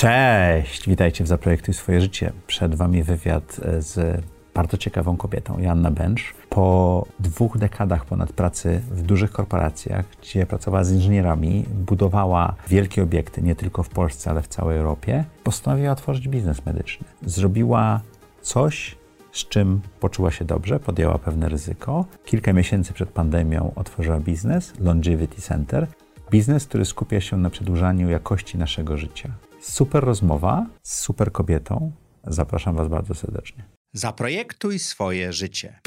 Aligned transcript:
Cześć, 0.00 0.88
witajcie 0.88 1.24
w 1.24 1.26
Zaprojektuj 1.26 1.74
swoje 1.74 2.00
życie. 2.00 2.32
Przed 2.46 2.74
Wami 2.74 3.02
wywiad 3.02 3.60
z 3.78 4.24
bardzo 4.54 4.76
ciekawą 4.76 5.16
kobietą, 5.16 5.58
Joanna 5.58 5.90
Bench. 5.90 6.20
Po 6.48 7.06
dwóch 7.18 7.58
dekadach 7.58 8.04
ponad 8.04 8.32
pracy 8.32 8.80
w 8.90 9.02
dużych 9.02 9.32
korporacjach, 9.32 10.04
gdzie 10.22 10.46
pracowała 10.46 10.84
z 10.84 10.92
inżynierami, 10.92 11.64
budowała 11.68 12.54
wielkie 12.68 13.02
obiekty 13.02 13.42
nie 13.42 13.54
tylko 13.54 13.82
w 13.82 13.88
Polsce, 13.88 14.30
ale 14.30 14.42
w 14.42 14.48
całej 14.48 14.78
Europie, 14.78 15.24
postanowiła 15.44 15.92
otworzyć 15.92 16.28
biznes 16.28 16.66
medyczny. 16.66 17.06
Zrobiła 17.22 18.00
coś, 18.42 18.96
z 19.32 19.48
czym 19.48 19.80
poczuła 20.00 20.30
się 20.30 20.44
dobrze, 20.44 20.80
podjęła 20.80 21.18
pewne 21.18 21.48
ryzyko. 21.48 22.04
Kilka 22.24 22.52
miesięcy 22.52 22.92
przed 22.92 23.08
pandemią 23.08 23.72
otworzyła 23.76 24.20
biznes 24.20 24.72
Longevity 24.78 25.42
Center. 25.42 25.86
Biznes, 26.30 26.66
który 26.66 26.84
skupia 26.84 27.20
się 27.20 27.36
na 27.36 27.50
przedłużaniu 27.50 28.10
jakości 28.10 28.58
naszego 28.58 28.96
życia. 28.96 29.30
Super 29.60 30.04
rozmowa 30.04 30.66
z 30.82 31.00
super 31.00 31.32
kobietą. 31.32 31.92
Zapraszam 32.24 32.76
Was 32.76 32.88
bardzo 32.88 33.14
serdecznie. 33.14 33.64
Zaprojektuj 33.92 34.78
swoje 34.78 35.32
życie. 35.32 35.80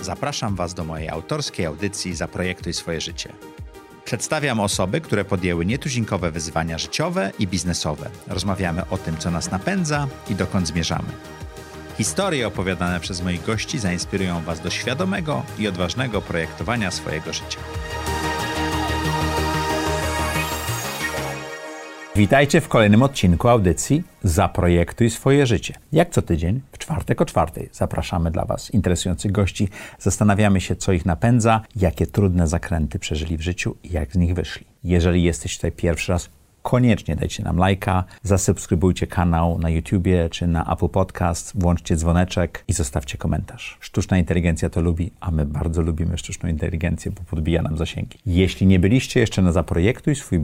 Zapraszam 0.00 0.56
Was 0.56 0.74
do 0.74 0.84
mojej 0.84 1.08
autorskiej 1.08 1.66
audycji 1.66 2.14
Zaprojektuj 2.14 2.72
swoje 2.72 3.00
życie. 3.00 3.32
Przedstawiam 4.04 4.60
osoby, 4.60 5.00
które 5.00 5.24
podjęły 5.24 5.66
nietuzinkowe 5.66 6.30
wyzwania 6.30 6.78
życiowe 6.78 7.32
i 7.38 7.46
biznesowe. 7.46 8.10
Rozmawiamy 8.28 8.88
o 8.90 8.98
tym, 8.98 9.16
co 9.16 9.30
nas 9.30 9.50
napędza 9.50 10.08
i 10.30 10.34
dokąd 10.34 10.68
zmierzamy. 10.68 11.08
Historie 11.98 12.46
opowiadane 12.46 13.00
przez 13.00 13.22
moich 13.22 13.44
gości 13.44 13.78
zainspirują 13.78 14.42
Was 14.42 14.60
do 14.60 14.70
świadomego 14.70 15.42
i 15.58 15.68
odważnego 15.68 16.22
projektowania 16.22 16.90
swojego 16.90 17.32
życia. 17.32 17.58
Witajcie 22.16 22.60
w 22.60 22.68
kolejnym 22.68 23.02
odcinku 23.02 23.48
audycji 23.48 24.02
Zaprojektuj 24.22 25.10
swoje 25.10 25.46
życie. 25.46 25.74
Jak 25.92 26.10
co 26.10 26.22
tydzień, 26.22 26.60
w 26.72 26.78
czwartek 26.78 27.20
o 27.20 27.24
czwartej, 27.24 27.68
zapraszamy 27.72 28.30
dla 28.30 28.44
Was 28.44 28.70
interesujących 28.70 29.32
gości. 29.32 29.68
Zastanawiamy 29.98 30.60
się, 30.60 30.76
co 30.76 30.92
ich 30.92 31.06
napędza, 31.06 31.60
jakie 31.76 32.06
trudne 32.06 32.48
zakręty 32.48 32.98
przeżyli 32.98 33.36
w 33.36 33.40
życiu 33.40 33.76
i 33.82 33.92
jak 33.92 34.12
z 34.12 34.16
nich 34.16 34.34
wyszli. 34.34 34.66
Jeżeli 34.84 35.22
jesteś 35.22 35.56
tutaj 35.56 35.72
pierwszy 35.72 36.12
raz, 36.12 36.30
koniecznie 36.62 37.16
dajcie 37.16 37.42
nam 37.42 37.56
lajka, 37.56 38.04
zasubskrybujcie 38.22 39.06
kanał 39.06 39.58
na 39.58 39.70
YouTubie 39.70 40.28
czy 40.30 40.46
na 40.46 40.72
Apple 40.72 40.88
Podcast, 40.88 41.52
włączcie 41.60 41.96
dzwoneczek 41.96 42.64
i 42.68 42.72
zostawcie 42.72 43.18
komentarz. 43.18 43.78
Sztuczna 43.80 44.18
inteligencja 44.18 44.70
to 44.70 44.80
lubi, 44.80 45.12
a 45.20 45.30
my 45.30 45.46
bardzo 45.46 45.82
lubimy 45.82 46.18
sztuczną 46.18 46.48
inteligencję, 46.48 47.12
bo 47.12 47.22
podbija 47.30 47.62
nam 47.62 47.76
zasięgi. 47.78 48.18
Jeśli 48.26 48.66
nie 48.66 48.78
byliście 48.78 49.20
jeszcze 49.20 49.42
na 49.42 49.52
zaprojektuj 49.52 50.14
swój 50.14 50.42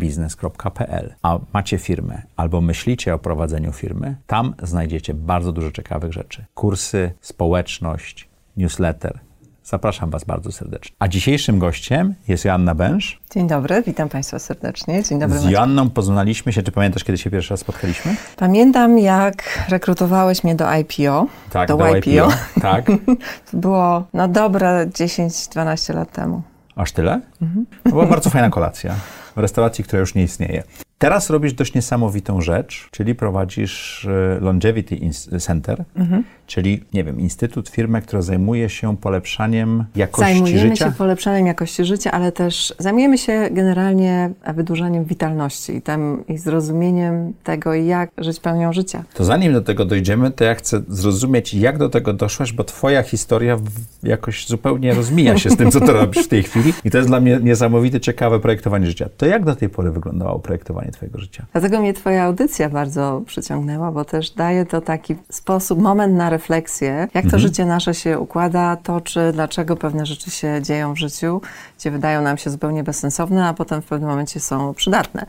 a 1.22 1.38
macie 1.52 1.78
firmę 1.78 2.22
albo 2.36 2.60
myślicie 2.60 3.14
o 3.14 3.18
prowadzeniu 3.18 3.72
firmy, 3.72 4.16
tam 4.26 4.54
znajdziecie 4.62 5.14
bardzo 5.14 5.52
dużo 5.52 5.70
ciekawych 5.70 6.12
rzeczy. 6.12 6.44
Kursy, 6.54 7.12
społeczność, 7.20 8.28
newsletter, 8.56 9.27
Zapraszam 9.68 10.10
Was 10.10 10.24
bardzo 10.24 10.52
serdecznie. 10.52 10.96
A 10.98 11.08
dzisiejszym 11.08 11.58
gościem 11.58 12.14
jest 12.28 12.44
Joanna 12.44 12.74
Bęż. 12.74 13.20
Dzień 13.30 13.48
dobry, 13.48 13.82
witam 13.86 14.08
Państwa 14.08 14.38
serdecznie. 14.38 15.02
Dzień 15.02 15.18
dobry. 15.18 15.38
Z 15.38 15.44
Joanną 15.44 15.90
poznaliśmy 15.90 16.52
się, 16.52 16.62
czy 16.62 16.72
pamiętasz, 16.72 17.04
kiedy 17.04 17.18
się 17.18 17.30
pierwszy 17.30 17.50
raz 17.50 17.60
spotkaliśmy? 17.60 18.16
Pamiętam, 18.36 18.98
jak 18.98 19.66
rekrutowałeś 19.68 20.44
mnie 20.44 20.54
do 20.54 20.74
IPO. 20.74 21.26
Tak, 21.50 21.68
do, 21.68 21.76
do 21.76 21.96
YPO. 21.96 22.10
IPO. 22.10 22.28
Tak. 22.60 22.86
to 23.50 23.56
było 23.56 24.04
no 24.14 24.28
dobre 24.28 24.86
10-12 24.86 25.94
lat 25.94 26.12
temu. 26.12 26.42
Aż 26.76 26.92
tyle? 26.92 27.20
Mhm. 27.42 27.66
To 27.84 27.90
była 27.90 28.06
bardzo 28.06 28.30
fajna 28.30 28.50
kolacja 28.50 28.94
w 29.36 29.38
restauracji, 29.38 29.84
która 29.84 30.00
już 30.00 30.14
nie 30.14 30.22
istnieje. 30.22 30.62
Teraz 30.98 31.30
robisz 31.30 31.52
dość 31.52 31.74
niesamowitą 31.74 32.40
rzecz, 32.40 32.88
czyli 32.90 33.14
prowadzisz 33.14 34.04
e, 34.04 34.38
Longevity 34.40 35.10
Center, 35.40 35.84
mhm. 35.96 36.24
czyli, 36.46 36.84
nie 36.94 37.04
wiem, 37.04 37.20
instytut, 37.20 37.68
firmę, 37.68 38.02
która 38.02 38.22
zajmuje 38.22 38.68
się 38.68 38.96
polepszaniem 38.96 39.84
jakości 39.96 40.32
zajmujemy 40.32 40.58
życia. 40.58 40.68
Zajmujemy 40.68 40.92
się 40.92 40.98
polepszaniem 40.98 41.46
jakości 41.46 41.84
życia, 41.84 42.10
ale 42.10 42.32
też 42.32 42.74
zajmujemy 42.78 43.18
się 43.18 43.48
generalnie 43.50 44.30
wydłużaniem 44.54 45.04
witalności 45.04 45.76
i, 45.76 45.82
tem, 45.82 46.26
i 46.28 46.38
zrozumieniem 46.38 47.32
tego, 47.44 47.74
jak 47.74 48.10
żyć 48.18 48.40
pełnią 48.40 48.72
życia. 48.72 49.04
To 49.14 49.24
zanim 49.24 49.52
do 49.52 49.60
tego 49.60 49.84
dojdziemy, 49.84 50.30
to 50.30 50.44
ja 50.44 50.54
chcę 50.54 50.82
zrozumieć, 50.88 51.54
jak 51.54 51.78
do 51.78 51.88
tego 51.88 52.12
doszłaś, 52.12 52.52
bo 52.52 52.64
twoja 52.64 53.02
historia 53.02 53.56
jakoś 54.02 54.46
zupełnie 54.46 54.94
rozmija 54.94 55.38
się 55.38 55.50
z 55.50 55.56
tym, 55.56 55.70
co 55.70 55.80
ty 55.80 55.92
robisz 55.92 56.24
w 56.24 56.28
tej 56.28 56.42
chwili 56.42 56.72
i 56.84 56.90
to 56.90 56.98
jest 56.98 57.10
dla 57.10 57.20
mnie 57.20 57.40
niesamowite, 57.42 58.00
ciekawe 58.00 58.40
projektowanie 58.40 58.86
życia. 58.86 59.08
To 59.16 59.26
jak 59.26 59.44
do 59.44 59.56
tej 59.56 59.68
pory 59.68 59.90
wyglądało 59.90 60.38
projektowanie 60.38 60.87
Twojego 60.92 61.18
życia. 61.18 61.46
Dlatego 61.52 61.80
mnie 61.80 61.94
Twoja 61.94 62.24
audycja 62.24 62.68
bardzo 62.68 63.22
przyciągnęła, 63.26 63.92
bo 63.92 64.04
też 64.04 64.30
daje 64.30 64.66
to 64.66 64.80
taki 64.80 65.16
sposób, 65.30 65.78
moment 65.80 66.14
na 66.14 66.30
refleksję, 66.30 66.88
jak 66.88 67.12
to 67.12 67.18
mhm. 67.18 67.42
życie 67.42 67.64
nasze 67.64 67.94
się 67.94 68.18
układa, 68.18 68.76
toczy, 68.76 69.30
dlaczego 69.32 69.76
pewne 69.76 70.06
rzeczy 70.06 70.30
się 70.30 70.62
dzieją 70.62 70.94
w 70.94 70.98
życiu, 70.98 71.40
gdzie 71.78 71.90
wydają 71.90 72.22
nam 72.22 72.38
się 72.38 72.50
zupełnie 72.50 72.84
bezsensowne, 72.84 73.48
a 73.48 73.54
potem 73.54 73.82
w 73.82 73.86
pewnym 73.86 74.10
momencie 74.10 74.40
są 74.40 74.74
przydatne. 74.74 75.26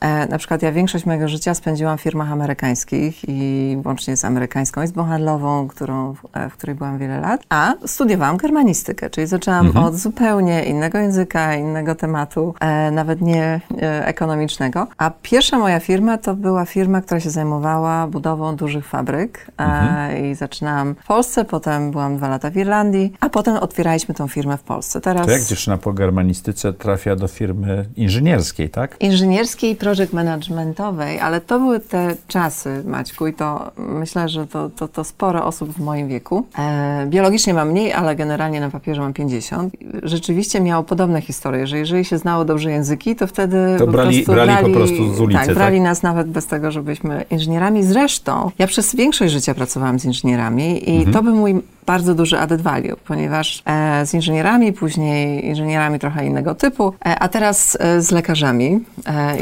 E, 0.00 0.26
na 0.26 0.38
przykład 0.38 0.62
ja 0.62 0.72
większość 0.72 1.06
mojego 1.06 1.28
życia 1.28 1.54
spędziłam 1.54 1.98
w 1.98 2.00
firmach 2.00 2.32
amerykańskich 2.32 3.28
i 3.28 3.76
łącznie 3.84 4.16
z 4.16 4.24
amerykańską 4.24 4.82
izbą 4.82 5.04
handlową, 5.04 5.68
którą, 5.68 6.14
e, 6.32 6.50
w 6.50 6.52
której 6.52 6.76
byłam 6.76 6.98
wiele 6.98 7.20
lat, 7.20 7.42
a 7.48 7.74
studiowałam 7.86 8.36
germanistykę, 8.36 9.10
czyli 9.10 9.26
zaczęłam 9.26 9.66
mhm. 9.66 9.84
od 9.84 9.94
zupełnie 9.94 10.64
innego 10.64 10.98
języka, 10.98 11.56
innego 11.56 11.94
tematu, 11.94 12.54
e, 12.60 12.90
nawet 12.90 13.20
nie 13.20 13.60
ekonomicznego. 14.00 14.86
A 14.98 15.10
pierwsza 15.22 15.58
moja 15.58 15.80
firma 15.80 16.18
to 16.18 16.34
była 16.34 16.64
firma, 16.64 17.00
która 17.00 17.20
się 17.20 17.30
zajmowała 17.30 18.06
budową 18.06 18.56
dużych 18.56 18.86
fabryk 18.86 19.46
mhm. 19.56 20.24
i 20.24 20.34
zaczynałam 20.34 20.94
w 20.94 21.06
Polsce, 21.06 21.44
potem 21.44 21.90
byłam 21.90 22.16
dwa 22.16 22.28
lata 22.28 22.50
w 22.50 22.56
Irlandii, 22.56 23.12
a 23.20 23.28
potem 23.28 23.56
otwieraliśmy 23.56 24.14
tą 24.14 24.28
firmę 24.28 24.56
w 24.56 24.62
Polsce. 24.62 25.00
Teraz... 25.00 25.26
To 25.26 25.32
jak 25.32 25.42
dziewczyna 25.42 25.76
po 25.76 25.92
germanistyce 25.92 26.72
trafia 26.72 27.16
do 27.16 27.28
firmy 27.28 27.84
inżynierskiej, 27.96 28.70
tak? 28.70 28.96
Inżynierskiej 29.00 29.76
project 29.90 30.12
managementowej, 30.12 31.20
ale 31.20 31.40
to 31.40 31.58
były 31.58 31.80
te 31.80 32.16
czasy, 32.28 32.82
Maćku, 32.86 33.26
i 33.26 33.34
to 33.34 33.70
myślę, 33.76 34.28
że 34.28 34.46
to, 34.46 34.70
to, 34.70 34.88
to 34.88 35.04
sporo 35.04 35.44
osób 35.44 35.70
w 35.70 35.80
moim 35.80 36.08
wieku. 36.08 36.46
E, 36.58 37.06
biologicznie 37.06 37.54
mam 37.54 37.70
mniej, 37.70 37.92
ale 37.92 38.16
generalnie 38.16 38.60
na 38.60 38.70
papierze 38.70 39.00
mam 39.00 39.12
50. 39.12 39.76
Rzeczywiście 40.02 40.60
miało 40.60 40.84
podobne 40.84 41.20
historie, 41.20 41.66
że 41.66 41.78
jeżeli 41.78 42.04
się 42.04 42.18
znało 42.18 42.44
dobrze 42.44 42.70
języki, 42.70 43.16
to 43.16 43.26
wtedy 43.26 43.76
to 43.78 43.86
po 43.86 43.92
brali, 43.92 44.16
prostu 44.16 44.32
brali, 44.32 44.50
brali 44.50 44.72
po 44.72 44.78
prostu 44.78 45.14
z 45.14 45.20
ulicy, 45.20 45.46
tak? 45.46 45.54
brali 45.54 45.76
tak? 45.76 45.84
nas 45.84 46.02
nawet 46.02 46.28
bez 46.28 46.46
tego, 46.46 46.70
żebyśmy 46.70 47.24
inżynierami. 47.30 47.82
Zresztą 47.84 48.50
ja 48.58 48.66
przez 48.66 48.94
większość 48.94 49.32
życia 49.32 49.54
pracowałam 49.54 49.98
z 49.98 50.04
inżynierami 50.04 50.90
i 50.90 50.96
mhm. 50.96 51.12
to 51.12 51.22
był 51.22 51.36
mój 51.36 51.62
bardzo 51.90 52.14
duży 52.14 52.38
added 52.38 52.62
value, 52.62 52.96
ponieważ 53.04 53.62
e, 53.66 54.06
z 54.06 54.14
inżynierami, 54.14 54.72
później 54.72 55.46
inżynierami 55.46 55.98
trochę 55.98 56.26
innego 56.26 56.54
typu, 56.54 56.92
e, 57.06 57.18
a 57.18 57.28
teraz 57.28 57.78
e, 57.80 58.02
z 58.02 58.10
lekarzami 58.10 58.80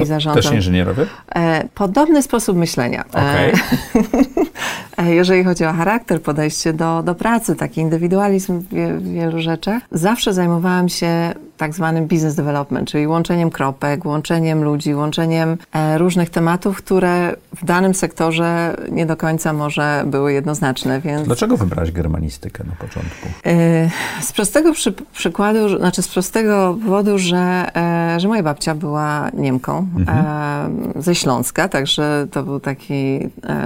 i 0.02 0.06
zarządem. 0.06 0.42
Też 0.42 0.52
inżynierowie? 0.52 1.06
Podobny 1.74 2.22
sposób 2.22 2.56
myślenia. 2.56 3.04
Okay. 3.08 3.52
Jeżeli 5.20 5.44
chodzi 5.44 5.64
o 5.64 5.72
charakter, 5.72 6.22
podejście 6.22 6.72
do, 6.72 7.02
do 7.02 7.14
pracy, 7.14 7.56
taki 7.56 7.80
indywidualizm 7.80 8.60
w, 8.60 9.12
wielu 9.14 9.40
rzeczach, 9.40 9.82
zawsze 9.92 10.34
zajmowałam 10.34 10.88
się 10.88 11.34
tak 11.56 11.74
zwanym 11.74 12.06
business 12.06 12.34
development, 12.34 12.88
czyli 12.88 13.06
łączeniem 13.06 13.50
kropek, 13.50 14.04
łączeniem 14.04 14.64
ludzi, 14.64 14.94
łączeniem 14.94 15.56
różnych 15.96 16.30
tematów, 16.30 16.76
które 16.76 17.34
w 17.56 17.64
danym 17.64 17.94
sektorze 17.94 18.76
nie 18.90 19.06
do 19.06 19.16
końca 19.16 19.52
może 19.52 20.04
były 20.06 20.32
jednoznaczne. 20.32 21.00
Więc... 21.00 21.26
Dlaczego 21.26 21.56
wybrać 21.56 21.92
germanistykę 21.92 22.37
na 22.44 22.74
początku? 22.74 23.28
E, 23.46 23.90
z 24.20 24.32
prostego 24.32 24.72
przy, 24.72 24.92
przykładu, 25.12 25.78
znaczy 25.78 26.02
z 26.02 26.08
prostego 26.08 26.78
powodu, 26.84 27.18
że, 27.18 27.70
e, 27.76 28.20
że 28.20 28.28
moja 28.28 28.42
babcia 28.42 28.74
była 28.74 29.30
Niemką 29.34 29.86
mhm. 29.96 30.18
E, 30.96 31.02
ze 31.02 31.14
Śląska, 31.14 31.68
także 31.68 32.26
to 32.30 32.42
był 32.42 32.60
taki, 32.60 33.18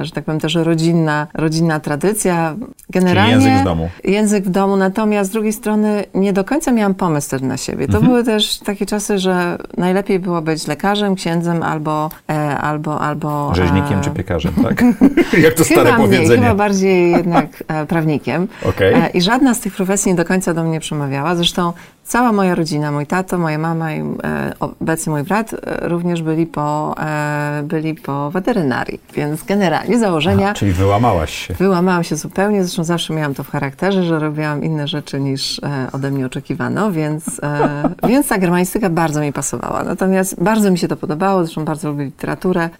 że 0.02 0.10
tak 0.10 0.24
powiem, 0.24 0.40
też 0.40 0.54
rodzinna, 0.54 1.26
rodzinna 1.34 1.80
tradycja. 1.80 2.54
Generalnie 2.90 3.32
Czyli 3.32 3.44
język 3.44 3.62
w 3.62 3.64
domu. 3.64 3.90
Język 4.04 4.44
w 4.44 4.50
domu, 4.50 4.76
natomiast 4.76 5.30
z 5.30 5.32
drugiej 5.32 5.52
strony 5.52 6.04
nie 6.14 6.32
do 6.32 6.44
końca 6.44 6.72
miałam 6.72 6.94
pomysł 6.94 7.30
też 7.30 7.42
na 7.42 7.56
siebie. 7.56 7.86
To 7.86 7.98
mhm. 7.98 8.06
były 8.06 8.24
też 8.24 8.58
takie 8.58 8.86
czasy, 8.86 9.18
że 9.18 9.58
najlepiej 9.76 10.18
było 10.18 10.42
być 10.42 10.66
lekarzem, 10.66 11.14
księdzem 11.14 11.62
albo... 11.62 12.10
Albo, 12.60 13.00
albo 13.00 13.54
Rzeźnikiem 13.54 14.00
czy 14.00 14.10
piekarzem, 14.10 14.52
tak? 14.62 14.84
Jak 15.44 15.54
to 15.54 15.64
stare 15.64 15.84
chyba 15.84 15.96
powiedzenie. 15.96 16.28
Mniej, 16.28 16.38
chyba 16.38 16.54
bardziej 16.54 17.10
jednak 17.10 17.64
prawnikiem. 17.88 18.48
Okay. 18.68 18.94
E, 18.94 19.08
I 19.08 19.20
żadna 19.20 19.54
z 19.54 19.60
tych 19.60 19.74
profesji 19.74 20.10
nie 20.10 20.16
do 20.16 20.24
końca 20.24 20.54
do 20.54 20.64
mnie 20.64 20.80
przemawiała. 20.80 21.36
Zresztą 21.36 21.72
Cała 22.04 22.32
moja 22.32 22.54
rodzina, 22.54 22.92
mój 22.92 23.06
tato, 23.06 23.38
moja 23.38 23.58
mama 23.58 23.92
i 23.92 24.00
e, 24.00 24.52
obecnie 24.60 25.12
mój 25.12 25.22
brat 25.22 25.54
e, 25.54 25.88
również 25.88 26.22
byli 26.22 26.46
po, 26.46 26.94
e, 27.00 27.62
byli 27.64 27.94
po 27.94 28.30
weterynarii, 28.30 29.00
więc 29.14 29.44
generalnie 29.44 29.98
założenia... 29.98 30.46
Aha, 30.46 30.54
czyli 30.54 30.72
wyłamałaś 30.72 31.46
się. 31.46 31.54
Wyłamałam 31.54 32.04
się 32.04 32.16
zupełnie, 32.16 32.64
zresztą 32.64 32.84
zawsze 32.84 33.14
miałam 33.14 33.34
to 33.34 33.44
w 33.44 33.50
charakterze, 33.50 34.04
że 34.04 34.18
robiłam 34.18 34.64
inne 34.64 34.88
rzeczy 34.88 35.20
niż 35.20 35.60
ode 35.92 36.10
mnie 36.10 36.26
oczekiwano, 36.26 36.92
więc, 36.92 37.40
więc 38.08 38.28
ta 38.28 38.38
germanistyka 38.38 38.90
bardzo 38.90 39.20
mi 39.20 39.32
pasowała. 39.32 39.84
Natomiast 39.84 40.42
bardzo 40.42 40.70
mi 40.70 40.78
się 40.78 40.88
to 40.88 40.96
podobało, 40.96 41.44
zresztą 41.44 41.64
bardzo 41.64 41.88
lubię 41.90 42.04
literaturę, 42.04 42.70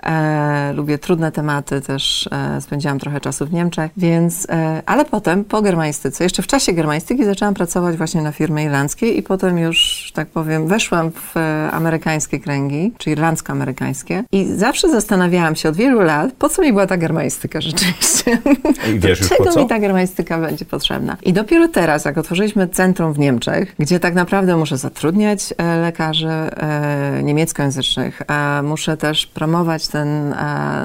lubię 0.74 0.98
trudne 0.98 1.32
tematy, 1.32 1.80
też 1.80 2.28
spędziłam 2.60 2.98
trochę 2.98 3.20
czasu 3.20 3.46
w 3.46 3.52
Niemczech, 3.52 3.90
więc, 3.96 4.46
ale 4.86 5.04
potem 5.04 5.44
po 5.44 5.61
germanistyce, 5.62 6.24
jeszcze 6.24 6.42
w 6.42 6.46
czasie 6.46 6.72
germanistyki 6.72 7.24
zaczęłam 7.24 7.54
pracować 7.54 7.96
właśnie 7.96 8.22
na 8.22 8.32
firmie 8.32 8.64
irlandzkiej 8.64 9.18
i 9.18 9.22
potem 9.22 9.58
już, 9.58 10.10
tak 10.14 10.28
powiem, 10.28 10.66
weszłam 10.68 11.10
w 11.10 11.36
e, 11.36 11.70
amerykańskie 11.70 12.40
kręgi, 12.40 12.92
czy 12.98 13.10
irlandzko-amerykańskie 13.10 14.22
i 14.32 14.44
zawsze 14.44 14.88
zastanawiałam 14.88 15.56
się 15.56 15.68
od 15.68 15.76
wielu 15.76 16.00
lat, 16.00 16.32
po 16.32 16.48
co 16.48 16.62
mi 16.62 16.72
była 16.72 16.86
ta 16.86 16.96
germanistyka 16.96 17.60
rzeczywiście. 17.60 18.38
I 18.94 18.98
wiesz 18.98 19.20
już 19.20 19.28
Czego 19.28 19.44
po 19.44 19.50
co? 19.50 19.60
mi 19.60 19.68
ta 19.68 19.78
germanistyka 19.78 20.38
będzie 20.38 20.64
potrzebna? 20.64 21.16
I 21.22 21.32
dopiero 21.32 21.68
teraz, 21.68 22.04
jak 22.04 22.18
otworzyliśmy 22.18 22.68
centrum 22.68 23.12
w 23.12 23.18
Niemczech, 23.18 23.74
gdzie 23.78 24.00
tak 24.00 24.14
naprawdę 24.14 24.56
muszę 24.56 24.76
zatrudniać 24.76 25.54
e, 25.58 25.76
lekarzy 25.76 26.28
e, 26.28 27.20
niemieckojęzycznych, 27.22 28.22
muszę 28.62 28.96
też 28.96 29.26
promować 29.26 29.88
ten 29.88 30.34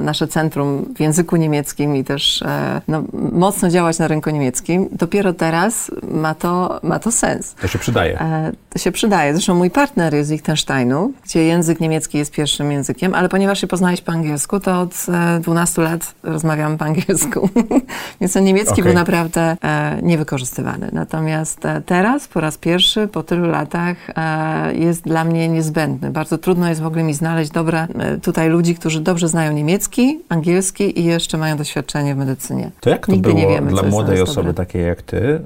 nasze 0.02 0.28
centrum 0.28 0.94
w 0.96 1.00
języku 1.00 1.36
niemieckim 1.36 1.96
i 1.96 2.04
też 2.04 2.44
no, 2.88 3.02
mocno 3.32 3.70
działać 3.70 3.98
na 3.98 4.08
rynku 4.08 4.30
niemieckim, 4.30 4.67
dopiero 4.92 5.32
teraz 5.32 5.90
ma 6.10 6.34
to, 6.34 6.80
ma 6.82 6.98
to 6.98 7.12
sens. 7.12 7.54
To 7.54 7.68
się 7.68 7.78
przydaje. 7.78 8.20
E, 8.20 8.52
To 8.70 8.78
się 8.78 8.92
przydaje. 8.92 9.32
Zresztą 9.32 9.54
mój 9.54 9.70
partner 9.70 10.14
jest 10.14 10.28
z 10.28 10.32
Liechtensteinu, 10.32 11.12
gdzie 11.24 11.44
język 11.44 11.80
niemiecki 11.80 12.18
jest 12.18 12.32
pierwszym 12.32 12.72
językiem, 12.72 13.14
ale 13.14 13.28
ponieważ 13.28 13.60
się 13.60 13.66
poznałeś 13.66 14.00
po 14.00 14.12
angielsku, 14.12 14.60
to 14.60 14.80
od 14.80 15.06
e, 15.36 15.40
12 15.40 15.82
lat 15.82 16.14
rozmawiamy 16.22 16.78
po 16.78 16.84
angielsku. 16.84 17.48
Więc 18.20 18.32
ten 18.32 18.44
niemiecki 18.44 18.72
Okej. 18.72 18.84
był 18.84 18.94
naprawdę 18.94 19.56
e, 19.64 19.98
niewykorzystywany. 20.02 20.88
Natomiast 20.92 21.64
e, 21.66 21.82
teraz, 21.86 22.28
po 22.28 22.40
raz 22.40 22.58
pierwszy, 22.58 23.08
po 23.08 23.22
tylu 23.22 23.48
latach, 23.48 23.96
e, 24.16 24.74
jest 24.74 25.04
dla 25.04 25.24
mnie 25.24 25.48
niezbędny. 25.48 26.10
Bardzo 26.10 26.38
trudno 26.38 26.68
jest 26.68 26.80
w 26.82 26.86
ogóle 26.86 27.02
mi 27.02 27.14
znaleźć 27.14 27.50
dobre 27.50 27.86
e, 27.98 28.16
tutaj 28.18 28.48
ludzi, 28.48 28.74
którzy 28.74 29.00
dobrze 29.00 29.28
znają 29.28 29.52
niemiecki, 29.52 30.20
angielski 30.28 31.00
i 31.00 31.04
jeszcze 31.04 31.38
mają 31.38 31.56
doświadczenie 31.56 32.14
w 32.14 32.18
medycynie. 32.18 32.70
To 32.80 32.90
jak 32.90 33.06
to 33.06 33.12
Nigdy 33.12 33.28
było 33.28 33.40
nie 33.40 33.48
wiemy, 33.48 33.70
dla 33.70 33.82
młodej 33.82 34.20
osoby 34.22 34.54
takiej 34.58 34.86
jak 34.86 35.02
ty, 35.02 35.40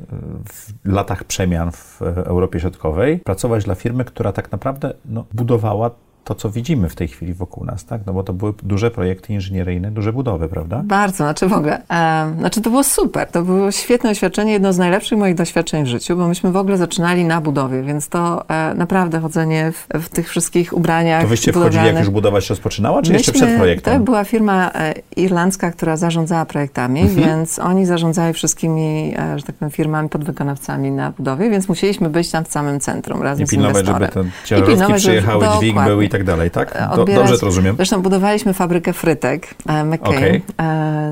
w 0.53 0.73
latach 0.85 1.25
przemian 1.25 1.73
w 1.73 2.03
Europie 2.03 2.61
Środkowej, 2.61 3.19
pracować 3.19 3.65
dla 3.65 3.75
firmy, 3.75 4.05
która 4.05 4.33
tak 4.33 4.53
naprawdę 4.53 4.95
no, 5.05 5.25
budowała 5.33 5.91
to, 6.25 6.35
co 6.35 6.51
widzimy 6.51 6.89
w 6.89 6.95
tej 6.95 7.09
chwili 7.09 7.35
wokół 7.35 7.65
nas, 7.65 7.85
tak? 7.85 8.01
No 8.07 8.13
bo 8.13 8.23
to 8.23 8.33
były 8.33 8.53
duże 8.63 8.91
projekty 8.91 9.33
inżynieryjne, 9.33 9.91
duże 9.91 10.13
budowy, 10.13 10.49
prawda? 10.49 10.83
Bardzo, 10.85 11.17
znaczy 11.17 11.47
w 11.49 11.53
ogóle. 11.53 11.83
em, 11.89 12.39
znaczy 12.39 12.61
to 12.61 12.71
było 12.71 12.85
super, 12.85 13.29
to 13.29 13.43
było 13.43 13.71
świetne 13.73 14.11
doświadczenie, 14.11 14.53
jedno 14.53 14.73
z 14.73 14.79
najlepszych 14.79 15.19
moich 15.19 15.35
doświadczeń 15.35 15.85
w 15.85 15.87
życiu, 15.87 16.17
bo 16.17 16.29
myśmy 16.29 16.53
w 16.53 16.57
ogóle 16.57 16.77
zaczynali 16.77 17.25
na 17.25 17.41
budowie, 17.41 17.83
więc 17.83 18.09
to 18.09 18.49
e, 18.51 18.75
naprawdę 18.75 19.21
chodzenie 19.21 19.73
w, 19.73 19.87
w 20.03 20.09
tych 20.09 20.29
wszystkich 20.29 20.73
ubraniach 20.77 21.23
To 21.23 21.29
wyście 21.29 21.53
wchodzili, 21.53 21.87
jak 21.87 21.99
już 21.99 22.11
budowa 22.11 22.41
się 22.41 22.49
rozpoczynała, 22.49 23.03
czy 23.03 23.13
jeszcze 23.13 23.33
Myśmy- 23.33 23.47
przed 23.47 23.59
projektem? 23.59 23.99
To 23.99 24.05
była 24.05 24.25
firma 24.25 24.71
e, 24.75 24.95
irlandzka, 25.17 25.71
która 25.71 25.97
zarządzała 25.97 26.45
projektami, 26.45 27.01
Mhm. 27.01 27.29
więc 27.29 27.59
oni 27.59 27.87
zarządzali 27.87 28.33
wszystkimi, 28.35 29.15
e, 29.19 29.39
że 29.39 29.45
tak 29.45 29.57
powiem, 29.57 29.71
firmami, 29.71 30.09
podwykonawcami 30.09 30.91
na 30.91 31.11
budowie, 31.11 31.51
więc 31.51 31.69
musieliśmy 31.69 32.09
być 32.11 32.31
tam 32.31 32.45
w 32.45 32.49
samym 32.53 32.81
centrum 32.81 33.23
razem 33.23 33.45
I 33.45 33.47
z 33.47 33.51
pilnować, 33.51 33.87
żeby 33.87 33.93
inwestorem. 33.99 34.31
te 34.43 34.49
ciężarówki 34.49 34.73
pilnować, 34.77 35.03
żeby- 35.03 35.13
przyjechały, 35.17 35.45
dźwig 35.59 35.71
dokładnie. 35.71 35.91
był 35.93 36.03
i 36.03 36.09
tak 36.13 36.25
dalej, 36.25 36.51
tak? 36.51 36.89
Do, 36.97 37.03
odbierać- 37.03 37.15
dobrze 37.23 37.39
to 37.39 37.47
rozumiem. 37.47 37.77
Zresztą 37.77 38.03
budowaliśmy 38.03 38.53
fabrykę 38.55 38.93
frytek 38.93 39.55
e, 39.69 39.85
McCain 39.85 40.17
Okej. 40.17 40.43
e, 40.59 40.65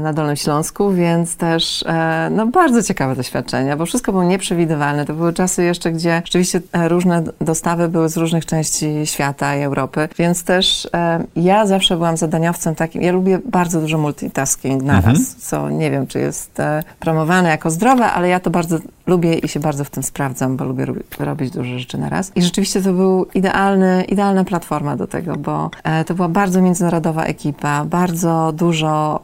na 0.03 0.13
Dolnym 0.13 0.37
Śląsku, 0.37 0.93
więc 0.93 1.37
też 1.37 1.85
e, 1.89 2.29
no, 2.33 2.47
bardzo 2.47 2.83
ciekawe 2.83 3.17
doświadczenia, 3.17 3.77
bo 3.77 3.87
wszystko 3.87 4.13
było 4.13 4.25
nieprzewidywalne. 4.25 5.05
To 5.07 5.15
były 5.15 5.33
czasy 5.33 5.63
jeszcze, 5.63 5.93
gdzie 5.93 6.23
rzeczywiście 6.25 6.61
e, 6.73 6.89
różne 6.89 7.23
dostawy 7.41 7.89
były 7.89 8.09
z 8.09 8.17
różnych 8.17 8.47
części 8.47 9.07
świata 9.07 9.57
i 9.57 9.63
Europy, 9.63 10.09
więc 10.19 10.45
też 10.45 10.89
e, 10.95 11.25
ja 11.37 11.67
zawsze 11.67 11.97
byłam 11.97 12.17
zadaniowcem 12.17 12.75
takim, 12.75 13.03
ja 13.03 13.13
lubię 13.13 13.39
bardzo 13.45 13.81
dużo 13.81 13.99
multitasking 13.99 14.83
naraz, 14.83 15.05
Mhm. 15.07 15.25
co 15.39 15.71
nie 15.71 15.91
wiem, 15.91 16.07
czy 16.07 16.19
jest 16.19 16.61
e, 16.61 16.83
promowane 17.01 17.49
jako 17.49 17.71
zdrowe, 17.71 18.05
ale 18.07 18.29
ja 18.29 18.41
to 18.41 18.51
bardzo 18.51 18.79
lubię 19.07 19.35
i 19.35 19.49
się 19.49 19.61
bardzo 19.61 19.85
w 19.85 19.91
tym 19.91 20.03
sprawdzam, 20.03 20.57
bo 20.57 20.65
lubię 20.65 20.85
robi- 20.87 21.25
robić 21.25 21.51
dużo 21.51 21.79
rzeczy 21.79 21.99
na 21.99 22.09
raz. 22.09 22.33
I 22.35 22.43
rzeczywiście 22.43 22.83
to 22.83 22.93
był 22.93 23.27
idealny, 23.35 24.05
idealna 24.09 24.45
platforma 24.45 24.90
do 24.97 25.07
tego, 25.07 25.37
bo 25.37 25.71
e, 25.85 26.05
to 26.05 26.15
była 26.15 26.29
bardzo 26.29 26.63
międzynarodowa 26.63 27.25
ekipa, 27.25 27.85
bardzo 27.85 28.53
dużo, 28.53 29.21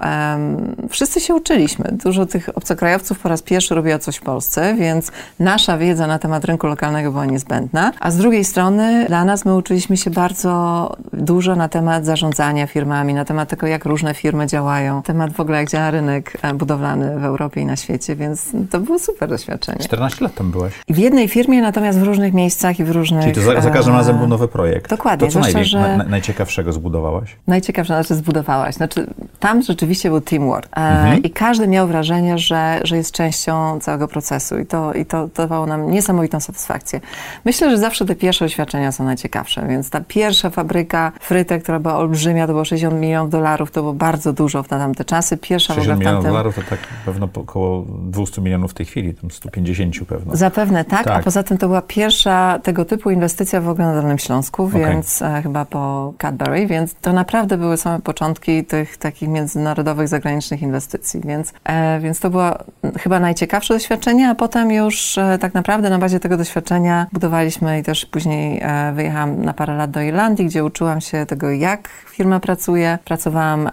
wszyscy 0.91 1.21
się 1.21 1.35
uczyliśmy. 1.35 1.85
Dużo 2.05 2.27
tych 2.27 2.49
obcokrajowców 2.55 3.19
po 3.19 3.29
raz 3.29 3.43
pierwszy 3.43 3.75
robiło 3.75 3.99
coś 3.99 4.17
w 4.17 4.23
Polsce, 4.23 4.75
więc 4.75 5.13
nasza 5.41 5.79
wiedza 5.79 6.07
na 6.07 6.19
temat 6.19 6.45
rynku 6.45 6.67
lokalnego 6.67 7.11
była 7.11 7.27
niezbędna. 7.27 7.93
A 8.01 8.11
z 8.11 8.17
drugiej 8.17 8.45
strony 8.45 9.05
dla 9.09 9.25
nas 9.25 9.45
my 9.45 9.55
uczyliśmy 9.55 9.97
się 9.97 10.11
bardzo 10.11 10.93
dużo 11.13 11.57
na 11.57 11.69
temat 11.69 12.05
zarządzania 12.05 12.67
firmami, 12.67 13.15
na 13.15 13.25
temat 13.25 13.49
tego, 13.49 13.67
jak 13.67 13.85
różne 13.85 14.15
firmy 14.15 14.47
działają, 14.47 15.03
temat 15.03 15.33
w 15.33 15.41
ogóle, 15.41 15.59
jak 15.59 15.71
działa 15.71 15.91
rynek 15.91 16.39
e, 16.43 16.55
budowlany 16.55 17.21
w 17.21 17.25
Europie 17.25 17.61
i 17.61 17.67
na 17.67 17.77
świecie, 17.77 18.17
więc 18.17 18.53
to 18.71 18.81
było 18.81 18.99
super 18.99 19.29
doświadczenie. 19.29 19.79
14 19.79 20.25
lat 20.25 20.35
tam 20.35 20.51
byłaś. 20.51 20.73
I 20.89 20.95
w 20.95 20.99
jednej 20.99 21.29
firmie, 21.29 21.63
natomiast 21.63 21.99
w 21.99 22.03
różnych 22.03 22.35
miejscach 22.35 22.81
i 22.81 22.85
w 22.85 22.91
różnych... 22.91 23.23
Czyli 23.23 23.35
to 23.35 23.41
za, 23.41 23.61
za 23.61 23.71
każdym 23.71 23.95
e, 23.95 23.97
razem 23.97 24.19
był 24.19 24.27
nowy 24.27 24.49
projekt. 24.49 24.91
dokładnie, 24.91 25.29
To 25.29 25.33
co 25.33 25.41
zwłaszcza, 25.65 25.89
że- 25.93 25.97
na, 25.97 26.05
najciekawszego 26.05 26.73
zbudowałaś? 26.73 27.37
Najciekawsze, 27.47 27.95
znaczy 27.95 28.15
zbudowałaś. 28.15 28.75
Znaczy, 28.75 29.07
tam 29.41 29.63
rzeczywiście 29.63 30.09
był 30.11 30.21
teamwork 30.21 30.67
e, 30.73 30.77
Mhm. 30.77 31.23
i 31.23 31.31
każdy 31.31 31.69
miał 31.69 31.87
wrażenie, 31.89 32.39
że, 32.39 32.81
że 32.85 32.97
jest 32.97 33.13
częścią 33.13 33.81
całego 33.81 34.09
procesu 34.09 34.59
i 34.59 34.67
to, 34.67 34.93
i 34.93 35.07
to 35.07 35.29
dawało 35.29 35.67
nam 35.67 35.91
niesamowitą 35.91 36.41
satysfakcję. 36.41 37.01
Myślę, 37.45 37.71
że 37.71 37.79
zawsze 37.79 38.05
te 38.05 38.15
pierwsze 38.15 38.45
doświadczenia 38.45 38.93
są 38.93 39.05
najciekawsze, 39.05 39.67
więc 39.69 39.91
ta 39.91 40.01
pierwsza 40.01 40.51
fabryka 40.51 41.13
frytek, 41.21 41.63
która 41.63 41.81
była 41.81 41.97
olbrzymia, 41.97 42.47
to 42.47 42.53
było 42.53 42.65
60 42.65 43.01
milionów 43.01 43.31
dolarów, 43.31 43.71
to 43.71 43.81
było 43.81 43.93
bardzo 43.93 44.33
dużo 44.33 44.59
na 44.71 44.79
tamte 44.79 45.05
czasy. 45.05 45.37
Pierwsza 45.37 45.75
w 45.75 45.79
ogóle 45.79 45.85
60 45.85 45.97
w 45.97 46.01
milionów 46.01 46.17
tamtym... 46.25 46.33
dolarów 46.33 46.55
to 46.55 46.63
tak 46.71 46.79
pewno 47.05 47.29
około 47.35 47.85
200 48.03 48.41
milionów 48.43 48.71
w 48.71 48.75
tej 48.75 48.87
chwili, 48.87 49.15
tam 49.15 49.31
150 49.31 49.95
pewno. 50.09 50.37
Zapewne 50.37 50.85
tak, 50.85 51.05
Tak. 51.05 51.21
a 51.21 51.23
poza 51.23 51.43
tym 51.43 51.59
to 51.59 51.67
była 51.67 51.83
pierwsza 51.83 52.59
tego 52.63 52.85
typu 52.85 53.11
inwestycja 53.11 53.61
w 53.61 53.69
ogóle 53.69 53.87
na 53.87 53.95
Dolnym 53.95 54.19
Śląsku, 54.19 54.65
Okej. 54.65 54.85
więc 54.85 55.23
e, 55.23 55.43
chyba 55.47 55.65
po 55.65 56.13
Cadbury, 56.19 56.67
więc 56.67 56.95
to 56.95 57.13
naprawdę 57.13 57.59
były 57.59 57.77
same 57.77 58.01
początki 58.01 58.65
tych 58.65 58.97
takich 58.97 59.29
międzynarodowych, 59.29 60.09
zagranicznych 60.09 60.63
inwestycji, 60.63 61.21
więc, 61.25 61.53
e, 61.65 62.01
więc 62.01 62.21
to 62.21 62.31
było 62.31 62.51
chyba 62.99 63.21
najciekawsze 63.21 63.75
doświadczenie, 63.75 64.31
a 64.31 64.35
potem 64.35 64.73
już 64.73 65.19
e, 65.19 65.39
tak 65.41 65.55
naprawdę 65.55 65.91
na 65.91 65.99
bazie 65.99 66.21
tego 66.21 66.37
doświadczenia 66.37 67.07
budowaliśmy 67.13 67.79
i 67.79 67.83
też 67.83 68.07
później 68.07 68.61
e, 68.63 68.93
wyjechałam 68.93 69.45
na 69.45 69.53
parę 69.53 69.77
lat 69.77 69.91
do 69.91 70.01
Irlandii, 70.01 70.47
gdzie 70.47 70.65
uczyłam 70.65 71.01
się 71.01 71.27
tego, 71.27 71.51
jak 71.51 71.89
firma 71.89 72.41
pracuje. 72.41 72.99
Pracowałam 73.05 73.71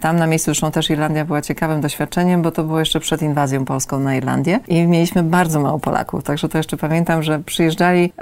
tam 0.00 0.16
na 0.16 0.26
miejscu, 0.26 0.44
zresztą 0.44 0.70
też 0.70 0.90
Irlandia 0.90 1.24
była 1.24 1.42
ciekawym 1.42 1.80
doświadczeniem, 1.80 2.42
bo 2.42 2.50
to 2.50 2.64
było 2.64 2.78
jeszcze 2.78 3.00
przed 3.00 3.22
inwazją 3.22 3.64
polską 3.64 4.00
na 4.00 4.16
Irlandię 4.16 4.60
i 4.68 4.86
mieliśmy 4.86 5.22
bardzo 5.22 5.60
mało 5.60 5.78
Polaków, 5.78 6.22
także 6.22 6.48
to 6.48 6.58
jeszcze 6.58 6.76
pamiętam, 6.76 7.22
że 7.22 7.38
przyjeżdżali 7.38 8.12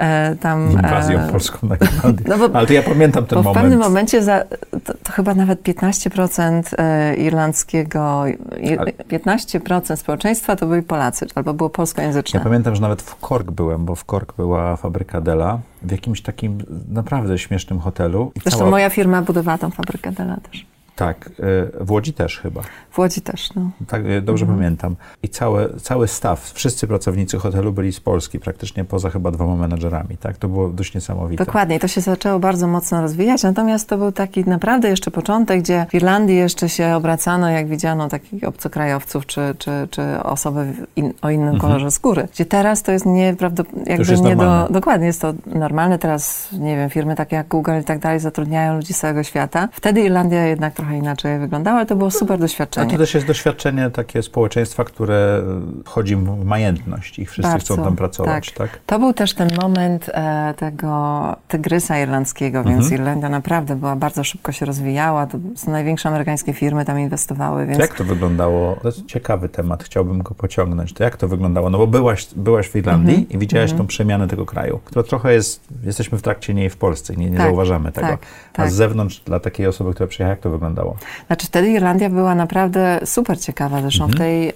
tam... 0.40 0.72
Inwazją 0.72 1.18
e, 1.20 1.28
polską 1.28 1.68
na 1.68 1.76
Irlandię. 1.76 2.24
no 2.28 2.38
bo- 2.38 2.48
Ale 2.62 2.66
to 2.68 2.72
ja 2.74 2.82
pamiętam 2.82 3.26
ten 3.26 3.36
bo 3.36 3.42
w 3.42 3.44
moment. 3.44 3.62
pewnym 3.62 3.78
momencie 3.80 4.22
za, 4.22 4.44
to, 4.84 4.94
to 5.02 5.12
chyba 5.12 5.34
nawet 5.34 5.62
15% 5.62 6.62
e, 6.78 7.14
irlandzkiego, 7.16 8.24
i- 8.60 8.78
Ale- 8.78 8.92
15% 8.92 9.96
społeczeństwa 9.96 10.56
to 10.56 10.66
byli 10.66 10.82
Polacy, 10.82 11.26
albo 11.34 11.54
było 11.54 11.70
polskojęzyczne. 11.70 12.38
Ja 12.40 12.44
pamiętam, 12.44 12.74
że 12.74 12.82
nawet 12.82 13.02
w 13.02 13.20
Cork 13.28 13.50
byłem, 13.50 13.84
bo 13.84 13.94
w 13.94 14.04
Cork 14.04 14.36
była 14.36 14.76
fabryka 14.76 15.20
Dela, 15.20 15.58
w 15.82 15.90
jakimś 15.90 16.22
takim 16.22 16.58
naprawdę 16.88 17.38
śmiesznym 17.38 17.80
hotelu. 17.80 18.32
I 18.34 18.40
Zresztą 18.40 18.58
cała- 18.58 18.70
moja 18.70 18.90
firma 18.90 19.22
budowała 19.22 19.58
tą 19.58 19.70
fabrykę 19.70 20.12
Dela 20.12 20.36
też. 20.50 20.66
Tak, 20.96 21.26
y, 21.28 21.32
w 21.80 21.90
Łodzi 21.90 22.12
też 22.12 22.38
chyba. 22.40 22.62
W 22.90 22.98
Łodzi 22.98 23.20
też, 23.20 23.54
no. 23.54 23.70
Tak, 23.88 24.06
y, 24.06 24.22
dobrze 24.22 24.44
Mhm. 24.44 24.58
pamiętam. 24.58 24.96
I 25.22 25.28
całe, 25.28 25.68
cały 25.82 26.08
staff, 26.08 26.52
wszyscy 26.52 26.86
pracownicy 26.86 27.38
hotelu 27.38 27.72
byli 27.72 27.92
z 27.92 28.00
Polski, 28.00 28.38
praktycznie 28.38 28.84
poza 28.84 29.10
chyba 29.10 29.30
dwoma 29.30 29.56
menedżerami. 29.56 30.16
Tak, 30.16 30.36
to 30.36 30.48
było 30.48 30.68
dość 30.68 30.94
niesamowite. 30.94 31.44
Dokładnie, 31.44 31.80
to 31.80 31.88
się 31.88 32.00
zaczęło 32.00 32.38
bardzo 32.38 32.66
mocno 32.66 33.00
rozwijać, 33.00 33.42
natomiast 33.42 33.88
to 33.88 33.98
był 33.98 34.12
taki 34.12 34.44
naprawdę 34.44 34.88
jeszcze 34.88 35.10
początek, 35.10 35.60
gdzie 35.60 35.86
w 35.90 35.94
Irlandii 35.94 36.36
jeszcze 36.36 36.68
się 36.68 36.94
obracano, 36.94 37.50
jak 37.50 37.68
widziano 37.68 38.08
takich 38.08 38.44
obcokrajowców, 38.44 39.26
czy, 39.26 39.54
czy, 39.58 39.70
czy 39.90 40.02
osoby 40.22 40.72
in, 40.96 41.12
o 41.22 41.30
innym 41.30 41.58
kolorze 41.58 41.90
skóry. 41.90 42.28
Gdzie 42.32 42.44
teraz 42.44 42.82
to 42.82 42.92
jest 42.92 43.06
nieprawdopodobnie, 43.06 43.92
jakby 43.92 44.10
jest 44.10 44.24
nie 44.24 44.36
do... 44.36 44.68
Dokładnie, 44.70 45.06
jest 45.06 45.20
to 45.20 45.34
normalne. 45.46 45.98
Teraz, 45.98 46.48
nie 46.52 46.76
wiem, 46.76 46.90
firmy 46.90 47.16
takie 47.16 47.36
jak 47.36 47.48
Google 47.48 47.80
i 47.80 47.84
tak 47.84 47.98
dalej 47.98 48.20
zatrudniają 48.20 48.76
ludzi 48.76 48.94
z 48.94 48.98
całego 48.98 49.22
świata. 49.22 49.68
Wtedy 49.72 50.00
Irlandia 50.00 50.46
jednak 50.46 50.81
trochę 50.82 50.96
inaczej 50.98 51.38
wyglądało, 51.38 51.76
ale 51.76 51.86
to 51.86 51.96
było 51.96 52.10
super 52.10 52.38
doświadczenie. 52.38 52.86
A 52.86 52.90
to 52.90 52.98
też 52.98 53.14
jest 53.14 53.26
doświadczenie 53.26 53.90
takie 53.90 54.22
społeczeństwa, 54.22 54.84
które 54.84 55.42
wchodzi 55.84 56.16
w 56.16 56.44
majętność 56.44 57.18
i 57.18 57.26
wszyscy 57.26 57.52
Bardzo, 57.52 57.74
chcą 57.74 57.84
tam 57.84 57.96
pracować, 57.96 58.52
tak? 58.52 58.80
To 58.86 58.98
był 58.98 59.12
też 59.12 59.34
ten 59.34 59.48
moment 59.62 60.10
e, 60.14 60.54
tego 60.56 61.22
tygrysa 61.48 61.98
irlandzkiego, 61.98 62.64
więc 62.64 62.82
Mhm. 62.82 62.94
Irlandia 62.94 63.28
naprawdę 63.28 63.76
była 63.76 63.96
bardzo 63.96 64.24
szybko 64.24 64.52
się 64.52 64.66
rozwijała. 64.66 65.26
To 65.26 65.38
są 65.56 65.70
największe 65.70 66.08
amerykańskie 66.08 66.52
firmy 66.52 66.84
tam 66.84 67.00
inwestowały, 67.00 67.66
więc 67.66 67.78
Jak 67.78 67.94
to 67.94 68.04
wyglądało? 68.04 68.76
To 68.82 68.88
jest 68.88 69.06
ciekawy 69.06 69.48
temat, 69.48 69.84
chciałbym 69.84 70.22
go 70.22 70.34
pociągnąć. 70.34 70.92
To 70.92 71.04
jak 71.04 71.16
to 71.16 71.28
wyglądało? 71.28 71.70
No 71.70 71.78
bo 71.78 71.86
byłaś, 71.86 72.26
byłaś 72.36 72.68
w 72.68 72.76
Irlandii 72.76 73.14
Mhm. 73.14 73.30
i 73.30 73.38
widziałaś 73.38 73.72
tą 73.72 73.86
przemianę 73.86 74.28
tego 74.28 74.46
kraju, 74.46 74.80
która 74.84 75.02
trochę 75.02 75.34
jest, 75.34 75.60
jesteśmy 75.84 76.18
w 76.18 76.22
trakcie 76.22 76.54
niej 76.54 76.70
w 76.70 76.76
Polsce, 76.76 77.16
nie, 77.16 77.30
nie 77.30 77.36
Tak, 77.36 77.46
zauważamy 77.46 77.92
tego. 77.92 78.06
tak, 78.06 78.20
A 78.52 78.56
tak. 78.56 78.70
z 78.70 78.74
zewnątrz, 78.74 79.20
dla 79.20 79.40
takiej 79.40 79.66
osoby, 79.66 79.94
która 79.94 80.06
przyjechała, 80.06 80.30
jak 80.30 80.40
to 80.40 80.50
wyglądało? 80.72 80.96
Znaczy 81.26 81.46
wtedy 81.46 81.70
Irlandia 81.70 82.10
była 82.10 82.34
naprawdę 82.34 83.00
super 83.04 83.40
ciekawa. 83.40 83.80
Zresztą 83.80 84.04
Mhm. 84.04 84.16
w 84.16 84.18
tej, 84.18 84.52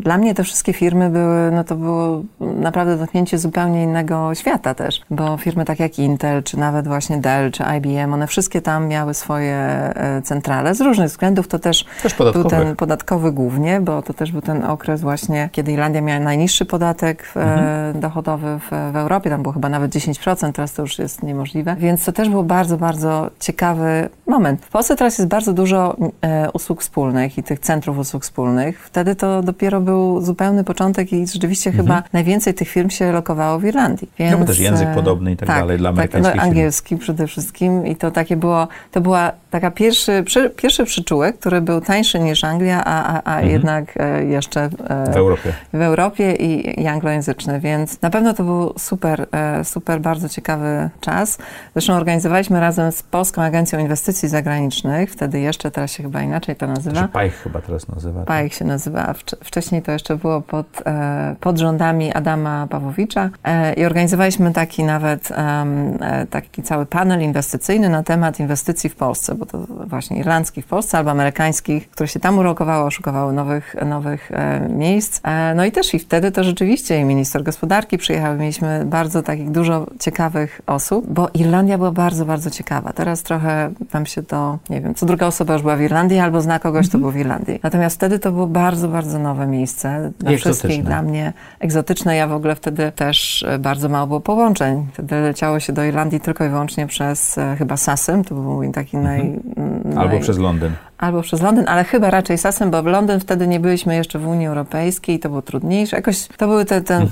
dla 0.00 0.18
mnie 0.18 0.34
te 0.34 0.44
wszystkie 0.44 0.72
firmy 0.72 1.10
były, 1.10 1.50
no 1.50 1.64
to 1.64 1.76
było 1.76 2.22
naprawdę 2.40 2.96
dotknięcie 2.96 3.38
zupełnie 3.38 3.82
innego 3.82 4.34
świata 4.34 4.74
też, 4.74 5.00
bo 5.10 5.36
firmy 5.36 5.64
tak 5.64 5.80
jak 5.80 5.98
Intel, 5.98 6.42
czy 6.42 6.58
nawet 6.58 6.88
właśnie 6.88 7.18
Dell, 7.18 7.50
czy 7.52 7.64
IBM, 7.78 8.12
one 8.14 8.26
wszystkie 8.26 8.62
tam 8.62 8.88
miały 8.88 9.14
swoje 9.14 9.54
e, 9.56 10.22
centrale. 10.22 10.74
Z 10.74 10.80
różnych 10.80 11.08
względów 11.08 11.48
to 11.48 11.58
też 11.58 11.84
Też 12.02 12.14
był 12.14 12.44
ten 12.44 12.76
podatkowy 12.76 13.32
głównie, 13.32 13.80
bo 13.80 14.02
to 14.02 14.14
też 14.14 14.32
był 14.32 14.40
ten 14.42 14.64
okres 14.64 15.00
właśnie, 15.00 15.48
kiedy 15.52 15.72
Irlandia 15.72 16.00
miała 16.00 16.20
najniższy 16.20 16.64
podatek 16.64 17.32
e, 17.36 17.54
Mhm. 17.54 18.00
dochodowy 18.00 18.58
w, 18.58 18.92
w 18.92 18.96
Europie, 18.96 19.30
tam 19.30 19.42
było 19.42 19.52
chyba 19.52 19.68
nawet 19.68 19.92
10%, 19.94 20.52
teraz 20.52 20.72
to 20.72 20.82
już 20.82 20.98
jest 20.98 21.22
niemożliwe, 21.22 21.76
więc 21.78 22.04
to 22.04 22.12
też 22.12 22.28
był 22.28 22.44
bardzo, 22.44 22.76
bardzo 22.76 23.30
ciekawy 23.40 24.08
moment. 24.26 24.64
W 24.64 24.68
Polsce 24.68 24.96
teraz 24.96 25.18
jest 25.18 25.28
bardzo 25.28 25.52
dużo 25.54 25.96
e, 26.22 26.50
usług 26.52 26.80
wspólnych 26.82 27.38
i 27.38 27.42
tych 27.42 27.58
centrów 27.58 27.98
usług 27.98 28.22
wspólnych. 28.22 28.80
Wtedy 28.86 29.14
to 29.14 29.42
dopiero 29.42 29.80
był 29.80 30.20
zupełny 30.20 30.64
początek 30.64 31.12
i 31.12 31.26
rzeczywiście 31.26 31.72
chyba 31.72 32.02
najwięcej 32.12 32.54
tych 32.54 32.68
firm 32.68 32.90
się 32.90 33.12
lokowało 33.12 33.58
w 33.58 33.64
Irlandii. 33.64 34.08
Więc, 34.18 34.24
Mhm. 34.34 34.40
No 34.40 34.46
bo 34.46 34.52
też 34.52 34.58
język 34.58 34.88
e, 34.88 34.94
podobny 34.94 35.32
i 35.32 35.36
tak 35.36 35.48
dalej 35.48 35.78
dla 35.78 35.88
amerykańskich 35.90 36.32
tak, 36.32 36.42
firm. 36.42 36.50
angielski 36.50 36.96
przede 36.96 37.26
wszystkim 37.26 37.86
i 37.86 37.96
to 37.96 38.10
takie 38.10 38.36
było, 38.36 38.68
to 38.92 39.00
była 39.00 39.32
taka 39.50 39.70
pierwszy, 39.70 40.22
przy, 40.26 40.50
pierwszy 40.50 40.84
przyczółek, 40.84 41.38
który 41.38 41.60
był 41.60 41.80
tańszy 41.80 42.18
niż 42.20 42.44
Anglia, 42.44 42.82
a, 42.84 43.20
a, 43.22 43.34
a 43.36 43.42
jednak 43.42 43.84
e, 43.96 44.24
jeszcze 44.24 44.64
Mhm. 44.64 45.12
W 45.12 45.16
Europie. 45.16 45.52
w 45.72 45.80
Europie 45.82 46.34
i, 46.34 46.80
i 46.82 46.86
anglojęzyczny, 46.86 47.60
więc 47.60 48.02
na 48.02 48.10
pewno 48.10 48.34
to 48.34 48.44
był 48.44 48.72
super, 48.78 49.26
super, 49.64 50.00
bardzo 50.00 50.28
ciekawy 50.28 50.90
czas. 51.00 51.38
Zresztą 51.74 51.92
organizowaliśmy 51.94 52.60
razem 52.60 52.92
z 52.92 53.02
Polską 53.02 53.42
Agencją 53.42 53.78
Inwestycji 53.78 54.28
Zagranicznych, 54.28 55.10
wtedy 55.10 55.40
jeszcze, 55.44 55.70
teraz 55.70 55.92
się 55.92 56.02
chyba 56.02 56.22
inaczej 56.22 56.56
to 56.56 56.66
nazywa. 56.66 57.00
się 57.00 57.08
PAIH 57.08 57.34
chyba 57.42 57.60
teraz 57.60 57.88
nazywa. 57.88 58.20
tak? 58.20 58.28
PAIH 58.28 58.54
się 58.54 58.64
nazywa, 58.64 59.14
wcześniej 59.44 59.82
to 59.82 59.92
jeszcze 59.92 60.16
było 60.16 60.40
pod, 60.40 60.66
e, 60.86 61.36
pod 61.40 61.58
rządami 61.58 62.12
Adama 62.12 62.66
Pawłowicza 62.70 63.30
e, 63.44 63.72
i 63.72 63.84
organizowaliśmy 63.84 64.52
taki 64.52 64.84
nawet 64.84 65.30
e, 65.30 66.26
taki 66.30 66.62
cały 66.62 66.86
panel 66.86 67.22
inwestycyjny 67.22 67.88
na 67.88 68.02
temat 68.02 68.40
inwestycji 68.40 68.90
w 68.90 68.96
Polsce, 68.96 69.34
bo 69.34 69.46
to 69.46 69.58
właśnie 69.86 70.18
irlandzkich 70.18 70.64
w 70.64 70.68
Polsce 70.68 70.98
albo 70.98 71.10
amerykańskich, 71.10 71.90
które 71.90 72.08
się 72.08 72.20
tam 72.20 72.38
ulokowały, 72.38 72.90
szukały 72.90 73.32
nowych, 73.32 73.76
nowych 73.86 74.30
miejsc. 74.68 75.20
No 75.54 75.64
i 75.64 75.72
też 75.72 75.94
i 75.94 75.98
wtedy 75.98 76.32
to 76.32 76.44
rzeczywiście 76.44 77.04
minister 77.04 77.42
gospodarki 77.42 77.98
przyjechał, 77.98 78.36
mieliśmy 78.36 78.84
bardzo 78.84 79.22
takich 79.22 79.50
dużo 79.50 79.86
ciekawych 80.00 80.60
osób, 80.66 81.06
bo 81.08 81.28
Irlandia 81.34 81.78
była 81.78 81.92
bardzo, 81.92 82.26
bardzo 82.26 82.50
ciekawa. 82.50 82.92
Teraz 82.92 83.22
trochę 83.22 83.70
tam 83.90 84.06
się 84.06 84.22
to, 84.22 84.58
nie 84.70 84.80
wiem, 84.80 84.94
co 84.94 85.06
druga 85.06 85.26
osoba 85.26 85.33
już 85.52 85.62
była 85.62 85.76
w 85.76 85.80
Irlandii 85.80 86.18
albo 86.18 86.40
zna 86.40 86.58
kogoś, 86.58 86.88
kto 86.88 86.98
był 86.98 87.10
w 87.10 87.16
Irlandii. 87.16 87.60
Natomiast 87.62 87.96
wtedy 87.96 88.18
to 88.18 88.32
było 88.32 88.46
bardzo, 88.46 88.88
bardzo 88.88 89.18
nowe 89.18 89.46
miejsce 89.46 90.10
dla 90.18 90.32
I 90.32 90.36
wszystkich, 90.36 90.64
egzotyczne. 90.70 90.90
dla 90.90 91.02
mnie 91.02 91.32
egzotyczne. 91.60 92.16
Ja 92.16 92.26
w 92.26 92.32
ogóle 92.32 92.54
wtedy 92.56 92.92
też 92.92 93.42
e, 93.48 93.58
bardzo 93.58 93.88
mało 93.88 94.06
było 94.06 94.20
połączeń. 94.20 94.86
Wtedy 94.92 95.14
leciało 95.20 95.60
się 95.60 95.72
do 95.72 95.84
Irlandii 95.84 96.20
tylko 96.20 96.44
i 96.44 96.48
wyłącznie 96.48 96.86
przez 96.86 97.38
e, 97.38 97.56
chyba 97.58 97.76
Sasem, 97.76 98.24
to 98.24 98.34
był 98.34 98.44
mój 98.44 98.70
taki 98.72 98.96
naj, 98.96 99.20
Mhm. 99.56 99.98
Albo 99.98 100.12
naj, 100.14 100.20
przez 100.20 100.38
Londyn. 100.38 100.72
Albo 101.04 101.22
przez 101.22 101.42
Londyn, 101.42 101.64
ale 101.68 101.84
chyba 101.84 102.10
raczej 102.10 102.38
Sasem, 102.38 102.70
bo 102.70 102.82
w 102.82 102.86
Londyn 102.86 103.20
wtedy 103.20 103.46
nie 103.46 103.60
byliśmy 103.60 103.96
jeszcze 103.96 104.18
w 104.18 104.26
Unii 104.26 104.46
Europejskiej, 104.46 105.18
to 105.18 105.28
było 105.28 105.42
trudniejsze. 105.42 105.96
Jakoś 105.96 106.26
to 106.36 106.46
były 106.48 106.64
te, 106.64 106.80
te, 106.82 107.06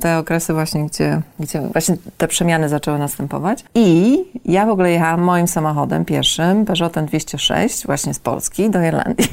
te 0.00 0.18
okresy 0.18 0.52
właśnie, 0.54 0.86
gdzie, 0.86 1.20
gdzie 1.40 1.60
właśnie 1.60 1.96
te 2.18 2.28
przemiany 2.28 2.68
zaczęły 2.68 2.98
następować. 2.98 3.64
I 3.74 4.18
ja 4.44 4.66
w 4.66 4.68
ogóle 4.68 4.90
jechałam 4.90 5.20
moim 5.22 5.48
samochodem 5.48 6.04
pierwszym, 6.04 6.64
Peugeotem 6.64 7.06
206, 7.06 7.86
właśnie 7.86 8.14
z 8.14 8.18
Polski 8.18 8.70
do 8.70 8.82
Irlandii. 8.82 9.26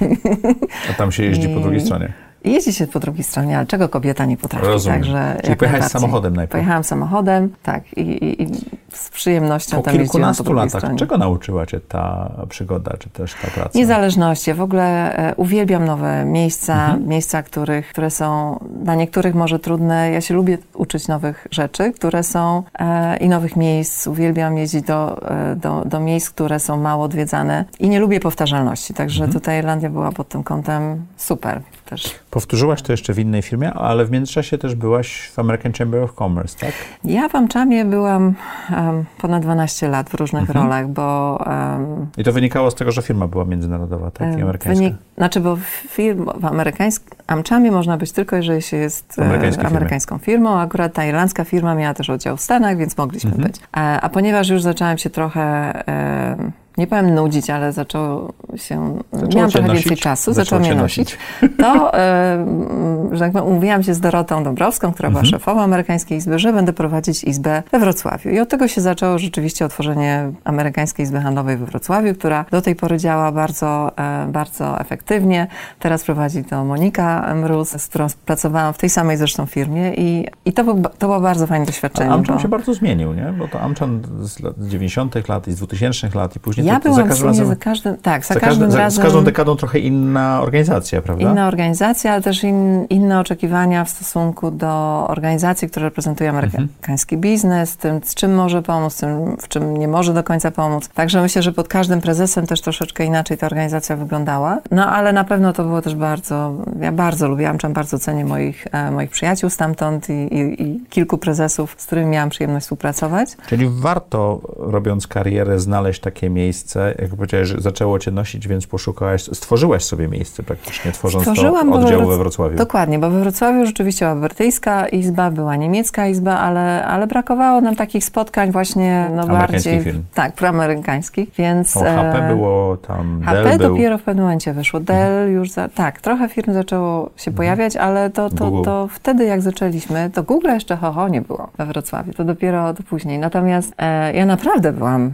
A 0.91 0.93
tam 0.93 1.11
się 1.11 1.23
jeździ 1.23 1.49
po 1.49 1.59
I- 1.59 1.61
drugiej 1.63 1.81
stronie. 1.81 2.13
Jeździ 2.43 2.73
się 2.73 2.87
po 2.87 2.99
drugiej 2.99 3.23
stronie, 3.23 3.57
ale 3.57 3.67
czego 3.67 3.89
kobieta 3.89 4.25
nie 4.25 4.37
potrafi. 4.37 4.65
Rozumiem. 4.65 4.99
Także 5.01 5.37
Czyli 5.43 5.55
najbardziej. 5.61 5.89
samochodem 5.89 6.35
najpierw. 6.35 6.51
Pojechałam 6.51 6.83
samochodem, 6.83 7.49
tak, 7.63 7.97
i, 7.97 8.01
i, 8.01 8.41
i 8.43 8.47
z 8.91 9.09
przyjemnością 9.09 9.77
Po 9.77 9.83
tam 9.83 9.95
jeździłam 9.95 10.35
po 10.35 10.43
drugiej 10.43 10.65
latach, 10.65 10.81
stronie. 10.81 10.97
czego 10.99 11.17
nauczyła 11.17 11.65
Cię 11.65 11.79
ta 11.79 12.31
przygoda, 12.49 12.97
czy 12.99 13.09
też 13.09 13.33
ta 13.41 13.47
praca? 13.47 13.79
Niezależności. 13.79 14.53
W 14.53 14.61
ogóle 14.61 15.15
e, 15.17 15.35
uwielbiam 15.35 15.85
nowe 15.85 16.25
miejsca, 16.25 16.73
Mhm. 16.85 17.07
miejsca, 17.07 17.43
których, 17.43 17.87
które 17.89 18.11
są 18.11 18.59
dla 18.83 18.95
niektórych 18.95 19.35
może 19.35 19.59
trudne. 19.59 20.11
Ja 20.11 20.21
się 20.21 20.33
lubię 20.33 20.57
uczyć 20.73 21.07
nowych 21.07 21.47
rzeczy, 21.51 21.91
które 21.91 22.23
są 22.23 22.63
e, 22.79 23.17
i 23.17 23.29
nowych 23.29 23.55
miejsc. 23.55 24.07
Uwielbiam 24.07 24.57
jeździć 24.57 24.81
do, 24.85 25.29
e, 25.31 25.55
do, 25.55 25.83
do 25.85 25.99
miejsc, 25.99 26.29
które 26.29 26.59
są 26.59 26.77
mało 26.77 27.03
odwiedzane 27.03 27.65
i 27.79 27.89
nie 27.89 27.99
lubię 27.99 28.19
powtarzalności. 28.19 28.93
Także 28.93 29.23
Mhm. 29.23 29.41
tutaj 29.41 29.59
Irlandia 29.59 29.89
była 29.89 30.11
pod 30.11 30.29
tym 30.29 30.43
kątem 30.43 31.05
super 31.17 31.61
też. 31.91 32.15
Powtórzyłaś 32.31 32.81
to 32.81 32.93
jeszcze 32.93 33.13
w 33.13 33.19
innej 33.19 33.41
firmie, 33.41 33.73
ale 33.73 34.05
w 34.05 34.11
międzyczasie 34.11 34.57
też 34.57 34.75
byłaś 34.75 35.29
w 35.35 35.39
American 35.39 35.73
Chamber 35.73 36.03
of 36.03 36.13
Commerce, 36.13 36.59
tak? 36.59 36.71
Ja 37.03 37.29
w 37.29 37.35
Amczamie 37.35 37.85
byłam 37.85 38.33
em, 38.77 39.05
ponad 39.21 39.41
12 39.43 39.87
lat 39.87 40.09
w 40.09 40.13
różnych 40.13 40.41
Mhm. 40.41 40.63
rolach, 40.65 40.87
bo 40.87 41.39
em, 41.47 42.07
I 42.17 42.23
to 42.23 42.31
wynikało 42.31 42.71
z 42.71 42.75
tego, 42.75 42.91
że 42.91 43.01
firma 43.01 43.27
była 43.27 43.45
międzynarodowa, 43.45 44.11
tak? 44.11 44.27
I 44.37 44.39
E, 44.39 44.43
amerykańska. 44.43 44.83
Wynik, 44.83 44.93
znaczy, 45.17 45.39
bo 45.39 45.57
firm, 45.89 46.25
w 46.39 46.45
amerykańskim 46.45 47.09
Amczamie 47.27 47.71
można 47.71 47.97
być 47.97 48.11
tylko, 48.11 48.35
jeżeli 48.35 48.61
się 48.61 48.77
jest 48.77 49.19
e, 49.19 49.65
amerykańską 49.67 50.17
firmą. 50.17 50.59
Akurat 50.59 50.93
ta 50.93 51.05
irlandzka 51.05 51.43
firma 51.43 51.75
miała 51.75 51.93
też 51.93 52.09
oddział 52.09 52.37
w 52.37 52.41
Stanach, 52.41 52.77
więc 52.77 52.97
mogliśmy 52.97 53.31
Mhm. 53.31 53.47
być. 53.47 53.61
A, 53.71 53.99
a 54.01 54.09
ponieważ 54.09 54.49
już 54.49 54.61
zaczęłam 54.61 54.97
się 54.97 55.09
trochę, 55.09 55.41
e, 55.87 56.51
nie 56.77 56.87
powiem 56.87 57.15
nudzić, 57.15 57.49
ale 57.49 57.71
zaczęło 57.73 58.33
się, 58.55 58.99
Zaczęło 59.13 59.33
miałam 59.35 59.51
trochę 59.51 59.67
nosić? 59.67 59.83
więcej 59.85 59.97
czasu, 59.97 60.33
Zaczęło 60.33 60.45
zaczęło 60.45 60.61
mnie 60.61 60.81
nosić, 60.81 61.17
to, 61.57 61.93
m, 61.93 63.09
że 63.11 63.19
tak 63.19 63.31
powiem, 63.31 63.47
umówiłam 63.47 63.83
się 63.83 63.93
z 63.93 63.99
Dorotą 63.99 64.43
Dąbrowską, 64.43 64.91
która 64.93 65.09
była 65.09 65.21
Mhm. 65.21 65.31
szefową 65.39 65.61
Amerykańskiej 65.61 66.17
Izby, 66.17 66.39
że 66.39 66.53
będę 66.53 66.73
prowadzić 66.73 67.23
izbę 67.23 67.63
we 67.71 67.79
Wrocławiu. 67.79 68.29
I 68.29 68.39
od 68.39 68.49
tego 68.49 68.67
się 68.67 68.81
zaczęło 68.81 69.19
rzeczywiście 69.19 69.65
otworzenie 69.65 70.31
Amerykańskiej 70.43 71.03
Izby 71.03 71.19
Handlowej 71.21 71.57
we 71.57 71.65
Wrocławiu, 71.65 72.15
która 72.15 72.45
do 72.51 72.61
tej 72.61 72.75
pory 72.75 72.97
działa 72.97 73.31
bardzo, 73.31 73.91
e, 73.97 74.27
bardzo 74.31 74.79
efektywnie. 74.79 75.47
Teraz 75.79 76.03
prowadzi 76.03 76.43
to 76.43 76.65
Monika 76.65 77.35
Mróz, 77.35 77.69
z 77.69 77.87
którą 77.87 78.07
pracowałam 78.25 78.73
w 78.73 78.77
tej 78.77 78.89
samej 78.89 79.17
zresztą 79.17 79.45
firmie 79.45 79.93
i, 79.93 80.27
i 80.45 80.53
to, 80.53 80.63
był, 80.63 80.81
to 80.81 81.07
było 81.07 81.19
bardzo 81.21 81.47
fajne 81.47 81.63
A 81.63 81.65
doświadczenie. 81.65 82.11
Amczan 82.11 82.35
bo- 82.35 82.41
się 82.41 82.47
bardzo 82.47 82.73
zmienił, 82.73 83.13
nie? 83.13 83.33
Bo 83.39 83.47
to 83.47 83.61
Amczan 83.61 84.01
z, 84.21 84.39
lat, 84.39 84.53
z 84.57 84.67
90 84.67 85.27
lat 85.29 85.47
i 85.47 85.51
z 85.51 85.55
2000 85.55 86.09
lat 86.15 86.35
i 86.35 86.39
później 86.39 86.60
ja 86.65 86.79
to, 86.79 86.89
byłam 86.89 86.95
za 86.97 87.03
w 87.03 87.07
każdym 87.07 87.17
sumie 87.17 87.39
razem... 87.39 87.47
za 87.47 87.55
każdym, 87.55 87.97
tak, 87.97 88.25
za, 88.25 88.33
za, 88.33 88.39
każdym 88.39 88.59
każdy, 88.59 88.71
za, 88.71 88.77
razem... 88.77 89.01
z 89.01 89.03
każdą 89.03 89.23
dekadą 89.23 89.55
trochę 89.55 89.79
inna 89.79 90.41
organizacja, 90.41 91.01
prawda? 91.01 91.31
Inna 91.31 91.47
organizacja, 91.47 92.13
ale 92.13 92.21
też 92.21 92.43
in, 92.43 92.85
inne 92.89 93.19
oczekiwania 93.19 93.85
w 93.85 93.89
stosunku 93.89 94.51
do 94.51 95.05
organizacji, 95.07 95.69
które 95.69 95.83
reprezentują 95.85 96.29
amerykański 96.29 97.17
biznes, 97.17 97.77
tym, 97.77 97.99
z 98.03 98.15
czym 98.15 98.35
może 98.35 98.61
pomóc, 98.61 98.97
tym, 98.97 99.37
w 99.37 99.47
czym 99.47 99.77
nie 99.77 99.87
może 99.87 100.13
do 100.13 100.23
końca 100.23 100.51
pomóc. 100.51 100.89
Także 100.89 101.21
myślę, 101.21 101.41
że 101.41 101.51
pod 101.51 101.67
każdym 101.67 102.01
prezesem 102.01 102.47
też 102.47 102.61
troszeczkę 102.61 103.05
inaczej 103.05 103.37
ta 103.37 103.45
organizacja 103.45 103.95
wyglądała. 103.95 104.59
No 104.71 104.85
ale 104.85 105.13
na 105.13 105.23
pewno 105.23 105.53
to 105.53 105.63
było 105.63 105.81
też 105.81 105.95
bardzo, 105.95 106.53
ja 106.81 106.91
bardzo 106.91 107.27
lubiłam, 107.27 107.57
czym 107.57 107.73
bardzo 107.73 107.99
cenię 107.99 108.25
moich, 108.25 108.67
e, 108.71 108.91
moich 108.91 109.09
przyjaciół 109.09 109.49
stamtąd 109.49 110.09
i, 110.09 110.13
i, 110.13 110.63
i 110.63 110.81
kilku 110.89 111.17
prezesów, 111.17 111.75
z 111.77 111.85
którymi 111.85 112.07
miałam 112.07 112.29
przyjemność 112.29 112.63
współpracować. 112.63 113.29
Czyli 113.47 113.69
warto, 113.69 114.41
robiąc 114.57 115.07
karierę, 115.07 115.59
znaleźć 115.59 116.01
takie 116.01 116.29
miejsce, 116.29 116.50
jak 116.99 117.09
powiedziałeś, 117.09 117.47
że 117.47 117.61
zaczęło 117.61 117.99
cię 117.99 118.11
nosić, 118.11 118.47
więc 118.47 118.67
poszukałaś, 118.67 119.23
stworzyłaś 119.23 119.83
sobie 119.83 120.07
miejsce 120.07 120.43
praktycznie, 120.43 120.91
tworząc 120.91 121.23
Stworzyłam, 121.23 121.69
to 121.69 121.75
oddział 121.75 121.99
we 121.99 122.05
Wroc- 122.05 122.09
we 122.09 122.17
Wrocławiu. 122.17 122.57
Dokładnie, 122.57 122.99
bo 122.99 123.09
we 123.09 123.19
Wrocławiu 123.19 123.65
rzeczywiście 123.65 124.05
była 124.05 124.21
brytyjska 124.21 124.87
izba, 124.87 125.31
była 125.31 125.55
niemiecka 125.55 126.07
izba, 126.07 126.39
ale, 126.39 126.85
ale 126.85 127.07
brakowało 127.07 127.61
nam 127.61 127.75
takich 127.75 128.05
spotkań 128.05 128.51
właśnie 128.51 129.09
no, 129.15 129.27
bardziej... 129.27 129.83
firm. 129.83 130.03
Tak, 130.13 130.33
proamerykańskich, 130.33 131.29
więc... 131.37 131.77
O, 131.77 131.79
HP 131.79 132.25
e, 132.25 132.35
było 132.35 132.77
tam, 132.77 133.21
HP 133.25 133.33
Dell 133.35 133.43
był. 133.43 133.53
Mhm. 133.53 133.71
dopiero 133.71 133.97
w 133.97 134.03
pewnym 134.03 134.25
momencie 134.25 134.53
wyszło. 134.53 134.79
Dell 134.79 135.31
już 135.31 135.51
za, 135.51 135.69
tak, 135.69 136.01
trochę 136.01 136.29
firm 136.29 136.53
zaczęło 136.53 137.09
się 137.17 137.31
pojawiać, 137.31 137.75
ale 137.75 138.09
to, 138.09 138.29
to, 138.29 138.49
Google. 138.49 138.65
to 138.65 138.87
wtedy 138.91 139.25
jak 139.25 139.41
zaczęliśmy, 139.41 140.09
to 140.13 140.23
Google 140.23 140.47
jeszcze 140.47 140.75
ho, 140.77 140.91
ho 140.91 141.07
nie 141.07 141.21
było 141.21 141.49
we 141.57 141.65
Wrocławiu, 141.65 142.13
to 142.13 142.23
dopiero 142.23 142.73
to 142.73 142.83
później. 142.83 143.19
Natomiast 143.19 143.73
e, 143.77 144.13
ja 144.13 144.25
naprawdę 144.25 144.71
byłam 144.71 145.11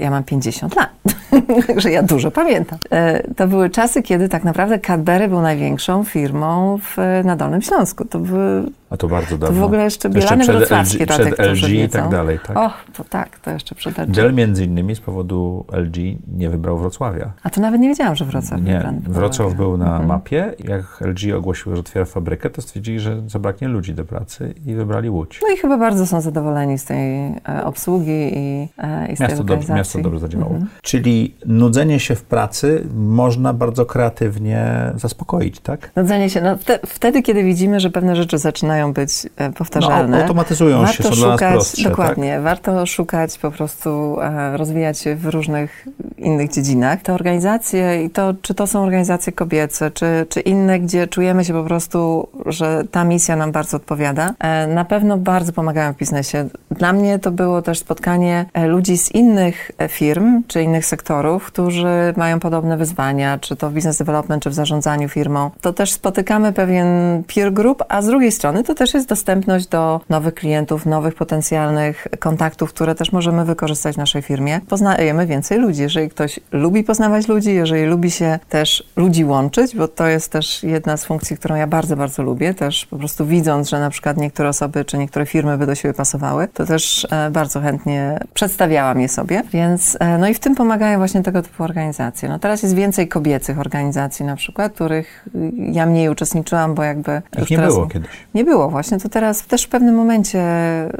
ja 0.00 0.10
mam 0.10 0.24
50 0.24 0.76
lat, 0.76 0.90
także 1.66 1.90
ja 1.90 2.02
dużo 2.02 2.30
pamiętam. 2.30 2.78
E, 2.90 3.22
to 3.34 3.46
były 3.46 3.70
czasy, 3.70 4.02
kiedy 4.02 4.28
tak 4.28 4.44
naprawdę 4.44 4.78
Cadbury 4.78 5.28
był 5.28 5.40
największą 5.40 6.04
firmą 6.04 6.78
w, 6.82 6.96
na 7.24 7.36
Dolnym 7.36 7.62
Śląsku. 7.62 8.04
To 8.04 8.18
były 8.18 8.62
A 8.90 8.96
to 8.96 9.08
bardzo 9.08 9.38
dawno. 9.38 9.56
to 9.56 9.60
w 9.62 9.64
ogóle 9.64 9.84
jeszcze 9.84 10.10
Bielany 10.10 10.42
przed 10.44 10.56
Wrocławskie, 10.56 11.04
LG, 11.04 11.06
dla 11.06 11.18
tych, 11.18 11.34
którzy 11.34 11.66
LG 11.66 11.72
i 11.74 11.88
tak 11.88 12.08
dalej, 12.08 12.38
tak? 12.46 12.56
O, 12.56 12.70
to 12.96 13.04
tak, 13.04 13.38
to 13.38 13.50
jeszcze 13.50 13.74
przed 13.74 13.98
LG. 13.98 14.10
Dell 14.10 14.34
między 14.34 14.64
innymi 14.64 14.94
z 14.94 15.00
powodu 15.00 15.64
LG 15.72 15.96
nie 16.38 16.50
wybrał 16.50 16.78
Wrocławia. 16.78 17.32
A 17.42 17.50
to 17.50 17.60
nawet 17.60 17.80
nie 17.80 17.88
wiedziałam, 17.88 18.16
że 18.16 18.24
Wrocław 18.24 18.62
Nie, 18.62 18.92
był. 19.02 19.12
Wrocław 19.14 19.54
był 19.54 19.76
na 19.76 19.86
Mhm. 19.90 20.06
mapie. 20.06 20.54
Jak 20.64 20.82
LG 21.00 21.34
ogłosiło, 21.36 21.74
że 21.76 21.80
otwiera 21.80 22.06
fabrykę, 22.06 22.50
to 22.50 22.62
stwierdzili, 22.62 23.00
że 23.00 23.22
zabraknie 23.26 23.68
ludzi 23.68 23.94
do 23.94 24.04
pracy 24.04 24.54
i 24.66 24.74
wybrali 24.74 25.10
Łódź. 25.10 25.40
No 25.42 25.54
i 25.54 25.56
chyba 25.56 25.78
bardzo 25.78 26.06
są 26.06 26.20
zadowoleni 26.20 26.78
z 26.78 26.84
tej 26.84 27.26
e, 27.48 27.64
obsługi 27.64 28.30
i, 28.38 28.68
e, 28.78 29.12
i 29.12 29.16
z 29.16 29.18
tej 29.18 29.28
Miasto, 29.28 29.44
do, 29.44 29.56
organizacji. 29.60 29.98
miasto 29.98 30.10
dobrze 30.10 30.20
zadziałało. 30.20 30.50
Mhm. 30.50 30.68
Czyli 30.82 31.34
nudzenie 31.46 32.00
się 32.00 32.14
w 32.14 32.22
pracy 32.22 32.84
można 32.94 33.52
bardzo 33.52 33.86
kreatywnie 33.86 34.92
zaspokoić, 34.96 35.60
tak? 35.60 35.90
Nudzenie 35.96 36.30
się, 36.30 36.40
no 36.40 36.56
wte, 36.56 36.78
wtedy, 36.86 37.22
kiedy 37.22 37.44
widzimy, 37.44 37.80
że 37.80 37.90
pewne 37.90 38.16
rzeczy 38.16 38.38
zaczynają 38.38 38.92
być 38.92 39.10
e, 39.36 39.52
powtarzalne. 39.52 40.16
No, 40.16 40.22
automatyzują 40.22 40.86
się, 40.86 41.02
są 41.02 41.10
dla 41.10 41.28
nas 41.28 41.34
szukać, 41.34 41.52
prostsze, 41.52 41.82
tak? 41.82 41.92
dokładnie, 41.92 42.40
warto 42.40 42.86
szukać 42.86 43.38
po 43.38 43.50
prostu, 43.50 44.20
e, 44.20 44.56
rozwijać 44.56 44.98
się 44.98 45.16
w 45.16 45.26
różnych 45.26 45.86
innych 46.18 46.50
dziedzinach. 46.52 47.02
Te 47.02 47.14
organizacje 47.14 48.04
i 48.04 48.10
to, 48.10 48.34
czy 48.42 48.54
to 48.54 48.66
są 48.66 48.82
organizacje 48.82 49.32
kobiece, 49.32 49.90
czy, 49.90 50.26
czy 50.28 50.40
inne, 50.40 50.80
gdzie 50.80 51.06
czujemy 51.06 51.44
się 51.44 51.52
po 51.52 51.64
prostu, 51.64 52.28
że 52.46 52.84
ta 52.90 53.04
misja 53.04 53.36
nam 53.36 53.52
bardzo 53.52 53.76
odpowiada, 53.76 54.34
e, 54.38 54.66
na 54.66 54.84
pewno 54.84 55.18
bardzo 55.18 55.52
pomagają 55.52 55.92
w 55.92 55.96
biznesie. 55.96 56.48
Dla 56.70 56.92
mnie 56.92 57.18
to 57.18 57.30
było 57.30 57.62
też 57.62 57.78
spotkanie 57.78 58.46
ludzi 58.66 58.98
z 58.98 59.14
innych 59.14 59.49
e, 59.78 59.88
firm, 59.88 60.42
czy 60.46 60.62
innych 60.62 60.86
sektorów, 60.86 61.44
którzy 61.44 62.14
mają 62.16 62.40
podobne 62.40 62.76
wyzwania, 62.76 63.38
czy 63.38 63.56
to 63.56 63.70
w 63.70 63.72
business 63.72 63.98
development, 63.98 64.42
czy 64.42 64.50
w 64.50 64.54
zarządzaniu 64.54 65.08
firmą. 65.08 65.50
To 65.60 65.72
też 65.72 65.92
spotykamy 65.92 66.52
pewien 66.52 66.86
peer 67.34 67.52
group, 67.52 67.82
a 67.88 68.02
z 68.02 68.06
drugiej 68.06 68.32
strony 68.32 68.64
to 68.64 68.74
też 68.74 68.94
jest 68.94 69.08
dostępność 69.08 69.66
do 69.66 70.00
nowych 70.08 70.34
klientów, 70.34 70.86
nowych 70.86 71.14
potencjalnych 71.14 72.06
kontaktów, 72.18 72.70
które 72.70 72.94
też 72.94 73.12
możemy 73.12 73.44
wykorzystać 73.44 73.94
w 73.94 73.98
naszej 73.98 74.22
firmie. 74.22 74.60
Poznajemy 74.68 75.26
więcej 75.26 75.58
ludzi. 75.58 75.82
Jeżeli 75.82 76.08
ktoś 76.08 76.40
lubi 76.52 76.84
poznawać 76.84 77.28
ludzi, 77.28 77.54
jeżeli 77.54 77.84
lubi 77.84 78.10
się 78.10 78.38
też 78.48 78.84
ludzi 78.96 79.24
łączyć, 79.24 79.76
bo 79.76 79.88
to 79.88 80.06
jest 80.06 80.32
też 80.32 80.62
jedna 80.62 80.96
z 80.96 81.04
funkcji, 81.04 81.36
którą 81.36 81.54
ja 81.54 81.66
bardzo, 81.66 81.96
bardzo 81.96 82.22
lubię, 82.22 82.54
też 82.54 82.86
po 82.86 82.96
prostu 82.96 83.26
widząc, 83.26 83.68
że 83.68 83.80
na 83.80 83.90
przykład 83.90 84.16
niektóre 84.16 84.48
osoby 84.48 84.84
czy 84.84 84.98
niektóre 84.98 85.26
firmy 85.26 85.58
by 85.58 85.66
do 85.66 85.74
siebie 85.74 85.94
pasowały, 85.94 86.48
to 86.48 86.66
też 86.66 87.06
e, 87.10 87.30
bardzo 87.30 87.60
chętnie 87.60 88.18
przedstawiałam 88.34 89.00
je 89.00 89.08
sobie, 89.08 89.39
więc 89.52 89.96
e, 90.00 90.18
no 90.18 90.28
i 90.28 90.34
w 90.34 90.38
tym 90.40 90.54
pomagają 90.54 90.98
właśnie 90.98 91.22
tego 91.22 91.42
typu 91.42 91.64
organizacje. 91.64 92.28
No 92.28 92.38
teraz 92.38 92.62
jest 92.62 92.74
więcej 92.74 93.08
kobiecych 93.08 93.58
organizacji 93.58 94.24
na 94.26 94.36
przykład, 94.36 94.72
których 94.72 95.26
y, 95.34 95.52
ja 95.56 95.86
mniej 95.86 96.08
uczestniczyłam, 96.08 96.74
bo 96.74 96.82
jakby 96.82 97.22
Ich 97.32 97.38
już 97.40 97.50
nie 97.50 97.58
było 97.58 97.86
kiedyś. 97.86 98.10
nie 98.34 98.44
było 98.44 98.70
właśnie, 98.70 98.98
to 98.98 99.08
teraz 99.08 99.42
też 99.46 99.62
w 99.64 99.68
pewnym 99.68 99.94
momencie 99.94 100.42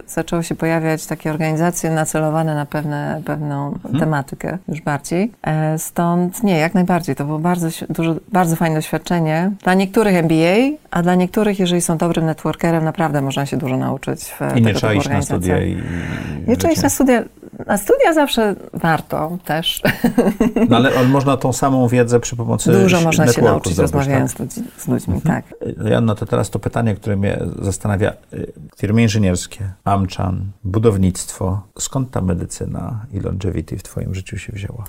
zaczęło 0.07 0.43
się 0.43 0.55
pojawiać 0.55 1.07
takie 1.07 1.31
organizacje 1.31 1.91
nacelowane 1.91 2.55
na 2.55 2.67
pewne, 2.67 3.23
pewną 3.25 3.67
Mhm. 3.71 3.99
tematykę 4.01 4.59
już 4.69 4.81
bardziej. 4.81 5.33
E, 5.43 5.79
Stąd 5.79 6.43
nie, 6.43 6.59
jak 6.59 6.75
najbardziej. 6.75 7.15
To 7.17 7.25
było 7.25 7.39
bardzo, 7.39 7.69
dużo, 7.91 8.15
bardzo 8.33 8.57
fajne 8.57 8.77
doświadczenie. 8.77 9.51
Dla 9.65 9.75
niektórych 9.75 10.15
MBA, 10.15 10.77
a 10.91 11.03
dla 11.03 11.15
niektórych, 11.15 11.59
jeżeli 11.59 11.81
są 11.81 11.97
dobrym 11.97 12.27
networkerem, 12.27 12.85
naprawdę 12.85 13.21
można 13.23 13.47
się 13.47 13.57
dużo 13.57 13.77
nauczyć 13.77 14.25
w 14.25 14.41
I 14.41 14.55
tego 14.55 14.61
nie 14.69 14.75
trzeba 14.75 14.95
iść 14.95 15.09
na 15.09 15.23
studia 15.23 15.63
i... 15.63 15.77
Nie 16.47 16.57
trzeba 16.57 16.73
iść 16.73 16.83
na 16.83 16.89
studia. 16.89 17.23
Na 17.66 17.78
studia 17.78 18.12
zawsze 18.12 18.57
warto 18.73 19.38
też. 19.45 19.83
No 20.69 20.76
ale 20.76 20.99
ale 20.99 21.09
można 21.09 21.37
tą 21.37 21.52
samą 21.52 21.88
wiedzę 21.88 22.21
przy 22.21 22.37
pomocy 22.37 22.73
Dużo 22.73 23.00
można 23.00 23.33
się 23.33 23.42
nauczyć 23.42 23.73
zdobyć, 23.73 23.92
rozmawiając 23.92 24.35
tak? 24.35 24.49
z, 24.78 24.88
ludźmi, 24.88 25.21
tak. 25.21 25.45
Janno, 25.85 26.14
to 26.14 26.26
teraz 26.26 26.50
to 26.50 26.59
pytanie, 26.59 26.95
które 26.95 27.16
mnie 27.16 27.38
zastanawia. 27.62 28.12
Y, 28.33 28.52
Firmy 28.76 29.02
inżynierskie, 29.02 29.73
Amchan, 29.85 30.50
budownictwo. 30.64 31.62
Skąd 31.78 32.11
ta 32.11 32.21
medycyna 32.21 33.07
i 33.12 33.21
longevity 33.21 33.78
w 33.78 33.83
twoim 33.83 34.14
życiu 34.14 34.38
się 34.38 34.52
wzięła? 34.52 34.85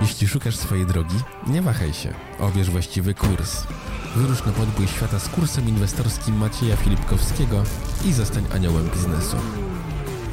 Jeśli 0.00 0.28
szukasz 0.28 0.56
swojej 0.56 0.86
drogi, 0.86 1.16
nie 1.46 1.62
wahaj 1.62 1.92
się. 1.92 2.08
Obierz 2.40 2.70
właściwy 2.70 3.14
kurs. 3.14 3.64
Wyrusz 4.16 4.46
na 4.46 4.52
podbój 4.52 4.86
świata 4.86 5.18
z 5.18 5.28
kursem 5.28 5.68
inwestorskim 5.68 6.36
Macieja 6.36 6.76
Filipkowskiego 6.76 7.62
i 8.04 8.12
zostań 8.12 8.44
aniołem 8.54 8.88
biznesu. 8.94 9.36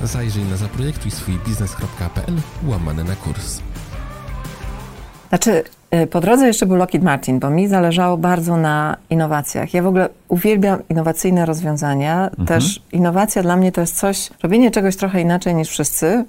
Zajrzyj 0.03 0.43
na 0.43 0.57
zaprojektuj 0.57 1.11
swój 1.11 1.35
biznes.pl 1.47 2.35
łamane 2.67 3.03
na 3.03 3.15
kurs. 3.15 3.59
Znaczy, 5.29 5.63
y, 6.03 6.07
po 6.07 6.21
drodze 6.21 6.47
jeszcze 6.47 6.65
był 6.65 6.75
Lockheed 6.75 7.03
Martin, 7.03 7.39
bo 7.39 7.49
mi 7.49 7.67
zależało 7.67 8.17
bardzo 8.17 8.57
na 8.57 8.97
innowacjach. 9.09 9.73
Ja 9.73 9.83
w 9.83 9.87
ogóle 9.87 10.09
uwielbiam 10.27 10.79
innowacyjne 10.89 11.45
rozwiązania. 11.45 12.29
Też 12.47 12.81
innowacja 12.91 13.41
dla 13.41 13.55
mnie 13.55 13.71
to 13.71 13.81
jest 13.81 13.97
coś, 13.97 14.29
robienie 14.43 14.71
czegoś 14.71 14.95
trochę 14.95 15.21
inaczej 15.21 15.55
niż 15.55 15.69
wszyscy, 15.69 16.25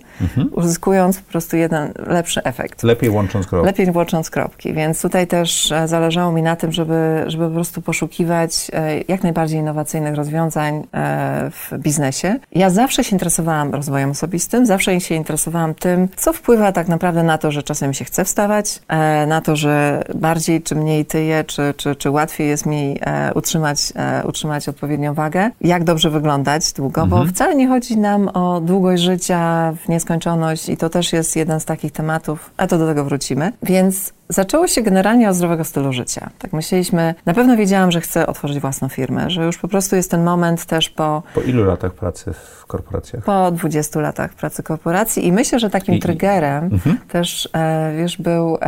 uzyskując 0.53 1.21
po 1.21 1.31
prostu 1.31 1.57
jeden 1.57 1.93
lepszy 2.07 2.43
efekt. 2.45 2.83
Lepiej 2.83 3.11
łącząc 3.11 3.47
kropki. 3.47 3.67
Lepiej 3.67 3.91
łącząc 3.91 4.31
kropki, 4.31 4.73
więc 4.73 5.03
tutaj 5.03 5.27
też 5.27 5.73
e, 5.73 5.89
zależało 5.89 6.33
mi 6.33 6.43
na 6.43 6.57
tym, 6.57 6.73
żeby, 6.73 7.25
żeby 7.27 7.49
po 7.49 7.55
prostu 7.55 7.83
poszukiwać 7.83 8.71
e, 8.73 9.01
jak 9.09 9.23
najbardziej 9.23 9.61
innowacyjnych 9.61 10.15
rozwiązań 10.15 10.87
e, 10.95 11.51
w 11.51 11.79
biznesie. 11.79 12.37
Ja 12.53 12.71
zawsze 12.71 13.05
się 13.05 13.13
interesowałam 13.13 13.75
rozwojem 13.75 14.11
osobistym, 14.11 14.67
zawsze 14.67 15.01
się 15.01 15.15
interesowałam 15.15 15.75
tym, 15.75 16.09
co 16.17 16.33
wpływa 16.33 16.73
tak 16.73 16.89
naprawdę 16.89 17.23
na 17.23 17.39
to, 17.39 17.51
że 17.51 17.63
czasem 17.63 17.95
się 17.95 18.05
chce 18.05 18.25
wstawać, 18.25 18.83
na 19.27 19.41
to, 19.41 19.57
że 19.57 20.05
bardziej 20.15 20.63
czy 20.63 20.75
mniej 20.75 21.05
tyję, 21.05 21.45
czy, 21.45 21.75
czy, 21.77 21.97
czy 21.97 22.11
łatwiej 22.11 22.49
jest 22.49 22.67
mi 22.67 23.01
utrzymać, 23.35 23.86
utrzymać 24.25 24.69
odpowiednią 24.69 25.15
wagę, 25.15 25.51
jak 25.61 25.85
dobrze 25.85 26.11
wyglądać 26.11 26.73
długo, 26.73 27.07
bo 27.07 27.25
wcale 27.25 27.55
nie 27.55 27.69
chodzi 27.69 27.99
nam 27.99 28.29
o 28.29 28.61
długość 28.61 29.03
życia 29.03 29.73
w 29.85 29.89
nieskończoność 29.89 30.69
i 30.69 30.77
to 30.77 30.91
też 30.91 31.13
jest 31.13 31.37
jeden 31.37 31.61
z 31.61 31.65
takich 31.65 31.93
tematów, 31.93 32.51
a 32.57 32.67
to 32.67 32.79
do 32.79 32.87
tego 32.87 33.05
wrócimy. 33.05 33.53
Więc 33.63 34.16
zaczęło 34.29 34.67
się 34.67 34.83
generalnie 34.83 35.31
od 35.31 35.37
zdrowego 35.37 35.65
stylu 35.65 35.93
życia. 35.93 36.31
Tak 36.39 36.53
myśleliśmy, 36.53 37.15
na 37.27 37.35
pewno 37.35 37.57
wiedziałam, 37.57 37.91
że 37.93 38.01
chcę 38.01 38.27
otworzyć 38.27 38.61
własną 38.61 38.89
firmę, 38.89 39.31
że 39.31 39.45
już 39.45 39.59
po 39.59 39.69
prostu 39.69 39.97
jest 39.97 40.11
ten 40.11 40.25
moment 40.25 40.65
też 40.65 40.91
po, 40.91 41.23
Po 41.35 41.41
ilu 41.41 41.65
latach 41.65 41.93
pracy 41.95 42.33
w 42.33 42.67
korporacjach? 42.67 43.25
po 43.25 43.51
20 43.51 44.01
latach 44.01 44.35
pracy 44.35 44.63
korporacji 44.63 45.27
i 45.27 45.33
myślę, 45.33 45.59
że 45.59 45.71
takim 45.71 45.95
I- 45.95 45.99
triggerem 46.01 46.71
też, 47.09 47.49
e, 47.55 47.93
wiesz, 47.99 48.17
był 48.19 48.59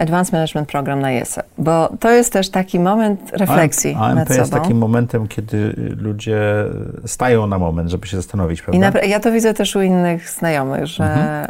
Advanced 0.00 0.32
Management 0.32 0.68
Program 0.68 1.00
na 1.00 1.10
JESE, 1.10 1.42
bo 1.58 1.88
to 2.00 2.10
jest 2.10 2.32
też 2.32 2.50
taki 2.50 2.80
moment 2.80 3.20
refleksji 3.32 3.94
AMP 4.00 4.14
nad 4.14 4.30
jest 4.30 4.50
sobą. 4.50 4.62
takim 4.62 4.78
momentem, 4.78 5.28
kiedy 5.28 5.74
ludzie 6.00 6.40
stają 7.06 7.46
na 7.46 7.58
moment, 7.58 7.90
żeby 7.90 8.06
się 8.06 8.16
zastanowić, 8.16 8.60
I 8.60 8.62
prawda? 8.62 8.90
napra- 8.90 9.06
ja 9.08 9.20
to 9.20 9.32
widzę 9.32 9.54
też 9.54 9.76
u 9.76 9.82
innych 9.82 10.30
znajomych, 10.30 10.86
że, 10.86 11.04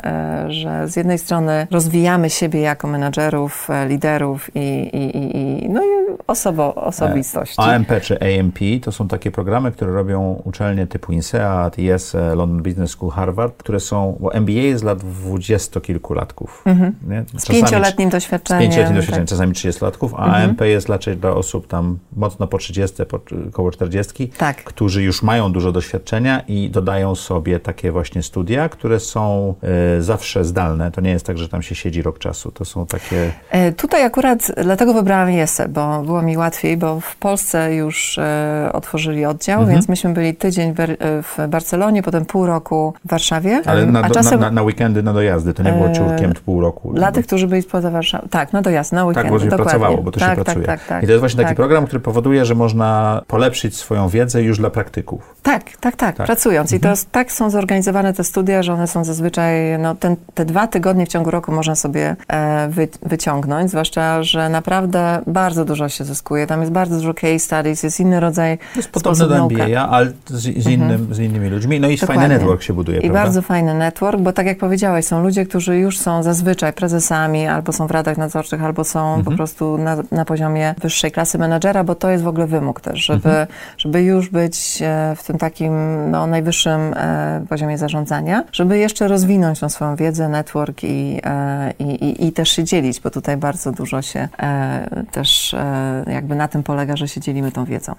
e, 0.05 0.53
że 0.53 0.89
z 0.89 0.97
jednej 0.97 1.19
strony 1.19 1.67
rozwijamy 1.71 2.31
siebie 2.31 2.61
jako 2.61 2.89
menadżerów, 2.89 3.42
e, 3.71 3.89
liderów 3.89 4.57
i, 4.57 4.59
i, 4.93 5.17
i, 5.19 5.37
i, 5.65 5.69
no 5.69 5.83
i 5.85 5.87
osobo, 6.27 6.75
osobistości. 6.75 7.57
AMP 7.61 7.89
czy 8.03 8.19
AMP 8.21 8.59
to 8.83 8.93
są 8.93 9.09
takie 9.09 9.31
programy, 9.31 9.73
które 9.73 9.93
robią 9.93 10.43
uczelnie 10.45 10.87
typu 10.87 11.13
INSEAD, 11.13 11.79
IESE, 11.79 12.35
London 12.35 12.63
Business 12.63 12.91
School, 12.91 13.13
Harvard, 13.13 13.57
które 13.57 13.81
są, 13.81 14.17
bo 14.21 14.35
MBA 14.35 14.53
jest 14.53 14.83
dla 14.85 14.95
dwudziestokilkulatków. 14.95 16.63
nie? 16.67 16.73
Mhm. 16.73 16.95
Z 17.29 17.33
Czasami- 17.33 17.61
pięcioletnim 17.61 18.09
Z 18.09 18.13
doświadczeniem. 18.13 18.63
pięcioletnim 18.63 18.97
doświadczeniem, 18.97 19.27
tak. 19.27 19.31
czasami 19.31 19.53
30-latków, 19.53 20.11
a 20.17 20.25
AMP 20.35 20.61
jest 20.61 20.89
raczej 20.89 21.17
dla 21.17 21.31
osób 21.31 21.67
tam 21.67 21.99
mocno 22.17 22.47
po 22.47 22.59
30, 22.59 23.07
po, 23.07 23.21
około 23.49 23.71
40, 23.71 24.29
Tak. 24.29 24.65
którzy 24.65 25.03
już 25.03 25.23
mają 25.23 25.53
dużo 25.53 25.73
doświadczenia 25.73 26.41
i 26.49 26.71
dodają 26.71 27.15
sobie 27.15 27.61
takie 27.61 27.93
właśnie 27.93 28.23
studia, 28.23 28.69
które 28.69 29.01
są 29.01 29.55
e, 29.99 30.03
zawsze 30.03 30.45
zdalne. 30.45 30.91
To 30.91 31.01
nie 31.01 31.11
jest 31.11 31.27
tak, 31.27 31.39
że 31.39 31.49
tam 31.49 31.63
się 31.63 31.75
siedzi 31.75 32.03
rok 32.03 32.19
czasu. 32.19 32.51
To 32.51 32.65
są 32.65 32.87
takie... 32.87 33.32
E, 33.51 33.73
Tutaj 33.73 34.05
akurat 34.05 34.53
dlatego 34.63 34.95
wybrałam 34.95 35.31
JESE, 35.31 35.69
bo 35.69 36.03
było 36.03 36.23
mi 36.23 36.37
łatwiej, 36.37 36.77
bo 36.77 37.01
w 37.01 37.17
Polsce 37.17 37.75
już 37.75 38.19
e, 38.19 38.71
otworzyli 38.73 39.25
oddział, 39.25 39.61
Mhm. 39.61 39.77
więc 39.77 39.89
myśmy 39.89 40.13
byli 40.13 40.35
tydzień 40.35 40.75
w, 41.23 41.41
e, 41.41 41.49
Barcelonie, 41.49 42.03
potem 42.03 42.25
pół 42.25 42.47
roku 42.47 42.95
w 43.05 43.11
Warszawie. 43.11 43.63
Ale 43.67 43.87
na, 43.87 44.03
do- 44.03 44.15
czasem 44.15 44.41
na, 44.41 44.47
na, 44.47 44.53
na 44.53 44.63
weekendy, 44.63 45.03
na 45.03 45.13
dojazdy, 45.13 45.55
to 45.55 45.63
nie 45.63 45.73
było 45.73 45.91
ciurkiem 45.91 46.33
pół 46.45 46.61
roku. 46.61 46.93
dla 46.93 47.13
tych, 47.13 47.27
którzy 47.27 47.47
byli 47.49 47.63
spoza 47.63 47.91
Warszawy. 47.91 48.29
Tak, 48.29 48.53
no 48.53 48.63
dojazd, 48.63 48.93
na 48.93 49.05
weekend. 49.05 49.25
Tak, 49.25 49.33
bo 49.33 49.39
się 49.39 49.45
dokładnie. 49.45 49.65
pracowało, 49.71 50.03
bo 50.03 50.11
to 50.11 50.21
tak, 50.21 50.31
się 50.39 50.45
pracuje. 50.45 50.67
Tak, 50.67 50.79
tak, 50.81 50.89
tak. 50.89 51.03
I 51.03 51.07
to 51.07 51.13
jest 51.13 51.21
właśnie 51.21 51.37
taki 51.39 51.49
tak. 51.49 51.57
program, 51.57 51.87
który 51.87 52.01
powoduje, 52.01 52.45
że 52.45 52.55
można 52.55 53.23
polepszyć 53.27 53.77
swoją 53.77 54.09
wiedzę 54.09 54.43
już 54.43 54.59
dla 54.59 54.71
praktyków. 54.71 55.35
Tak, 55.43 55.63
tak, 55.81 55.97
tak, 55.97 56.17
Tak. 56.17 56.27
pracując. 56.27 56.73
I 56.73 56.75
Mhm. 56.75 56.83
to 56.83 56.89
jest, 56.91 57.13
tak 57.13 57.33
są 57.33 57.51
zorganizowane 57.51 58.13
te 58.13 58.25
studia, 58.25 58.63
że 58.63 58.73
one 58.73 58.87
są 58.87 59.05
zazwyczaj, 59.05 59.79
no 59.79 59.95
ten, 59.95 60.17
te 60.35 60.45
dwa 60.45 60.67
tygodnie 60.67 61.07
w 61.07 61.09
ciągu 61.09 61.31
roku 61.31 61.53
można 61.53 61.75
sobie 61.75 62.17
e, 62.29 62.69
wy, 62.69 62.89
wyciągnąć, 63.03 63.22
zwłaszcza, 63.67 64.23
że 64.23 64.49
naprawdę 64.49 65.21
bardzo 65.27 65.65
dużo 65.65 65.89
się 65.89 66.05
uzyskuje. 66.05 66.47
Tam 66.47 66.61
jest 66.61 66.73
bardzo 66.73 66.97
dużo 66.97 67.15
case 67.15 67.39
studies, 67.39 67.83
jest 67.83 68.01
inny 68.01 68.21
rodzaj 68.21 68.59
To 68.59 68.65
jest 68.77 68.91
podobne 68.91 69.29
do 69.29 69.37
MBA, 69.37 69.81
ale 69.89 70.13
z, 70.27 70.63
z, 70.65 70.67
innym, 70.67 71.15
z 71.15 71.19
innymi 71.19 71.49
ludźmi. 71.49 71.81
No 71.81 71.89
i 71.89 71.97
Dokładnie. 71.97 72.21
fajny 72.23 72.35
network 72.35 72.63
się 72.63 72.73
buduje, 72.73 72.99
I 72.99 73.01
prawda? 73.01 73.19
bardzo 73.21 73.43
fajny 73.43 73.75
network, 73.75 74.21
bo 74.21 74.33
tak 74.33 74.47
jak 74.47 74.59
powiedziałeś, 74.59 75.05
są 75.07 75.23
ludzie, 75.23 75.47
którzy 75.47 75.79
już 75.79 75.99
są 75.99 76.23
zazwyczaj 76.23 76.73
prezesami, 76.73 77.47
albo 77.47 77.73
są 77.73 77.87
w 77.87 77.91
radach 77.91 78.17
nadzorczych, 78.19 78.65
albo 78.65 78.85
są 78.85 79.03
Mhm. 79.09 79.25
po 79.25 79.31
prostu 79.31 79.79
na, 79.79 79.97
na 80.13 80.25
poziomie 80.25 80.75
wyższej 80.81 81.13
klasy 81.13 81.39
menedżera, 81.39 81.85
bo 81.85 81.95
to 81.95 82.11
jest 82.11 82.25
w 82.25 82.29
ogóle 82.29 82.47
wymóg 82.47 82.81
też, 82.81 83.05
żeby, 83.05 83.29
Mhm. 83.29 83.47
żeby 83.79 84.03
już 84.03 84.29
być 84.31 84.83
e, 84.83 85.15
w 85.17 85.23
tym 85.25 85.39
takim 85.39 85.73
no, 86.11 86.27
najwyższym 86.27 86.95
e, 86.97 87.45
poziomie 87.49 87.79
zarządzania, 87.79 88.45
żeby 88.53 88.79
jeszcze 88.79 89.09
rozwinąć 89.09 89.61
tą 89.61 89.69
swoją 89.69 89.97
wiedzę, 89.97 90.29
network 90.29 90.85
i, 90.85 91.21
e, 91.25 91.73
i, 91.79 91.85
i, 91.85 92.27
i 92.27 92.33
też 92.33 92.49
się 92.51 92.65
dzielić, 92.65 93.01
bo 93.01 93.11
tutaj 93.13 93.37
bardzo 93.37 93.73
dużo 93.73 94.03
się 94.03 94.29
e, 94.39 95.05
też 95.11 95.55
e, 95.55 96.05
jakby 96.07 96.35
na 96.35 96.49
tym 96.49 96.63
polega, 96.63 96.97
że 96.97 97.09
się 97.09 97.21
dzielimy 97.21 97.53
tą 97.53 97.65
wiedzą 97.65 97.95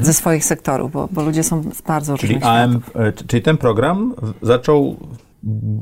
ze 0.00 0.12
swoich 0.14 0.44
sektorów, 0.44 0.92
bo, 0.92 1.08
bo 1.12 1.22
ludzie 1.22 1.42
są 1.42 1.62
z 1.72 1.82
bardzo 1.82 2.12
Mhm. 2.12 2.18
Czyli 2.18 2.34
różnych 2.34 2.52
AM, 2.52 2.70
światów. 2.70 2.96
e, 2.96 3.12
czyli 3.12 3.42
ten 3.42 3.56
program 3.56 4.14
zaczął 4.42 4.96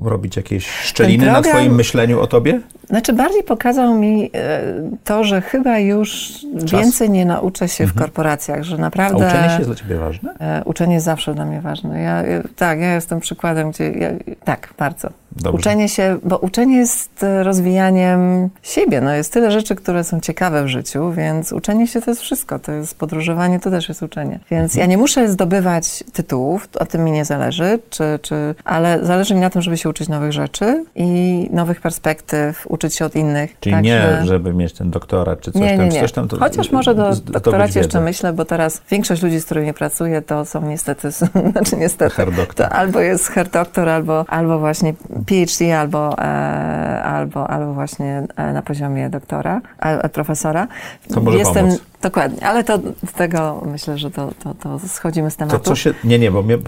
robić 0.03 0.37
jakieś 0.37 0.67
szczeliny 0.67 1.25
Ten 1.25 1.33
na 1.33 1.41
program- 1.41 1.53
twoim 1.57 1.75
myśleniu 1.75 2.21
o 2.21 2.27
tobie? 2.27 2.61
Znaczy 2.89 3.13
bardziej 3.13 3.43
pokazał 3.43 3.95
mi 3.95 4.31
e, 4.35 4.61
to, 5.05 5.25
że 5.25 5.41
chyba 5.41 5.79
już 5.79 6.33
więcej 6.55 7.11
nie 7.11 7.25
nauczę 7.25 7.69
się 7.69 7.87
w 7.87 7.95
korporacjach, 7.95 8.63
że 8.63 8.77
A 8.77 8.79
naprawdę... 8.79 9.27
uczenie 9.27 9.49
się 9.49 9.57
jest 9.57 9.69
dla 9.69 9.75
ciebie 9.75 9.97
ważne? 9.97 10.35
E, 10.41 10.63
Uczenie 10.65 10.95
jest 10.95 11.07
zawsze 11.07 11.35
dla 11.35 11.45
mnie 11.45 11.61
ważne. 11.61 12.03
Ja, 12.03 12.23
ja, 12.23 12.43
tak, 12.57 12.81
ja 12.81 12.95
jestem 12.95 13.21
przykładem, 13.21 13.71
gdzie. 13.71 13.91
Ja, 13.91 14.09
tak, 14.45 14.75
bardzo. 14.79 15.09
Dobrze. 15.33 15.59
Uczenie 15.59 15.89
się, 15.89 16.19
bo 16.25 16.39
uczenie 16.39 16.77
jest 16.77 17.23
e, 17.23 17.43
rozwijaniem 17.43 18.49
siebie. 18.63 19.01
No 19.01 19.15
jest 19.15 19.33
tyle 19.33 19.51
rzeczy, 19.51 19.75
które 19.75 20.05
są 20.05 20.21
ciekawe 20.21 20.65
w 20.65 20.69
życiu, 20.69 21.13
więc 21.13 21.53
uczenie 21.53 21.87
się 21.87 22.01
to 22.01 22.11
jest 22.11 22.21
wszystko. 22.23 22.59
To 22.59 22.73
jest 22.73 22.99
podróżowanie, 22.99 23.61
to 23.61 23.71
też 23.71 23.89
jest 23.89 24.03
uczenie. 24.03 24.39
Więc 24.51 24.75
ja 24.75 24.87
nie 24.87 24.99
muszę 24.99 25.29
zdobywać 25.29 26.05
tytułów, 26.13 26.69
o 26.79 26.87
tym 26.87 27.05
mi 27.05 27.11
nie 27.13 27.25
zależy, 27.25 27.79
czy, 27.91 28.19
czy, 28.23 28.55
ale 28.65 29.05
zależy 29.05 29.35
mi 29.35 29.41
na 29.41 29.50
tym, 29.51 29.63
żeby 29.63 29.77
się 29.77 29.89
uczyć 29.89 30.09
nowych 30.09 30.33
rzeczy 30.33 30.85
i 30.95 31.49
nowych 31.53 31.81
perspektyw, 31.81 32.67
uczyć 32.69 32.95
się 32.95 33.05
od 33.05 33.15
innych. 33.15 33.61
Czyli 33.61 33.75
Także- 33.75 34.19
nie, 34.21 34.27
żeby 34.27 34.55
mieć 34.55 34.73
ten 34.73 34.91
doktorat 34.91 35.41
czy 35.41 35.53
coś 35.53 35.63
nie, 35.63 35.77
tam, 35.77 35.79
nie, 35.79 35.95
nie. 35.95 36.01
coś 36.01 36.13
tam. 36.13 36.29
To 36.29 36.39
Chociaż 36.39 36.71
może 36.71 36.95
do 36.95 37.13
zdobyć 37.15 37.33
doktoracie 37.33 37.79
jeszcze 37.79 38.01
myślę, 38.01 38.33
bo 38.33 38.45
teraz 38.45 38.83
większość 38.91 39.23
ludzi, 39.23 39.41
z 39.41 39.45
którymi 39.45 39.75
pracuję, 39.75 40.23
to 40.23 40.45
są 40.45 40.69
niestety, 40.69 41.11
znaczy 41.53 41.77
niestety, 41.77 42.27
to 42.55 42.69
albo 42.69 43.01
jest 43.01 43.29
herr 43.29 43.49
doktor, 43.49 43.89
albo, 43.89 44.25
albo 44.29 44.59
właśnie 44.59 44.95
PhD, 45.27 45.79
albo, 45.79 46.19
e, 46.19 47.03
albo, 47.03 47.51
albo 47.51 47.75
właśnie 47.75 48.27
e, 48.37 48.53
na 48.53 48.63
poziomie 48.63 49.11
doktora, 49.11 49.61
e, 49.79 50.09
profesora. 50.09 50.69
To 51.15 51.21
może 51.21 51.39
pomóc. 51.39 51.81
Dokładnie, 52.03 52.47
ale 52.47 52.65
to 52.65 52.79
z 53.07 53.13
tego 53.13 53.63
myślę, 53.73 53.99
że 53.99 54.11
to, 54.11 54.31
to, 54.45 54.55
to 54.55 54.79
schodzimy 54.89 55.31
z 55.31 55.37
To 55.37 55.39
tematu. 55.47 55.65
co 55.65 55.77
się... 55.77 55.95
Nie, 56.05 56.19
nie, 56.19 56.31
bo 56.31 56.43
mnie, 56.43 56.59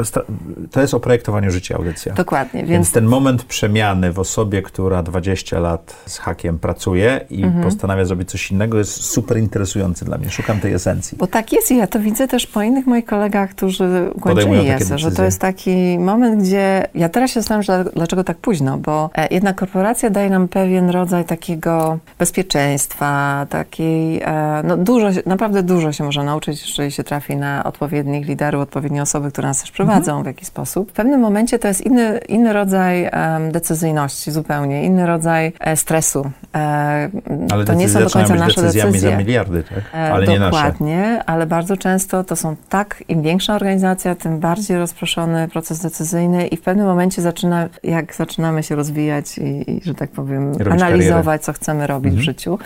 to 0.71 0.81
jest 0.81 0.95
o 0.95 1.01
projektowaniu 1.01 1.51
życia 1.51 1.77
audycja. 1.77 2.15
Dokładnie, 2.15 2.61
Więc 2.61 2.71
więc 2.71 2.93
ten 2.93 3.05
moment 3.07 3.45
przemiany 3.45 4.13
w 4.13 4.19
osobie, 4.19 4.63
która 4.63 5.03
20 5.03 5.61
lat 5.61 5.97
z 6.07 6.19
hakiem 6.19 6.59
pracuje 6.59 7.21
i 7.31 7.43
Mhm. 7.45 7.65
postanawia 7.65 8.05
zrobić 8.05 8.31
coś 8.31 8.51
innego, 8.51 8.79
jest 8.79 9.05
super 9.05 9.39
interesujący 9.39 10.05
dla 10.05 10.19
mnie. 10.19 10.31
Szukam 10.31 10.61
tej 10.61 10.73
esencji. 10.73 11.19
Bo 11.19 11.27
tak 11.27 11.53
jest 11.53 11.71
i 11.71 11.77
ja 11.77 11.87
to 11.87 12.01
widzę 12.01 12.29
też 12.29 12.47
po 12.47 12.63
innych 12.63 12.87
moich 12.87 13.05
kolegach, 13.05 13.51
którzy 13.51 14.11
ukończyli 14.15 14.69
ESE, 14.71 14.99
że 14.99 15.11
to 15.13 15.25
jest 15.25 15.41
taki 15.41 15.99
moment, 15.99 16.43
gdzie 16.43 16.87
ja 16.95 17.09
teraz 17.09 17.31
się 17.31 17.41
zastanawiam, 17.41 17.63
że 17.63 17.85
dlaczego 17.97 18.25
tak 18.25 18.37
późno, 18.37 18.79
bo 18.79 19.11
e, 19.15 19.29
jednak 19.35 19.57
korporacja 19.57 20.11
daje 20.11 20.31
nam 20.31 20.49
pewien 20.49 20.91
rodzaj 20.91 21.25
takiego 21.25 21.99
bezpieczeństwa, 22.19 23.47
takiej, 23.51 24.21
e, 24.23 24.63
no 24.65 24.77
dużo, 24.77 25.09
naprawdę 25.27 25.63
dużo 25.63 25.93
się 25.93 26.05
można 26.05 26.25
nauczyć, 26.25 26.69
jeżeli 26.69 26.91
się 26.93 27.05
trafi 27.05 27.37
na 27.37 27.65
odpowiednich 27.65 28.27
liderów, 28.29 28.63
odpowiednie 28.63 29.03
osoby, 29.03 29.31
które 29.33 29.49
nas 29.49 29.61
też 29.61 29.71
prowadzą 29.71 30.13
Mhm. 30.13 30.23
w 30.23 30.27
jakiś 30.27 30.49
sposób. 30.49 30.91
W 30.91 30.93
pewnym 30.93 31.21
momencie 31.21 31.59
to 31.59 31.69
jest 31.69 31.81
inny, 31.81 32.21
inny 32.29 32.53
rodzaj 32.53 33.09
em, 33.13 33.53
decyzyjności 33.53 34.31
zupełnie, 34.31 34.85
inny 34.85 35.07
rodzaj 35.07 35.53
e, 35.61 35.77
stresu. 35.77 36.31
E, 36.55 37.11
Ale 37.53 37.65
to 37.65 37.75
nie 37.75 37.89
są 37.89 38.01
do 38.05 38.11
końca 38.11 38.35
nasze 38.35 38.61
decyzjami 38.63 38.93
decyzje. 38.93 39.11
za 39.11 39.17
miliardy, 39.17 39.63
tak? 39.63 39.79
E, 39.95 40.13
Ale 40.13 40.27
nie 40.27 40.39
nasze. 40.39 40.51
Dokładnie, 40.57 41.23
ale 41.27 41.47
bardzo 41.47 41.77
często 41.77 42.25
to 42.25 42.37
są 42.37 42.57
tak, 42.69 43.05
im 43.09 43.23
większa 43.23 43.55
organizacja, 43.55 44.15
tym 44.15 44.39
bardziej 44.39 44.77
rozproszony 44.79 45.49
proces 45.49 45.81
decyzyjny 45.81 46.47
i 46.47 46.57
w 46.57 46.61
pewnym 46.63 46.87
momencie 46.87 47.23
zaczyna, 47.23 47.69
jak 47.83 48.15
zaczynamy 48.15 48.63
się 48.63 48.75
rozwijać 48.75 49.39
i, 49.39 49.71
i 49.71 49.81
że 49.85 49.95
tak 49.95 50.11
powiem, 50.11 50.53
Robić 50.53 50.83
analizować, 50.83 51.25
karierę. 51.25 51.39
co 51.39 51.53
chcemy 51.53 51.87
robić 51.87 52.11
Mhm. 52.13 52.21
w 52.23 52.25
życiu 52.25 52.59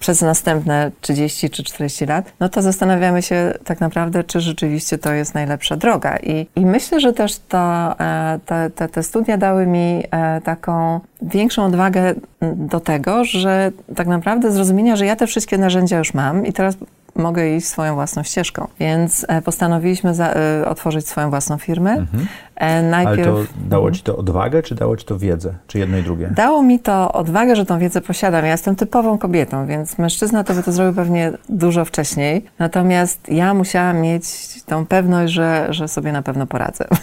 przez 0.00 0.22
następne 0.22 0.90
30 1.00 1.50
czy 1.50 1.62
40 1.72 2.06
lat, 2.06 2.32
no 2.40 2.48
to 2.48 2.62
zastanawiamy 2.62 3.22
się 3.22 3.54
tak 3.64 3.80
naprawdę, 3.80 4.24
czy 4.24 4.40
rzeczywiście 4.40 4.98
to 4.98 5.12
jest 5.12 5.34
najlepsza 5.34 5.76
droga. 5.76 6.16
I, 6.16 6.46
i 6.56 6.66
myślę, 6.66 7.00
że 7.00 7.12
też 7.12 7.38
to, 7.38 7.94
e, 8.00 8.38
te, 8.46 8.70
te, 8.70 8.88
te 8.88 9.02
studia 9.02 9.36
dały 9.36 9.66
mi 9.66 10.02
e, 10.10 10.40
taką 10.40 11.00
większą 11.22 11.64
odwagę 11.64 12.00
m, 12.40 12.66
do 12.66 12.80
tego, 12.80 13.24
że 13.24 13.72
tak 13.96 14.06
naprawdę 14.06 14.52
zrozumienia, 14.52 14.96
że 14.96 15.06
ja 15.06 15.16
te 15.16 15.26
wszystkie 15.26 15.58
narzędzia 15.58 15.98
już 15.98 16.14
mam 16.14 16.46
i 16.46 16.52
teraz 16.52 16.76
mogę 17.16 17.56
iść 17.56 17.66
swoją 17.66 17.94
własną 17.94 18.22
ścieżką. 18.22 18.68
Więc 18.80 19.26
e, 19.28 19.42
postanowiliśmy 19.42 20.14
za, 20.14 20.34
otworzyć 20.66 21.08
swoją 21.08 21.30
własną 21.30 21.58
firmę. 21.58 21.90
Mhm. 21.92 22.26
E, 22.60 22.62
Ale 22.62 22.82
najpierw 22.82 23.28
to 23.28 23.68
dało 23.68 23.90
ci 23.90 24.02
to 24.02 24.16
odwagę, 24.16 24.62
czy 24.62 24.74
dało 24.74 24.96
ci 24.96 25.06
to 25.06 25.18
wiedzę? 25.18 25.54
Czy 25.66 25.78
jedno 25.78 25.98
i 25.98 26.02
drugie? 26.02 26.30
dało 26.36 26.62
mi 26.62 26.78
to 26.78 27.12
odwagę, 27.12 27.56
że 27.56 27.66
tą 27.66 27.78
wiedzę 27.78 28.00
posiadam. 28.00 28.44
Ja 28.44 28.50
jestem 28.50 28.76
typową 28.76 29.18
kobietą, 29.18 29.66
więc 29.66 29.98
mężczyzna 29.98 30.44
to 30.44 30.54
by 30.54 30.62
to 30.62 30.72
zrobił 30.72 30.94
pewnie 30.94 31.32
dużo 31.48 31.84
wcześniej. 31.84 32.44
Natomiast 32.58 33.28
ja 33.28 33.54
musiałam 33.54 34.00
mieć 34.00 34.24
tą 34.62 34.86
pewność, 34.86 35.32
że, 35.32 35.66
że 35.70 35.88
sobie 35.88 36.12
na 36.12 36.22
pewno 36.22 36.46
poradzę. 36.46 36.84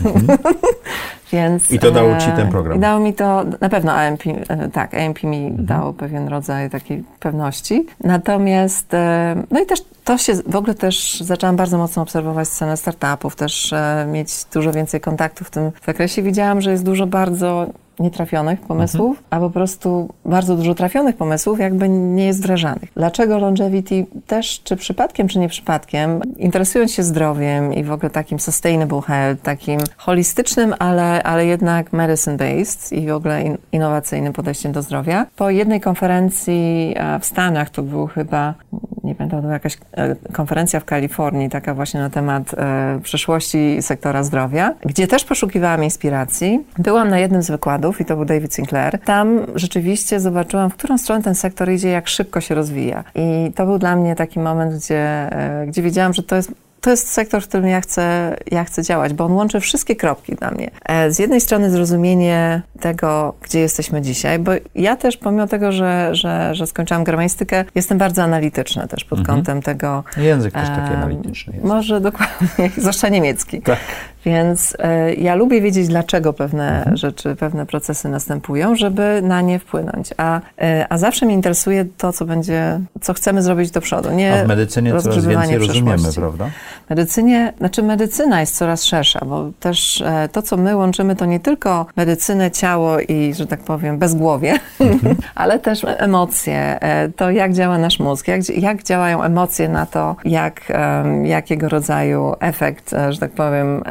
Więc, 1.32 1.64
Mhm. 1.64 1.76
I 1.76 1.80
to 1.80 1.92
dało 1.92 2.18
ci 2.18 2.30
e, 2.30 2.32
ten 2.32 2.50
program? 2.50 2.78
I 2.78 2.80
dało 2.82 3.00
mi 3.00 3.14
to, 3.14 3.44
na 3.62 3.70
pewno 3.70 3.92
AMP, 3.92 4.22
e, 4.28 4.70
tak, 4.70 4.94
AMP 4.94 5.24
mi 5.24 5.52
dało 5.52 5.94
pewien 5.94 6.28
rodzaj 6.28 6.70
takiej 6.70 7.04
pewności. 7.20 7.86
Natomiast, 8.04 8.94
e, 8.94 9.44
no 9.52 9.60
i 9.60 9.66
też 9.66 9.80
to 10.04 10.18
się, 10.18 10.34
w 10.48 10.56
ogóle 10.56 10.74
też 10.74 11.22
zaczęłam 11.22 11.56
bardzo 11.56 11.78
mocno 11.78 12.02
obserwować 12.04 12.48
scenę 12.48 12.78
startupów, 12.78 13.36
też 13.36 13.74
mieć 14.08 14.46
dużo 14.54 14.72
więcej 14.72 15.02
kontaktów 15.02 15.47
w 15.48 15.52
tym 15.52 15.72
zakresie. 15.86 16.22
Widziałam, 16.22 16.62
że 16.62 16.72
jest 16.72 16.84
dużo 16.84 17.08
bardzo 17.08 17.68
nietrafionych 18.00 18.62
pomysłów, 18.62 19.24
a 19.30 19.40
po 19.40 19.50
prostu 19.50 20.10
bardzo 20.26 20.56
dużo 20.56 20.76
trafionych 20.76 21.16
pomysłów 21.16 21.60
jakby 21.60 21.90
nie 21.90 22.26
jest 22.26 22.40
wdrażanych. 22.40 22.92
Dlaczego 22.96 23.38
longevity 23.38 24.06
też, 24.28 24.62
czy 24.64 24.76
przypadkiem, 24.76 25.28
czy 25.28 25.40
nie 25.40 25.50
przypadkiem, 25.50 26.22
interesując 26.38 26.94
się 26.94 27.04
zdrowiem 27.04 27.74
i 27.74 27.84
w 27.84 27.92
ogóle 27.92 28.10
takim 28.10 28.40
sustainable 28.40 29.02
health, 29.02 29.42
takim 29.42 29.80
holistycznym, 29.98 30.76
ale, 30.80 31.24
ale 31.24 31.46
jednak 31.46 31.92
medicine-based 31.92 32.96
i 32.98 33.08
w 33.08 33.14
ogóle 33.14 33.44
in, 33.44 33.58
innowacyjnym 33.72 34.34
podejściem 34.34 34.72
do 34.72 34.82
zdrowia, 34.82 35.26
po 35.36 35.50
jednej 35.50 35.82
konferencji 35.82 36.94
e, 36.96 37.20
w 37.20 37.26
Stanach, 37.26 37.70
to 37.70 37.84
był 37.84 38.08
chyba, 38.08 38.54
nie 39.04 39.16
pamiętam, 39.16 39.40
to 39.40 39.42
była 39.42 39.54
jakaś 39.54 39.78
e, 39.92 40.16
konferencja 40.34 40.80
w 40.80 40.86
Kalifornii, 40.86 41.50
taka 41.50 41.74
właśnie 41.74 42.00
na 42.00 42.10
temat 42.10 42.54
e, 42.58 43.00
przyszłości 43.04 43.82
sektora 43.82 44.24
zdrowia, 44.24 44.74
gdzie 44.86 45.08
też 45.08 45.26
poszukiwałam 45.26 45.84
inspiracji. 45.84 46.66
Byłam 46.78 47.10
na 47.10 47.20
jednym 47.20 47.42
z 47.42 47.52
wykładów 47.52 47.87
i 48.02 48.06
to 48.06 48.16
był 48.16 48.26
David 48.26 48.54
Sinclair. 48.54 49.00
Tam 49.00 49.46
rzeczywiście 49.56 50.20
zobaczyłam, 50.20 50.70
w 50.70 50.74
którą 50.74 50.98
stronę 50.98 51.24
ten 51.24 51.36
sektor 51.36 51.72
idzie, 51.72 51.90
jak 51.90 52.08
szybko 52.08 52.42
się 52.42 52.56
rozwija. 52.56 53.04
I 53.16 53.52
to 53.56 53.66
był 53.66 53.80
dla 53.80 53.96
mnie 53.96 54.16
taki 54.16 54.40
moment, 54.40 54.76
gdzie, 54.76 54.98
e, 55.32 55.66
gdzie 55.68 55.82
wiedziałam, 55.82 56.14
że 56.14 56.24
to 56.24 56.36
jest 56.36 56.52
to 56.82 56.90
jest 56.90 57.10
sektor, 57.10 57.42
w 57.44 57.48
którym 57.48 57.68
ja 57.68 57.82
chcę, 57.82 58.36
ja 58.52 58.64
chcę 58.64 58.84
działać, 58.84 59.14
bo 59.14 59.26
on 59.26 59.32
łączy 59.32 59.60
wszystkie 59.60 59.96
kropki 59.96 60.36
dla 60.36 60.52
mnie. 60.52 60.72
E, 60.86 61.12
Z 61.12 61.20
jednej 61.20 61.42
strony 61.42 61.72
zrozumienie 61.72 62.62
tego, 62.80 63.34
gdzie 63.42 63.60
jesteśmy 63.60 64.02
dzisiaj, 64.02 64.40
bo 64.40 64.52
ja 64.76 64.96
też, 64.96 65.18
pomimo 65.18 65.48
tego, 65.48 65.72
że, 65.72 66.10
że, 66.16 66.56
że 66.56 66.68
skończyłam 66.68 67.04
germanistykę, 67.04 67.66
jestem 67.76 67.98
bardzo 67.98 68.24
analityczna 68.24 68.88
też 68.88 69.04
pod 69.06 69.20
Mhm. 69.20 69.38
kątem 69.38 69.62
tego. 69.62 70.04
Język 70.18 70.54
też 70.54 70.68
taki 70.68 70.94
em, 70.94 70.96
analityczny 70.98 71.54
jest. 71.54 71.66
Może 71.66 72.02
dokładnie, 72.02 72.48
zwłaszcza 72.78 73.10
niemiecki. 73.10 73.62
Tak. 73.62 73.78
Więc 74.26 74.78
e, 74.80 75.14
ja 75.14 75.36
lubię 75.36 75.62
wiedzieć, 75.62 75.88
dlaczego 75.88 76.34
pewne 76.34 76.78
Mhm. 76.78 76.98
rzeczy, 76.98 77.36
pewne 77.36 77.66
procesy 77.66 78.10
następują, 78.10 78.76
żeby 78.76 79.22
na 79.24 79.42
nie 79.42 79.60
wpłynąć. 79.60 80.10
A, 80.18 80.42
e, 80.62 80.86
a 80.90 80.98
zawsze 80.98 81.26
mnie 81.26 81.36
interesuje 81.36 81.86
to, 81.98 82.14
co 82.14 82.26
będzie, 82.26 82.80
co 83.02 83.14
chcemy 83.14 83.42
zrobić 83.44 83.72
do 83.72 83.82
przodu. 83.82 84.12
Nie 84.12 84.42
A 84.42 84.46
w 84.46 84.48
medycynie 84.48 85.00
coraz 85.02 85.26
więcej 85.26 85.58
rozumiemy, 85.58 86.14
prawda? 86.16 86.50
Medycynie, 86.90 87.54
znaczy 87.58 87.84
medycyna 87.84 88.40
jest 88.40 88.56
coraz 88.56 88.84
szersza, 88.84 89.20
bo 89.26 89.52
też 89.60 90.02
e, 90.02 90.30
to, 90.32 90.42
co 90.42 90.58
my 90.58 90.76
łączymy, 90.76 91.16
to 91.16 91.26
nie 91.26 91.40
tylko 91.40 91.86
medycynę, 91.96 92.52
ciało 92.52 93.00
i, 93.00 93.34
że 93.34 93.48
tak 93.48 93.60
powiem, 93.60 93.98
bezgłowie, 93.98 94.54
mhm. 94.80 95.16
ale 95.36 95.60
też 95.60 95.86
emocje, 95.98 96.80
e, 96.82 97.10
to 97.10 97.32
jak 97.32 97.54
działa 97.54 97.78
nasz 97.78 98.00
mózg, 98.00 98.28
jak, 98.28 98.50
jak 98.50 98.84
działają 98.84 99.24
emocje 99.24 99.70
na 99.70 99.86
to, 99.86 100.16
jak, 100.26 100.74
jakiego 101.24 101.70
rodzaju 101.70 102.34
efekt, 102.40 102.94
e, 102.94 103.14
że 103.14 103.20
tak 103.20 103.32
powiem, 103.32 103.84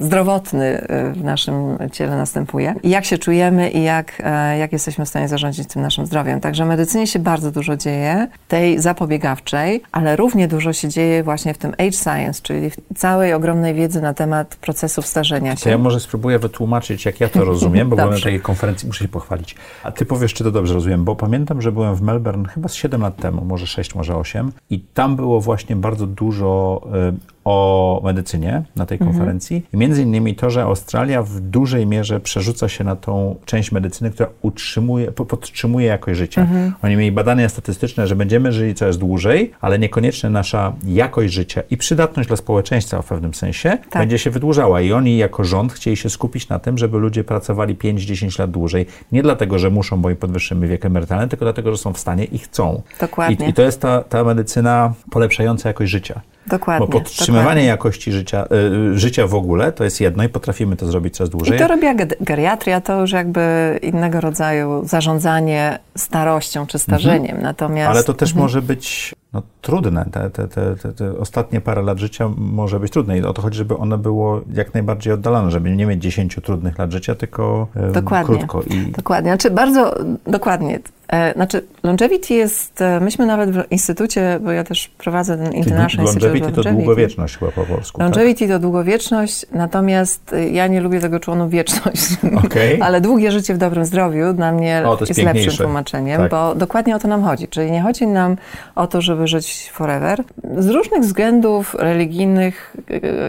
zdrowotny 0.00 0.86
w 1.12 1.24
naszym 1.24 1.78
ciele 1.92 2.16
następuje 2.16 2.74
i 2.82 2.90
jak 2.90 3.04
się 3.04 3.18
czujemy 3.18 3.70
i 3.70 3.82
jak, 3.82 4.22
jak 4.58 4.72
jesteśmy 4.72 5.04
w 5.04 5.08
stanie 5.08 5.28
zarządzić 5.28 5.68
tym 5.68 5.82
naszym 5.82 6.06
zdrowiem. 6.06 6.40
Także 6.40 6.64
w 6.64 6.68
medycynie 6.68 7.06
się 7.06 7.18
bardzo 7.18 7.50
dużo 7.50 7.76
dzieje, 7.76 8.28
tej 8.48 8.80
zapobiegawczej, 8.80 9.82
ale 9.92 10.16
równie 10.16 10.48
dużo 10.48 10.72
się 10.72 10.88
dzieje 10.88 11.22
właśnie 11.22 11.54
w 11.54 11.58
tym 11.58 11.72
age 11.78 11.92
science, 12.14 12.40
czyli 12.42 12.70
całej 12.94 13.32
ogromnej 13.32 13.74
wiedzy 13.74 14.00
na 14.00 14.14
temat 14.14 14.56
procesów 14.56 15.06
starzenia 15.06 15.56
się. 15.56 15.62
To 15.62 15.68
ja 15.68 15.78
może 15.78 16.00
spróbuję 16.00 16.38
wytłumaczyć, 16.38 17.04
jak 17.04 17.20
ja 17.20 17.28
to 17.28 17.44
rozumiem, 17.44 17.88
bo 17.88 17.96
byłem 17.96 18.10
na 18.10 18.16
takiej 18.16 18.40
konferencji, 18.40 18.86
muszę 18.86 19.04
się 19.04 19.08
pochwalić. 19.08 19.56
A 19.82 19.92
ty 19.92 20.06
powiesz, 20.06 20.34
czy 20.34 20.44
to 20.44 20.50
dobrze 20.50 20.74
rozumiem, 20.74 21.04
bo 21.04 21.16
pamiętam, 21.16 21.62
że 21.62 21.72
byłem 21.72 21.94
w 21.94 22.02
Melbourne 22.02 22.48
chyba 22.48 22.68
z 22.68 22.74
7 22.74 23.02
lat 23.02 23.16
temu, 23.16 23.44
może 23.44 23.66
6, 23.66 23.94
może 23.94 24.16
8 24.16 24.52
i 24.70 24.80
tam 24.80 25.16
było 25.16 25.40
właśnie 25.40 25.76
bardzo 25.76 26.06
dużo 26.06 26.80
y, 27.10 27.34
o 27.44 28.00
medycynie 28.04 28.62
na 28.76 28.86
tej 28.86 28.96
mhm. 28.96 29.10
konferencji. 29.10 29.66
I 29.72 29.76
między 29.76 30.02
innymi 30.02 30.34
to, 30.34 30.50
że 30.50 30.62
Australia 30.62 31.22
w 31.22 31.40
dużej 31.40 31.86
mierze 31.86 32.20
przerzuca 32.20 32.68
się 32.68 32.84
na 32.84 32.96
tą 32.96 33.36
część 33.44 33.72
medycyny, 33.72 34.10
która 34.10 34.28
utrzymuje, 34.42 35.12
podtrzymuje 35.12 35.86
jakość 35.86 36.18
życia. 36.18 36.40
Mhm. 36.40 36.72
Oni 36.82 36.96
mieli 36.96 37.12
badania 37.12 37.48
statystyczne, 37.48 38.06
że 38.06 38.16
będziemy 38.16 38.52
żyli 38.52 38.74
coraz 38.74 38.98
dłużej, 38.98 39.52
ale 39.60 39.78
niekoniecznie 39.78 40.30
nasza 40.30 40.72
jakość 40.86 41.34
życia 41.34 41.62
i 41.70 41.76
przydatność 41.76 42.03
dla 42.06 42.36
społeczeństwa 42.36 43.02
w 43.02 43.06
pewnym 43.06 43.34
sensie 43.34 43.78
tak. 43.90 44.02
będzie 44.02 44.18
się 44.18 44.30
wydłużała. 44.30 44.80
I 44.80 44.92
oni 44.92 45.16
jako 45.16 45.44
rząd 45.44 45.72
chcieli 45.72 45.96
się 45.96 46.10
skupić 46.10 46.48
na 46.48 46.58
tym, 46.58 46.78
żeby 46.78 46.98
ludzie 46.98 47.24
pracowali 47.24 47.76
5-10 47.76 48.38
lat 48.38 48.50
dłużej. 48.50 48.86
Nie 49.12 49.22
dlatego, 49.22 49.58
że 49.58 49.70
muszą, 49.70 50.00
bo 50.00 50.10
im 50.10 50.16
podwyższymy 50.16 50.68
wiek 50.68 50.84
emerytalny, 50.84 51.28
tylko 51.28 51.44
dlatego, 51.44 51.70
że 51.70 51.78
są 51.78 51.92
w 51.92 51.98
stanie 51.98 52.24
i 52.24 52.38
chcą. 52.38 52.82
Dokładnie. 53.00 53.46
I, 53.46 53.50
i 53.50 53.52
to 53.52 53.62
jest 53.62 53.80
ta, 53.80 54.02
ta 54.02 54.24
medycyna 54.24 54.94
polepszająca 55.10 55.68
jakość 55.68 55.90
życia. 55.90 56.20
Dokładnie. 56.46 56.86
Bo 56.86 56.92
podtrzymywanie 56.92 57.44
dokładnie. 57.44 57.64
jakości 57.64 58.12
życia, 58.12 58.46
y, 58.92 58.98
życia 58.98 59.26
w 59.26 59.34
ogóle 59.34 59.72
to 59.72 59.84
jest 59.84 60.00
jedno 60.00 60.24
i 60.24 60.28
potrafimy 60.28 60.76
to 60.76 60.86
zrobić 60.86 61.16
coraz 61.16 61.30
dłużej. 61.30 61.56
I 61.56 61.58
to 61.58 61.68
robi 61.68 61.86
geriatria, 62.20 62.80
to 62.80 63.00
już 63.00 63.12
jakby 63.12 63.78
innego 63.82 64.20
rodzaju 64.20 64.84
zarządzanie 64.84 65.78
starością 65.96 66.66
czy 66.66 66.78
starzeniem. 66.78 67.24
Mhm. 67.24 67.42
Natomiast, 67.42 67.90
Ale 67.90 68.04
to 68.04 68.14
też 68.14 68.30
mhm. 68.30 68.44
może 68.44 68.62
być 68.62 69.14
no, 69.32 69.42
trudne. 69.62 70.06
Te, 70.12 70.30
te, 70.30 70.48
te, 70.48 70.92
te, 70.92 71.18
ostatnie 71.18 71.60
parę 71.60 71.82
lat 71.82 71.98
życia 71.98 72.28
może 72.36 72.80
być 72.80 72.92
trudne 72.92 73.18
i 73.18 73.22
o 73.22 73.32
to 73.32 73.42
chodzi, 73.42 73.58
żeby 73.58 73.76
ono 73.76 73.98
było 73.98 74.40
jak 74.52 74.74
najbardziej 74.74 75.12
oddalone, 75.12 75.50
żeby 75.50 75.70
nie 75.70 75.86
mieć 75.86 76.02
10 76.02 76.38
trudnych 76.44 76.78
lat 76.78 76.92
życia, 76.92 77.14
tylko 77.14 77.66
dokładnie, 77.92 78.36
krótko. 78.36 78.62
I... 78.62 78.92
Dokładnie, 78.92 79.30
znaczy 79.30 79.50
bardzo 79.50 79.94
dokładnie. 80.26 80.80
E, 81.14 81.32
znaczy, 81.32 81.64
longevity 81.82 82.34
jest, 82.34 82.80
e, 82.80 83.00
myśmy 83.00 83.26
nawet 83.26 83.50
w 83.50 83.62
instytucie, 83.70 84.38
bo 84.42 84.52
ja 84.52 84.64
też 84.64 84.88
prowadzę 84.88 85.36
ten 85.36 85.52
International 85.52 86.06
Institute 86.06 86.26
Longevity 86.26 86.62
to 86.62 86.72
długowieczność 86.72 87.38
chyba 87.38 87.50
po 87.50 87.64
polsku. 87.64 87.98
Tak? 87.98 88.04
Longevity 88.06 88.48
tak? 88.48 88.56
to 88.56 88.58
długowieczność, 88.58 89.46
natomiast 89.52 90.32
e, 90.32 90.48
ja 90.48 90.66
nie 90.66 90.80
lubię 90.80 91.00
tego 91.00 91.20
członu 91.20 91.48
wieczność. 91.48 92.04
Okay. 92.44 92.78
Ale 92.80 93.00
długie 93.00 93.32
życie 93.32 93.54
w 93.54 93.58
dobrym 93.58 93.84
zdrowiu 93.84 94.32
dla 94.32 94.52
mnie 94.52 94.82
o, 94.86 94.96
jest, 95.00 95.08
jest 95.08 95.22
lepszym 95.22 95.52
tłumaczeniem, 95.64 96.20
tak. 96.20 96.30
bo 96.30 96.54
dokładnie 96.54 96.96
o 96.96 96.98
to 96.98 97.08
nam 97.08 97.22
chodzi. 97.22 97.48
Czyli 97.48 97.70
nie 97.70 97.82
chodzi 97.82 98.06
nam 98.06 98.36
o 98.74 98.86
to, 98.86 99.00
żeby 99.00 99.26
żyć 99.26 99.70
forever. 99.72 100.24
Z 100.58 100.68
różnych 100.68 101.00
względów 101.00 101.74
religijnych 101.78 102.76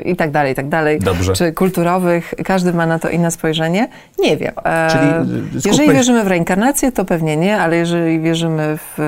i 0.06 0.16
tak 0.16 0.32
dalej, 0.32 0.52
i 0.52 0.56
tak 0.56 0.70
dalej, 0.70 1.00
Dobrze. 1.00 1.34
czy 1.34 1.54
kulturowych, 1.54 2.34
każdy 2.46 2.74
ma 2.74 2.86
na 2.86 3.00
to 3.00 3.10
inne 3.10 3.32
spojrzenie. 3.32 3.88
Nie 4.20 4.38
wiem. 4.38 4.54
Czyli 4.92 5.06
Jeżeli 5.66 5.94
wierzymy 5.94 6.24
w 6.24 6.28
reinkarnację, 6.28 6.92
to 6.92 7.06
pewnie 7.06 7.38
nie, 7.38 7.58
ale 7.58 7.75
jeżeli 7.76 8.20
wierzymy 8.20 8.78
w, 8.78 9.00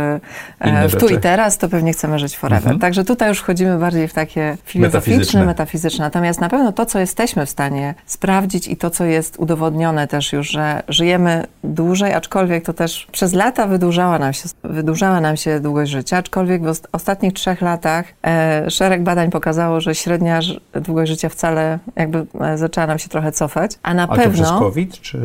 e, 0.60 0.90
w 0.90 0.96
tu 0.96 1.08
i 1.08 1.18
teraz, 1.18 1.58
to 1.58 1.70
pewnie 1.70 1.94
chcemy 1.94 2.20
żyć 2.20 2.38
forever. 2.38 2.64
Mhm. 2.64 2.80
Także 2.80 3.04
tutaj 3.06 3.30
już 3.30 3.40
wchodzimy 3.40 3.78
bardziej 3.78 4.08
w 4.08 4.14
takie 4.14 4.58
filozoficzne, 4.66 5.12
metafizyczne. 5.14 5.46
metafizyczne. 5.46 6.06
Natomiast 6.06 6.42
na 6.42 6.50
pewno 6.50 6.72
to, 6.72 6.86
co 6.86 7.00
jesteśmy 7.00 7.46
w 7.46 7.50
stanie 7.50 7.96
sprawdzić 8.06 8.68
i 8.68 8.78
to, 8.78 8.90
co 8.90 9.06
jest 9.06 9.38
udowodnione 9.40 10.08
też 10.08 10.34
już, 10.34 10.50
że 10.50 10.84
żyjemy 10.88 11.44
dłużej, 11.64 12.14
aczkolwiek 12.14 12.66
to 12.66 12.74
też 12.74 13.08
przez 13.12 13.34
lata 13.34 13.68
wydłużała 13.68 14.20
nam 14.20 14.34
się, 14.34 14.50
wydłużała 14.64 15.22
nam 15.22 15.38
się 15.38 15.60
długość 15.60 15.92
życia, 15.92 16.18
aczkolwiek 16.18 16.64
w 16.64 16.82
ostatnich 16.92 17.34
trzech 17.34 17.62
latach 17.62 18.06
e, 18.24 18.72
szereg 18.72 19.04
badań 19.04 19.30
pokazało, 19.30 19.82
że 19.82 19.96
średnia 19.96 20.40
długość 20.74 21.12
życia 21.12 21.30
wcale 21.30 21.80
jakby 21.96 22.26
e, 22.42 22.58
zaczęła 22.58 22.88
nam 22.88 23.00
się 23.00 23.10
trochę 23.10 23.32
cofać, 23.32 23.72
a 23.84 23.94
na 23.94 24.04
a 24.04 24.08
pewno... 24.08 24.24
To 24.24 24.32
przez 24.32 24.50
COVID, 24.50 25.02
czy... 25.02 25.20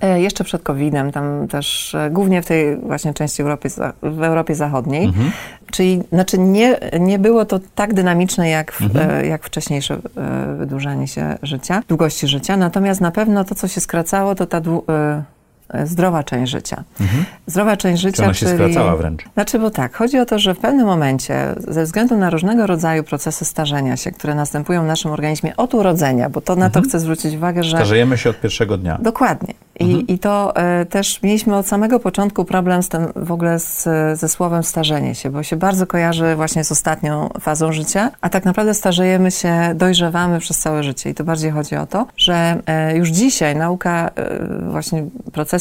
E, 0.00 0.20
jeszcze 0.20 0.44
przed 0.44 0.62
COVID-em, 0.62 1.12
tam 1.12 1.48
też 1.48 1.94
e, 1.94 2.10
głównie 2.10 2.42
w 2.42 2.46
tej 2.46 2.73
właśnie 2.82 3.14
części 3.14 3.42
Europy, 3.42 3.68
w 4.02 4.22
Europie 4.22 4.54
Zachodniej. 4.54 5.04
Mhm. 5.04 5.30
Czyli 5.70 6.02
znaczy 6.12 6.38
nie, 6.38 6.78
nie 7.00 7.18
było 7.18 7.44
to 7.44 7.60
tak 7.74 7.94
dynamiczne 7.94 8.48
jak, 8.48 8.72
w, 8.72 8.82
mhm. 8.82 9.10
E, 9.10 9.26
jak 9.26 9.44
wcześniejsze 9.44 9.94
e, 10.16 10.54
wydłużanie 10.58 11.08
się 11.08 11.38
życia, 11.42 11.82
długości 11.88 12.28
życia. 12.28 12.56
Natomiast 12.56 13.00
na 13.00 13.10
pewno 13.10 13.44
to, 13.44 13.54
co 13.54 13.68
się 13.68 13.80
skracało, 13.80 14.34
to 14.34 14.46
ta 14.46 14.58
e, 14.58 15.22
zdrowa 15.84 16.22
część 16.22 16.52
życia. 16.52 16.84
Mhm. 17.00 17.24
Zdrowa 17.46 17.76
część 17.76 18.02
życia, 18.02 18.16
Czy 18.16 18.24
ona 18.24 18.34
się 18.34 18.46
czyli... 18.46 18.58
skracała 18.58 18.96
wręcz? 18.96 19.24
Znaczy, 19.34 19.58
bo 19.58 19.70
tak, 19.70 19.96
chodzi 19.96 20.18
o 20.18 20.26
to, 20.26 20.38
że 20.38 20.54
w 20.54 20.58
pewnym 20.58 20.86
momencie, 20.86 21.54
ze 21.68 21.84
względu 21.84 22.16
na 22.16 22.30
różnego 22.30 22.66
rodzaju 22.66 23.04
procesy 23.04 23.44
starzenia 23.44 23.96
się, 23.96 24.12
które 24.12 24.34
następują 24.34 24.84
w 24.84 24.86
naszym 24.86 25.10
organizmie 25.10 25.56
od 25.56 25.74
urodzenia, 25.74 26.30
bo 26.30 26.40
to 26.40 26.56
na 26.56 26.70
to 26.70 26.78
mhm. 26.78 26.84
chcę 26.84 27.00
zwrócić 27.00 27.34
uwagę, 27.34 27.62
że... 27.62 27.76
Starzejemy 27.76 28.18
się 28.18 28.30
od 28.30 28.40
pierwszego 28.40 28.78
dnia. 28.78 28.98
Dokładnie. 29.02 29.54
I, 29.80 29.84
mhm. 29.84 30.06
i 30.06 30.18
to 30.18 30.56
e, 30.56 30.86
też 30.86 31.22
mieliśmy 31.22 31.56
od 31.56 31.66
samego 31.66 32.00
początku 32.00 32.44
problem 32.44 32.82
z 32.82 32.88
tym, 32.88 33.06
w 33.16 33.32
ogóle 33.32 33.58
z, 33.58 33.88
ze 34.18 34.28
słowem 34.28 34.62
starzenie 34.62 35.14
się, 35.14 35.30
bo 35.30 35.42
się 35.42 35.56
bardzo 35.56 35.86
kojarzy 35.86 36.36
właśnie 36.36 36.64
z 36.64 36.72
ostatnią 36.72 37.28
fazą 37.40 37.72
życia, 37.72 38.10
a 38.20 38.28
tak 38.30 38.44
naprawdę 38.44 38.74
starzejemy 38.74 39.30
się, 39.30 39.72
dojrzewamy 39.74 40.40
przez 40.40 40.58
całe 40.58 40.82
życie. 40.82 41.10
I 41.10 41.14
to 41.14 41.24
bardziej 41.24 41.50
chodzi 41.50 41.76
o 41.76 41.86
to, 41.86 42.06
że 42.16 42.62
e, 42.66 42.96
już 42.96 43.08
dzisiaj 43.08 43.56
nauka 43.56 44.10
e, 44.16 44.38
właśnie 44.70 45.04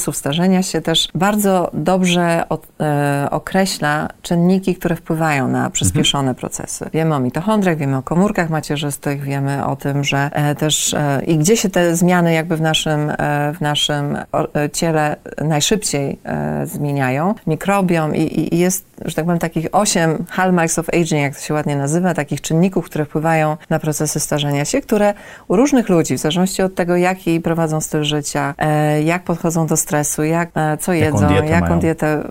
procesów 0.04 0.18
starzenia 0.18 0.64
się 0.64 0.82
też 0.82 1.08
bardzo 1.16 1.70
dobrze 1.74 2.44
od, 2.50 2.68
e, 2.80 3.28
określa 3.32 4.10
czynniki, 4.22 4.76
które 4.76 4.96
wpływają 4.96 5.48
na 5.48 5.70
przyspieszone 5.70 6.30
mhm. 6.30 6.36
procesy. 6.36 6.90
Wiemy 6.94 7.16
o 7.16 7.20
mitochondriach, 7.20 7.78
wiemy 7.78 7.98
o 7.98 8.02
komórkach 8.02 8.50
macierzystych, 8.50 9.22
wiemy 9.22 9.66
o 9.66 9.76
tym, 9.76 10.04
że 10.04 10.30
e, 10.34 10.56
też 10.56 10.94
e, 10.94 11.22
i 11.28 11.38
gdzie 11.38 11.58
się 11.58 11.70
te 11.70 11.96
zmiany 11.96 12.34
jakby 12.34 12.58
w 12.58 12.62
naszym, 12.62 13.12
w 13.54 13.62
naszym 13.62 14.18
E, 14.54 14.70
ciele 14.70 15.16
najszybciej 15.42 16.20
e, 16.26 16.68
zmieniają. 16.68 17.36
Mikrobiom 17.48 18.16
i, 18.16 18.54
i 18.54 18.58
jest, 18.58 18.86
że 19.06 19.16
tak 19.16 19.26
powiem, 19.26 19.40
takich 19.40 19.68
osiem 19.72 20.26
hallmarks 20.30 20.80
of 20.80 20.90
aging, 20.90 21.22
jak 21.22 21.36
to 21.36 21.42
się 21.42 21.54
ładnie 21.54 21.76
nazywa, 21.76 22.14
takich 22.14 22.42
czynników, 22.42 22.86
które 22.86 23.06
wpływają 23.06 23.58
na 23.70 23.80
procesy 23.80 24.20
starzenia 24.20 24.66
się, 24.66 24.82
które 24.82 25.14
u 25.48 25.56
różnych 25.56 25.90
ludzi, 25.90 26.18
w 26.18 26.20
zależności 26.20 26.62
od 26.62 26.76
tego, 26.76 26.96
jaki 26.96 27.40
prowadzą 27.42 27.82
styl 27.82 28.04
życia, 28.04 28.54
e, 28.58 29.02
jak 29.04 29.24
podchodzą 29.24 29.68
do 29.68 29.78
stresu, 29.78 30.24
jak, 30.24 30.50
co 30.80 30.94
jedzą, 30.94 31.22
jaką 31.22 31.28
dietę 31.28 31.50
jaką 31.50 31.68
mają. 31.68 31.80
Dietę 31.80 32.24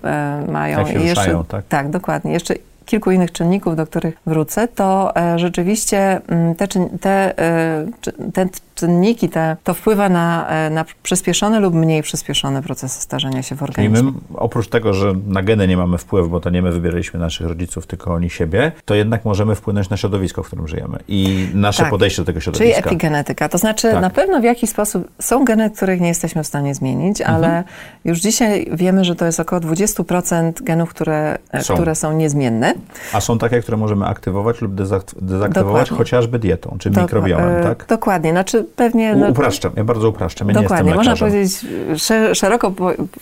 mają. 0.47 0.79
Jak 0.79 0.87
się 0.87 0.93
I 0.93 1.05
jeszcze, 1.05 1.21
ruszają, 1.21 1.45
tak? 1.45 1.65
Tak, 1.69 1.89
dokładnie. 1.89 2.33
Jeszcze 2.33 2.53
kilku 2.85 3.11
innych 3.11 3.31
czynników, 3.31 3.75
do 3.75 3.85
których 3.85 4.15
wrócę, 4.25 4.67
to 4.67 5.15
e, 5.15 5.39
rzeczywiście 5.39 6.21
mm, 6.27 6.55
te, 6.55 6.67
te, 7.01 7.39
e, 7.39 7.85
te 8.33 8.47
czynniki, 8.83 9.29
te, 9.29 9.57
to 9.63 9.73
wpływa 9.73 10.09
na, 10.09 10.47
e, 10.47 10.69
na 10.69 10.85
przyspieszone 11.03 11.59
lub 11.59 11.73
mniej 11.73 12.03
przyspieszone 12.03 12.61
procesy 12.61 13.01
starzenia 13.01 13.43
się 13.43 13.55
w 13.55 13.63
organizmie. 13.63 13.97
Czyli 13.97 14.11
my, 14.11 14.37
oprócz 14.39 14.67
tego, 14.67 14.93
że 14.93 15.13
na 15.27 15.43
geny 15.43 15.67
nie 15.67 15.77
mamy 15.77 15.97
wpływu, 15.97 16.29
bo 16.29 16.39
to 16.39 16.49
nie 16.49 16.61
my 16.61 16.71
wybieraliśmy 16.71 17.19
naszych 17.19 17.47
rodziców, 17.47 17.87
tylko 17.87 18.13
oni 18.13 18.29
siebie, 18.29 18.71
to 18.85 18.95
jednak 18.95 19.25
możemy 19.25 19.55
wpłynąć 19.55 19.89
na 19.89 19.97
środowisko, 19.97 20.43
w 20.43 20.47
którym 20.47 20.67
żyjemy 20.67 20.99
i 21.07 21.49
nasze 21.53 21.83
tak. 21.83 21.91
podejście 21.91 22.21
do 22.21 22.25
tego 22.25 22.39
środowiska. 22.39 22.81
Czyli 22.81 22.87
epigenetyka. 22.87 23.49
To 23.49 23.57
znaczy 23.57 23.91
tak. 23.91 24.01
na 24.01 24.09
pewno 24.09 24.39
w 24.39 24.43
jakiś 24.43 24.69
sposób 24.69 25.07
są 25.19 25.45
geny, 25.45 25.71
których 25.71 26.01
nie 26.01 26.07
jesteśmy 26.07 26.43
w 26.43 26.47
stanie 26.47 26.75
zmienić, 26.75 27.21
mhm. 27.21 27.37
ale 27.37 27.63
już 28.05 28.19
dzisiaj 28.19 28.67
wiemy, 28.73 29.05
że 29.05 29.15
to 29.15 29.25
jest 29.25 29.39
około 29.39 29.61
20% 29.61 30.63
genów, 30.63 30.89
które 30.89 31.37
są, 31.61 31.73
które 31.73 31.95
są 31.95 32.13
niezmienne. 32.13 32.73
A 33.13 33.21
są 33.21 33.37
takie, 33.37 33.61
które 33.61 33.77
możemy 33.77 34.05
aktywować 34.05 34.61
lub 34.61 34.75
dezaktywować 34.75 35.53
Dokładnie. 35.53 35.97
chociażby 35.97 36.39
dietą, 36.39 36.77
czy 36.79 36.89
mikrobiomem, 36.89 37.55
e, 37.55 37.63
tak? 37.63 37.85
Dokładnie. 37.89 38.31
Znaczy 38.31 38.65
pewnie... 38.75 39.15
No, 39.15 39.27
upraszczam, 39.27 39.71
ja 39.77 39.83
bardzo 39.83 40.09
upraszczam, 40.09 40.47
ja 40.47 40.53
Dokładnie, 40.53 40.95
można 40.95 41.15
powiedzieć 41.15 41.65
szeroko, 42.33 42.73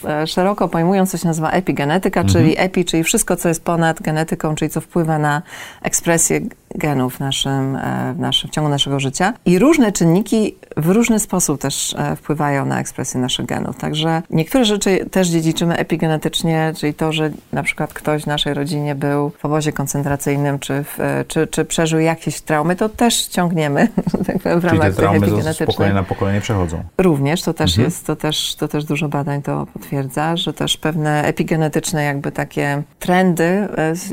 e, 0.06 0.28
szeroko 0.28 0.68
pojmując, 0.68 1.12
co 1.12 1.18
się 1.18 1.28
nazywa 1.28 1.52
epigenetyka, 1.52 2.20
mhm. 2.20 2.34
czyli 2.34 2.56
epi, 2.60 2.86
czyli 2.86 3.04
wszystko, 3.04 3.36
co 3.36 3.48
jest 3.48 3.64
ponad 3.64 4.02
genetyką, 4.02 4.56
czyli 4.56 4.70
co 4.70 4.82
wpływa 4.82 5.20
na 5.20 5.42
ekspresję 5.82 6.42
genów 6.75 7.15
w 7.15 7.19
naszym, 7.19 7.75
e, 7.75 8.13
w 8.13 8.19
naszym 8.19 8.49
w 8.49 8.53
ciągu 8.53 8.69
naszego 8.69 8.99
życia 8.99 9.34
i 9.45 9.60
różne 9.60 9.91
czynniki 9.91 10.55
w 10.77 10.89
różny 10.89 11.19
sposób 11.19 11.62
też 11.62 11.95
e, 11.97 12.15
wpływają 12.15 12.65
na 12.65 12.79
ekspresję 12.79 13.21
naszych 13.21 13.45
genów. 13.45 13.77
Także 13.77 14.21
niektóre 14.29 14.65
rzeczy 14.65 15.05
też 15.12 15.27
dziedziczymy 15.27 15.77
epigenetycznie, 15.77 16.73
czyli 16.77 16.93
to, 16.93 17.12
że 17.12 17.31
na 17.53 17.63
przykład 17.63 17.93
ktoś 17.93 18.23
w 18.23 18.27
naszej 18.27 18.53
rodzinie 18.53 18.95
był 18.95 19.29
w 19.29 19.45
obozie 19.45 19.71
koncentracyjnym, 19.71 20.60
czy, 20.60 20.84
w, 20.84 20.99
e, 20.99 21.25
czy, 21.27 21.47
czy 21.47 21.65
przeżył 21.65 21.99
jakieś 21.99 22.41
traumy, 22.41 22.75
to 22.75 22.89
też 22.89 23.27
ciągniemy 23.27 23.88
tak 24.27 24.38
w 24.38 24.45
ramach 24.45 24.69
Czyli 24.69 24.79
te 24.79 24.93
traumy 24.93 25.53
z 25.53 25.57
pokolenia 25.65 25.95
na 25.95 26.03
pokolenie 26.03 26.41
przechodzą. 26.41 26.84
Również, 26.97 27.41
to 27.41 27.53
też 27.53 27.71
mhm. 27.71 27.86
jest, 27.86 28.05
to 28.05 28.15
też, 28.15 28.55
to 28.55 28.67
też 28.67 28.86
dużo 28.86 29.10
badań 29.10 29.41
to 29.41 29.67
potwierdza, 29.73 30.38
że 30.38 30.53
też 30.53 30.77
pewne 30.77 31.23
epigenetyczne 31.23 32.03
jakby 32.03 32.31
takie 32.31 32.84
trendy 32.99 33.67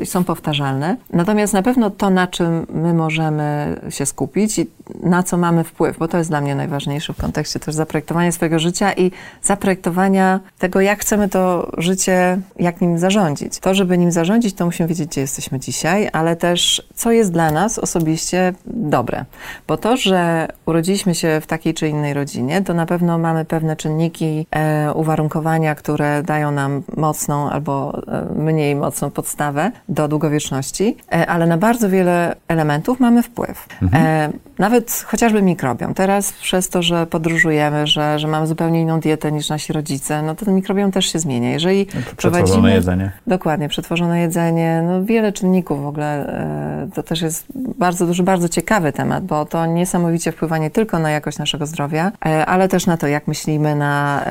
są 0.05 0.23
powtarzalne. 0.23 0.97
Natomiast 1.13 1.53
na 1.53 1.61
pewno 1.61 1.89
to, 1.89 2.09
na 2.09 2.27
czym 2.27 2.48
my 2.69 2.93
możemy 2.93 3.79
się 3.89 4.05
skupić 4.05 4.59
i 4.59 4.67
na 5.03 5.23
co 5.23 5.37
mamy 5.37 5.63
wpływ, 5.63 5.97
bo 5.97 6.07
to 6.07 6.17
jest 6.17 6.29
dla 6.29 6.41
mnie 6.41 6.55
najważniejsze 6.55 7.13
w 7.13 7.17
kontekście 7.17 7.59
też 7.59 7.75
zaprojektowania 7.75 8.31
swojego 8.31 8.59
życia 8.59 8.93
i 8.93 9.11
zaprojektowania 9.41 10.39
tego, 10.59 10.81
jak 10.81 10.99
chcemy 10.99 11.29
to 11.29 11.71
życie, 11.77 12.39
jak 12.59 12.81
nim 12.81 12.97
zarządzić. 12.97 13.59
To, 13.59 13.73
żeby 13.73 13.97
nim 13.97 14.11
zarządzić, 14.11 14.55
to 14.55 14.65
musimy 14.65 14.89
wiedzieć, 14.89 15.09
gdzie 15.09 15.21
jesteśmy 15.21 15.59
dzisiaj, 15.59 16.09
ale 16.13 16.35
też 16.35 16.87
co 16.95 17.11
jest 17.11 17.31
dla 17.31 17.51
nas 17.51 17.79
osobiście 17.79 18.53
dobre. 18.65 19.25
Bo 19.67 19.77
to, 19.77 19.97
że 19.97 20.47
urodziliśmy 20.65 21.15
się 21.15 21.41
w 21.41 21.47
takiej 21.47 21.73
czy 21.73 21.87
innej 21.87 22.13
rodzinie, 22.13 22.61
to 22.61 22.73
na 22.73 22.85
pewno 22.85 23.17
mamy 23.17 23.45
pewne 23.45 23.75
czynniki, 23.75 24.47
e, 24.51 24.93
uwarunkowania, 24.93 25.75
które 25.75 26.23
dają 26.23 26.51
nam 26.51 26.83
mocną 26.97 27.49
albo 27.49 28.01
e, 28.07 28.25
mniej 28.35 28.75
mocną 28.75 29.11
podstawę 29.11 29.71
do 29.89 30.07
długowieczności, 30.07 30.97
e, 31.11 31.27
ale 31.27 31.47
na 31.47 31.57
bardzo 31.57 31.89
wiele 31.89 32.35
elementów 32.47 32.99
mamy 32.99 33.23
wpływ. 33.23 33.67
Mhm. 33.81 34.05
E, 34.05 34.29
nawet 34.59 35.05
chociażby 35.07 35.41
mikrobiom. 35.41 35.93
Teraz 35.93 36.31
przez 36.33 36.69
to, 36.69 36.81
że 36.81 37.07
podróżujemy, 37.07 37.87
że, 37.87 38.19
że 38.19 38.27
mamy 38.27 38.47
zupełnie 38.47 38.81
inną 38.81 38.99
dietę 38.99 39.31
niż 39.31 39.49
nasi 39.49 39.73
rodzice, 39.73 40.21
no 40.21 40.35
to 40.35 40.45
ten 40.45 40.55
mikrobiom 40.55 40.91
też 40.91 41.05
się 41.11 41.19
zmienia. 41.19 41.51
Jeżeli 41.51 41.87
no 41.95 42.01
przetworzone 42.17 42.73
jedzenie. 42.73 43.11
Dokładnie, 43.27 43.69
przetworzone 43.69 44.19
jedzenie, 44.19 44.83
no 44.87 45.05
wiele 45.05 45.33
czynników 45.33 45.83
w 45.83 45.87
ogóle. 45.87 46.27
E, 46.27 46.89
to 46.93 47.03
też 47.03 47.21
jest 47.21 47.45
bardzo 47.55 48.05
duży, 48.05 48.23
bardzo 48.23 48.49
ciekawy 48.49 48.91
temat, 48.91 49.25
bo 49.25 49.45
to 49.45 49.65
niesamowicie 49.65 50.31
wpływa 50.31 50.57
nie 50.57 50.69
tylko 50.69 50.99
na 50.99 51.11
jakość 51.11 51.37
naszego 51.37 51.65
zdrowia, 51.65 52.11
e, 52.25 52.45
ale 52.45 52.67
też 52.67 52.85
na 52.85 52.97
to, 52.97 53.07
jak 53.07 53.27
myślimy, 53.27 53.75
na, 53.75 54.25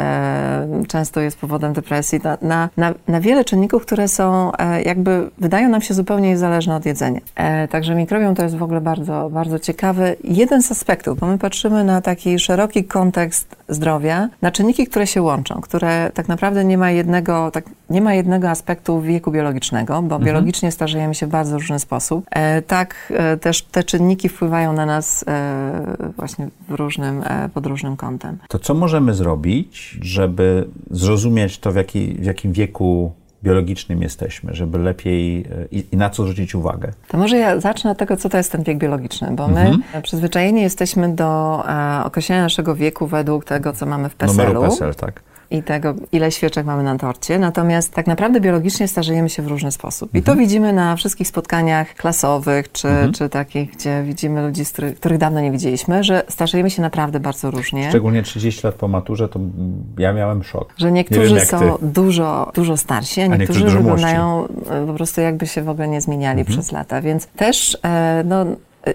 często 0.89 1.21
jest 1.21 1.39
powodem 1.39 1.73
depresji, 1.73 2.21
na, 2.25 2.39
na, 2.43 2.69
na, 2.77 2.95
na 3.09 3.21
wiele 3.21 3.45
czynników, 3.45 3.83
które 3.83 4.09
są 4.09 4.53
jakby, 4.85 5.31
wydają 5.39 5.69
nam 5.69 5.83
się 5.83 5.95
zupełnie 5.95 6.29
niezależne 6.29 6.77
od 6.77 6.87
jedzenia. 6.87 7.21
Także 7.71 7.95
mikrobiom 7.99 8.35
to 8.35 8.43
jest 8.43 8.57
w 8.57 8.63
ogóle 8.63 8.81
bardzo, 8.81 9.31
bardzo 9.33 9.59
ciekawy 9.59 10.17
jeden 10.25 10.63
z 10.63 10.73
aspektów, 10.73 11.19
bo 11.19 11.27
my 11.27 11.39
patrzymy 11.39 11.85
na 11.85 12.01
taki 12.01 12.39
szeroki 12.39 12.85
kontekst 12.85 13.57
zdrowia, 13.69 14.29
na 14.43 14.51
czynniki, 14.51 14.87
które 14.87 15.07
się 15.07 15.23
łączą, 15.23 15.61
które 15.61 16.11
tak 16.15 16.29
naprawdę 16.29 16.65
nie 16.65 16.79
ma 16.79 16.91
jednego, 16.91 17.51
tak, 17.51 17.65
nie 17.91 18.01
ma 18.01 18.15
jednego 18.15 18.51
aspektu 18.51 19.01
wieku 19.01 19.31
biologicznego, 19.31 19.95
bo 19.95 19.99
mhm. 19.99 20.25
biologicznie 20.25 20.73
starzejemy 20.73 21.15
się 21.15 21.27
w 21.27 21.31
bardzo 21.31 21.57
różny 21.57 21.79
sposób. 21.79 22.27
E, 22.31 22.63
tak 22.63 23.13
e, 23.17 23.37
też 23.37 23.63
te 23.63 23.85
czynniki 23.85 24.29
wpływają 24.29 24.73
na 24.73 24.87
nas 24.87 25.25
e, 25.29 25.97
właśnie 26.17 26.49
w 26.69 26.75
różnym, 26.75 27.23
e, 27.27 27.49
pod 27.55 27.67
różnym 27.67 27.97
kątem. 27.97 28.39
To 28.49 28.59
co 28.59 28.75
możemy 28.75 29.15
zrobić, 29.15 29.99
żeby 30.01 30.69
zrozumieć 30.91 31.59
to, 31.59 31.73
w, 31.73 31.77
jaki, 31.77 32.15
w 32.15 32.25
jakim 32.25 32.53
wieku 32.53 33.13
biologicznym 33.43 34.03
jesteśmy, 34.03 34.55
żeby 34.55 34.79
lepiej 34.79 35.41
e, 35.41 35.67
i, 35.71 35.85
i, 35.93 35.97
na 35.97 36.11
co 36.11 36.23
zwrócić 36.23 36.55
uwagę? 36.55 36.93
To 37.09 37.19
może 37.19 37.37
ja 37.37 37.61
zacznę 37.61 37.91
od 37.91 37.99
tego, 37.99 38.17
co 38.17 38.29
to 38.29 38.37
jest 38.37 38.53
ten 38.53 38.63
wiek 38.63 38.79
biologiczny, 38.79 39.31
bo 39.33 39.49
my 39.49 39.61
mhm. 39.61 40.03
przyzwyczajeni 40.03 40.63
jesteśmy 40.63 41.15
do 41.15 41.63
a, 41.67 42.03
określenia 42.07 42.43
naszego 42.43 42.75
wieku 42.75 43.07
według 43.07 43.45
tego, 43.45 43.73
co 43.73 43.87
mamy 43.87 44.09
w 44.09 44.15
PESEL-u. 44.15 44.55
Numeru 44.55 44.71
PESEL, 44.71 44.95
tak 44.95 45.23
i 45.51 45.63
tego, 45.63 45.95
ile 46.13 46.33
świeczek 46.33 46.67
mamy 46.67 46.83
na 46.83 46.99
torcie. 46.99 47.39
Natomiast 47.39 47.95
tak 47.95 48.07
naprawdę 48.07 48.41
biologicznie 48.41 48.89
starzejemy 48.89 49.29
się 49.29 49.43
w 49.43 49.47
różny 49.47 49.73
sposób. 49.73 50.15
I 50.15 50.23
to 50.23 50.33
mhm. 50.33 50.39
widzimy 50.39 50.73
na 50.73 50.97
wszystkich 50.97 51.29
spotkaniach 51.29 51.95
klasowych, 51.95 52.73
czy, 52.73 52.89
mhm. 52.89 53.13
czy 53.13 53.29
takich, 53.29 53.71
gdzie 53.71 54.03
widzimy 54.03 54.43
ludzi, 54.43 54.63
których 54.97 55.19
dawno 55.19 55.41
nie 55.41 55.53
widzieliśmy, 55.53 56.05
że 56.05 56.23
starzejemy 56.29 56.71
się 56.71 56.83
naprawdę 56.83 57.21
bardzo 57.21 57.51
różnie. 57.51 57.89
Szczególnie 57.89 58.23
30 58.23 58.67
lat 58.67 58.75
po 58.75 58.89
maturze, 58.89 59.29
to 59.29 59.41
ja 59.99 60.13
miałem 60.13 60.45
szok. 60.45 60.75
Że 60.77 60.93
niektórzy 60.93 61.35
wiem, 61.35 61.47
są 61.47 61.79
dużo, 61.83 62.53
dużo 62.55 62.77
starsi, 62.77 63.21
a 63.21 63.27
niektórzy, 63.27 63.61
a 63.61 63.63
niektórzy 63.63 63.77
wyglądają 63.77 64.49
e, 64.71 64.87
po 64.87 64.95
prostu 64.95 65.21
jakby 65.21 65.47
się 65.47 65.63
w 65.63 65.69
ogóle 65.69 65.89
nie 65.89 66.01
zmieniali 66.01 66.41
mhm. 66.41 66.59
przez 66.59 66.73
lata. 66.73 67.01
Więc 67.03 67.27
też 67.27 67.79
e, 67.85 68.23
no, 68.27 68.47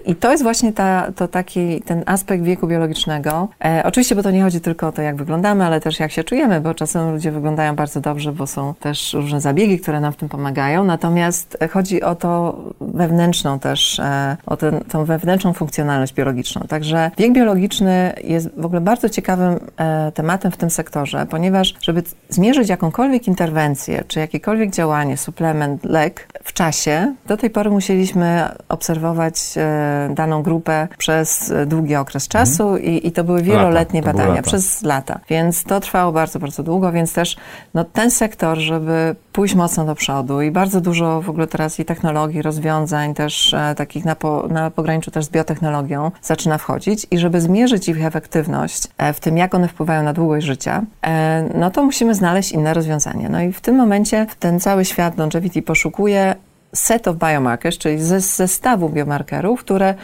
i 0.06 0.14
to 0.14 0.30
jest 0.30 0.42
właśnie 0.42 0.72
ta, 0.72 1.12
to 1.16 1.28
taki, 1.28 1.82
ten 1.82 2.02
aspekt 2.06 2.44
wieku 2.44 2.66
biologicznego. 2.66 3.48
E, 3.64 3.82
oczywiście, 3.84 4.14
bo 4.14 4.22
to 4.22 4.30
nie 4.30 4.42
chodzi 4.42 4.60
tylko 4.60 4.88
o 4.88 4.92
to, 4.92 5.02
jak 5.02 5.16
wyglądamy, 5.16 5.64
ale 5.64 5.80
też 5.80 6.00
jak 6.00 6.12
się 6.12 6.24
czujemy, 6.24 6.60
bo 6.60 6.74
czasem 6.74 7.12
ludzie 7.12 7.30
wyglądają 7.32 7.76
bardzo 7.76 8.00
dobrze, 8.00 8.32
bo 8.32 8.46
są 8.46 8.74
też 8.74 9.12
różne 9.12 9.40
zabiegi, 9.40 9.78
które 9.78 10.00
nam 10.00 10.12
w 10.12 10.16
tym 10.16 10.28
pomagają. 10.28 10.84
Natomiast 10.84 11.58
chodzi 11.70 12.02
o 12.02 12.14
to 12.14 12.60
wewnętrzną 12.80 13.58
też, 13.58 14.00
e, 14.00 14.36
o 14.46 14.56
ten, 14.56 14.80
tą 14.80 15.04
wewnętrzną 15.04 15.52
funkcjonalność 15.52 16.14
biologiczną. 16.14 16.62
Także 16.68 17.10
wiek 17.18 17.32
biologiczny 17.32 18.12
jest 18.24 18.50
w 18.56 18.64
ogóle 18.66 18.80
bardzo 18.80 19.08
ciekawym 19.08 19.60
e, 19.76 20.12
tematem 20.12 20.52
w 20.52 20.56
tym 20.56 20.70
sektorze, 20.70 21.26
ponieważ 21.30 21.74
żeby 21.80 22.02
zmierzyć 22.28 22.68
jakąkolwiek 22.68 23.28
interwencję, 23.28 24.04
czy 24.08 24.20
jakiekolwiek 24.20 24.70
działanie, 24.70 25.16
suplement, 25.16 25.84
lek 25.84 26.28
w 26.44 26.52
czasie, 26.52 27.14
do 27.26 27.36
tej 27.36 27.50
pory 27.50 27.70
musieliśmy 27.70 28.48
obserwować 28.68 29.34
e, 29.56 29.73
daną 30.10 30.42
grupę 30.42 30.88
przez 30.98 31.52
długi 31.66 31.96
okres 31.96 32.26
mhm. 32.26 32.46
czasu 32.46 32.68
mhm. 32.68 32.84
i, 32.84 33.06
i, 33.06 33.12
to 33.12 33.24
były 33.24 33.42
wieloletnie 33.42 34.00
lata, 34.00 34.12
badania, 34.12 34.34
lata. 34.34 34.42
przez 34.42 34.82
lata. 34.82 35.20
Więc 35.28 35.64
to 35.64 35.80
trwało 35.80 36.12
bardzo, 36.12 36.38
bardzo 36.38 36.62
długo, 36.62 36.92
więc 36.92 37.12
też 37.12 37.36
no, 37.74 37.84
ten 37.84 38.10
sektor, 38.10 38.58
żeby 38.58 39.16
pójść 39.32 39.54
mocno 39.54 39.84
do 39.84 39.94
przodu 39.94 40.42
i 40.42 40.50
bardzo 40.50 40.80
dużo 40.80 41.22
w 41.22 41.30
ogóle 41.30 41.46
teraz 41.46 41.80
i 41.80 41.84
technologii, 41.84 42.42
rozwiązań 42.42 43.14
też 43.14 43.54
e, 43.54 43.74
takich 43.74 44.04
na, 44.04 44.16
po, 44.16 44.48
na 44.48 44.70
pograniczu 44.70 45.10
też 45.10 45.24
z 45.24 45.28
biotechnologią 45.30 46.10
zaczyna 46.22 46.58
wchodzić 46.58 47.06
i 47.10 47.18
żeby 47.18 47.40
zmierzyć 47.40 47.88
ich 47.88 48.04
efektywność 48.04 48.88
e, 48.98 49.12
w 49.12 49.20
tym, 49.20 49.38
jak 49.38 49.54
one 49.54 49.68
wpływają 49.68 50.02
na 50.02 50.12
długość 50.12 50.46
życia, 50.46 50.82
e, 51.02 51.48
no 51.54 51.70
to 51.70 51.84
musimy 51.84 52.14
znaleźć 52.14 52.52
inne 52.52 52.74
rozwiązania. 52.74 53.28
No 53.28 53.40
i 53.40 53.52
w 53.52 53.60
tym 53.60 53.76
momencie 53.76 54.26
ten 54.38 54.60
cały 54.60 54.84
świat 54.84 55.18
longevity 55.18 55.62
poszukuje 55.62 56.34
set 56.74 57.08
of 57.08 57.16
biomarkers, 57.16 57.78
czyli 57.78 58.02
zestawu 58.18 58.88
biomarkerów, 58.88 59.60
które 59.60 59.94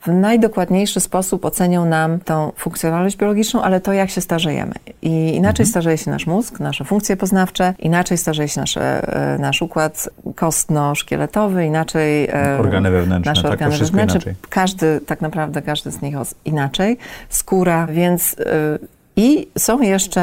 w 0.00 0.06
najdokładniejszy 0.06 1.00
sposób 1.00 1.44
ocenią 1.44 1.84
nam 1.84 2.20
tą 2.20 2.52
funkcjonalność 2.56 3.16
biologiczną, 3.16 3.62
ale 3.62 3.80
to, 3.80 3.92
jak 3.92 4.10
się 4.10 4.20
starzejemy. 4.20 4.74
I 5.02 5.10
inaczej 5.34 5.64
mhm. 5.64 5.66
starzeje 5.66 5.98
się 5.98 6.10
nasz 6.10 6.26
mózg, 6.26 6.60
nasze 6.60 6.84
funkcje 6.84 7.16
poznawcze, 7.16 7.74
inaczej 7.78 8.18
starzeje 8.18 8.48
się 8.48 8.60
nasze, 8.60 9.02
nasz 9.38 9.62
układ 9.62 10.08
kostno-szkieletowy, 10.34 11.66
inaczej 11.66 12.28
e, 12.28 12.58
organy 12.58 12.90
wewnętrzne, 12.90 13.30
nasze 13.30 13.42
tak, 13.42 13.52
organy 13.52 13.78
wewnętrzne. 13.78 14.34
Każdy, 14.48 15.00
tak 15.06 15.20
naprawdę 15.20 15.62
każdy 15.62 15.90
z 15.90 16.02
nich 16.02 16.14
inaczej. 16.44 16.98
Skóra, 17.28 17.86
więc 17.86 18.36
e, 18.38 18.99
i 19.20 19.48
są 19.58 19.80
jeszcze, 19.80 20.22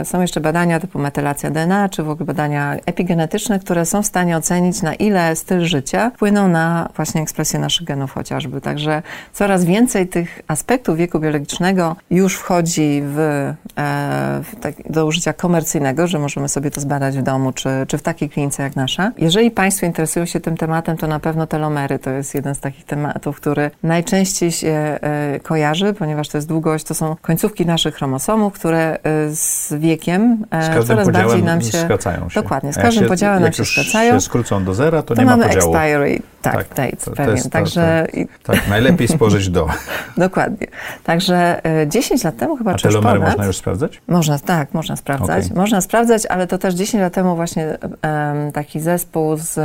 e, 0.00 0.04
są 0.04 0.20
jeszcze 0.20 0.40
badania 0.40 0.80
typu 0.80 0.98
metylacja 0.98 1.50
DNA, 1.50 1.88
czy 1.88 2.02
w 2.02 2.10
ogóle 2.10 2.26
badania 2.26 2.76
epigenetyczne, 2.86 3.58
które 3.58 3.86
są 3.86 4.02
w 4.02 4.06
stanie 4.06 4.36
ocenić, 4.36 4.82
na 4.82 4.94
ile 4.94 5.36
styl 5.36 5.64
życia 5.64 6.10
wpłyną 6.14 6.48
na 6.48 6.88
właśnie 6.96 7.22
ekspresję 7.22 7.58
naszych 7.58 7.86
genów 7.86 8.12
chociażby. 8.12 8.60
Także 8.60 9.02
coraz 9.32 9.64
więcej 9.64 10.08
tych 10.08 10.40
aspektów 10.48 10.96
wieku 10.96 11.20
biologicznego 11.20 11.96
już 12.10 12.36
wchodzi 12.36 13.02
w, 13.04 13.18
e, 13.18 13.54
w 14.42 14.60
tak, 14.60 14.74
do 14.90 15.06
użycia 15.06 15.32
komercyjnego, 15.32 16.06
że 16.06 16.18
możemy 16.18 16.48
sobie 16.48 16.70
to 16.70 16.80
zbadać 16.80 17.18
w 17.18 17.22
domu, 17.22 17.52
czy, 17.52 17.70
czy 17.88 17.98
w 17.98 18.02
takiej 18.02 18.30
klinice 18.30 18.62
jak 18.62 18.76
nasza. 18.76 19.12
Jeżeli 19.18 19.50
Państwo 19.50 19.86
interesują 19.86 20.26
się 20.26 20.40
tym 20.40 20.56
tematem, 20.56 20.96
to 20.96 21.06
na 21.06 21.20
pewno 21.20 21.46
telomery 21.46 21.98
to 21.98 22.10
jest 22.10 22.34
jeden 22.34 22.54
z 22.54 22.60
takich 22.60 22.84
tematów, 22.84 23.36
który 23.36 23.70
najczęściej 23.82 24.52
się 24.52 24.68
e, 24.68 25.40
kojarzy, 25.42 25.94
ponieważ 25.94 26.28
to 26.28 26.38
jest 26.38 26.48
długość, 26.48 26.84
to 26.84 26.94
są 26.94 27.16
końcówki 27.22 27.66
naszych 27.66 28.01
chromosomów, 28.02 28.52
które 28.52 28.98
y, 29.30 29.36
z 29.36 29.74
wiekiem 29.74 30.44
e, 30.50 30.82
z 30.82 30.86
coraz 30.86 31.08
bardziej 31.08 31.42
nam 31.42 31.62
się... 31.62 31.78
skracają 31.78 32.28
się. 32.28 32.42
Dokładnie, 32.42 32.72
z 32.72 32.76
każdym 32.76 33.04
się, 33.04 33.08
podziałem 33.08 33.42
nam 33.42 33.52
się 33.52 33.64
skracają. 33.64 34.14
się 34.14 34.20
skrócą 34.20 34.64
do 34.64 34.74
zera, 34.74 35.02
to, 35.02 35.14
to 35.14 35.22
nie 35.22 35.26
ma 35.26 35.36
podziału. 35.36 35.72
mamy 35.72 35.84
expiry 35.84 36.22
tak, 36.42 36.54
tak 36.54 36.68
date 36.68 36.96
to, 36.96 37.10
pewien. 37.10 37.42
To 37.42 37.50
Także... 37.50 38.06
To, 38.42 38.52
tak, 38.52 38.68
najlepiej 38.68 39.08
spożyć 39.08 39.50
do. 39.50 39.68
Dokładnie. 40.16 40.66
Także 41.04 41.60
10 41.86 42.24
e, 42.24 42.28
lat 42.28 42.36
temu 42.36 42.56
chyba, 42.56 42.72
A 42.72 42.74
telomery 42.74 43.18
ponad, 43.18 43.32
można 43.32 43.46
już 43.46 43.56
sprawdzać? 43.56 44.02
Można, 44.08 44.38
tak, 44.38 44.74
można 44.74 44.96
sprawdzać. 44.96 45.44
Okay. 45.44 45.56
Można 45.56 45.80
sprawdzać, 45.80 46.26
ale 46.26 46.46
to 46.46 46.58
też 46.58 46.74
10 46.74 47.00
lat 47.00 47.12
temu 47.12 47.36
właśnie 47.36 47.66
um, 47.66 48.52
taki 48.52 48.80
zespół 48.80 49.36
z 49.36 49.58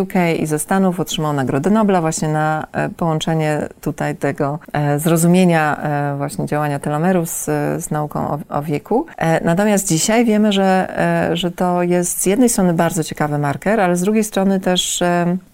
UK 0.00 0.12
i 0.38 0.46
ze 0.46 0.58
Stanów 0.58 1.00
otrzymał 1.00 1.32
Nagrodę 1.32 1.70
Nobla 1.70 2.00
właśnie 2.00 2.28
na 2.28 2.66
połączenie 2.96 3.68
tutaj 3.80 4.16
tego 4.16 4.58
e, 4.72 4.98
zrozumienia 4.98 5.76
e, 5.82 6.16
właśnie 6.16 6.46
działania 6.46 6.78
telomerów 6.78 7.28
z 7.28 7.50
z 7.80 7.90
nauką 7.90 8.28
o, 8.28 8.38
o 8.48 8.62
wieku. 8.62 9.06
Natomiast 9.44 9.88
dzisiaj 9.88 10.24
wiemy, 10.24 10.52
że, 10.52 10.88
że 11.32 11.50
to 11.50 11.82
jest 11.82 12.20
z 12.20 12.26
jednej 12.26 12.48
strony 12.48 12.74
bardzo 12.74 13.04
ciekawy 13.04 13.38
marker, 13.38 13.80
ale 13.80 13.96
z 13.96 14.00
drugiej 14.00 14.24
strony 14.24 14.60
też, 14.60 15.02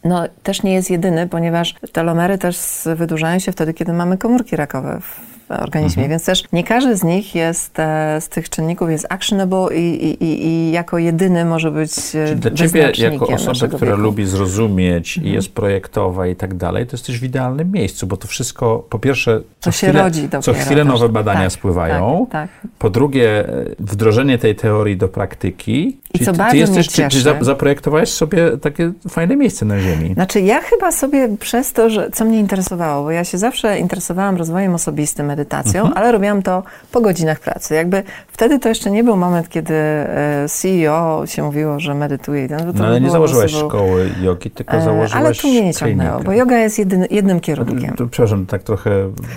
no, 0.04 0.24
też 0.42 0.62
nie 0.62 0.74
jest 0.74 0.90
jedyny, 0.90 1.26
ponieważ 1.28 1.74
telomery 1.92 2.38
też 2.38 2.58
wydłużają 2.96 3.38
się 3.38 3.52
wtedy, 3.52 3.74
kiedy 3.74 3.92
mamy 3.92 4.18
komórki 4.18 4.56
rakowe 4.56 5.00
w 5.48 5.50
organizmie, 5.50 6.02
mhm. 6.02 6.10
więc 6.10 6.24
też 6.24 6.42
nie 6.52 6.64
każdy 6.64 6.96
z 6.96 7.04
nich 7.04 7.34
jest, 7.34 7.78
e, 7.78 8.20
z 8.20 8.28
tych 8.28 8.48
czynników 8.48 8.90
jest 8.90 9.06
actionable 9.08 9.76
i, 9.76 10.04
i, 10.24 10.46
i, 10.46 10.72
jako 10.72 10.98
jedyny 10.98 11.44
może 11.44 11.70
być 11.70 11.90
e, 11.90 12.26
Czyli 12.26 12.40
dla 12.40 12.50
ciebie, 12.50 12.92
jako 12.98 13.26
osoby, 13.26 13.68
która 13.76 13.90
wieku. 13.90 14.02
lubi 14.02 14.26
zrozumieć 14.26 15.18
mhm. 15.18 15.32
i 15.32 15.36
jest 15.36 15.52
projektowa 15.52 16.26
i 16.26 16.36
tak 16.36 16.54
dalej, 16.54 16.86
to 16.86 16.96
jesteś 16.96 17.20
w 17.20 17.24
idealnym 17.24 17.72
miejscu, 17.72 18.06
bo 18.06 18.16
to 18.16 18.28
wszystko, 18.28 18.86
po 18.90 18.98
pierwsze, 18.98 19.40
co 19.60 19.72
się 19.72 19.86
chwilę, 19.86 20.10
co 20.42 20.52
chwilę 20.52 20.84
nowe 20.84 21.08
badania 21.08 21.40
tak, 21.40 21.52
spływają, 21.52 22.26
tak, 22.30 22.50
tak. 22.62 22.70
po 22.78 22.90
drugie, 22.90 23.48
e, 23.48 23.64
wdrożenie 23.78 24.38
tej 24.38 24.56
teorii 24.56 24.96
do 24.96 25.08
praktyki. 25.08 25.98
I 26.14 26.18
co 26.18 26.32
ty, 26.32 26.38
bardzo 26.38 26.52
ty 26.52 26.58
jesteś, 26.58 26.86
mnie 26.98 27.10
cieszy. 27.10 27.24
Czy, 27.24 27.44
zaprojektowałeś 27.44 28.08
sobie 28.08 28.56
takie 28.56 28.92
fajne 29.08 29.36
miejsce 29.36 29.64
na 29.64 29.80
ziemi? 29.80 30.14
Znaczy 30.14 30.40
ja 30.40 30.60
chyba 30.60 30.92
sobie 30.92 31.28
przez 31.40 31.72
to, 31.72 31.90
że 31.90 32.10
co 32.10 32.24
mnie 32.24 32.38
interesowało, 32.38 33.04
bo 33.04 33.10
ja 33.10 33.24
się 33.24 33.38
zawsze 33.38 33.78
interesowałam 33.78 34.36
rozwojem 34.36 34.74
osobistym, 34.74 35.30
medytacją, 35.38 35.80
mhm. 35.80 35.98
ale 35.98 36.12
robiłam 36.12 36.42
to 36.42 36.62
po 36.92 37.00
godzinach 37.00 37.40
pracy. 37.40 37.74
Jakby 37.74 38.02
wtedy 38.28 38.58
to 38.58 38.68
jeszcze 38.68 38.90
nie 38.90 39.04
był 39.04 39.16
moment, 39.16 39.48
kiedy 39.48 39.74
e, 39.74 40.46
CEO 40.48 41.22
się 41.26 41.42
mówiło, 41.42 41.80
że 41.80 41.94
medytuje. 41.94 42.48
No, 42.50 42.72
no 42.74 42.86
ale 42.86 43.00
nie 43.00 43.10
założyłaś 43.10 43.52
szkoły 43.52 44.10
jogi, 44.22 44.50
tylko 44.50 44.80
założyłaś 44.80 45.24
Ale 45.24 45.34
tu 45.34 45.48
mnie 45.48 45.64
nie 45.64 45.74
ciągnęło, 45.74 46.20
bo 46.20 46.32
yoga 46.32 46.58
jest 46.58 46.78
jedyn, 46.78 47.06
jednym 47.10 47.40
kierunkiem. 47.40 47.96
To, 47.96 48.06
przepraszam, 48.06 48.46
tak 48.46 48.62
trochę... 48.62 48.90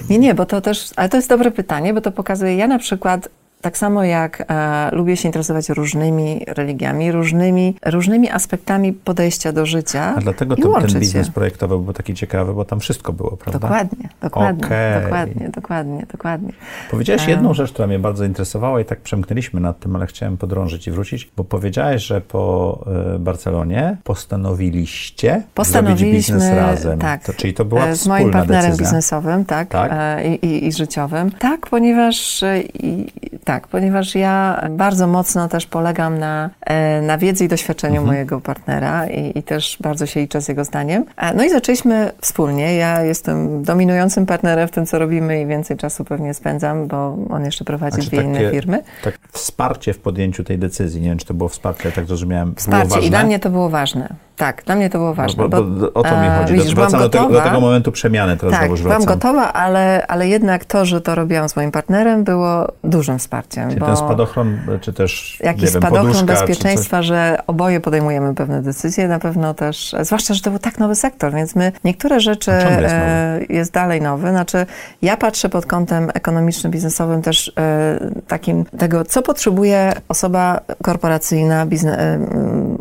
Nie, 0.10 0.20
nie, 0.20 0.34
bo 0.34 0.46
to 0.46 0.62
też, 0.62 0.90
ale 0.96 1.10
to 1.10 1.18
jest 1.18 1.30
dobre 1.30 1.52
pytanie, 1.52 1.94
bo 1.94 2.02
to 2.02 2.12
pokazuje, 2.12 2.56
ja 2.56 2.68
na 2.68 2.80
przykład 2.80 3.30
tak 3.62 3.78
samo 3.78 4.04
jak 4.04 4.46
e, 4.50 4.90
lubię 4.96 5.18
się 5.18 5.28
interesować 5.28 5.70
różnymi 5.70 6.46
religiami, 6.48 7.12
różnymi, 7.12 7.76
różnymi 7.86 8.30
aspektami 8.30 8.94
podejścia 8.94 9.52
do 9.52 9.66
życia. 9.66 10.14
A 10.18 10.22
dlatego 10.22 10.56
ten, 10.56 10.74
ten 10.74 11.00
biznes 11.00 11.28
się. 11.28 11.34
projektowy 11.34 11.80
był 11.80 11.94
taki 11.94 12.14
ciekawy, 12.14 12.54
bo 12.54 12.66
tam 12.66 12.80
wszystko 12.80 13.14
było, 13.14 13.38
prawda? 13.38 13.60
Dokładnie, 13.60 14.10
dokładnie, 14.22 14.66
okay. 14.66 15.02
dokładnie, 15.02 15.50
dokładnie, 15.50 16.06
dokładnie. 16.12 16.54
Powiedziałaś 16.92 17.28
jedną 17.28 17.54
rzecz, 17.54 17.72
która 17.72 17.88
mnie 17.88 18.00
bardzo 18.00 18.26
interesowała 18.26 18.82
i 18.82 18.86
tak 18.86 19.00
przemknęliśmy 19.00 19.60
nad 19.60 19.80
tym, 19.80 19.96
ale 19.96 20.08
chciałem 20.08 20.38
podrążyć 20.38 20.88
i 20.88 20.92
wrócić, 20.92 21.32
bo 21.38 21.44
powiedziałaś, 21.44 22.04
że 22.04 22.22
po 22.22 22.84
e, 23.16 23.20
Barcelonie 23.20 23.98
postanowiliście 24.04 25.44
Postanowiliśmy, 25.54 26.12
zrobić 26.12 26.28
biznes 26.28 26.56
razem. 26.56 27.00
Tak, 27.00 27.24
to, 27.24 27.34
czyli 27.34 27.54
to 27.54 27.66
była 27.66 27.86
e, 27.86 27.96
z 27.96 28.08
moim 28.08 28.32
partnerem 28.32 28.64
decyzja. 28.64 28.86
biznesowym, 28.86 29.46
tak, 29.46 29.70
tak? 29.70 29.92
I, 30.26 30.46
i, 30.46 30.68
i, 30.68 30.72
życiowym. 30.72 31.32
Tak, 31.32 31.68
ponieważ 31.68 32.44
i, 32.74 33.12
tak, 33.44 33.51
ponieważ 33.60 34.16
ja 34.16 34.68
bardzo 34.70 35.08
mocno 35.08 35.48
też 35.48 35.66
polegam 35.66 36.20
na, 36.20 36.50
e, 36.62 37.02
na 37.02 37.18
wiedzy 37.18 37.46
i 37.46 37.48
doświadczeniu 37.48 37.96
mhm. 37.96 38.08
mojego 38.08 38.42
partnera 38.42 39.08
i, 39.08 39.40
i, 39.40 39.44
też 39.44 39.78
bardzo 39.82 40.06
się 40.06 40.20
liczę 40.20 40.42
z 40.42 40.48
jego 40.48 40.64
zdaniem. 40.64 41.06
No 41.36 41.44
i 41.44 41.50
zaczęliśmy 41.50 42.12
wspólnie. 42.22 42.76
Ja 42.76 43.04
jestem 43.04 43.64
dominującym 43.64 44.26
partnerem 44.26 44.68
w 44.68 44.72
tym, 44.72 44.86
co 44.86 45.00
robimy 45.00 45.42
i 45.42 45.46
więcej 45.46 45.78
czasu 45.78 46.06
pewnie 46.06 46.34
spędzam, 46.34 46.88
bo 46.88 47.18
on 47.30 47.46
jeszcze 47.46 47.66
prowadzi 47.66 47.96
znaczy, 47.96 48.10
dwie 48.10 48.18
takie, 48.18 48.30
inne 48.30 48.52
firmy. 48.52 48.84
Tak, 49.04 49.20
wsparcie 49.32 49.94
w 49.94 50.00
podjęciu 50.00 50.44
tej 50.44 50.58
decyzji, 50.58 51.02
nie 51.02 51.10
wiem, 51.10 51.18
czy 51.18 51.26
to 51.26 51.34
było 51.34 51.50
wsparcie, 51.50 51.92
tak 51.92 52.06
zrozumiałem, 52.06 52.56
Wsparcie 52.56 53.00
i 53.00 53.10
dla 53.10 53.24
mnie 53.24 53.40
to 53.40 53.50
było 53.50 53.70
ważne. 53.70 54.16
Tak, 54.42 54.64
dla 54.66 54.76
mnie 54.76 54.90
to 54.90 54.98
było 54.98 55.14
ważne. 55.14 55.44
No, 55.44 55.50
bo, 55.50 55.64
bo, 55.64 55.80
bo, 55.80 55.94
o 55.94 56.04
to 56.04 56.22
mi 56.22 56.28
chodzi. 56.38 56.54
Widzisz, 56.54 56.76
wracam 56.76 57.00
do 57.00 57.10
tego, 57.10 57.30
do 57.30 57.42
tego, 57.42 57.60
momentu 57.60 57.92
przemiany 57.92 58.38
teraz 58.38 58.60
tak, 58.60 58.68
znowu 58.68 58.84
byłam 58.84 59.06
gotowa, 59.06 59.54
ale, 59.54 60.08
ale 60.08 60.28
jednak 60.28 60.66
to, 60.66 60.86
że 60.86 61.02
to 61.02 61.16
robiłam 61.16 61.50
z 61.50 61.56
moim 61.56 61.72
partnerem 61.72 62.24
było 62.24 62.68
dużym 62.84 63.20
wsparciem. 63.20 63.70
Czyli 63.70 63.82
ten 63.82 63.98
spadochron, 63.98 64.58
czy 64.82 64.94
też 64.94 65.40
Jakiś 65.44 65.62
wiem, 65.62 65.82
spadochron 65.82 66.14
poduszka, 66.14 66.34
bezpieczeństwa, 66.34 67.02
że 67.02 67.38
oboje 67.48 67.80
podejmujemy 67.80 68.36
pewne 68.36 68.62
decyzje, 68.62 69.08
na 69.08 69.20
pewno 69.20 69.54
też, 69.54 69.96
zwłaszcza, 70.02 70.34
że 70.34 70.42
to 70.42 70.50
był 70.50 70.60
tak 70.60 70.80
nowy 70.80 70.96
sektor, 70.96 71.34
więc 71.34 71.56
my 71.56 71.72
niektóre 71.84 72.20
rzeczy 72.20 72.52
jest, 72.52 72.96
e, 72.96 73.40
jest, 73.50 73.74
dalej 73.74 74.02
nowy. 74.02 74.30
Znaczy, 74.30 74.66
ja 75.02 75.18
patrzę 75.18 75.50
pod 75.50 75.66
kątem 75.66 76.10
ekonomicznym, 76.14 76.72
biznesowym 76.72 77.22
też 77.22 77.52
e, 77.58 78.00
takim 78.28 78.66
tego, 78.66 79.06
co 79.06 79.22
potrzebuje 79.22 79.94
osoba 80.10 80.62
korporacyjna, 80.84 81.66
e, 81.84 82.20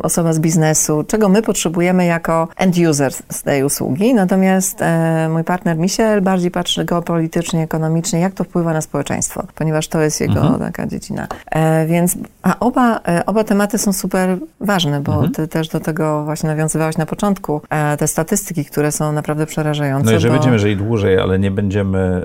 osoba 0.03 0.33
z 0.33 0.39
biznesu, 0.39 1.03
czego 1.07 1.29
my 1.29 1.41
potrzebujemy 1.51 2.05
jako 2.05 2.47
end 2.57 2.75
user 2.89 3.13
z 3.13 3.43
tej 3.43 3.63
usługi. 3.63 4.13
Natomiast 4.13 4.81
e, 4.81 5.29
mój 5.29 5.43
partner 5.43 5.77
Michel 5.77 6.21
bardziej 6.21 6.51
patrzy 6.51 6.85
geopolitycznie, 6.85 7.63
ekonomicznie, 7.63 8.19
jak 8.19 8.33
to 8.33 8.43
wpływa 8.43 8.73
na 8.73 8.81
społeczeństwo, 8.81 9.43
ponieważ 9.55 9.87
to 9.87 10.01
jest 10.01 10.21
jego 10.21 10.41
mhm. 10.41 10.59
taka 10.59 10.87
dziedzina. 10.87 11.27
E, 11.51 11.85
więc, 11.85 12.17
a 12.43 12.59
oba, 12.59 12.99
e, 13.07 13.25
oba 13.25 13.43
tematy 13.43 13.77
są 13.77 13.93
super 13.93 14.37
ważne, 14.59 15.01
bo 15.01 15.13
mhm. 15.13 15.31
ty 15.31 15.47
też 15.47 15.67
do 15.67 15.79
tego 15.79 16.23
właśnie 16.25 16.49
nawiązywałeś 16.49 16.97
na 16.97 17.05
początku. 17.05 17.61
E, 17.69 17.97
te 17.97 18.07
statystyki, 18.07 18.65
które 18.65 18.91
są 18.91 19.11
naprawdę 19.11 19.45
przerażające. 19.45 20.05
No 20.05 20.11
jeżeli 20.11 20.31
bo... 20.31 20.37
będziemy 20.37 20.59
żyli 20.59 20.77
dłużej, 20.77 21.19
ale 21.19 21.39
nie 21.39 21.51
będziemy 21.51 21.99
e, 21.99 22.23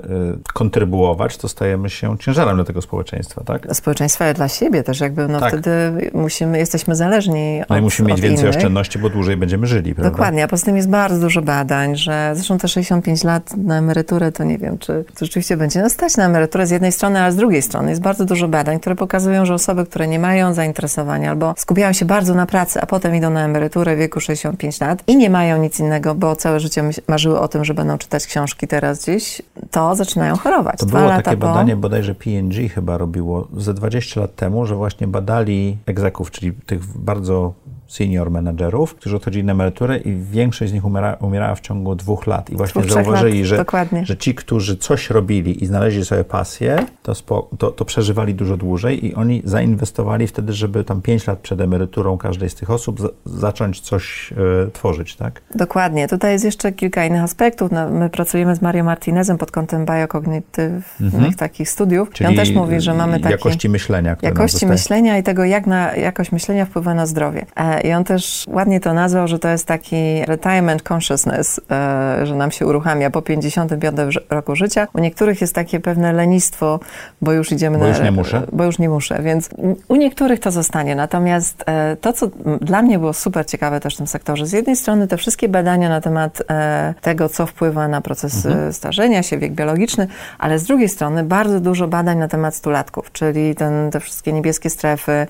kontrybuować, 0.53 1.37
to 1.37 1.47
stajemy 1.47 1.89
się 1.89 2.17
ciężarem 2.17 2.55
dla 2.55 2.65
tego 2.65 2.81
społeczeństwa, 2.81 3.43
tak? 3.43 3.75
Społeczeństwa 3.75 4.33
dla 4.33 4.47
siebie 4.47 4.83
też 4.83 4.99
jakby, 4.99 5.27
no 5.27 5.39
tak. 5.39 5.49
wtedy 5.49 5.71
musimy, 6.13 6.57
jesteśmy 6.57 6.95
zależni 6.95 7.61
No 7.69 7.75
od, 7.75 7.81
i 7.81 7.81
musimy 7.81 8.09
mieć 8.09 8.21
więcej 8.21 8.45
innych. 8.45 8.57
oszczędności, 8.57 8.99
bo 8.99 9.06
dłużej 9.09 9.37
będziemy 9.37 9.67
żyli, 9.67 9.95
prawda? 9.95 10.11
Dokładnie, 10.11 10.43
a 10.43 10.47
poza 10.47 10.65
tym 10.65 10.75
jest 10.75 10.89
bardzo 10.89 11.19
dużo 11.19 11.41
badań, 11.41 11.95
że 11.95 12.31
zresztą 12.35 12.57
te 12.57 12.67
65 12.67 13.23
lat 13.23 13.57
na 13.57 13.77
emeryturę, 13.77 14.31
to 14.31 14.43
nie 14.43 14.57
wiem, 14.57 14.77
czy 14.77 15.05
to 15.15 15.25
rzeczywiście 15.25 15.57
będzie 15.57 15.81
nas 15.81 15.91
stać 15.91 16.17
na 16.17 16.25
emeryturę 16.25 16.67
z 16.67 16.71
jednej 16.71 16.91
strony, 16.91 17.19
ale 17.19 17.31
z 17.31 17.35
drugiej 17.35 17.61
strony 17.61 17.89
jest 17.89 18.01
bardzo 18.01 18.25
dużo 18.25 18.47
badań, 18.47 18.79
które 18.79 18.95
pokazują, 18.95 19.45
że 19.45 19.53
osoby, 19.53 19.85
które 19.85 20.07
nie 20.07 20.19
mają 20.19 20.53
zainteresowania 20.53 21.29
albo 21.29 21.53
skupiają 21.57 21.93
się 21.93 22.05
bardzo 22.05 22.33
na 22.33 22.45
pracy, 22.45 22.81
a 22.81 22.85
potem 22.85 23.15
idą 23.15 23.29
na 23.29 23.45
emeryturę 23.45 23.95
w 23.95 23.99
wieku 23.99 24.19
65 24.19 24.81
lat 24.81 25.03
i 25.07 25.17
nie 25.17 25.29
mają 25.29 25.61
nic 25.61 25.79
innego, 25.79 26.15
bo 26.15 26.35
całe 26.35 26.59
życie 26.59 26.83
marzyły 27.07 27.39
o 27.39 27.47
tym, 27.47 27.65
że 27.65 27.73
będą 27.73 27.97
czytać 27.97 28.27
książki 28.27 28.67
teraz 28.67 29.03
gdzieś, 29.03 29.41
to 29.71 29.95
zaczynają 29.95 30.35
chorować. 30.35 30.79
To 30.79 30.85
Dwa 30.85 30.99
było 30.99 31.11
takie 31.11 31.37
po... 31.37 31.47
badanie, 31.47 31.75
bodajże 31.75 32.15
P&G 32.15 32.69
chyba 32.69 32.97
robiło 32.97 33.47
ze 33.57 33.73
20 33.73 34.21
lat 34.21 34.35
temu, 34.35 34.65
że 34.65 34.75
właśnie 34.75 35.07
badali 35.07 35.77
egzeków, 35.85 36.31
czyli 36.31 36.53
tych 36.53 36.97
bardzo 36.97 37.53
senior 37.87 38.31
menedżerów, 38.31 38.95
którzy 38.95 39.15
odchodzili 39.15 39.43
na 39.43 39.51
emeryturę 39.51 39.97
i 39.97 40.15
większość 40.15 40.71
z 40.71 40.73
nich 40.73 40.85
umiera, 40.85 41.17
umierała 41.19 41.55
w 41.55 41.59
ciągu 41.59 41.95
dwóch 41.95 42.27
lat. 42.27 42.49
I 42.49 42.55
właśnie 42.55 42.81
dwóch, 42.81 42.93
zauważyli, 42.93 43.43
lat, 43.43 43.47
że, 43.47 44.05
że 44.05 44.17
ci, 44.17 44.35
którzy 44.35 44.77
coś 44.77 45.09
robili 45.09 45.63
i 45.63 45.67
znaleźli 45.67 46.05
sobie 46.05 46.23
pasję, 46.23 46.85
to, 47.03 47.15
spo, 47.15 47.49
to, 47.57 47.71
to, 47.71 47.85
przeżywali 47.85 48.35
dużo 48.35 48.57
dłużej 48.57 49.05
i 49.05 49.15
oni 49.15 49.41
zainwestowali 49.45 50.27
wtedy, 50.27 50.53
żeby 50.53 50.83
tam 50.83 51.01
pięć 51.01 51.27
lat 51.27 51.39
przed 51.39 51.61
emeryturą 51.61 52.17
każdej 52.17 52.49
z 52.49 52.55
tych 52.55 52.69
osób 52.69 53.17
zacząć 53.25 53.79
coś 53.79 54.33
e, 54.67 54.71
tworzyć, 54.71 55.15
tak? 55.15 55.41
Dokładnie. 55.55 56.07
Tutaj 56.07 56.31
jest 56.31 56.45
jeszcze 56.45 56.71
kilka 56.71 57.05
innych 57.05 57.23
aspektów. 57.23 57.71
No, 57.71 57.89
my 57.89 58.09
pracujemy 58.09 58.55
z 58.55 58.61
Mario 58.61 58.83
Martinezem 58.83 59.37
pod 59.37 59.51
kątem 59.51 59.85
biokognitywnych 59.85 61.13
mhm. 61.13 61.33
takich 61.33 61.69
studiów. 61.69 62.09
Czyli 62.09 62.27
I 62.27 62.29
on 62.29 62.35
też 62.35 62.51
mówi, 62.51 62.81
że 62.81 62.93
mamy 62.93 63.19
takie... 63.19 63.31
jakości 63.31 63.69
myślenia. 63.69 64.15
Jakości 64.21 64.65
myślenia 64.67 65.17
i 65.17 65.23
tego, 65.23 65.43
jak 65.43 65.67
na 65.67 65.95
jakość 65.95 66.31
myślenia 66.31 66.65
wpływa 66.65 66.93
na 66.93 67.05
zdrowie. 67.05 67.45
E, 67.55 67.76
i 67.81 67.93
on 67.93 68.03
też 68.03 68.45
ładnie 68.49 68.79
to 68.79 68.93
nazwał, 68.93 69.27
że 69.27 69.39
to 69.39 69.49
jest 69.49 69.65
taki 69.65 70.25
retirement 70.25 70.83
consciousness, 70.91 71.61
e, 71.71 72.25
że 72.25 72.35
nam 72.35 72.51
się 72.51 72.65
uruchamia 72.65 73.09
po 73.09 73.21
55 73.21 73.95
roku 74.29 74.55
życia. 74.55 74.87
U 74.93 74.99
niektórych 74.99 75.41
jest 75.41 75.55
takie 75.55 75.79
pewne 75.79 76.13
lenistwo, 76.13 76.79
bo 77.21 77.33
już 77.33 77.51
idziemy 77.51 77.77
bo 77.77 77.83
na... 77.83 77.89
Już 77.89 77.99
nie 77.99 78.11
muszę. 78.11 78.41
Bo 78.51 78.63
już 78.63 78.79
nie 78.79 78.89
muszę, 78.89 79.21
więc 79.23 79.49
u 79.87 79.95
niektórych 79.95 80.39
to 80.39 80.51
zostanie. 80.51 80.95
Natomiast 80.95 81.63
e, 81.65 81.95
to, 81.95 82.13
co 82.13 82.27
dla 82.61 82.81
mnie 82.81 82.99
było 82.99 83.13
super 83.13 83.45
ciekawe 83.45 83.79
też 83.79 83.93
w 83.93 83.97
tym 83.97 84.07
sektorze, 84.07 84.45
z 84.45 84.51
jednej 84.51 84.75
strony 84.75 85.07
te 85.07 85.17
wszystkie 85.17 85.49
badania 85.49 85.89
na 85.89 86.01
temat 86.01 86.41
e, 86.49 86.93
tego, 87.01 87.29
co 87.29 87.45
wpływa 87.45 87.87
na 87.87 88.01
proces 88.01 88.45
mhm. 88.45 88.73
starzenia 88.73 89.23
się, 89.23 89.37
wiek 89.37 89.53
biologiczny, 89.53 90.07
ale 90.39 90.59
z 90.59 90.63
drugiej 90.63 90.89
strony 90.89 91.23
bardzo 91.23 91.59
dużo 91.59 91.87
badań 91.87 92.17
na 92.17 92.27
temat 92.27 92.55
stulatków, 92.55 93.11
czyli 93.11 93.55
ten, 93.55 93.91
te 93.91 93.99
wszystkie 93.99 94.33
niebieskie 94.33 94.69
strefy. 94.69 95.27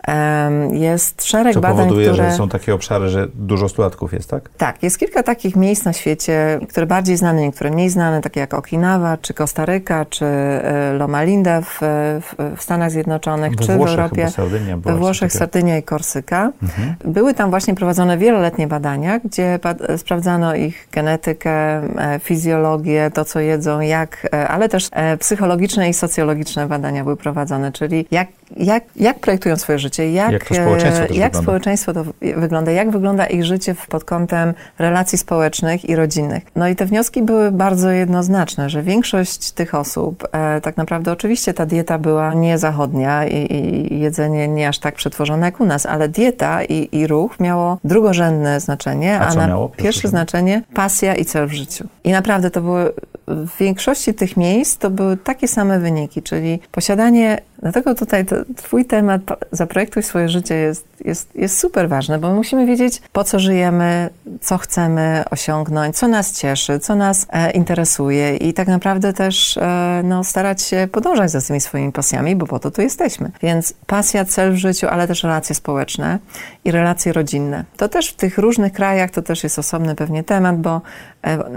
Jest 0.72 1.26
szereg 1.26 1.54
co 1.54 1.62
badań, 1.62 1.78
powoduje, 1.78 2.10
które... 2.10 2.37
są 2.38 2.50
takie 2.50 2.74
obszary, 2.74 3.10
że 3.10 3.28
dużo 3.34 3.70
stulatków 3.70 4.14
jest, 4.14 4.30
tak? 4.30 4.50
Tak, 4.58 4.84
jest 4.84 5.00
kilka 5.00 5.24
takich 5.24 5.56
miejsc 5.56 5.86
na 5.86 5.94
świecie, 5.94 6.60
które 6.70 6.86
bardziej 6.86 7.18
znane, 7.18 7.42
niektóre 7.42 7.72
mniej 7.72 7.90
znane, 7.90 8.22
takie 8.22 8.40
jak 8.40 8.54
Okinawa, 8.54 9.18
czy 9.18 9.34
Kostaryka, 9.34 10.06
czy 10.06 10.26
e, 10.26 10.94
Loma 10.94 11.24
Linda 11.24 11.62
w, 11.62 11.80
w, 12.22 12.56
w 12.58 12.62
Stanach 12.62 12.92
Zjednoczonych, 12.92 13.56
we 13.56 13.66
czy 13.66 13.76
Włoszech 13.76 13.96
w 13.96 14.00
Europie. 14.00 14.30
Sardynia 14.30 14.78
we 14.78 14.96
Włoszech, 14.96 15.34
Sardynia 15.34 15.78
i 15.78 15.84
Korsyka. 15.84 16.52
Mhm. 16.64 16.96
Były 17.06 17.34
tam 17.34 17.50
właśnie 17.50 17.76
prowadzone 17.76 18.18
wieloletnie 18.18 18.68
badania, 18.68 19.20
gdzie 19.20 19.60
sprawdzano 19.98 20.56
ich 20.56 20.88
genetykę, 20.92 21.52
e, 21.52 22.20
fizjologię, 22.24 23.12
to 23.14 23.26
co 23.26 23.40
jedzą, 23.40 23.80
jak, 23.80 24.28
e, 24.34 24.48
ale 24.48 24.70
też 24.70 24.90
psychologiczne 25.20 25.90
i 25.90 25.94
socjologiczne 25.94 26.68
badania 26.68 27.04
były 27.04 27.18
prowadzone, 27.18 27.72
czyli 27.72 28.06
jak 28.12 28.28
jak, 28.58 28.84
jak 28.96 29.20
projektują 29.20 29.56
swoje 29.56 29.80
życie, 29.80 30.12
jak, 30.12 30.32
Jak 30.32 30.46
to 30.46 30.56
społeczeństwo 30.56 31.06
e, 31.06 31.14
jak 31.14 31.36
społeczeństwo 31.36 31.94
to 31.94 32.04
wygląda, 32.34 32.72
jak 32.72 32.92
wygląda 32.92 33.26
ich 33.26 33.46
życie 33.46 33.76
pod 33.90 34.04
kątem 34.04 34.54
relacji 34.80 35.18
społecznych 35.18 35.90
i 35.90 35.96
rodzinnych. 35.96 36.44
No 36.56 36.68
i 36.68 36.76
te 36.76 36.86
wnioski 36.86 37.24
były 37.24 37.52
bardzo 37.52 37.90
jednoznaczne, 37.90 38.70
że 38.70 38.84
większość 38.84 39.52
tych 39.52 39.76
osób, 39.76 40.28
e, 40.32 40.62
tak 40.62 40.78
naprawdę 40.78 41.12
oczywiście 41.12 41.54
ta 41.54 41.66
dieta 41.66 42.00
była 42.00 42.34
nie 42.34 42.58
zachodnia 42.58 43.26
i, 43.26 43.54
i 43.54 44.00
jedzenie 44.00 44.48
nie 44.48 44.68
aż 44.68 44.80
tak 44.80 44.96
przetworzone 44.96 45.46
jak 45.46 45.60
u 45.60 45.66
nas, 45.66 45.86
ale 45.86 46.10
dieta 46.10 46.64
i, 46.64 46.90
i 46.92 47.08
ruch 47.08 47.40
miało 47.40 47.78
drugorzędne 47.84 48.60
znaczenie, 48.60 49.20
A 49.20 49.32
co 49.32 49.38
na 49.38 49.48
miało 49.48 49.70
pierwsze 49.70 50.08
znaczenie 50.08 50.62
pasja 50.74 51.16
i 51.16 51.26
cel 51.26 51.48
w 51.48 51.54
życiu. 51.54 51.88
I 52.04 52.12
naprawdę 52.12 52.52
to 52.52 52.62
były 52.62 52.94
w 53.28 53.58
większości 53.58 54.14
tych 54.14 54.38
miejsc 54.38 54.78
to 54.78 54.90
były 54.90 55.18
takie 55.18 55.48
same 55.48 55.80
wyniki, 55.80 56.22
czyli 56.22 56.60
posiadanie, 56.72 57.42
dlatego 57.62 57.96
tutaj 57.96 58.26
to, 58.26 58.36
twój 58.56 58.86
temat 58.86 59.22
zaprojektuj 59.52 60.04
swoje 60.04 60.30
życie 60.30 60.56
jest, 60.56 60.86
jest, 61.06 61.36
jest 61.36 61.60
super 61.60 61.90
ważny, 61.90 62.18
bo 62.18 62.30
my 62.30 62.36
musimy 62.36 62.66
wiedzieć 62.66 63.02
po 63.14 63.24
co 63.24 63.40
żyjemy, 63.40 64.10
co 64.42 64.58
chcemy 64.58 65.24
osiągnąć, 65.32 65.98
co 65.98 66.08
nas 66.08 66.34
cieszy, 66.40 66.80
co 66.80 66.96
nas 66.96 67.28
e, 67.30 67.52
interesuje 67.52 68.38
i 68.38 68.54
tak 68.54 68.68
naprawdę 68.68 69.14
też 69.14 69.58
e, 69.58 70.02
no, 70.04 70.24
starać 70.24 70.62
się 70.62 70.88
podążać 70.92 71.32
za 71.32 71.42
tymi 71.42 71.62
swoimi 71.62 71.92
pasjami, 71.92 72.36
bo 72.36 72.48
po 72.48 72.60
to 72.60 72.72
tu 72.72 72.82
jesteśmy. 72.82 73.32
Więc 73.42 73.74
pasja, 73.88 74.26
cel 74.26 74.54
w 74.54 74.58
życiu, 74.58 74.88
ale 74.88 75.08
też 75.08 75.24
relacje 75.24 75.56
społeczne 75.56 76.20
i 76.66 76.72
relacje 76.72 77.14
rodzinne. 77.14 77.66
To 77.78 77.90
też 77.90 78.10
w 78.10 78.16
tych 78.16 78.38
różnych 78.38 78.74
krajach 78.74 79.12
to 79.12 79.22
też 79.22 79.44
jest 79.44 79.60
osobny 79.60 79.96
pewnie 79.96 80.24
temat, 80.24 80.58
bo 80.58 80.82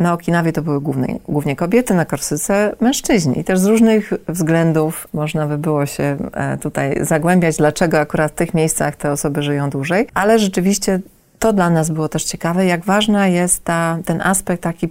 na 0.01 0.13
Okinawie 0.13 0.53
to 0.53 0.63
były 0.63 0.81
głównie, 0.81 1.19
głównie 1.29 1.57
kobiety, 1.57 1.95
na 1.95 2.05
Korsyce 2.05 2.77
mężczyźni. 2.81 3.41
I 3.41 3.45
też 3.45 3.59
z 3.59 3.67
różnych 3.67 4.13
względów 4.29 5.09
można 5.13 5.47
by 5.47 5.59
było 5.59 5.87
się 5.87 6.17
e, 6.33 6.59
tutaj 6.59 7.05
zagłębiać, 7.05 7.57
dlaczego 7.57 7.99
akurat 8.01 8.33
w 8.33 8.35
tych 8.35 8.55
miejscach 8.55 8.97
te 8.97 9.13
osoby 9.13 9.43
żyją 9.43 9.71
dłużej, 9.71 10.07
ale 10.15 10.39
rzeczywiście 10.39 11.01
to 11.41 11.53
dla 11.53 11.71
nas 11.71 11.91
było 11.91 12.09
też 12.09 12.25
ciekawe, 12.25 12.67
jak 12.67 12.85
ważna 12.85 13.29
jest 13.29 13.65
ta, 13.65 13.99
ten 14.05 14.21
aspekt 14.23 14.63
taki 14.63 14.89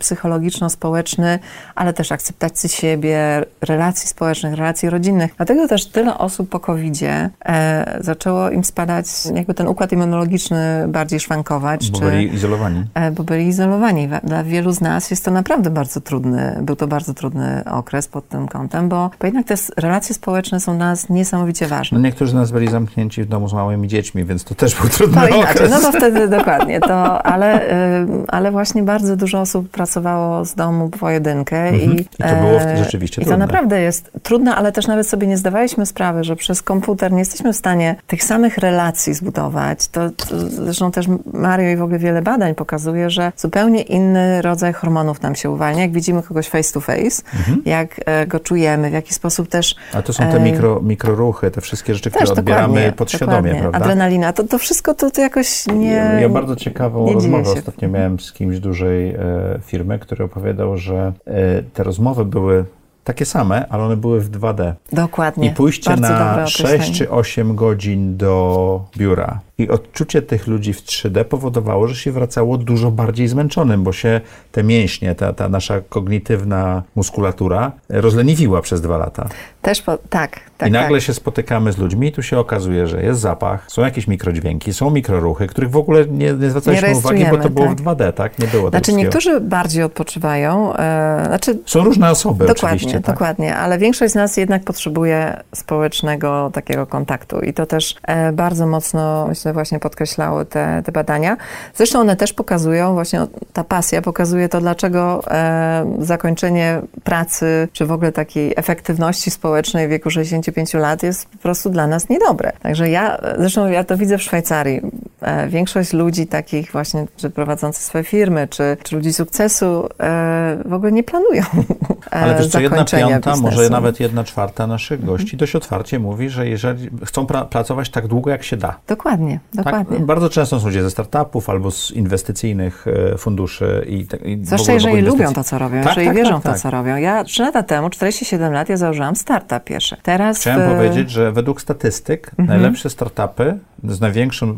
psychologiczno-społeczny, 0.60 1.40
ale 1.76 1.94
też 1.94 2.12
akceptacji 2.12 2.70
siebie, 2.70 3.46
relacji 3.62 4.08
społecznych, 4.08 4.54
relacji 4.54 4.90
rodzinnych. 4.90 5.32
Dlatego 5.38 5.68
też 5.68 5.86
tyle 5.86 6.18
osób 6.18 6.50
po 6.50 6.60
COVID-zie 6.60 7.30
e, 7.46 7.98
zaczęło 8.02 8.50
im 8.50 8.64
spadać, 8.64 9.06
jakby 9.36 9.54
ten 9.54 9.68
układ 9.68 9.92
immunologiczny 9.92 10.86
bardziej 10.88 11.20
szwankować. 11.20 11.92
Bo 11.92 12.00
czy, 12.00 12.06
byli 12.06 12.34
izolowani. 12.34 12.86
e, 12.94 13.12
bo 13.12 13.24
byli 13.24 13.48
izolowani. 13.48 14.08
Wa- 14.08 14.20
Dla 14.24 14.44
wielu 14.44 14.72
z 14.72 14.82
nas 14.82 15.12
jest 15.12 15.26
to 15.26 15.32
naprawdę 15.32 15.70
bardzo 15.70 16.02
trudny, 16.02 16.58
był 16.62 16.76
to 16.76 16.88
bardzo 16.88 17.14
trudny 17.14 17.64
okres 17.72 18.08
pod 18.08 18.30
tym 18.30 18.48
kątem, 18.48 18.90
bo, 18.90 19.10
bo 19.20 19.28
jednak 19.28 19.46
te 19.48 19.56
relacje 19.78 20.16
społeczne 20.16 20.60
są 20.60 20.78
dla 20.78 20.86
nas 20.86 21.10
niesamowicie 21.10 21.68
ważne. 21.68 21.98
No 21.98 22.04
niektórzy 22.06 22.32
z 22.32 22.36
nas 22.36 22.52
byli 22.52 22.68
zamknięci 22.68 23.24
w 23.24 23.26
domu 23.28 23.50
z 23.50 23.54
małymi 23.54 23.88
dziećmi, 23.88 24.26
więc 24.26 24.44
to 24.44 24.56
też 24.56 24.76
był 24.76 24.90
trudny 24.90 25.22
To 25.22 25.28
inaczej, 25.28 25.52
okres. 25.56 25.72
no 25.72 25.80
to 25.92 25.98
wtedy 25.98 26.28
dokładnie 26.40 26.80
to, 26.80 27.26
ale, 27.26 27.72
y, 27.72 28.08
ale 28.28 28.52
właśnie 28.52 28.84
bardzo 28.84 29.16
dużo 29.16 29.40
osób 29.42 29.70
pracowało 29.70 30.46
z 30.46 30.56
domu 30.56 30.88
w 30.88 31.00
pojedynkę 31.00 31.58
Mhm. 31.68 31.82
i, 31.94 32.02
I 32.02 32.06
to 32.18 32.36
było 32.42 32.62
e, 32.62 32.78
rzeczywiście 32.78 33.22
i 33.22 33.26
to 33.26 33.30
trudne. 33.32 33.46
naprawdę 33.46 33.82
jest 33.82 34.12
trudne, 34.24 34.56
ale 34.56 34.72
też 34.72 34.88
nawet 34.88 35.08
sobie 35.08 35.28
nie 35.28 35.38
zdawaliśmy 35.38 35.86
sprawy, 35.86 36.24
że 36.24 36.36
przez 36.36 36.62
komputer 36.62 37.12
nie 37.12 37.20
jesteśmy 37.20 37.54
w 37.54 37.56
stanie 37.56 37.96
tych 38.08 38.24
samych 38.24 38.58
relacji 38.58 39.14
zbudować. 39.14 39.88
To, 39.88 40.10
to 40.10 40.26
zresztą 40.50 40.92
też 40.92 41.06
Mario 41.34 41.70
i 41.70 41.76
w 41.76 41.82
ogóle 41.82 42.00
wiele 42.00 42.22
badań 42.22 42.56
pokazuje, 42.56 43.10
że 43.10 43.32
zupełnie 43.38 43.82
inny 43.82 44.42
rodzaj 44.42 44.74
hormonów 44.74 45.22
nam 45.22 45.36
się 45.36 45.50
uwalnia, 45.52 45.82
jak 45.82 45.92
widzimy 45.92 46.24
kogoś 46.24 46.50
face 46.50 46.74
to 46.74 46.80
face, 46.82 47.22
Mhm. 47.40 47.62
jak 47.66 47.90
e, 48.06 48.28
go 48.28 48.40
czujemy, 48.40 48.90
w 48.90 48.94
jaki 48.94 49.14
sposób 49.14 49.50
też 49.50 49.76
A 49.94 50.02
to 50.02 50.14
są 50.14 50.24
te 50.24 50.38
e, 50.38 50.40
mikro, 50.40 50.80
mikroruchy, 50.84 51.52
te 51.52 51.62
wszystkie 51.62 51.96
rzeczy, 51.96 52.12
które 52.12 52.32
odbieramy 52.32 52.94
podświadomie, 52.96 53.56
prawda? 53.56 53.80
Adrenalina, 53.80 54.34
to, 54.34 54.44
to 54.44 54.58
wszystko 54.58 54.94
to, 54.94 55.12
to 55.12 55.22
jakoś 55.22 55.68
nie... 55.68 56.18
Ja, 56.22 56.29
ja 56.34 56.34
bardzo 56.34 56.56
ciekawą 56.56 57.14
rozmowę 57.14 57.52
ostatnio 57.52 57.90
miałem 57.90 58.20
z 58.20 58.34
kimś 58.34 58.60
dużej 58.60 59.10
e, 59.10 59.20
firmy, 59.62 60.00
który 60.00 60.24
opowiadał, 60.24 60.78
że 60.78 61.14
e, 61.26 61.64
te 61.64 61.84
rozmowy 61.84 62.26
były 62.26 62.66
takie 63.04 63.26
same, 63.26 63.68
ale 63.70 63.84
one 63.84 63.98
były 63.98 64.22
w 64.22 64.32
2D. 64.32 64.74
Dokładnie. 64.94 65.48
I 65.48 65.52
pójście 65.52 65.90
Bardzo 65.90 66.10
na 66.10 66.34
określenie. 66.34 66.84
6 66.84 66.98
czy 66.98 67.12
8 67.12 67.56
godzin 67.56 68.18
do 68.18 68.82
biura 68.98 69.40
i 69.60 69.70
odczucie 69.70 70.22
tych 70.22 70.48
ludzi 70.48 70.74
w 70.74 70.82
3D 70.82 71.24
powodowało, 71.24 71.88
że 71.88 71.96
się 71.96 72.12
wracało 72.12 72.58
dużo 72.58 72.92
bardziej 72.92 73.28
zmęczonym, 73.28 73.84
bo 73.84 73.94
się 73.94 74.22
te 74.52 74.64
mięśnie, 74.64 75.16
ta, 75.16 75.34
ta 75.34 75.50
nasza 75.50 75.82
kognitywna 75.90 76.84
muskulatura 76.96 77.72
rozleniwiła 77.90 78.62
przez 78.62 78.82
dwa 78.82 78.98
lata. 78.98 79.30
Też 79.62 79.82
po, 79.82 79.98
tak, 79.98 80.40
tak. 80.58 80.70
I 80.70 80.72
nagle 80.72 80.98
tak. 80.98 81.06
się 81.06 81.14
spotykamy 81.14 81.72
z 81.72 81.78
ludźmi 81.78 82.08
i 82.08 82.12
tu 82.12 82.24
się 82.24 82.40
okazuje, 82.40 82.88
że 82.88 83.04
jest 83.04 83.20
zapach, 83.20 83.66
są 83.68 83.82
jakieś 83.82 84.08
mikrodźwięki, 84.08 84.74
są 84.74 84.90
mikroruchy, 84.90 85.48
których 85.48 85.70
w 85.70 85.78
ogóle 85.78 86.06
nie, 86.06 86.34
nie 86.34 86.50
zwracaliśmy 86.50 86.90
Nie 86.90 86.96
uwagi, 86.96 87.26
bo 87.32 87.38
to 87.38 87.50
było 87.50 87.68
tak. 87.68 87.78
w 87.78 87.84
2D, 87.84 88.14
tak? 88.14 88.40
Nie 88.40 88.48
było 88.48 88.72
tego 88.72 88.86
Znaczy 88.86 88.94
niektórzy 88.94 89.40
bardziej 89.40 89.84
odpoczywają, 89.84 90.76
e, 90.76 91.24
znaczy 91.26 91.60
Są 91.66 91.84
różne 91.84 92.12
osoby 92.12 92.46
dokładnie, 92.46 92.76
oczywiście, 92.76 93.02
tak? 93.02 93.16
dokładnie, 93.16 93.56
ale 93.56 93.78
większość 93.78 94.12
z 94.12 94.16
nas 94.16 94.38
jednak 94.38 94.64
potrzebuje 94.64 95.44
społecznego 95.56 96.52
takiego 96.54 96.88
kontaktu 96.88 97.40
i 97.40 97.54
to 97.54 97.66
też 97.66 97.96
e, 98.04 98.32
bardzo 98.32 98.68
mocno, 98.68 99.28
myślę, 99.28 99.49
właśnie 99.54 99.80
podkreślały 99.80 100.46
te, 100.46 100.82
te 100.86 100.92
badania. 100.92 101.38
Zresztą 101.76 102.00
one 102.00 102.16
też 102.16 102.34
pokazują, 102.34 102.94
właśnie 102.94 103.28
ta 103.54 103.64
pasja 103.64 104.02
pokazuje 104.02 104.50
to, 104.50 104.62
dlaczego 104.62 105.24
e, 105.32 105.96
zakończenie 106.00 106.82
pracy, 107.04 107.68
czy 107.74 107.86
w 107.86 107.92
ogóle 107.92 108.12
takiej 108.12 108.54
efektywności 108.56 109.32
społecznej 109.32 109.88
w 109.88 109.90
wieku 109.90 110.10
65 110.10 110.74
lat 110.74 111.04
jest 111.04 111.26
po 111.26 111.38
prostu 111.38 111.70
dla 111.70 111.88
nas 111.88 112.10
niedobre. 112.10 112.52
Także 112.62 112.90
ja, 112.90 113.18
zresztą 113.38 113.68
ja 113.68 113.84
to 113.84 113.98
widzę 113.98 114.18
w 114.18 114.24
Szwajcarii. 114.24 114.82
E, 115.22 115.48
większość 115.48 115.94
ludzi 115.94 116.28
takich 116.28 116.72
właśnie, 116.72 117.06
czy 117.18 117.30
prowadzących 117.30 117.84
swoje 117.84 118.04
firmy, 118.04 118.48
czy, 118.48 118.78
czy 118.84 118.96
ludzi 118.96 119.14
sukcesu 119.14 119.90
e, 120.00 120.58
w 120.66 120.74
ogóle 120.74 120.92
nie 120.92 121.04
planują 121.04 121.44
e, 122.12 122.14
Ale 122.14 122.36
wiesz 122.38 122.48
co, 122.48 122.60
jedna 122.60 122.86
piąta, 122.86 123.30
może 123.30 123.42
biznesu. 123.42 123.48
Mhm. 123.62 123.72
nawet 123.72 124.00
jedna 124.00 124.24
czwarta 124.24 124.68
naszych 124.68 125.06
gości 125.06 125.38
dość 125.38 125.56
otwarcie 125.56 126.00
mówi, 126.00 126.30
że 126.30 126.48
jeżeli 126.48 126.90
chcą 127.06 127.26
pra- 127.26 127.46
pracować 127.46 127.90
tak 127.90 128.08
długo, 128.08 128.30
jak 128.30 128.44
się 128.44 128.58
da. 128.58 128.80
Dokładnie, 128.88 129.40
dokładnie. 129.54 129.98
Tak, 129.98 130.06
bardzo 130.06 130.30
często 130.30 130.60
są 130.60 130.66
ludzie 130.66 130.84
ze 130.84 130.90
startupów 130.92 131.50
albo 131.50 131.72
z 131.72 131.92
inwestycyjnych 131.92 132.86
funduszy. 133.18 133.86
I, 133.90 134.08
i 134.26 134.40
Zwłaszcza 134.46 134.74
jeżeli 134.74 135.02
lubią 135.02 135.34
to, 135.34 135.44
co 135.44 135.58
robią, 135.60 135.78
Tak, 135.78 135.86
jeżeli 135.88 136.08
tak, 136.08 136.16
wierzą 136.16 136.32
tak, 136.32 136.40
w 136.42 136.44
to, 136.44 136.50
tak. 136.50 136.60
co 136.60 136.72
robią. 136.72 136.96
Ja 136.96 137.24
trzy 137.24 137.42
lata 137.44 137.64
temu, 137.64 137.90
47 137.90 138.54
lat, 138.54 138.70
ja 138.70 138.78
założyłam 138.78 139.16
startup 139.16 139.64
pierwszy. 139.64 139.98
Teraz 140.04 140.40
Chciałem 140.42 140.70
w- 140.70 140.76
powiedzieć, 140.76 141.10
że 141.12 141.32
według 141.32 141.62
statystyk 141.62 142.32
Mhm. 142.40 142.48
najlepsze 142.62 142.90
startupy 142.90 143.58
z 143.84 144.02
największą 144.02 144.48
e, 144.50 144.56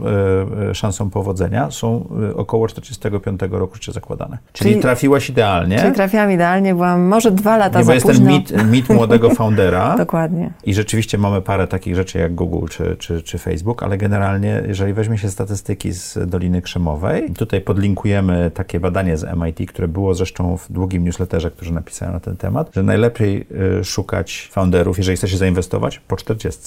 szansą 0.73 1.09
powodzenia 1.09 1.71
są 1.71 2.07
e, 2.31 2.35
około 2.35 2.67
45 2.67 3.41
roku 3.51 3.75
życia 3.75 3.91
zakładane. 3.91 4.37
Czyli, 4.53 4.69
Czyli- 4.69 4.81
trafiłaś 4.81 5.29
idealnie. 5.29 5.79
Czyli 5.79 5.93
trafiłam 5.93 6.31
idealnie, 6.31 6.75
byłam 6.75 7.01
może 7.01 7.31
dwa 7.31 7.57
lata 7.57 7.79
nie, 7.79 7.85
bo 7.85 7.87
za 7.87 7.93
jest 7.93 8.05
późno. 8.05 8.25
ten 8.25 8.33
mit, 8.33 8.71
mit 8.71 8.89
młodego 8.89 9.29
foundera. 9.39 9.95
Dokładnie. 9.97 10.51
I 10.63 10.73
rzeczywiście 10.73 11.17
mamy 11.17 11.41
parę 11.41 11.67
takich 11.67 11.95
rzeczy 11.95 12.19
jak 12.19 12.35
Google 12.35 12.67
czy, 12.67 12.95
czy, 12.99 13.21
czy 13.21 13.37
Facebook, 13.37 13.83
ale 13.83 13.97
generalnie, 13.97 14.63
jeżeli 14.67 14.93
weźmie 14.93 15.17
się 15.17 15.29
statystyki 15.29 15.91
z 15.91 16.19
Doliny 16.29 16.61
Krzemowej, 16.61 17.31
tutaj 17.31 17.61
podlinkujemy 17.61 18.51
takie 18.53 18.79
badanie 18.79 19.17
z 19.17 19.25
MIT, 19.37 19.69
które 19.69 19.87
było 19.87 20.13
zresztą 20.15 20.57
w 20.57 20.71
długim 20.71 21.03
newsletterze, 21.03 21.51
który 21.51 21.71
napisałem 21.71 22.13
na 22.13 22.19
ten 22.19 22.37
temat, 22.37 22.69
że 22.73 22.83
najlepiej 22.83 23.47
y, 23.79 23.83
szukać 23.83 24.49
founderów, 24.51 24.97
jeżeli 24.97 25.17
chce 25.17 25.27
się 25.27 25.37
zainwestować, 25.37 25.99
po 25.99 26.15
40. 26.15 26.61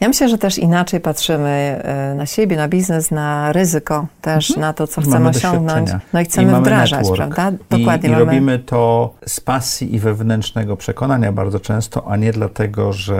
Ja 0.00 0.08
myślę, 0.08 0.28
że 0.28 0.38
też 0.38 0.58
inaczej 0.58 1.00
patrzymy 1.00 1.48
e, 1.48 2.14
na 2.14 2.26
siebie, 2.26 2.56
na 2.56 2.68
biznes, 2.68 3.10
na 3.10 3.27
ryzyko, 3.52 4.06
też 4.20 4.56
na 4.56 4.72
to, 4.72 4.86
co 4.86 5.00
I 5.00 5.04
chcemy 5.04 5.28
osiągnąć. 5.28 5.90
No 6.12 6.20
i 6.20 6.22
I 6.22 6.26
chcemy 6.26 6.52
mamy 6.52 6.60
wdrażać, 6.62 6.98
network. 7.08 7.34
prawda? 7.34 7.58
I, 7.76 7.78
Dokładnie. 7.78 8.08
I 8.08 8.12
mamy... 8.12 8.24
robimy 8.24 8.58
to 8.58 9.14
z 9.26 9.40
pasji 9.40 9.94
i 9.94 9.98
wewnętrznego 9.98 10.76
przekonania 10.76 11.32
bardzo 11.32 11.60
często, 11.60 12.08
a 12.10 12.16
nie 12.16 12.32
dlatego, 12.32 12.92
że 12.92 13.18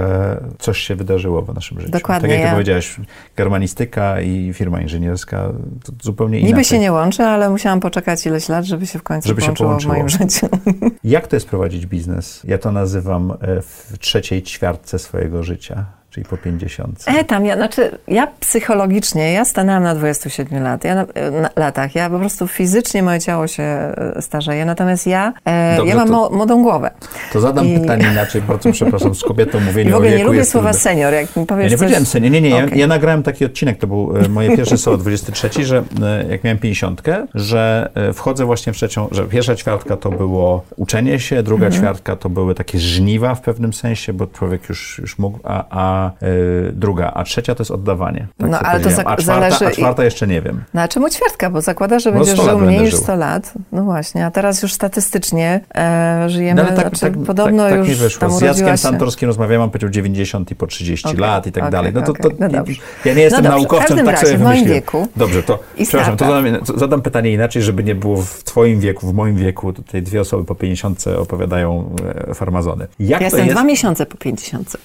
coś 0.58 0.78
się 0.78 0.94
wydarzyło 0.96 1.42
w 1.42 1.54
naszym 1.54 1.80
życiu. 1.80 1.92
Dokładnie, 1.92 2.20
Tak 2.28 2.30
jak 2.30 2.40
ty 2.40 2.46
ja- 2.46 2.52
powiedziałaś, 2.52 2.96
germanistyka 3.36 4.20
i 4.20 4.52
firma 4.52 4.80
inżynierska 4.80 5.48
to 5.84 5.92
zupełnie 6.02 6.38
inaczej. 6.38 6.54
Niby 6.54 6.64
się 6.64 6.78
nie 6.78 6.92
łączy, 6.92 7.22
ale 7.24 7.50
musiałam 7.50 7.80
poczekać 7.80 8.26
ileś 8.26 8.48
lat, 8.48 8.64
żeby 8.64 8.86
się 8.86 8.98
w 8.98 9.02
końcu 9.02 9.28
Żeby 9.28 9.40
się 9.42 9.54
połączyło 9.54 9.78
w 9.94 9.98
moim 9.98 10.06
połączyło. 10.06 10.50
życiu. 10.54 10.90
Jak 11.04 11.26
to 11.26 11.36
jest 11.36 11.48
prowadzić 11.48 11.86
biznes? 11.86 12.40
Ja 12.44 12.58
to 12.58 12.72
nazywam 12.72 13.30
e, 13.30 13.36
w 13.62 13.96
trzeciej 14.00 14.42
ćwiartce 14.42 14.98
swojego 14.98 15.42
życia, 15.42 15.84
czyli 16.10 16.26
po 16.26 16.36
50. 16.36 17.04
E, 17.06 17.24
tam, 17.24 17.46
ja, 17.46 17.56
znaczy, 17.56 17.98
ja 18.08 18.26
psychologicznie, 18.40 19.32
ja 19.32 19.44
stanęłam 19.44 19.82
na 19.82 19.94
27 19.94 20.62
lat, 20.62 20.84
ja 20.84 20.94
na, 20.94 21.06
na, 21.42 21.50
latach, 21.56 21.94
ja 21.94 22.10
po 22.10 22.18
prostu 22.18 22.46
fizycznie 22.48 23.02
moje 23.02 23.20
ciało 23.20 23.46
się 23.46 23.62
e, 23.62 24.22
starzeje, 24.22 24.64
natomiast 24.64 25.06
ja, 25.06 25.32
e, 25.44 25.76
Dobrze, 25.76 25.90
ja 25.90 25.96
mam 25.96 26.08
to- 26.08 26.30
młodą 26.32 26.62
głowę. 26.62 26.90
To 27.32 27.40
zadam 27.40 27.66
I- 27.66 27.80
pytanie 27.80 28.06
inaczej, 28.12 28.42
bardzo 28.42 28.72
przepraszam, 28.72 29.14
z 29.14 29.22
kobietą 29.22 29.60
mówienie 29.68 29.88
I 29.90 29.92
w 29.92 29.94
o 29.94 29.96
ogóle 29.98 30.10
wieku 30.10 30.22
nie 30.22 30.26
lubię 30.32 30.44
słowa 30.44 30.70
trudne. 30.70 30.80
senior, 30.82 31.12
jak 31.14 31.36
mi 31.36 31.46
powiesz 31.46 31.64
Ja 31.64 31.70
nie 31.70 31.76
coś... 31.76 31.78
powiedziałem 31.78 32.06
senior, 32.06 32.30
nie, 32.32 32.40
nie, 32.40 32.48
ja, 32.50 32.64
Okej. 32.64 32.78
ja 32.78 32.86
nagrałem 32.86 33.22
taki 33.22 33.44
odcinek, 33.44 33.78
to 33.78 33.86
był 33.86 34.16
e, 34.16 34.28
moje 34.28 34.56
pierwsze 34.56 34.78
słowo 34.78 34.98
23, 34.98 35.64
że 35.64 35.82
e, 36.02 36.24
jak 36.30 36.44
miałem 36.44 36.58
50, 36.58 37.02
że 37.34 37.90
wchodzę 38.14 38.44
właśnie 38.44 38.72
w 38.72 38.76
trzecią, 38.76 39.08
że 39.10 39.24
pierwsza 39.26 39.56
ćwiartka 39.56 39.96
to 39.96 40.10
było 40.10 40.64
uczenie 40.76 41.20
się, 41.20 41.42
druga 41.42 41.66
Mhm. 41.66 41.82
ćwiartka 41.82 42.16
to 42.16 42.28
były 42.28 42.54
takie 42.54 42.78
żniwa 42.78 43.34
w 43.34 43.40
pewnym 43.40 43.72
sensie, 43.72 44.12
bo 44.12 44.26
człowiek 44.26 44.68
już, 44.68 44.98
już 44.98 45.18
mógł, 45.18 45.38
a, 45.44 45.64
a 45.70 45.97
a 45.98 46.10
y, 46.26 46.72
druga, 46.72 47.10
a 47.14 47.24
trzecia 47.24 47.54
to 47.54 47.62
jest 47.62 47.70
oddawanie. 47.70 48.26
Tak 48.38 48.50
No, 48.50 48.58
ale 48.58 48.80
to 48.80 48.88
zak- 48.90 48.98
a 49.06 49.16
czwarta, 49.16 49.22
zależy 49.22 49.66
A 49.66 49.70
czwarta 49.70 50.04
jeszcze 50.04 50.26
nie 50.26 50.42
wiem. 50.42 50.64
No 50.74 50.80
a 50.82 50.88
czemu 50.88 51.08
ćwiartka? 51.10 51.50
Bo 51.50 51.60
zakłada, 51.60 51.98
że 51.98 52.12
Bo 52.12 52.16
będziesz 52.18 52.34
100 52.34 52.46
lat 52.46 52.58
żył 52.58 52.66
mniej 52.66 52.80
niż 52.80 52.90
żył. 52.90 53.00
100 53.00 53.16
lat. 53.16 53.52
No 53.72 53.84
właśnie, 53.84 54.26
a 54.26 54.30
teraz 54.30 54.62
już 54.62 54.72
statystycznie 54.72 55.60
e, 55.74 56.24
żyjemy, 56.30 56.62
No, 56.62 56.68
tak, 56.68 56.80
znaczy, 56.80 57.00
tak, 57.00 57.24
podobno 57.26 57.62
tak, 57.62 57.70
tak 57.70 57.78
już 57.78 57.88
mi 57.88 57.94
wyszło. 57.94 58.30
Z 58.30 58.40
Jackiem 58.40 58.66
się. 58.68 58.76
Santorskim 58.76 59.26
rozmawiałam, 59.28 59.64
on 59.64 59.70
powiedział 59.70 59.90
90 59.90 60.50
i 60.50 60.54
po 60.54 60.66
30 60.66 61.08
Okej, 61.08 61.20
lat 61.20 61.46
i 61.46 61.52
tak 61.52 61.62
okej, 61.62 61.72
dalej. 61.72 61.92
No 61.94 62.02
to, 62.02 62.12
to, 62.12 62.28
okej, 62.28 62.36
no 62.40 62.48
dobrze. 62.48 62.80
ja 63.04 63.14
nie 63.14 63.22
jestem 63.22 63.44
No 63.44 63.50
dobrze, 63.50 63.66
w 63.66 63.70
naukowcem, 63.70 63.96
tak 63.98 64.06
razie, 64.06 64.26
sobie 64.26 64.38
w 64.38 64.40
moim 64.40 64.52
wymyśliłem. 64.54 64.74
wieku 64.80 65.08
Dobrze, 65.16 65.42
to 65.42 65.58
przepraszam, 65.76 66.16
to 66.16 66.24
zadam, 66.24 66.78
zadam 66.78 67.02
pytanie 67.02 67.32
inaczej, 67.32 67.62
żeby 67.62 67.84
nie 67.84 67.94
było 67.94 68.22
w 68.22 68.44
twoim 68.44 68.80
wieku, 68.80 69.06
w 69.08 69.14
moim 69.14 69.36
wieku, 69.36 69.72
tutaj 69.72 70.02
dwie 70.02 70.20
osoby 70.20 70.44
po 70.44 70.54
50 70.54 71.04
opowiadają 71.18 71.94
e, 72.30 72.34
farmazony. 72.34 72.86
Jak 73.00 73.20
Ja 73.20 73.26
jestem 73.26 73.44
jest? 73.44 73.54
dwa 73.56 73.64
miesiące 73.64 74.06
po 74.06 74.16
50. 74.16 74.76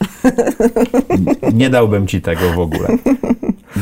Nie 1.54 1.70
dałbym 1.70 2.08
ci 2.08 2.22
tego 2.22 2.50
w 2.56 2.60
ogóle. 2.60 2.88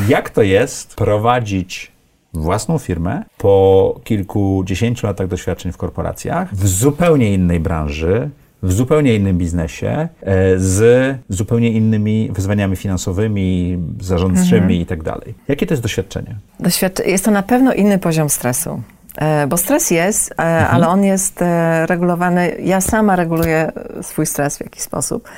Jak 0.07 0.29
to 0.29 0.41
jest 0.41 0.95
prowadzić 0.95 1.91
własną 2.33 2.77
firmę 2.77 3.23
po 3.37 3.99
kilkudziesięciu 4.03 5.07
latach 5.07 5.27
doświadczeń 5.27 5.71
w 5.71 5.77
korporacjach, 5.77 6.55
w 6.55 6.67
zupełnie 6.67 7.33
innej 7.33 7.59
branży, 7.59 8.29
w 8.63 8.73
zupełnie 8.73 9.15
innym 9.15 9.37
biznesie, 9.37 10.07
e, 10.21 10.59
z 10.59 11.17
zupełnie 11.29 11.71
innymi 11.71 12.29
wyzwaniami 12.33 12.75
finansowymi, 12.75 13.77
zarządczymi 14.01 14.81
i 14.81 14.85
tak 14.85 15.03
dalej. 15.03 15.33
Jakie 15.47 15.65
to 15.65 15.73
jest 15.73 15.83
doświadczenie? 15.83 16.35
Doświadczy- 16.59 17.07
jest 17.07 17.25
to 17.25 17.31
na 17.31 17.43
pewno 17.43 17.73
inny 17.73 17.97
poziom 17.99 18.29
stresu. 18.29 18.81
E, 19.17 19.47
Bo 19.47 19.57
stres 19.57 19.91
jest, 19.91 20.31
e, 20.31 20.67
ale 20.67 20.87
on 20.87 21.03
jest 21.03 21.39
regulowany. 21.85 22.55
Ja 22.63 22.81
sama 22.81 23.15
reguluję 23.15 23.71
swój 24.03 24.25
stres 24.25 24.57
w 24.57 24.61
jakiś 24.61 24.81
sposób. 24.83 25.29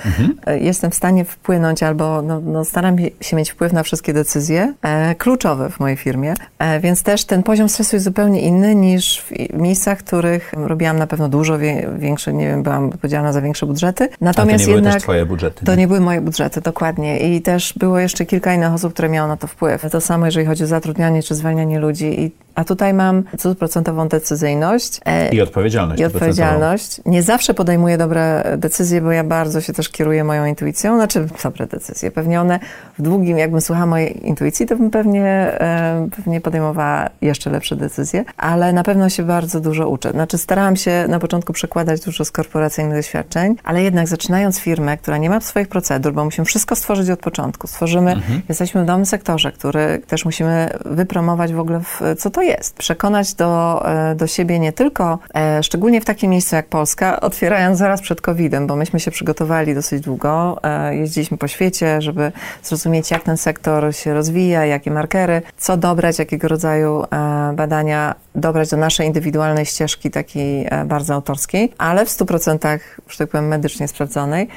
E, 0.48 0.60
Jestem 0.60 0.92
w 0.92 0.96
stanie 0.96 1.26
wpłynąć 1.26 1.84
albo 1.84 2.22
no, 2.22 2.42
no, 2.42 2.66
staram 2.66 2.96
się 3.22 3.36
mieć 3.36 3.52
wpływ 3.52 3.74
na 3.74 3.84
wszystkie 3.84 4.14
decyzje 4.14 4.74
e, 4.82 5.16
kluczowe 5.16 5.70
w 5.70 5.80
mojej 5.80 5.98
firmie, 5.98 6.34
e, 6.60 6.80
więc 6.80 7.04
też 7.04 7.26
ten 7.26 7.44
poziom 7.44 7.70
stresu 7.70 7.96
jest 7.96 8.04
zupełnie 8.06 8.42
inny 8.42 8.76
niż 8.76 9.22
w 9.22 9.54
miejscach, 9.58 10.00
w 10.00 10.04
których 10.04 10.54
robiłam 10.58 10.98
na 10.98 11.08
pewno 11.08 11.30
dużo 11.30 11.58
wie, 11.58 11.90
większe, 11.98 12.34
nie 12.34 12.48
wiem, 12.48 12.64
byłam 12.64 12.86
odpowiedzialna 12.90 13.34
za 13.34 13.42
większe 13.42 13.66
budżety. 13.66 14.04
A 14.04 14.08
to 14.08 14.16
Natomiast 14.22 14.60
nie 14.60 14.66
były 14.66 14.76
jednak 14.76 14.94
też 14.94 15.04
twoje 15.04 15.26
budżety. 15.26 15.66
to 15.66 15.72
nie? 15.72 15.78
nie 15.78 15.88
były 15.88 16.00
moje 16.00 16.22
budżety, 16.22 16.62
dokładnie. 16.62 17.20
I 17.20 17.42
też 17.42 17.74
było 17.78 18.00
jeszcze 18.00 18.26
kilka 18.26 18.54
innych 18.54 18.74
osób, 18.74 18.94
które 18.94 19.10
miały 19.10 19.28
na 19.28 19.38
to 19.38 19.48
wpływ. 19.48 19.86
To 19.92 20.02
samo, 20.02 20.26
jeżeli 20.26 20.46
chodzi 20.46 20.64
o 20.64 20.68
zatrudnianie 20.68 21.24
czy 21.24 21.36
zwalnianie 21.36 21.80
ludzi. 21.80 22.22
I, 22.22 22.32
a 22.56 22.64
tutaj 22.64 22.94
mam 22.94 23.24
stuprocentową 23.38 24.08
decyzyjność. 24.08 25.00
e, 25.06 25.30
I 25.30 25.42
odpowiedzialność. 25.42 26.02
i 26.02 26.06
odpowiedzialność. 26.06 27.02
Nie 27.06 27.24
zawsze 27.24 27.54
podejmuję 27.54 27.98
dobre 27.98 28.44
decyzje, 28.58 29.02
bo 29.02 29.12
ja 29.12 29.24
bardzo 29.24 29.62
się 29.62 29.74
też 29.74 29.90
kieruję 29.90 30.24
moją 30.24 30.46
intuicją. 30.46 30.96
Znaczy, 30.96 31.28
dobre 31.44 31.68
decyzje. 31.68 32.12
Pewnie 32.12 32.42
one 32.42 32.60
w 33.00 33.02
długim, 33.02 33.38
jakbym 33.38 33.62
słuchała 33.62 33.86
mojej 33.86 34.28
intuicji, 34.28 34.66
to 34.66 34.76
bym 34.76 34.90
pewnie, 34.90 35.26
e, 35.26 36.08
pewnie 36.16 36.42
podejmowała 36.42 37.10
jeszcze 37.22 37.50
lepsze 37.50 37.76
decyzje, 37.76 38.26
ale 38.38 38.74
na 38.74 38.84
pewno 38.84 39.10
się 39.10 39.24
bardzo 39.24 39.60
dużo 39.60 39.90
uczę. 39.90 40.12
Znaczy, 40.12 40.38
starałam 40.38 40.76
się 40.76 41.06
na 41.08 41.20
początku 41.20 41.54
przekładać 41.54 42.02
dużo 42.02 42.26
z 42.26 42.32
korporacyjnych 42.32 42.98
doświadczeń, 42.98 43.56
ale 43.64 43.84
jednak 43.84 44.08
zaczynając 44.08 44.60
firmę, 44.60 44.98
która 44.98 45.18
nie 45.18 45.30
ma 45.30 45.42
swoich 45.42 45.68
procedur, 45.68 46.14
bo 46.14 46.26
musimy 46.26 46.46
wszystko 46.46 46.76
stworzyć 46.76 47.10
od 47.10 47.20
początku. 47.20 47.68
Stworzymy, 47.68 48.16
jesteśmy 48.50 48.84
w 48.84 48.88
nowym 48.88 49.06
sektorze, 49.06 49.52
który 49.52 50.02
też 50.08 50.26
musimy 50.26 50.70
wypromować 50.86 51.54
w 51.54 51.60
ogóle, 51.60 51.80
w, 51.80 52.02
co 52.18 52.30
to 52.30 52.42
jest. 52.42 52.76
Przekonać 52.76 53.34
do, 53.34 53.84
e, 54.12 54.16
do 54.16 54.28
siebie 54.28 54.60
nie 54.60 54.74
tylko, 54.74 55.20
e, 55.36 55.64
szczególnie 55.64 56.02
w 56.02 56.06
takim 56.06 56.32
miejscu 56.32 56.56
jak 56.56 56.68
Polska, 56.68 57.22
otwierając 57.22 57.78
zaraz 57.78 58.02
przed 58.02 58.22
COVID-em, 58.44 58.68
bo 58.68 58.76
myśmy 58.76 59.00
się 59.00 59.12
przygotowali 59.12 59.76
dosyć 59.76 60.04
długo, 60.04 60.60
e, 60.64 60.96
jeździliśmy 60.96 61.38
po 61.38 61.48
świecie, 61.48 62.02
żeby 62.02 62.32
zrozumieć, 62.64 63.12
jak 63.12 63.24
ten 63.24 63.38
sektor 63.38 63.96
się 63.96 64.14
rozwija, 64.14 64.66
jakie 64.66 64.92
markery, 64.92 65.42
co 65.58 65.78
dobrać, 65.78 66.20
jakiego 66.20 66.48
rodzaju 66.48 67.04
e, 67.04 67.54
badania 67.56 68.16
dobrać 68.36 68.70
do 68.70 68.78
naszej 68.78 69.08
indywidualnej 69.08 69.66
ścieżki, 69.66 70.12
takiej 70.12 70.66
e, 70.70 70.86
bardzo 70.86 71.14
autorskiej, 71.14 71.74
ale 71.78 72.06
w 72.06 72.10
100%, 72.10 72.80
że 73.10 73.18
tak 73.18 73.30
powiem, 73.30 73.48
medycznie 73.48 73.88
sprawdzonej. 73.88 74.48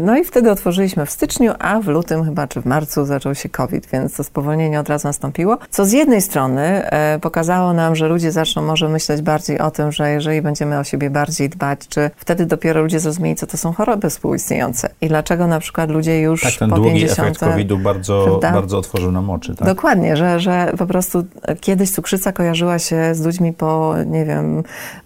No 0.00 0.18
i 0.18 0.24
wtedy 0.24 0.50
otworzyliśmy 0.50 1.06
w 1.06 1.10
styczniu, 1.10 1.52
a 1.58 1.80
w 1.80 1.86
lutym 1.86 2.24
chyba, 2.24 2.46
czy 2.46 2.60
w 2.60 2.66
marcu 2.66 3.04
zaczął 3.04 3.34
się 3.34 3.48
COVID, 3.48 3.86
więc 3.92 4.16
to 4.16 4.24
spowolnienie 4.24 4.80
od 4.80 4.88
razu 4.88 5.08
nastąpiło, 5.08 5.58
co 5.70 5.84
z 5.84 5.92
jednej 5.92 6.22
strony 6.22 6.82
pokazało 7.20 7.72
nam, 7.72 7.96
że 7.96 8.08
ludzie 8.08 8.32
zaczną 8.32 8.62
może 8.62 8.88
myśleć 8.88 9.22
bardziej 9.22 9.58
o 9.58 9.70
tym, 9.70 9.92
że 9.92 10.10
jeżeli 10.10 10.42
będziemy 10.42 10.78
o 10.78 10.84
siebie 10.84 11.10
bardziej 11.10 11.48
dbać, 11.48 11.88
czy 11.88 12.10
wtedy 12.16 12.46
dopiero 12.46 12.82
ludzie 12.82 13.00
zrozumieli, 13.26 13.36
co 13.36 13.46
to 13.46 13.56
są 13.56 13.72
choroby 13.72 14.10
współistniejące 14.10 14.88
i 15.00 15.08
dlaczego 15.08 15.46
na 15.46 15.60
przykład 15.60 15.90
ludzie 15.90 16.20
już 16.20 16.42
Tak, 16.42 16.54
ten 16.54 16.70
po 16.70 16.76
długi 16.76 16.90
50 16.92 17.20
efekt 17.20 17.40
COVID-u 17.40 17.78
bardzo, 17.78 18.24
prawda? 18.24 18.52
bardzo 18.52 18.78
otworzył 18.78 19.12
nam 19.12 19.30
oczy. 19.30 19.54
Tak? 19.54 19.68
Dokładnie, 19.68 20.16
że, 20.16 20.40
że 20.40 20.72
po 20.78 20.86
prostu 20.86 21.24
kiedyś 21.60 21.90
cukrzyca 21.90 22.32
kojarzyła 22.32 22.78
się 22.78 23.14
z 23.14 23.24
ludźmi 23.24 23.52
po, 23.52 23.94
nie 24.06 24.24
wiem, 24.24 24.62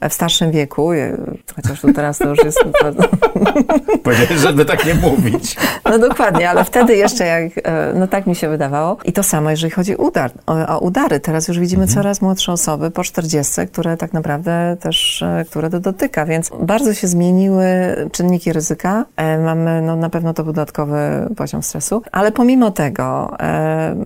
w 0.09 0.15
starszym 0.15 0.51
wieku, 0.51 0.93
je- 0.93 1.17
chociaż 1.57 1.81
tu 1.81 1.93
teraz 1.93 2.19
to 2.19 2.29
już 2.29 2.39
jest... 2.45 2.59
Powiedziałeś, 4.05 4.41
żeby 4.41 4.65
tak 4.65 4.87
nie 4.87 4.95
mówić. 4.95 5.57
No 5.85 5.99
dokładnie, 5.99 6.51
ale 6.51 6.65
wtedy 6.65 6.97
jeszcze 6.97 7.27
jak, 7.27 7.53
e, 7.65 7.93
no 7.95 8.07
tak 8.07 8.27
mi 8.27 8.35
się 8.35 8.49
wydawało. 8.49 8.97
I 9.05 9.13
to 9.13 9.23
samo, 9.23 9.51
jeżeli 9.51 9.71
chodzi 9.71 9.97
o, 9.99 10.03
udar, 10.03 10.31
o, 10.47 10.67
o 10.77 10.79
udary. 10.79 11.21
Teraz 11.21 11.49
już 11.49 11.59
widzimy 11.59 11.87
coraz 11.87 12.23
młodsze 12.23 12.53
osoby 12.53 12.91
po 12.91 13.05
40, 13.05 13.53
które 13.73 13.97
tak 13.97 14.13
naprawdę 14.13 14.77
też, 14.81 15.23
e, 15.23 15.45
które 15.51 15.71
to 15.71 15.81
dotyka, 15.81 16.27
więc 16.27 16.51
bardzo 16.63 16.95
się 16.95 17.09
zmieniły 17.09 17.65
czynniki 18.11 18.53
ryzyka. 18.53 19.05
E, 19.17 19.39
Mamy 19.39 19.83
no, 19.83 19.97
na 19.97 20.11
pewno 20.11 20.35
to 20.35 20.45
dodatkowy 20.45 20.99
poziom 21.37 21.63
stresu, 21.63 22.03
ale 22.13 22.33
pomimo 22.33 22.71
tego 22.71 23.37
e, 23.41 23.97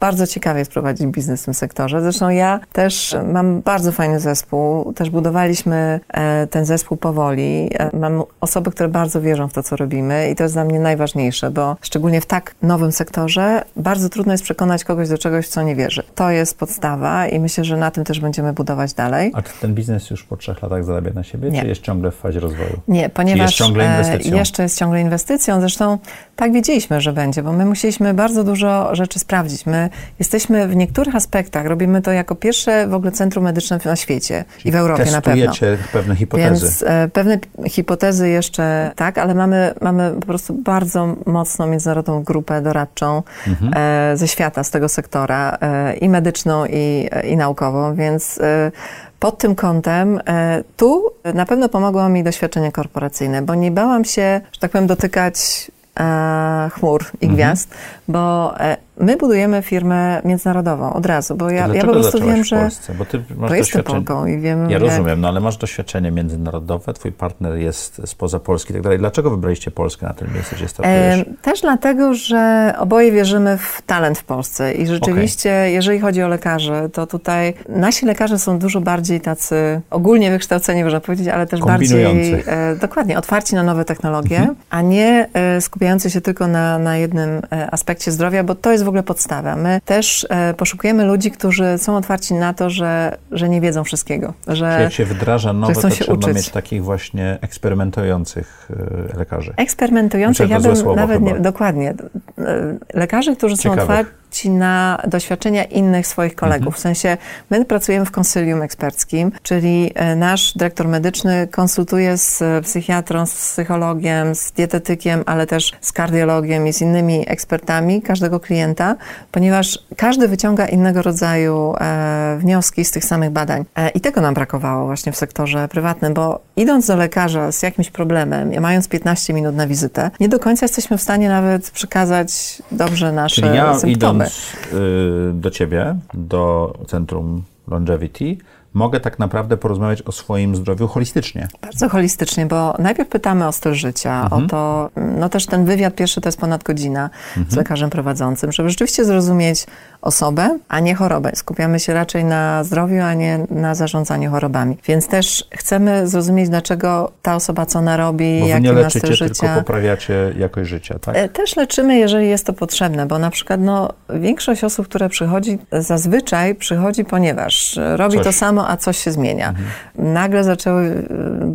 bardzo 0.00 0.26
ciekawie 0.26 0.58
jest 0.58 0.70
prowadzić 0.72 1.06
biznes 1.06 1.42
w 1.42 1.44
tym 1.44 1.54
sektorze. 1.54 2.02
Zresztą 2.02 2.28
ja 2.28 2.60
też 2.72 3.16
mam 3.32 3.60
bardzo 3.60 3.92
fajny 3.92 4.20
zespół, 4.20 4.92
też 4.92 5.10
budowaliśmy 5.10 6.00
e, 6.08 6.46
ten 6.46 6.64
zespół 6.64 6.96
powoli. 6.96 7.70
E, 7.78 7.96
Mam 7.96 8.22
osoby, 8.40 8.70
które 8.70 8.88
bardzo 8.88 9.20
wierzą 9.20 9.48
w 9.48 9.52
to, 9.52 9.62
co 9.62 9.76
robimy 9.76 10.30
i 10.30 10.34
to 10.36 10.42
jest 10.42 10.54
dla 10.54 10.64
mnie 10.64 10.80
najważniejsze, 10.80 11.50
bo 11.50 11.76
szczególnie 11.80 12.20
w 12.20 12.26
tak 12.26 12.54
nowym 12.62 12.92
sektorze 12.92 13.62
bardzo 13.76 14.08
trudno 14.08 14.32
jest 14.32 14.44
przekonać 14.44 14.84
kogoś 14.84 15.08
do 15.08 15.18
czegoś, 15.18 15.48
co 15.48 15.62
nie 15.62 15.76
wierzy. 15.76 16.02
To 16.14 16.30
jest 16.30 16.58
podstawa 16.58 17.26
i 17.28 17.40
myślę, 17.40 17.64
że 17.64 17.76
na 17.76 17.90
tym 17.90 18.04
też 18.04 18.20
będziemy 18.20 18.52
budować 18.52 18.94
dalej. 18.94 19.32
A 19.34 19.42
czy 19.42 19.52
ten 19.60 19.74
biznes 19.74 20.10
już 20.10 20.24
po 20.24 20.36
trzech 20.36 20.62
latach 20.62 20.84
zarabia 20.84 21.10
na 21.14 21.22
siebie, 21.22 21.50
Nie. 21.50 21.62
czy 21.62 21.68
jest 21.68 21.80
ciągle 21.82 22.10
w 22.10 22.14
fazie 22.14 22.40
rozwoju? 22.40 22.80
Nie, 22.88 23.08
ponieważ 23.08 23.40
jest 23.46 23.54
ciągle 23.54 23.84
e, 23.84 23.90
inwestycją? 23.90 24.36
jeszcze 24.36 24.62
jest 24.62 24.78
ciągle 24.78 25.00
inwestycją. 25.00 25.60
Zresztą 25.60 25.98
tak 26.38 26.52
wiedzieliśmy, 26.52 27.00
że 27.00 27.12
będzie, 27.12 27.42
bo 27.42 27.52
my 27.52 27.64
musieliśmy 27.64 28.14
bardzo 28.14 28.44
dużo 28.44 28.94
rzeczy 28.94 29.18
sprawdzić. 29.18 29.66
My 29.66 29.90
jesteśmy 30.18 30.68
w 30.68 30.76
niektórych 30.76 31.16
aspektach, 31.16 31.66
robimy 31.66 32.02
to 32.02 32.12
jako 32.12 32.34
pierwsze 32.34 32.86
w 32.88 32.94
ogóle 32.94 33.12
centrum 33.12 33.44
medyczne 33.44 33.78
na 33.84 33.96
świecie 33.96 34.44
i 34.64 34.72
w 34.72 34.74
Europie 34.74 35.10
na 35.10 35.20
pewno. 35.20 35.52
Pewne 35.92 36.16
hipotezy. 36.16 36.66
Więc 36.66 36.82
e, 36.86 37.08
pewne 37.12 37.38
hipotezy 37.66 38.28
jeszcze 38.28 38.92
tak, 38.96 39.18
ale 39.18 39.34
mamy, 39.34 39.74
mamy 39.80 40.12
po 40.20 40.26
prostu 40.26 40.54
bardzo 40.54 41.16
mocną 41.26 41.66
międzynarodową 41.66 42.22
grupę 42.22 42.62
doradczą 42.62 43.22
Mhm. 43.46 43.72
e, 43.76 44.16
ze 44.16 44.28
świata, 44.28 44.64
z 44.64 44.70
tego 44.70 44.88
sektora 44.88 45.58
e, 45.60 45.96
i 45.96 46.08
medyczną, 46.08 46.64
i, 46.66 47.08
i 47.24 47.36
naukową, 47.36 47.94
więc 47.94 48.38
e, 48.40 48.72
pod 49.20 49.38
tym 49.38 49.54
kątem 49.54 50.20
e, 50.28 50.64
tu 50.76 51.04
na 51.34 51.46
pewno 51.46 51.68
pomogło 51.68 52.08
mi 52.08 52.24
doświadczenie 52.24 52.72
korporacyjne, 52.72 53.42
bo 53.42 53.54
nie 53.54 53.70
bałam 53.70 54.04
się, 54.04 54.40
że 54.52 54.60
tak 54.60 54.70
powiem, 54.70 54.86
dotykać 54.86 55.36
e, 55.74 55.77
chmur 55.98 57.08
i 57.20 57.28
gwiazd, 57.30 57.74
bo 58.08 58.54
e, 58.60 58.76
my 59.00 59.16
budujemy 59.16 59.62
firmę 59.62 60.22
międzynarodową 60.24 60.92
od 60.92 61.06
razu, 61.06 61.36
bo 61.36 61.50
ja, 61.50 61.66
ja 61.74 61.84
po 61.84 61.92
prostu 61.92 62.20
wiem, 62.26 62.42
w 62.44 62.46
że 62.46 62.56
Polsce? 62.56 62.94
Bo 62.94 63.04
ty 63.04 63.22
masz 63.36 63.48
bo 63.50 63.54
jestem. 63.54 63.82
Polką 63.82 64.26
i 64.26 64.38
wiem, 64.38 64.64
Ja 64.64 64.70
jak- 64.70 64.82
rozumiem, 64.82 65.20
no 65.20 65.28
ale 65.28 65.40
masz 65.40 65.56
doświadczenie 65.56 66.10
międzynarodowe, 66.10 66.92
twój 66.92 67.12
partner 67.12 67.54
jest 67.58 68.02
spoza 68.04 68.40
Polski 68.40 68.70
i 68.70 68.74
tak 68.74 68.82
dalej. 68.82 68.98
Dlaczego 68.98 69.30
wybraliście 69.30 69.70
Polskę 69.70 70.06
na 70.06 70.14
tym 70.14 70.34
miejscu, 70.34 70.56
gdzie 70.56 70.68
startujesz? 70.68 71.18
E, 71.20 71.24
Też 71.42 71.60
dlatego, 71.60 72.14
że 72.14 72.74
oboje 72.78 73.12
wierzymy 73.12 73.58
w 73.58 73.82
talent 73.86 74.18
w 74.18 74.24
Polsce 74.24 74.74
i 74.74 74.86
rzeczywiście, 74.86 75.50
jeżeli 75.50 76.00
chodzi 76.00 76.22
o 76.22 76.28
lekarzy, 76.28 76.90
to 76.92 77.06
tutaj 77.06 77.54
nasi 77.68 78.06
lekarze 78.06 78.38
są 78.38 78.58
dużo 78.58 78.80
bardziej 78.80 79.20
tacy 79.20 79.80
ogólnie 79.90 80.30
wykształceni, 80.30 80.84
można 80.84 81.00
powiedzieć, 81.00 81.28
ale 81.28 81.46
też 81.46 81.60
bardziej 81.60 82.32
e, 82.46 82.76
dokładnie 82.80 83.18
otwarci 83.18 83.54
na 83.54 83.62
nowe 83.62 83.84
technologie, 83.84 84.48
a 84.70 84.82
nie 84.82 85.28
e, 85.32 85.60
skupiający 85.60 86.10
się 86.10 86.20
tylko 86.20 86.46
na, 86.46 86.78
na 86.78 86.96
jednym 86.96 87.28
e, 87.50 87.70
aspekcie 87.98 88.12
zdrowia, 88.12 88.44
bo 88.44 88.54
to 88.54 88.72
jest 88.72 88.84
w 88.84 88.88
ogóle 88.88 89.02
podstawa. 89.02 89.56
My 89.56 89.80
też 89.84 90.26
e, 90.30 90.54
poszukujemy 90.54 91.04
ludzi, 91.04 91.30
którzy 91.30 91.78
są 91.78 91.96
otwarci 91.96 92.34
na 92.34 92.54
to, 92.54 92.70
że, 92.70 93.16
że 93.30 93.48
nie 93.48 93.60
wiedzą 93.60 93.84
wszystkiego, 93.84 94.34
że 94.46 94.78
jak 94.82 94.92
się 94.92 95.04
wdraża 95.04 95.52
nowe, 95.52 95.74
to 95.74 95.90
się 95.90 96.04
trzeba 96.04 96.18
uczyć. 96.18 96.34
mieć 96.36 96.48
takich 96.48 96.84
właśnie 96.84 97.38
eksperymentujących 97.40 98.70
e, 99.14 99.18
lekarzy. 99.18 99.52
Eksperymentujących, 99.56 100.50
ja 100.50 100.60
bym 100.60 100.94
nawet 100.96 101.22
nie, 101.22 101.28
chyba. 101.28 101.40
dokładnie. 101.40 101.94
E, 102.38 102.78
Lekarze, 102.94 103.36
którzy 103.36 103.56
są 103.56 103.62
Ciekawych. 103.62 103.82
otwarci, 103.82 104.12
ci 104.30 104.50
na 104.50 105.02
doświadczenia 105.08 105.64
innych 105.64 106.06
swoich 106.06 106.34
kolegów. 106.34 106.66
Mhm. 106.66 106.76
W 106.76 106.78
sensie 106.78 107.16
my 107.50 107.64
pracujemy 107.64 108.06
w 108.06 108.10
konsylium 108.10 108.62
eksperckim, 108.62 109.32
czyli 109.42 109.90
e, 109.94 110.16
nasz 110.16 110.52
dyrektor 110.56 110.88
medyczny 110.88 111.48
konsultuje 111.50 112.16
z 112.16 112.42
psychiatrą, 112.64 113.26
z 113.26 113.34
psychologiem, 113.34 114.34
z 114.34 114.52
dietetykiem, 114.52 115.22
ale 115.26 115.46
też 115.46 115.72
z 115.80 115.92
kardiologiem 115.92 116.66
i 116.66 116.72
z 116.72 116.80
innymi 116.80 117.24
ekspertami 117.28 118.02
każdego 118.02 118.40
klienta, 118.40 118.96
ponieważ 119.32 119.78
każdy 119.96 120.28
wyciąga 120.28 120.66
innego 120.66 121.02
rodzaju 121.02 121.74
e, 121.80 122.36
wnioski 122.40 122.84
z 122.84 122.90
tych 122.90 123.04
samych 123.04 123.30
badań. 123.30 123.64
E, 123.76 123.88
I 123.88 124.00
tego 124.00 124.20
nam 124.20 124.34
brakowało 124.34 124.86
właśnie 124.86 125.12
w 125.12 125.16
sektorze 125.16 125.68
prywatnym, 125.68 126.14
bo 126.14 126.40
idąc 126.56 126.86
do 126.86 126.96
lekarza 126.96 127.52
z 127.52 127.62
jakimś 127.62 127.90
problemem, 127.90 128.60
mając 128.60 128.88
15 128.88 129.32
minut 129.32 129.56
na 129.56 129.66
wizytę, 129.66 130.10
nie 130.20 130.28
do 130.28 130.38
końca 130.38 130.64
jesteśmy 130.64 130.98
w 130.98 131.02
stanie 131.02 131.28
nawet 131.28 131.70
przekazać 131.70 132.62
dobrze 132.72 133.12
nasze 133.12 133.42
Czyli 133.42 133.56
ja 133.56 133.78
symptomy. 133.78 134.17
Y, 134.26 135.32
do 135.32 135.50
ciebie, 135.50 135.96
do 136.14 136.74
Centrum 136.86 137.44
Longevity, 137.66 138.38
mogę 138.74 139.00
tak 139.00 139.18
naprawdę 139.18 139.56
porozmawiać 139.56 140.02
o 140.02 140.12
swoim 140.12 140.56
zdrowiu 140.56 140.88
holistycznie. 140.88 141.48
Bardzo 141.62 141.88
holistycznie, 141.88 142.46
bo 142.46 142.74
najpierw 142.78 143.08
pytamy 143.08 143.46
o 143.46 143.52
styl 143.52 143.74
życia, 143.74 144.22
mhm. 144.22 144.44
o 144.44 144.48
to, 144.48 144.90
no 144.96 145.28
też 145.28 145.46
ten 145.46 145.64
wywiad 145.64 145.94
pierwszy 145.94 146.20
to 146.20 146.28
jest 146.28 146.40
ponad 146.40 146.62
godzina 146.62 147.10
mhm. 147.28 147.46
z 147.50 147.56
lekarzem 147.56 147.90
prowadzącym, 147.90 148.52
żeby 148.52 148.70
rzeczywiście 148.70 149.04
zrozumieć 149.04 149.66
osobę, 150.02 150.58
a 150.68 150.80
nie 150.80 150.94
chorobę. 150.94 151.30
Skupiamy 151.34 151.80
się 151.80 151.94
raczej 151.94 152.24
na 152.24 152.64
zdrowiu, 152.64 153.02
a 153.02 153.14
nie 153.14 153.46
na 153.50 153.74
zarządzaniu 153.74 154.30
chorobami. 154.30 154.76
Więc 154.84 155.08
też 155.08 155.44
chcemy 155.50 156.08
zrozumieć, 156.08 156.48
dlaczego 156.48 157.12
ta 157.22 157.34
osoba 157.36 157.66
co 157.66 157.78
ona 157.78 157.96
robi, 157.96 158.48
jaki 158.48 158.62
nie 158.62 158.72
ma 158.72 158.90
styl 158.90 159.12
życia. 159.12 159.34
tylko 159.34 159.54
poprawiacie 159.54 160.34
jakość 160.38 160.70
życia, 160.70 160.98
tak? 160.98 161.16
E, 161.16 161.28
też 161.28 161.56
leczymy, 161.56 161.98
jeżeli 161.98 162.28
jest 162.28 162.46
to 162.46 162.52
potrzebne, 162.52 163.06
bo 163.06 163.18
na 163.18 163.30
przykład 163.30 163.60
no, 163.60 163.92
większość 164.14 164.64
osób, 164.64 164.88
które 164.88 165.08
przychodzi, 165.08 165.58
zazwyczaj 165.72 166.54
przychodzi, 166.54 167.04
ponieważ 167.04 167.78
robi 167.96 168.16
Coś. 168.16 168.24
to 168.24 168.32
samo, 168.32 168.57
a 168.66 168.76
coś 168.76 168.98
się 168.98 169.12
zmienia. 169.12 169.48
Mhm. 169.48 169.68
Nagle 169.98 170.44
zaczęły, 170.44 171.04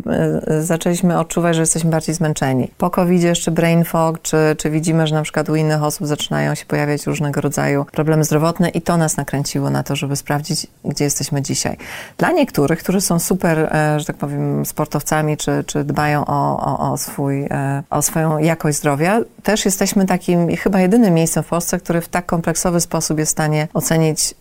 e, 0.06 0.56
e, 0.56 0.62
zaczęliśmy 0.62 1.18
odczuwać, 1.18 1.54
że 1.54 1.62
jesteśmy 1.62 1.90
bardziej 1.90 2.14
zmęczeni. 2.14 2.70
Po 2.78 2.90
covid 2.90 3.22
jeszcze 3.22 3.50
brain 3.50 3.84
fog, 3.84 4.22
czy, 4.22 4.36
czy 4.58 4.70
widzimy, 4.70 5.06
że 5.06 5.14
na 5.14 5.22
przykład 5.22 5.48
u 5.48 5.56
innych 5.56 5.82
osób 5.82 6.06
zaczynają 6.06 6.54
się 6.54 6.66
pojawiać 6.66 7.06
różnego 7.06 7.40
rodzaju 7.40 7.84
problemy 7.92 8.24
zdrowotne 8.24 8.68
i 8.68 8.82
to 8.82 8.96
nas 8.96 9.16
nakręciło 9.16 9.70
na 9.70 9.82
to, 9.82 9.96
żeby 9.96 10.16
sprawdzić, 10.16 10.66
gdzie 10.84 11.04
jesteśmy 11.04 11.42
dzisiaj. 11.42 11.76
Dla 12.18 12.32
niektórych, 12.32 12.78
którzy 12.78 13.00
są 13.00 13.18
super, 13.18 13.58
e, 13.58 14.00
że 14.00 14.06
tak 14.06 14.16
powiem, 14.16 14.66
sportowcami, 14.66 15.36
czy, 15.36 15.64
czy 15.66 15.84
dbają 15.84 16.24
o, 16.26 16.60
o, 16.60 16.92
o, 16.92 16.96
swój, 16.96 17.48
o 17.90 18.02
swoją 18.02 18.38
jakość 18.38 18.78
zdrowia, 18.78 19.20
też 19.42 19.64
jesteśmy 19.64 20.06
takim 20.06 20.56
chyba 20.56 20.80
jedynym 20.80 21.14
miejscem 21.14 21.42
w 21.42 21.46
Polsce, 21.46 21.78
który 21.78 22.00
w 22.00 22.08
tak 22.08 22.26
kompleksowy 22.26 22.80
sposób 22.80 23.18
jest 23.18 23.30
w 23.30 23.32
stanie 23.32 23.68
ocenić 23.74 24.34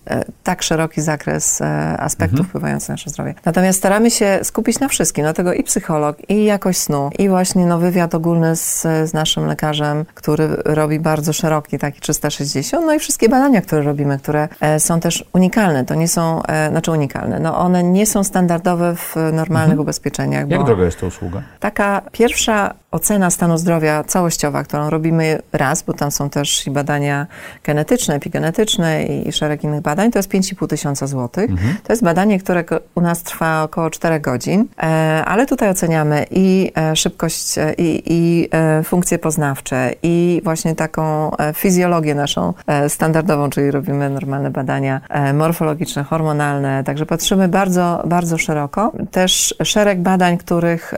tak 0.44 0.64
szeroki 0.64 1.02
zakres 1.02 1.62
aspektów 1.98 2.40
mhm 2.40 2.53
wpływające 2.54 2.92
na 2.92 2.94
nasze 2.94 3.10
zdrowie. 3.10 3.34
Natomiast 3.46 3.80
staramy 3.80 4.12
się 4.12 4.40
skupić 4.44 4.80
na 4.80 4.88
wszystkim, 4.88 5.24
dlatego 5.24 5.54
i 5.54 5.64
psycholog, 5.64 6.30
i 6.30 6.46
jakość 6.46 6.80
snu, 6.80 7.10
i 7.20 7.30
właśnie 7.30 7.66
no, 7.66 7.80
wywiad 7.80 8.16
ogólny 8.16 8.56
z, 8.56 8.82
z 8.82 9.14
naszym 9.14 9.46
lekarzem, 9.46 10.06
który 10.14 10.48
robi 10.66 11.00
bardzo 11.00 11.34
szeroki, 11.34 11.80
taki 11.80 12.02
360, 12.02 12.86
no 12.86 12.94
i 12.94 13.00
wszystkie 13.00 13.30
badania, 13.30 13.62
które 13.62 13.82
robimy, 13.82 14.20
które 14.20 14.48
e, 14.62 14.80
są 14.80 15.00
też 15.00 15.26
unikalne. 15.34 15.86
To 15.86 15.96
nie 15.96 16.08
są, 16.08 16.44
e, 16.44 16.70
znaczy 16.70 16.92
unikalne, 16.92 17.40
no 17.40 17.58
one 17.58 17.84
nie 17.84 18.06
są 18.06 18.24
standardowe 18.24 18.96
w 18.96 19.16
normalnych 19.16 19.64
mhm. 19.64 19.80
ubezpieczeniach. 19.80 20.50
Jak 20.50 20.64
droga 20.64 20.84
jest 20.84 21.00
ta 21.00 21.08
usługa? 21.08 21.42
Taka 21.60 22.02
pierwsza 22.12 22.74
ocena 22.94 23.30
stanu 23.30 23.58
zdrowia 23.58 24.04
całościowa, 24.04 24.64
którą 24.64 24.90
robimy 24.90 25.40
raz, 25.54 25.84
bo 25.84 25.94
tam 25.94 26.12
są 26.12 26.30
też 26.30 26.68
i 26.68 26.72
badania 26.72 27.28
genetyczne, 27.64 28.16
epigenetyczne 28.16 29.04
i, 29.06 29.28
i 29.28 29.32
szereg 29.32 29.64
innych 29.64 29.82
badań, 29.82 30.12
to 30.12 30.20
jest 30.20 30.30
5,5 30.30 30.68
tysiąca 30.68 31.08
złotych. 31.08 31.50
Mhm. 31.50 31.76
To 31.84 31.94
jest 31.94 32.04
badanie, 32.04 32.40
które 32.44 32.64
u 32.96 33.02
nas 33.02 33.24
trwa 33.24 33.64
około 33.64 33.90
4 33.90 34.20
godzin, 34.20 34.68
e, 34.78 34.86
ale 35.26 35.46
tutaj 35.46 35.70
oceniamy 35.70 36.26
i 36.32 36.72
e, 36.78 36.96
szybkość, 36.96 37.58
e, 37.58 37.74
i, 37.78 38.04
i 38.06 38.50
funkcje 38.84 39.20
poznawcze, 39.20 39.94
i 40.04 40.42
właśnie 40.44 40.76
taką 40.76 41.32
fizjologię 41.54 42.16
naszą 42.16 42.54
standardową, 42.88 43.50
czyli 43.50 43.72
robimy 43.72 44.10
normalne 44.10 44.52
badania 44.52 45.02
morfologiczne, 45.34 46.04
hormonalne, 46.04 46.84
także 46.84 47.06
patrzymy 47.06 47.48
bardzo, 47.48 48.04
bardzo 48.06 48.38
szeroko. 48.38 48.92
Też 49.12 49.56
szereg 49.64 50.02
badań, 50.02 50.38
których 50.38 50.94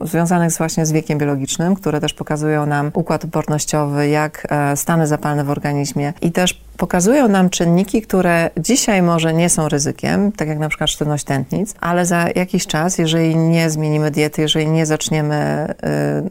związanych 0.00 0.52
właśnie 0.52 0.86
z 0.86 0.92
wiekiem 0.92 1.18
biologicznym, 1.18 1.76
które 1.76 2.00
też 2.00 2.14
pokazują 2.14 2.66
nam 2.66 2.90
układ 2.94 3.24
opornościowy, 3.24 4.08
jak 4.08 4.46
stany 4.74 5.06
zapalne 5.06 5.44
w 5.44 5.50
organizmie 5.50 6.12
i 6.20 6.32
też 6.32 6.65
pokazują 6.76 7.28
nam 7.28 7.50
czynniki, 7.50 8.02
które 8.02 8.50
dzisiaj 8.58 9.02
może 9.02 9.34
nie 9.34 9.48
są 9.48 9.68
ryzykiem, 9.68 10.32
tak 10.32 10.48
jak 10.48 10.58
na 10.58 10.68
przykład 10.68 10.90
sztywność 10.90 11.24
tętnic, 11.24 11.74
ale 11.80 12.06
za 12.06 12.28
jakiś 12.34 12.66
czas, 12.66 12.98
jeżeli 12.98 13.36
nie 13.36 13.70
zmienimy 13.70 14.10
diety, 14.10 14.42
jeżeli 14.42 14.68
nie 14.68 14.86
zaczniemy 14.86 15.66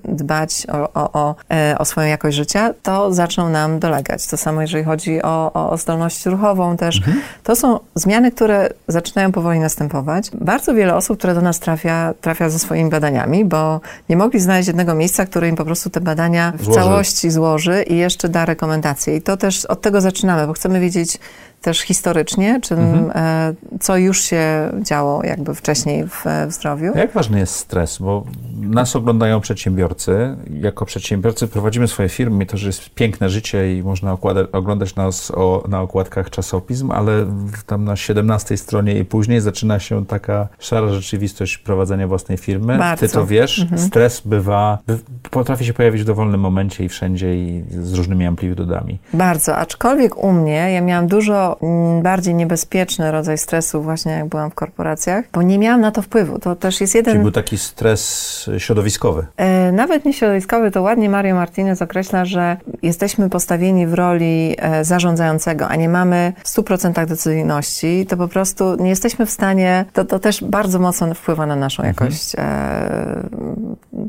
y, 0.06 0.14
dbać 0.16 0.68
o, 0.72 0.94
o, 0.94 1.12
o, 1.14 1.36
e, 1.52 1.76
o 1.78 1.86
swoją 1.86 2.08
jakość 2.08 2.38
życia, 2.38 2.74
to 2.84 3.14
zaczną 3.14 3.50
nam 3.50 3.80
dolegać. 3.80 4.28
To 4.28 4.38
samo, 4.38 4.62
jeżeli 4.62 4.84
chodzi 4.84 5.22
o, 5.22 5.54
o 5.72 5.78
zdolność 5.78 6.26
ruchową 6.26 6.78
też. 6.78 6.98
Mhm. 6.98 7.22
To 7.44 7.56
są 7.56 7.80
zmiany, 7.96 8.32
które 8.32 8.70
zaczynają 8.88 9.32
powoli 9.32 9.60
następować. 9.60 10.32
Bardzo 10.34 10.74
wiele 10.74 10.96
osób, 10.96 11.18
które 11.18 11.34
do 11.34 11.42
nas 11.42 11.60
trafia, 11.60 12.14
trafia 12.22 12.50
ze 12.50 12.60
swoimi 12.60 12.90
badaniami, 12.90 13.46
bo 13.46 13.82
nie 14.10 14.18
mogli 14.18 14.40
znaleźć 14.40 14.68
jednego 14.68 14.96
miejsca, 14.96 15.26
które 15.26 15.50
im 15.50 15.56
po 15.56 15.66
prostu 15.66 15.90
te 15.90 16.02
badania 16.02 16.54
w 16.56 16.64
złoży. 16.64 16.80
całości 16.80 17.32
złoży 17.32 17.84
i 17.84 17.98
jeszcze 17.98 18.30
da 18.30 18.46
rekomendacje. 18.46 19.16
I 19.16 19.22
to 19.22 19.38
też 19.38 19.66
od 19.66 19.82
tego 19.82 20.02
zaczynamy 20.02 20.35
bo 20.48 20.54
chcemy 20.54 20.80
wiedzieć, 20.80 21.18
też 21.66 21.80
historycznie, 21.80 22.60
czy 22.62 22.76
mhm. 22.76 23.12
E, 23.16 23.54
co 23.80 23.98
już 23.98 24.22
się 24.22 24.72
działo 24.82 25.24
jakby 25.24 25.56
wcześniej 25.56 26.08
w, 26.08 26.24
w 26.48 26.52
zdrowiu. 26.52 26.92
Jak 26.96 27.12
ważny 27.12 27.40
jest 27.40 27.56
stres? 27.56 27.98
Bo 27.98 28.24
nas 28.62 28.96
oglądają 28.96 29.42
przedsiębiorcy. 29.42 30.38
Jako 30.62 30.86
przedsiębiorcy 30.86 31.48
prowadzimy 31.48 31.88
swoje 31.88 32.10
firmy 32.10 32.44
i 32.44 32.48
to, 32.48 32.58
że 32.58 32.68
jest 32.68 32.90
piękne 32.90 33.30
życie 33.30 33.78
i 33.78 33.84
można 33.84 34.18
oglądać 34.52 34.96
nas 34.96 35.32
o, 35.32 35.64
na 35.68 35.82
okładkach 35.82 36.30
czasopism, 36.30 36.92
ale 36.92 37.26
tam 37.66 37.84
na 37.84 37.96
17 37.96 38.58
stronie 38.58 39.00
i 39.00 39.06
później 39.06 39.42
zaczyna 39.42 39.80
się 39.80 40.06
taka 40.06 40.48
szara 40.60 40.88
rzeczywistość 40.88 41.58
prowadzenia 41.58 42.08
własnej 42.08 42.38
firmy. 42.38 42.78
Bardzo. 42.78 43.08
Ty 43.08 43.14
to 43.14 43.26
wiesz. 43.26 43.60
Mhm. 43.60 43.82
Stres 43.82 44.22
bywa, 44.26 44.78
potrafi 45.32 45.66
się 45.66 45.74
pojawić 45.74 46.02
w 46.02 46.06
dowolnym 46.06 46.42
momencie 46.42 46.84
i 46.84 46.90
wszędzie 46.90 47.36
i 47.36 47.64
z 47.70 47.94
różnymi 47.94 48.26
amplitudami. 48.26 49.00
Bardzo, 49.14 49.56
aczkolwiek 49.58 50.24
u 50.24 50.32
mnie 50.32 50.72
ja 50.72 50.82
miałam 50.82 51.08
dużo 51.08 51.55
Mm, 51.62 52.02
bardziej 52.02 52.36
niebezpieczny 52.36 53.12
rodzaj 53.12 53.38
stresu 53.38 53.82
właśnie 53.82 54.12
jak 54.12 54.26
byłam 54.26 54.52
w 54.52 54.56
korporacjach, 54.56 55.26
bo 55.34 55.42
nie 55.42 55.60
miałam 55.60 55.82
na 55.82 55.92
to 55.92 56.02
wpływu. 56.02 56.40
To 56.40 56.56
też 56.56 56.82
jest 56.82 56.96
jeden... 56.96 57.14
Czyli 57.14 57.24
był 57.24 57.32
taki 57.32 57.58
stres 57.58 58.50
środowiskowy? 58.58 59.26
E, 59.38 59.72
nawet 59.72 60.06
nie 60.06 60.14
środowiskowy, 60.14 60.72
to 60.72 60.82
ładnie 60.82 61.10
Mario 61.10 61.36
Martinez 61.36 61.82
określa, 61.82 62.26
że 62.26 62.58
jesteśmy 62.82 63.30
postawieni 63.30 63.88
w 63.88 63.94
roli 63.94 64.56
e, 64.58 64.86
zarządzającego, 64.86 65.68
a 65.68 65.76
nie 65.76 65.90
mamy 65.90 66.34
w 66.44 66.48
100% 66.50 67.06
decyzyjności, 67.06 68.06
to 68.10 68.18
po 68.18 68.28
prostu 68.28 68.76
nie 68.76 68.90
jesteśmy 68.90 69.26
w 69.26 69.32
stanie, 69.32 69.86
to, 69.94 70.06
to 70.06 70.20
też 70.20 70.44
bardzo 70.44 70.80
mocno 70.80 71.14
wpływa 71.14 71.46
na 71.46 71.56
naszą 71.56 71.84
mhm. 71.84 71.94
jakość, 71.94 72.36
e, 72.36 72.40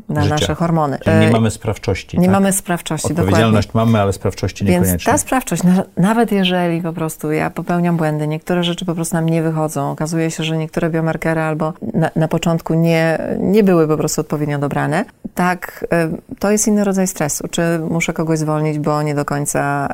na 0.09 0.23
Życia. 0.23 0.35
nasze 0.35 0.55
hormony. 0.55 0.99
Czyli 1.05 1.17
nie 1.17 1.31
mamy 1.31 1.51
sprawczości. 1.51 2.19
Nie 2.19 2.27
tak? 2.27 2.33
mamy 2.33 2.53
sprawczości, 2.53 3.09
Odpowiedzialność 3.09 3.69
dokładnie. 3.69 3.93
mamy, 3.93 4.03
ale 4.03 4.13
sprawczości 4.13 4.65
niekoniecznie. 4.65 4.91
Więc 4.93 5.05
ta 5.05 5.19
sprawczość, 5.19 5.63
nawet 5.97 6.33
jeżeli 6.33 6.83
po 6.83 6.93
prostu 6.93 7.26
ja 7.33 7.51
popełniam 7.51 7.97
błędy, 7.97 8.29
niektóre 8.29 8.65
rzeczy 8.65 8.85
po 8.85 8.95
prostu 8.95 9.17
nam 9.17 9.29
nie 9.29 9.43
wychodzą. 9.43 9.91
Okazuje 9.91 10.31
się, 10.31 10.45
że 10.45 10.57
niektóre 10.57 10.91
biomarkery 10.91 11.41
albo 11.41 11.73
na, 11.95 12.11
na 12.17 12.29
początku 12.29 12.75
nie, 12.75 13.19
nie 13.39 13.63
były 13.63 13.89
po 13.89 13.97
prostu 13.97 14.21
odpowiednio 14.21 14.59
dobrane. 14.59 15.05
Tak, 15.35 15.87
y, 16.35 16.37
to 16.39 16.51
jest 16.51 16.69
inny 16.69 16.85
rodzaj 16.85 17.07
stresu. 17.07 17.49
Czy 17.49 17.63
muszę 17.91 18.13
kogoś 18.13 18.39
zwolnić, 18.39 18.79
bo 18.79 19.03
nie 19.03 19.15
do 19.15 19.25
końca 19.25 19.89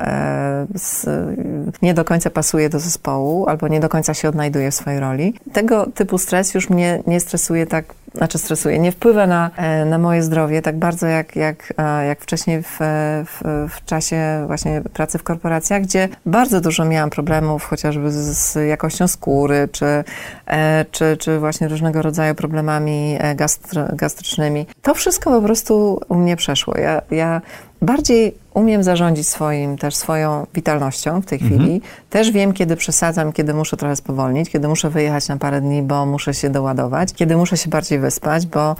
y, 0.71 1.77
nie 1.81 1.93
do 1.93 2.05
końca 2.05 2.29
pasuje 2.29 2.69
do 2.69 2.79
zespołu, 2.79 3.47
albo 3.47 3.67
nie 3.67 3.79
do 3.79 3.89
końca 3.89 4.13
się 4.13 4.29
odnajduje 4.29 4.71
w 4.71 4.75
swojej 4.75 4.99
roli. 4.99 5.33
Tego 5.53 5.85
typu 5.85 6.17
stres 6.17 6.53
już 6.53 6.69
mnie 6.69 7.03
nie 7.07 7.19
stresuje 7.19 7.67
tak 7.67 7.85
znaczy 8.15 8.37
stresuje, 8.37 8.79
nie 8.79 8.91
wpływa 8.91 9.27
na, 9.27 9.51
e, 9.57 9.85
na 9.85 9.97
moje 9.97 10.23
zdrowie 10.23 10.61
tak 10.61 10.77
bardzo 10.77 11.07
jak, 11.07 11.35
jak, 11.35 11.73
jak 12.07 12.21
wcześniej 12.21 12.63
w, 12.63 12.77
w, 13.25 13.41
w, 13.69 13.85
czasie 13.85 14.43
właśnie 14.47 14.81
pracy 14.93 15.17
w 15.17 15.23
korporacjach, 15.23 15.81
gdzie 15.81 16.09
bardzo 16.25 16.61
dużo 16.61 16.85
miałam 16.85 17.09
problemów 17.09 17.65
chociażby 17.65 18.11
z, 18.11 18.37
z 18.37 18.55
jakością 18.69 19.07
skóry, 19.07 19.69
czy, 19.71 20.03
e, 20.47 20.85
czy, 20.91 21.17
czy 21.17 21.39
właśnie 21.39 21.67
różnego 21.67 22.01
rodzaju 22.01 22.35
problemami 22.35 23.17
gastro, 23.35 23.85
gastrycznymi. 23.93 24.65
To 24.81 24.93
wszystko 24.93 25.31
po 25.31 25.41
prostu 25.41 26.01
u 26.09 26.15
mnie 26.15 26.35
przeszło. 26.35 26.77
Ja, 26.77 27.01
ja 27.11 27.41
bardziej 27.81 28.42
umiem 28.53 28.83
zarządzić 28.83 29.27
swoim, 29.27 29.77
też 29.77 29.95
swoją 29.95 30.47
witalnością 30.53 31.21
w 31.21 31.25
tej 31.25 31.39
chwili. 31.39 31.55
Mhm. 31.55 31.79
Też 32.09 32.31
wiem, 32.31 32.53
kiedy 32.53 32.75
przesadzam, 32.75 33.33
kiedy 33.33 33.53
muszę 33.53 33.77
trochę 33.77 33.95
spowolnić, 33.95 34.49
kiedy 34.49 34.67
muszę 34.67 34.89
wyjechać 34.89 35.27
na 35.27 35.37
parę 35.37 35.61
dni, 35.61 35.81
bo 35.81 36.05
muszę 36.05 36.33
się 36.33 36.49
doładować, 36.49 37.13
kiedy 37.13 37.37
muszę 37.37 37.57
się 37.57 37.69
bardziej 37.69 37.99
wyspać, 37.99 38.45
bo, 38.47 38.75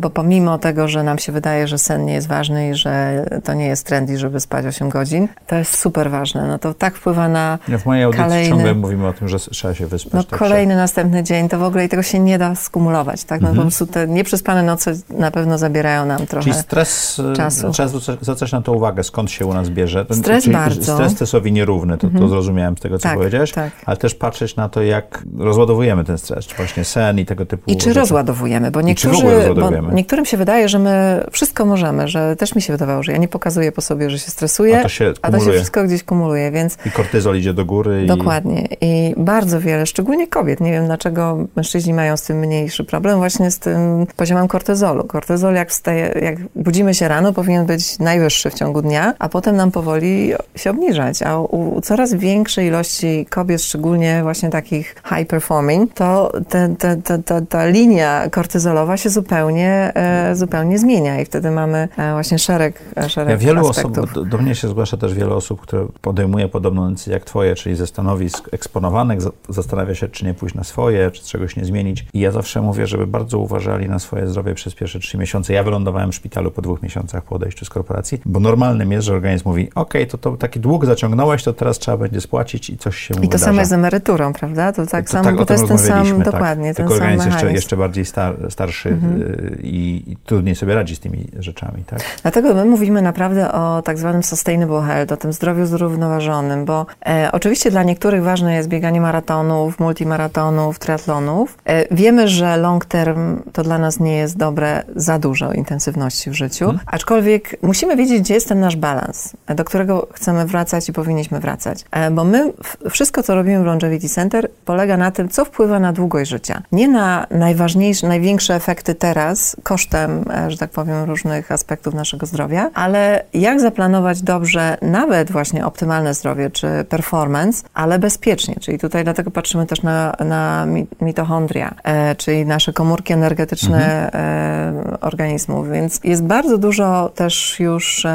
bo 0.00 0.10
pomimo 0.10 0.58
tego, 0.58 0.88
że 0.88 1.02
nam 1.02 1.18
się 1.18 1.32
wydaje, 1.32 1.68
że 1.68 1.78
sen 1.78 2.04
nie 2.04 2.12
jest 2.12 2.28
ważny 2.28 2.70
i 2.70 2.74
że 2.74 3.24
to 3.44 3.54
nie 3.54 3.66
jest 3.66 3.86
trendy, 3.86 4.18
żeby 4.18 4.40
spać 4.40 4.66
8 4.66 4.88
godzin, 4.88 5.28
to 5.46 5.56
jest 5.56 5.78
super 5.78 6.10
ważne. 6.10 6.48
No 6.48 6.58
to 6.58 6.74
tak 6.74 6.94
wpływa 6.94 7.28
na 7.28 7.58
ja 7.68 7.78
W 7.78 7.86
mojej 7.86 8.04
audycji 8.04 8.24
kolejny, 8.24 8.48
ciągle 8.48 8.74
mówimy 8.74 9.06
o 9.08 9.12
tym, 9.12 9.28
że 9.28 9.38
trzeba 9.38 9.74
się 9.74 9.86
wyspać. 9.86 10.12
No 10.12 10.24
tak 10.24 10.38
kolejny, 10.38 10.76
następny 10.76 11.22
dzień, 11.22 11.48
to 11.48 11.58
w 11.58 11.62
ogóle 11.62 11.84
i 11.84 11.88
tego 11.88 12.02
się 12.02 12.18
nie 12.18 12.38
da 12.38 12.54
skumulować, 12.54 13.24
tak? 13.24 13.40
No 13.40 13.48
mhm. 13.48 13.56
po 13.56 13.62
prostu 13.62 13.86
te 13.86 14.08
nieprzespane 14.08 14.62
noce 14.62 14.94
na 15.10 15.30
pewno 15.30 15.58
zabierają 15.58 16.06
nam 16.06 16.26
trochę 16.26 16.44
Czyli 16.44 16.54
stres, 16.54 17.20
e, 17.32 17.36
czasu. 17.36 17.70
trzeba 17.70 17.88
zwracać 18.20 18.52
na 18.52 18.62
to 18.62 18.72
uwagę, 18.72 19.02
skąd 19.02 19.30
się 19.30 19.46
u 19.46 19.54
nas 19.54 19.70
bierze. 19.70 20.06
Stres 20.10 20.44
Czyli 20.44 20.56
bardzo. 20.56 20.94
Stres 20.94 21.12
stresowi 21.12 21.52
nierówny, 21.52 21.98
to, 21.98 22.06
mhm. 22.06 22.24
to 22.24 22.28
zrozumiałem 22.28 22.76
z 22.76 22.80
tego, 22.80 22.98
co 22.98 23.02
tak, 23.02 23.18
powiedziałeś, 23.18 23.52
tak. 23.52 23.72
ale 23.86 23.96
też 23.96 24.14
patrzeć 24.14 24.56
na 24.56 24.68
to, 24.68 24.82
jak 24.82 25.24
rozładowujemy 25.38 26.04
ten 26.04 26.18
stres, 26.18 26.46
czy 26.46 26.56
właśnie 26.56 26.84
sen 26.84 27.18
i 27.18 27.26
tego 27.26 27.46
typu 27.46 27.70
I 27.70 27.76
czy 27.76 27.88
rzeczy. 27.88 28.00
rozładowujemy, 28.00 28.70
bo, 28.70 28.80
niektórzy, 28.80 29.26
bo 29.54 29.92
niektórym 29.92 30.24
się 30.24 30.36
wydaje, 30.36 30.68
że 30.68 30.78
my 30.78 31.24
wszystko 31.30 31.64
możemy, 31.64 32.08
że 32.08 32.36
też 32.36 32.54
mi 32.54 32.62
się 32.62 32.72
wydawało, 32.72 33.02
że 33.02 33.12
ja 33.12 33.18
nie 33.18 33.28
pokazuję 33.28 33.72
po 33.72 33.80
sobie, 33.80 34.10
że 34.10 34.18
się 34.18 34.30
stresuję, 34.30 34.80
a 34.80 34.82
to 34.82 34.88
się, 34.88 35.12
a 35.22 35.30
to 35.30 35.40
się 35.40 35.52
wszystko 35.52 35.84
gdzieś 35.84 36.02
kumuluje, 36.02 36.50
więc... 36.50 36.78
I 36.86 36.90
kortyzol 36.90 37.36
idzie 37.36 37.54
do 37.54 37.64
góry. 37.64 38.06
Dokładnie. 38.06 38.68
I... 38.80 38.92
I 38.92 39.14
bardzo 39.16 39.60
wiele, 39.60 39.86
szczególnie 39.86 40.26
kobiet, 40.28 40.60
nie 40.60 40.72
wiem 40.72 40.86
dlaczego 40.86 41.38
mężczyźni 41.56 41.94
mają 41.94 42.16
z 42.16 42.22
tym 42.22 42.38
mniejszy 42.38 42.84
problem, 42.84 43.18
właśnie 43.18 43.50
z 43.50 43.58
tym 43.58 44.06
poziomem 44.16 44.48
kortyzolu. 44.48 45.04
Kortyzol 45.04 45.54
jak, 45.54 45.70
wstaje, 45.70 46.14
jak 46.22 46.36
budzimy 46.56 46.94
się 46.94 47.08
rano, 47.08 47.32
powinien 47.32 47.66
być 47.66 47.98
najwyższy 47.98 48.50
w 48.50 48.54
ciągu 48.54 48.82
dnia, 48.82 49.14
a 49.18 49.28
potem 49.28 49.56
nam 49.56 49.70
powoli 49.70 50.32
się 50.56 50.70
obniżać. 50.70 51.22
A 51.22 51.38
u, 51.38 51.74
u 51.76 51.80
coraz 51.80 52.14
większej 52.14 52.66
ilości 52.66 53.26
kobiet, 53.30 53.62
szczególnie 53.62 54.20
właśnie 54.22 54.50
takich 54.50 54.94
high 55.08 55.28
performing, 55.28 55.94
to 55.94 56.32
te, 56.48 56.74
te, 56.78 56.96
te, 57.18 57.42
ta 57.48 57.66
linia 57.66 58.28
kortyzolowa 58.30 58.96
się 58.96 59.10
zupełnie, 59.10 59.31
e, 59.36 60.34
zupełnie 60.34 60.78
zmienia 60.78 61.20
i 61.20 61.24
wtedy 61.24 61.50
mamy 61.50 61.88
e, 61.96 62.12
właśnie 62.12 62.38
szereg, 62.38 62.82
e, 62.96 63.08
szereg 63.08 63.30
ja 63.30 63.36
wielu 63.36 63.68
aspektów. 63.68 63.98
osób, 63.98 64.28
do, 64.28 64.38
mnie 64.38 64.54
się 64.54 64.68
zgłasza 64.68 64.96
też 64.96 65.14
wiele 65.14 65.34
osób, 65.34 65.60
które 65.60 65.86
podejmuje 66.00 66.48
podobną 66.48 66.90
decyzję 66.90 67.12
jak 67.12 67.24
twoje, 67.24 67.54
czyli 67.54 67.76
ze 67.76 67.86
stanowisk 67.86 68.48
eksponowanych, 68.52 69.18
zastanawia 69.48 69.94
się, 69.94 70.08
czy 70.08 70.24
nie 70.24 70.34
pójść 70.34 70.54
na 70.54 70.64
swoje, 70.64 71.10
czy 71.10 71.24
czegoś 71.24 71.56
nie 71.56 71.64
zmienić. 71.64 72.06
I 72.14 72.20
ja 72.20 72.30
zawsze 72.30 72.62
mówię, 72.62 72.86
żeby 72.86 73.06
bardzo 73.06 73.38
uważali 73.38 73.88
na 73.88 73.98
swoje 73.98 74.26
zdrowie 74.26 74.54
przez 74.54 74.74
pierwsze 74.74 74.98
trzy 74.98 75.18
miesiące. 75.18 75.52
Ja 75.52 75.62
wylądowałem 75.62 76.12
w 76.12 76.14
szpitalu 76.14 76.50
po 76.50 76.62
dwóch 76.62 76.82
miesiącach 76.82 77.24
po 77.24 77.34
odejściu 77.34 77.64
z 77.64 77.70
korporacji, 77.70 78.20
bo 78.24 78.40
normalnym 78.40 78.92
jest, 78.92 79.06
że 79.06 79.12
organizm 79.12 79.48
mówi, 79.48 79.70
ok, 79.74 79.94
to, 80.08 80.18
to 80.18 80.36
taki 80.36 80.60
dług 80.60 80.86
zaciągnąłeś, 80.86 81.42
to 81.42 81.52
teraz 81.52 81.78
trzeba 81.78 81.96
będzie 81.96 82.20
spłacić 82.20 82.70
i 82.70 82.78
coś 82.78 82.96
się 82.96 83.14
I 83.14 83.16
to 83.16 83.20
wydarza. 83.20 83.44
samo 83.44 83.58
jest 83.58 83.70
z 83.70 83.74
emeryturą, 83.74 84.32
prawda? 84.32 84.72
To 84.72 84.86
tak 84.86 85.06
to, 85.06 85.12
samo, 85.12 85.24
tak, 85.24 85.36
bo 85.36 85.46
to 85.46 85.52
jest 85.52 85.68
ten 85.68 85.78
sam, 85.78 86.06
tak. 86.06 86.24
dokładnie, 86.24 86.64
ten 86.64 86.74
Tylko 86.74 86.94
sam 86.94 87.02
organizm 87.02 87.30
jeszcze, 87.30 87.52
jeszcze 87.52 87.76
bardziej 87.76 88.04
star, 88.04 88.36
starszy 88.50 88.88
mhm. 88.88 89.21
Y, 89.22 89.58
i, 89.62 90.02
i, 90.12 90.16
trudniej 90.16 90.54
sobie 90.54 90.74
radzi 90.74 90.96
z 90.96 91.00
tymi 91.00 91.28
rzeczami, 91.38 91.84
tak? 91.86 92.00
Dlatego 92.22 92.54
my 92.54 92.64
mówimy 92.64 93.02
naprawdę 93.02 93.52
o 93.52 93.82
tak 93.82 93.98
zwanym 93.98 94.22
sustainable 94.22 94.82
health, 94.82 95.12
o 95.12 95.16
tym 95.16 95.32
zdrowiu 95.32 95.66
zrównoważonym, 95.66 96.64
bo 96.64 96.86
e, 97.06 97.28
oczywiście 97.32 97.70
dla 97.70 97.82
niektórych 97.82 98.22
ważne 98.22 98.54
jest 98.54 98.68
bieganie 98.68 99.00
maratonów, 99.00 99.80
multimaratonów, 99.80 100.78
triatlonów. 100.78 101.58
E, 101.64 101.94
wiemy, 101.94 102.28
że 102.28 102.56
long 102.56 102.84
term 102.84 103.42
to 103.52 103.62
dla 103.62 103.78
nas 103.78 104.00
nie 104.00 104.16
jest 104.16 104.36
dobre 104.36 104.82
za 104.96 105.18
dużo 105.18 105.52
intensywności 105.52 106.30
w 106.30 106.34
życiu, 106.34 106.64
hmm. 106.64 106.80
aczkolwiek 106.86 107.62
musimy 107.62 107.96
wiedzieć, 107.96 108.20
gdzie 108.20 108.34
jest 108.34 108.48
ten 108.48 108.60
nasz 108.60 108.76
balans, 108.76 109.32
do 109.46 109.64
którego 109.64 110.08
chcemy 110.12 110.46
wracać 110.46 110.88
i 110.88 110.92
powinniśmy 110.92 111.40
wracać. 111.40 111.84
E, 111.90 112.10
bo 112.10 112.24
my, 112.24 112.52
wszystko 112.90 113.22
co 113.22 113.34
robimy 113.34 113.62
w 113.62 113.66
Longevity 113.66 114.08
Center 114.08 114.48
polega 114.64 114.96
na 114.96 115.10
tym, 115.10 115.28
co 115.28 115.44
wpływa 115.44 115.80
na 115.80 115.92
długość 115.92 116.30
życia. 116.30 116.62
Nie 116.72 116.88
na 116.88 117.26
najważniejsze, 117.30 118.08
największe 118.08 118.54
efekty 118.54 118.94
teraz, 119.12 119.56
kosztem, 119.62 120.24
e, 120.30 120.50
że 120.50 120.58
tak 120.58 120.70
powiem, 120.70 121.04
różnych 121.04 121.52
aspektów 121.52 121.94
naszego 121.94 122.26
zdrowia, 122.26 122.70
ale 122.74 123.24
jak 123.34 123.60
zaplanować 123.60 124.22
dobrze 124.22 124.76
nawet 124.82 125.32
właśnie 125.32 125.66
optymalne 125.66 126.14
zdrowie 126.14 126.50
czy 126.50 126.68
performance, 126.88 127.64
ale 127.74 127.98
bezpiecznie. 127.98 128.54
Czyli 128.60 128.78
tutaj 128.78 129.04
dlatego 129.04 129.30
patrzymy 129.30 129.66
też 129.66 129.82
na, 129.82 130.14
na 130.24 130.66
mitochondria, 131.00 131.74
e, 131.84 132.14
czyli 132.14 132.46
nasze 132.46 132.72
komórki 132.72 133.12
energetyczne 133.12 134.04
mhm. 134.06 134.94
e, 134.94 135.00
organizmów. 135.00 135.70
Więc 135.70 136.00
jest 136.04 136.24
bardzo 136.24 136.58
dużo 136.58 137.08
też 137.14 137.60
już 137.60 138.06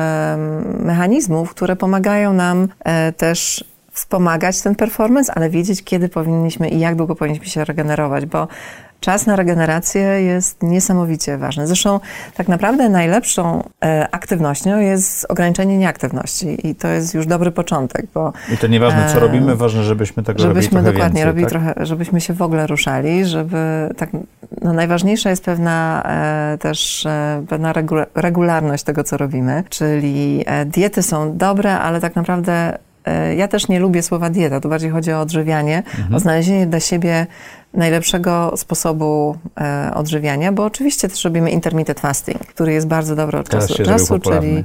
mechanizmów, 0.80 1.50
które 1.50 1.76
pomagają 1.76 2.34
nam 2.34 2.68
też 3.18 3.64
wspomagać 3.92 4.62
ten 4.62 4.76
performance, 4.76 5.34
ale 5.34 5.50
wiedzieć, 5.50 5.84
kiedy 5.84 6.10
powinniśmy 6.10 6.70
i 6.70 6.80
jak 6.80 6.96
długo 6.96 7.16
powinniśmy 7.16 7.46
się 7.46 7.66
regenerować, 7.66 8.26
bo 8.26 8.48
czas 9.00 9.26
na 9.26 9.36
regenerację 9.36 10.02
jest 10.02 10.64
niesamowicie 10.64 11.38
ważny. 11.38 11.68
Zresztą 11.68 12.00
tak 12.36 12.48
naprawdę 12.48 12.90
najlepszą 12.90 13.64
e, 13.86 14.08
aktywnością 14.12 14.80
jest 14.80 15.26
ograniczenie 15.30 15.78
nieaktywności 15.78 16.68
i 16.68 16.76
to 16.76 16.88
jest 16.88 17.14
już 17.14 17.26
dobry 17.26 17.52
początek, 17.52 18.06
bo... 18.14 18.34
I 18.54 18.58
to 18.58 18.68
nieważne, 18.68 19.10
co 19.10 19.18
e, 19.18 19.20
robimy, 19.20 19.56
ważne, 19.56 19.84
żebyśmy 19.84 20.24
tego 20.24 20.40
żebyśmy 20.40 20.78
robili 20.78 20.84
trochę 20.84 20.94
dokładnie 20.94 21.20
więcej, 21.20 21.26
robili 21.26 21.46
tak? 21.46 21.52
trochę, 21.52 21.86
żebyśmy 21.86 22.22
się 22.22 22.34
w 22.34 22.42
ogóle 22.42 22.68
ruszali, 22.68 23.26
żeby 23.26 23.58
tak... 23.98 24.10
No 24.62 24.74
najważniejsza 24.74 25.30
jest 25.30 25.44
pewna 25.44 26.04
e, 26.06 26.58
też 26.58 27.06
e, 27.06 27.44
pewna 27.50 27.74
regularność 28.16 28.84
tego, 28.84 29.04
co 29.04 29.18
robimy, 29.18 29.64
czyli 29.70 30.44
e, 30.46 30.66
diety 30.66 31.04
są 31.04 31.38
dobre, 31.38 31.80
ale 31.80 32.02
tak 32.02 32.16
naprawdę 32.16 32.78
e, 33.06 33.36
ja 33.36 33.48
też 33.48 33.68
nie 33.68 33.80
lubię 33.80 34.04
słowa 34.04 34.30
dieta, 34.30 34.60
tu 34.60 34.70
bardziej 34.70 34.90
chodzi 34.90 35.14
o 35.14 35.22
odżywianie, 35.22 35.78
mhm. 35.78 36.16
o 36.16 36.20
znalezienie 36.20 36.68
dla 36.68 36.80
siebie 36.80 37.28
najlepszego 37.78 38.54
sposobu 38.58 39.38
e, 39.58 39.92
odżywiania, 39.96 40.52
bo 40.52 40.66
oczywiście 40.66 41.10
też 41.10 41.24
robimy 41.24 41.52
intermittent 41.52 42.00
fasting, 42.00 42.40
który 42.40 42.74
jest 42.74 42.88
bardzo 42.88 43.16
dobry 43.16 43.38
od 43.38 43.50
czasu 43.50 43.78
do 43.78 43.84
czasu, 43.84 44.20
czyli 44.20 44.64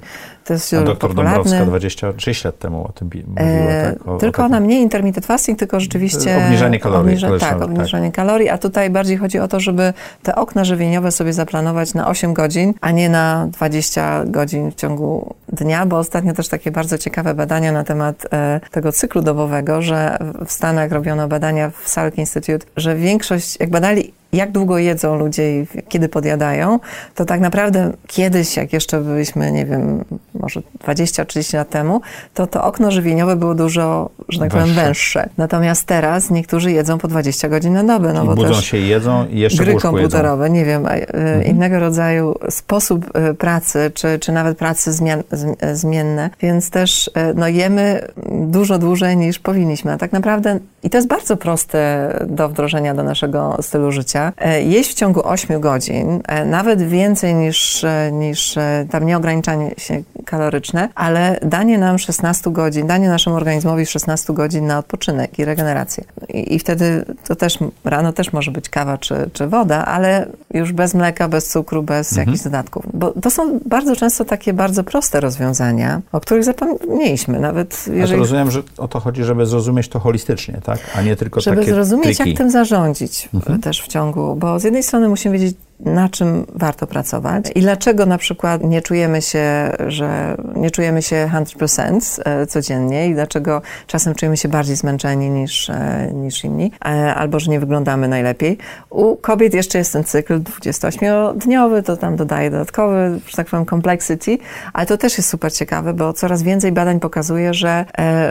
to 0.53 0.75
jest 0.75 0.75
A 0.75 0.83
doktor 0.83 1.11
popularny. 1.11 1.35
Dąbrowska 1.35 1.67
26 1.67 2.45
lat 2.45 2.59
temu 2.59 2.85
o 2.85 2.93
tym 2.93 3.11
mówiła. 3.27 3.51
E, 3.51 3.93
tak, 3.93 4.09
o, 4.09 4.19
tylko 4.19 4.43
o 4.43 4.45
ona 4.45 4.61
mniej 4.61 4.83
intermittent 4.83 5.27
fasting, 5.27 5.59
tylko 5.59 5.81
rzeczywiście... 5.81 6.37
Obniżanie 6.45 6.81
kalorii. 6.81 7.07
Obniża, 7.07 7.29
tak, 7.39 7.41
tak, 7.41 7.63
obniżanie 7.63 8.07
tak. 8.09 8.15
kalorii, 8.15 8.49
a 8.49 8.59
tutaj 8.59 8.91
bardziej 8.91 9.17
chodzi 9.17 9.39
o 9.39 9.49
to, 9.49 9.61
żeby 9.61 9.93
te 10.23 10.35
okna 10.35 10.65
żywieniowe 10.65 11.13
sobie 11.13 11.33
zaplanować 11.33 11.95
na 11.95 12.09
8 12.09 12.35
godzin, 12.35 12.75
a 12.81 12.91
nie 12.91 13.09
na 13.09 13.49
20 13.53 14.25
godzin 14.27 14.71
w 14.71 14.75
ciągu 14.75 15.35
dnia, 15.53 15.87
bo 15.87 15.99
ostatnio 15.99 16.33
też 16.33 16.49
takie 16.49 16.71
bardzo 16.71 16.99
ciekawe 16.99 17.35
badania 17.35 17.73
na 17.73 17.85
temat 17.85 18.27
e, 18.33 18.61
tego 18.71 18.93
cyklu 18.93 19.23
dobowego, 19.23 19.83
że 19.83 20.19
w 20.47 20.53
Stanach 20.53 20.93
robiono 20.93 21.29
badania 21.29 21.71
w 21.71 21.89
Salk 21.89 22.19
Institute, 22.19 22.67
że 22.77 22.97
większość, 22.97 23.61
jak 23.61 23.71
badali 23.71 24.13
jak 24.33 24.53
długo 24.53 24.79
jedzą 24.79 25.19
ludzie 25.19 25.61
i 25.61 25.67
kiedy 25.89 26.09
podjadają, 26.09 26.81
to 27.15 27.25
tak 27.25 27.41
naprawdę 27.41 27.93
kiedyś, 28.07 28.57
jak 28.57 28.73
jeszcze 28.73 29.01
byliśmy, 29.01 29.53
nie 29.53 29.67
wiem, 29.67 30.05
może 30.35 30.61
20-30 30.87 31.57
lat 31.57 31.71
temu, 31.71 32.01
to 32.35 32.47
to 32.47 32.65
okno 32.65 32.91
żywieniowe 32.91 33.37
było 33.37 33.55
dużo, 33.55 34.11
że 34.29 34.39
tak 34.39 34.51
powiem, 34.51 34.75
węższe. 34.75 35.29
Natomiast 35.39 35.87
teraz 35.87 36.31
niektórzy 36.31 36.73
jedzą 36.73 36.99
po 36.99 37.09
20 37.09 37.49
godzin 37.49 37.73
na 37.73 37.85
dobę. 37.85 38.13
No 38.13 38.27
bo 38.27 38.35
budzą 38.35 38.49
też 38.49 38.65
się 38.65 38.77
i 38.77 38.89
jedzą 38.89 39.27
i 39.29 39.39
jeszcze 39.39 39.65
Gry 39.65 39.75
komputerowe, 39.75 40.45
jedzą. 40.45 40.55
nie 40.55 40.65
wiem, 40.65 40.87
e, 40.87 40.91
mhm. 40.91 41.45
innego 41.45 41.79
rodzaju 41.79 42.35
sposób 42.51 43.11
e, 43.15 43.35
pracy, 43.35 43.91
czy, 43.95 44.19
czy 44.19 44.33
nawet 44.33 44.59
pracy 44.59 44.93
zmian, 44.93 45.23
e, 45.61 45.77
zmienne, 45.77 46.31
więc 46.41 46.71
też 46.71 47.11
no, 47.35 47.49
jemy 47.49 48.09
dużo 48.31 48.79
dłużej 48.79 49.17
niż 49.17 49.39
powinniśmy. 49.39 49.93
A 49.93 49.99
tak 49.99 50.13
naprawdę, 50.13 50.59
i 50.83 50.91
to 50.91 50.99
jest 50.99 51.09
bardzo 51.09 51.37
proste 51.37 52.13
do 52.27 52.49
wdrożenia 52.49 52.95
do 52.95 53.03
naszego 53.03 53.59
stylu 53.63 53.93
życia, 53.93 54.22
E, 54.39 54.63
jeść 54.63 54.91
w 54.91 54.95
ciągu 54.95 55.21
8 55.29 55.61
godzin, 55.61 56.21
e, 56.29 56.45
nawet 56.45 56.83
więcej 56.83 57.35
niż, 57.35 57.85
e, 57.85 58.11
niż 58.13 58.59
tam 58.91 59.07
nieograniczanie 59.07 59.71
się 59.79 60.03
kaloryczne, 60.25 60.89
ale 60.95 61.39
danie 61.43 61.79
nam 61.79 61.99
16 61.99 62.53
godzin, 62.53 62.87
danie 62.87 63.09
naszemu 63.09 63.37
organizmowi 63.37 63.87
16 63.87 64.33
godzin 64.33 64.67
na 64.67 64.79
odpoczynek 64.79 65.39
i 65.39 65.45
regenerację. 65.45 66.05
I, 66.29 66.55
i 66.55 66.59
wtedy 66.59 67.05
to 67.29 67.37
też 67.37 67.59
rano 67.85 68.13
też 68.13 68.33
może 68.33 68.51
być 68.51 68.69
kawa 68.69 68.99
czy, 68.99 69.31
czy 69.33 69.47
woda, 69.47 69.85
ale 69.85 70.27
już 70.55 70.73
bez 70.73 70.95
mleka, 70.95 71.29
bez 71.29 71.49
cukru, 71.49 71.83
bez 71.83 72.13
mhm. 72.13 72.29
jakichś 72.29 72.45
dodatków. 72.45 72.87
Bo 72.95 73.11
to 73.11 73.31
są 73.31 73.61
bardzo 73.67 73.97
często 73.97 74.25
takie 74.25 74.53
bardzo 74.53 74.85
proste 74.85 75.21
rozwiązania, 75.21 76.01
o 76.13 76.21
których 76.21 76.45
zapomnieliśmy. 76.45 77.41
Nawet 77.41 77.85
jeżeli... 77.93 78.21
rozumiem, 78.21 78.51
że 78.51 78.63
o 78.79 78.89
to 78.89 79.01
chodzi, 79.01 79.25
żeby 79.25 79.47
zrozumieć 79.47 79.89
to 79.89 79.99
holistycznie, 79.99 80.61
tak? 80.65 80.79
A 80.95 81.03
nie 81.03 81.17
tylko 81.17 81.41
żeby 81.41 81.57
takie 81.57 81.75
zrozumieć, 81.75 82.17
triki. 82.17 82.31
jak 82.31 82.39
tym 82.39 82.51
zarządzić 82.51 83.29
mhm. 83.35 83.61
też 83.61 83.83
w 83.83 83.89
ciągu 83.89 84.33
bo 84.37 84.59
z 84.59 84.65
jednej 84.65 84.83
strony 84.83 85.09
musimy 85.09 85.39
wiedzieć, 85.39 85.57
na 85.85 86.09
czym 86.09 86.47
warto 86.55 86.87
pracować 86.87 87.45
i 87.55 87.61
dlaczego 87.61 88.07
na 88.07 88.19
przykład 88.19 88.65
nie 88.65 88.83
czujemy 88.83 89.23
się, 89.23 89.73
że 89.89 90.37
nie 90.57 90.71
czujemy 90.71 91.03
się 91.03 91.31
100% 91.33 92.21
e, 92.25 92.47
codziennie 92.47 93.09
i 93.09 93.15
dlaczego 93.15 93.63
czasem 93.87 94.15
czujemy 94.15 94.37
się 94.37 94.49
bardziej 94.49 94.77
zmęczeni 94.77 95.31
niż, 95.31 95.71
e, 95.71 96.11
niż 96.15 96.45
inni, 96.45 96.73
e, 96.85 97.15
albo 97.15 97.41
że 97.41 97.51
nie 97.51 97.61
wyglądamy 97.61 98.09
najlepiej. 98.09 98.59
U 98.91 99.17
kobiet 99.17 99.55
jeszcze 99.55 99.79
jest 99.79 99.93
ten 99.93 100.05
cykl 100.05 100.41
28-dniowy, 100.41 101.83
to 101.83 101.97
tam 101.97 102.17
dodaje 102.17 102.51
dodatkowy, 102.51 103.21
że 103.27 103.37
tak 103.37 103.47
powiem, 103.47 103.67
complexity, 103.67 104.39
ale 104.73 104.87
to 104.87 104.97
też 104.97 105.19
jest 105.19 105.29
super 105.29 105.53
ciekawe, 105.53 105.95
bo 105.95 106.13
coraz 106.13 106.43
więcej 106.43 106.73
badań 106.73 107.01
pokazuje, 107.01 107.55
że, 107.55 107.85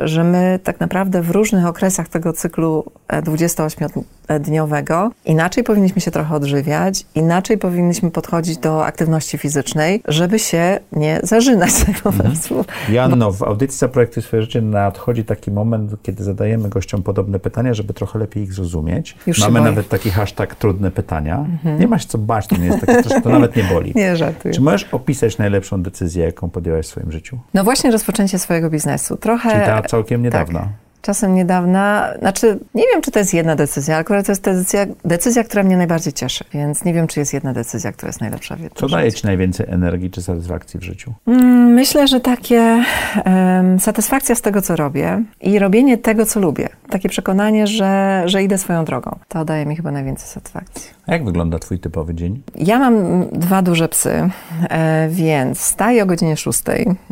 że 0.03 0.23
my 0.23 0.59
tak 0.63 0.79
naprawdę 0.79 1.21
w 1.21 1.29
różnych 1.29 1.65
okresach 1.65 2.07
tego 2.07 2.33
cyklu 2.33 2.85
28-dniowego 3.09 5.09
inaczej 5.25 5.63
powinniśmy 5.63 6.01
się 6.01 6.11
trochę 6.11 6.35
odżywiać, 6.35 7.05
inaczej 7.15 7.40
powinniśmy 7.57 8.11
podchodzić 8.11 8.57
do 8.57 8.85
aktywności 8.85 9.37
fizycznej, 9.37 10.01
żeby 10.07 10.39
się 10.39 10.79
nie 10.91 11.19
zażynać 11.23 11.71
po 12.03 12.11
Mhm. 12.11 12.63
Janno, 12.89 13.31
w 13.31 13.43
audycji 13.43 13.77
Zaprojektuj 13.77 14.23
swoje 14.23 14.41
życie 14.41 14.61
nadchodzi 14.61 15.23
taki 15.23 15.51
moment, 15.51 15.91
kiedy 16.03 16.23
zadajemy 16.23 16.69
gościom 16.69 17.03
podobne 17.03 17.39
pytania, 17.39 17.73
żeby 17.73 17.93
trochę 17.93 18.19
lepiej 18.19 18.43
ich 18.43 18.53
zrozumieć. 18.53 19.15
Już 19.27 19.39
Mamy 19.39 19.61
nawet 19.61 19.89
taki 19.89 20.09
hashtag 20.09 20.55
trudne 20.55 20.91
pytania. 20.91 21.45
Nie 21.79 21.87
masz 21.87 22.05
co 22.05 22.17
bać, 22.17 22.47
to 22.47 22.57
nie 22.57 22.65
jest 22.65 22.79
takie, 22.79 23.03
to, 23.03 23.21
to 23.21 23.29
nawet 23.29 23.55
nie 23.55 23.63
boli. 23.63 23.93
Nie 24.01 24.15
żartuję. 24.15 24.53
Czy 24.53 24.61
możesz 24.61 24.83
opisać 24.91 25.37
najlepszą 25.37 25.83
decyzję, 25.83 26.25
jaką 26.25 26.49
podjęłaś 26.49 26.85
w 26.85 26.89
swoim 26.89 27.11
życiu? 27.11 27.39
No 27.53 27.63
właśnie 27.63 27.91
rozpoczęcie 27.91 28.39
swojego 28.39 28.69
biznesu. 28.69 29.17
Trochę... 29.17 29.51
Czyli 29.51 29.65
ta 29.65 29.81
całkiem 29.81 30.23
niedawna. 30.23 30.59
Tak. 30.59 30.69
Czasem 31.01 31.35
niedawna, 31.35 32.13
znaczy 32.19 32.59
nie 32.75 32.83
wiem, 32.93 33.01
czy 33.01 33.11
to 33.11 33.19
jest 33.19 33.33
jedna 33.33 33.55
decyzja, 33.55 33.93
ale 33.95 34.01
akurat 34.01 34.25
to 34.25 34.31
jest 34.31 34.43
decyzja, 34.43 34.85
decyzja, 35.05 35.43
która 35.43 35.63
mnie 35.63 35.77
najbardziej 35.77 36.13
cieszy, 36.13 36.43
więc 36.53 36.85
nie 36.85 36.93
wiem, 36.93 37.07
czy 37.07 37.19
jest 37.19 37.33
jedna 37.33 37.53
decyzja, 37.53 37.91
która 37.91 38.09
jest 38.09 38.21
najlepsza 38.21 38.55
w 38.55 38.59
Co 38.75 38.87
daje 38.87 39.11
ci 39.11 39.25
najwięcej 39.27 39.65
energii 39.69 40.11
czy 40.11 40.21
satysfakcji 40.21 40.79
w 40.79 40.83
życiu? 40.83 41.13
Mm, 41.27 41.61
Myślę, 41.73 42.07
że 42.07 42.19
takie 42.19 42.83
em, 43.25 43.79
satysfakcja 43.79 44.35
z 44.35 44.41
tego, 44.41 44.61
co 44.61 44.75
robię 44.75 45.23
i 45.41 45.59
robienie 45.59 45.97
tego, 45.97 46.25
co 46.25 46.39
lubię. 46.39 46.69
Takie 46.89 47.09
przekonanie, 47.09 47.67
że, 47.67 48.23
że 48.25 48.43
idę 48.43 48.57
swoją 48.57 48.85
drogą. 48.85 49.19
To 49.27 49.45
daje 49.45 49.65
mi 49.65 49.75
chyba 49.75 49.91
najwięcej 49.91 50.27
satysfakcji. 50.27 50.91
A 51.07 51.13
jak 51.13 51.25
wygląda 51.25 51.59
twój 51.59 51.79
typowy 51.79 52.15
dzień? 52.15 52.41
Ja 52.55 52.79
mam 52.79 53.25
dwa 53.31 53.61
duże 53.61 53.89
psy, 53.89 54.29
e, 54.69 55.07
więc 55.09 55.59
wstaję 55.59 56.03
o 56.03 56.05
godzinie 56.05 56.37
6. 56.37 56.63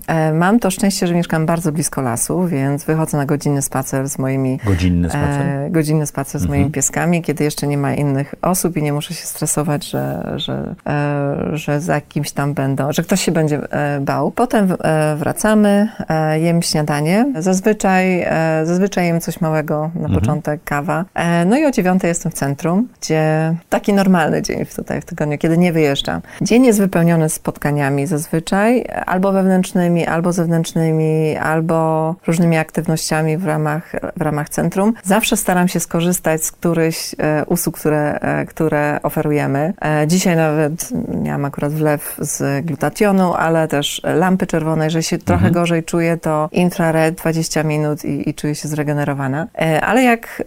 E, 0.07 0.33
mam 0.33 0.59
to 0.59 0.71
szczęście, 0.71 1.07
że 1.07 1.15
mieszkam 1.15 1.45
bardzo 1.45 1.71
blisko 1.71 2.01
lasu, 2.01 2.45
więc 2.47 2.83
wychodzę 2.85 3.17
na 3.17 3.25
godzinny 3.25 3.61
spacer 3.61 3.78
z 3.83 4.19
moimi 4.19 4.59
Godzinny 4.65 5.09
spacer? 5.09 5.41
E, 5.41 5.69
godzinny 5.69 6.05
spacer 6.07 6.41
z 6.41 6.43
Mhm. 6.43 6.59
moimi 6.59 6.71
pieskami, 6.71 7.21
kiedy 7.21 7.43
jeszcze 7.43 7.67
nie 7.67 7.77
ma 7.77 7.93
innych 7.93 8.35
osób 8.41 8.77
i 8.77 8.83
nie 8.83 8.93
muszę 8.93 9.13
się 9.13 9.25
stresować, 9.25 9.89
że, 9.89 10.33
że, 10.35 10.75
e, 10.87 11.57
że 11.57 11.81
za 11.81 12.01
kimś 12.01 12.31
tam 12.31 12.53
będą, 12.53 12.91
że 12.93 13.03
ktoś 13.03 13.21
się 13.21 13.31
będzie 13.31 13.59
e, 13.71 13.99
bał. 14.01 14.31
Potem 14.31 14.75
e, 14.83 15.15
wracamy, 15.15 15.89
e, 16.09 16.39
jem 16.39 16.61
śniadanie. 16.61 17.25
Zazwyczaj, 17.39 18.21
e, 18.21 18.61
zazwyczaj 18.63 19.05
jem 19.05 19.21
coś 19.21 19.41
małego 19.41 19.91
na 19.95 20.01
Mhm. 20.01 20.19
początek, 20.19 20.61
kawa. 20.63 21.05
E, 21.13 21.45
no 21.45 21.57
i 21.57 21.65
o 21.65 21.71
dziewiątej 21.71 22.07
jestem 22.07 22.31
w 22.31 22.35
centrum, 22.35 22.87
gdzie 23.01 23.55
taki 23.69 23.93
normalny 23.93 24.41
dzień 24.41 24.65
tutaj 24.75 25.01
w 25.01 25.05
tygodniu, 25.05 25.37
kiedy 25.37 25.57
nie 25.57 25.73
wyjeżdżam. 25.73 26.21
Dzień 26.41 26.65
jest 26.65 26.79
wypełniony 26.79 27.29
spotkaniami 27.29 28.07
zazwyczaj, 28.07 28.85
albo 29.05 29.31
wewnętrznymi, 29.31 30.05
albo 30.05 30.31
zewnętrznymi, 30.33 31.37
albo 31.37 32.15
różnymi 32.27 32.57
aktywnościami 32.57 33.37
w 33.37 33.45
ramach, 33.45 33.68
w 34.17 34.21
ramach 34.21 34.49
centrum. 34.49 34.93
Zawsze 35.03 35.37
staram 35.37 35.67
się 35.67 35.79
skorzystać 35.79 36.45
z 36.45 36.51
którychś 36.51 37.15
e, 37.17 37.45
usług, 37.45 37.79
które, 37.79 38.19
e, 38.19 38.45
które 38.45 38.99
oferujemy. 39.03 39.73
E, 39.81 40.07
dzisiaj 40.07 40.35
nawet 40.35 40.89
miałam 41.23 41.45
akurat 41.45 41.73
wlew 41.73 42.17
z 42.19 42.65
glutationu, 42.65 43.33
ale 43.33 43.67
też 43.67 44.01
lampy 44.03 44.47
czerwone. 44.47 44.85
Jeżeli 44.85 45.03
się 45.03 45.17
trochę 45.17 45.51
gorzej 45.51 45.83
czuję, 45.83 46.17
to 46.17 46.49
infrared 46.51 47.15
20 47.15 47.63
minut 47.63 48.05
i, 48.05 48.29
i 48.29 48.33
czuję 48.33 48.55
się 48.55 48.67
zregenerowana. 48.67 49.47
Ale 49.81 50.03
jak 50.03 50.43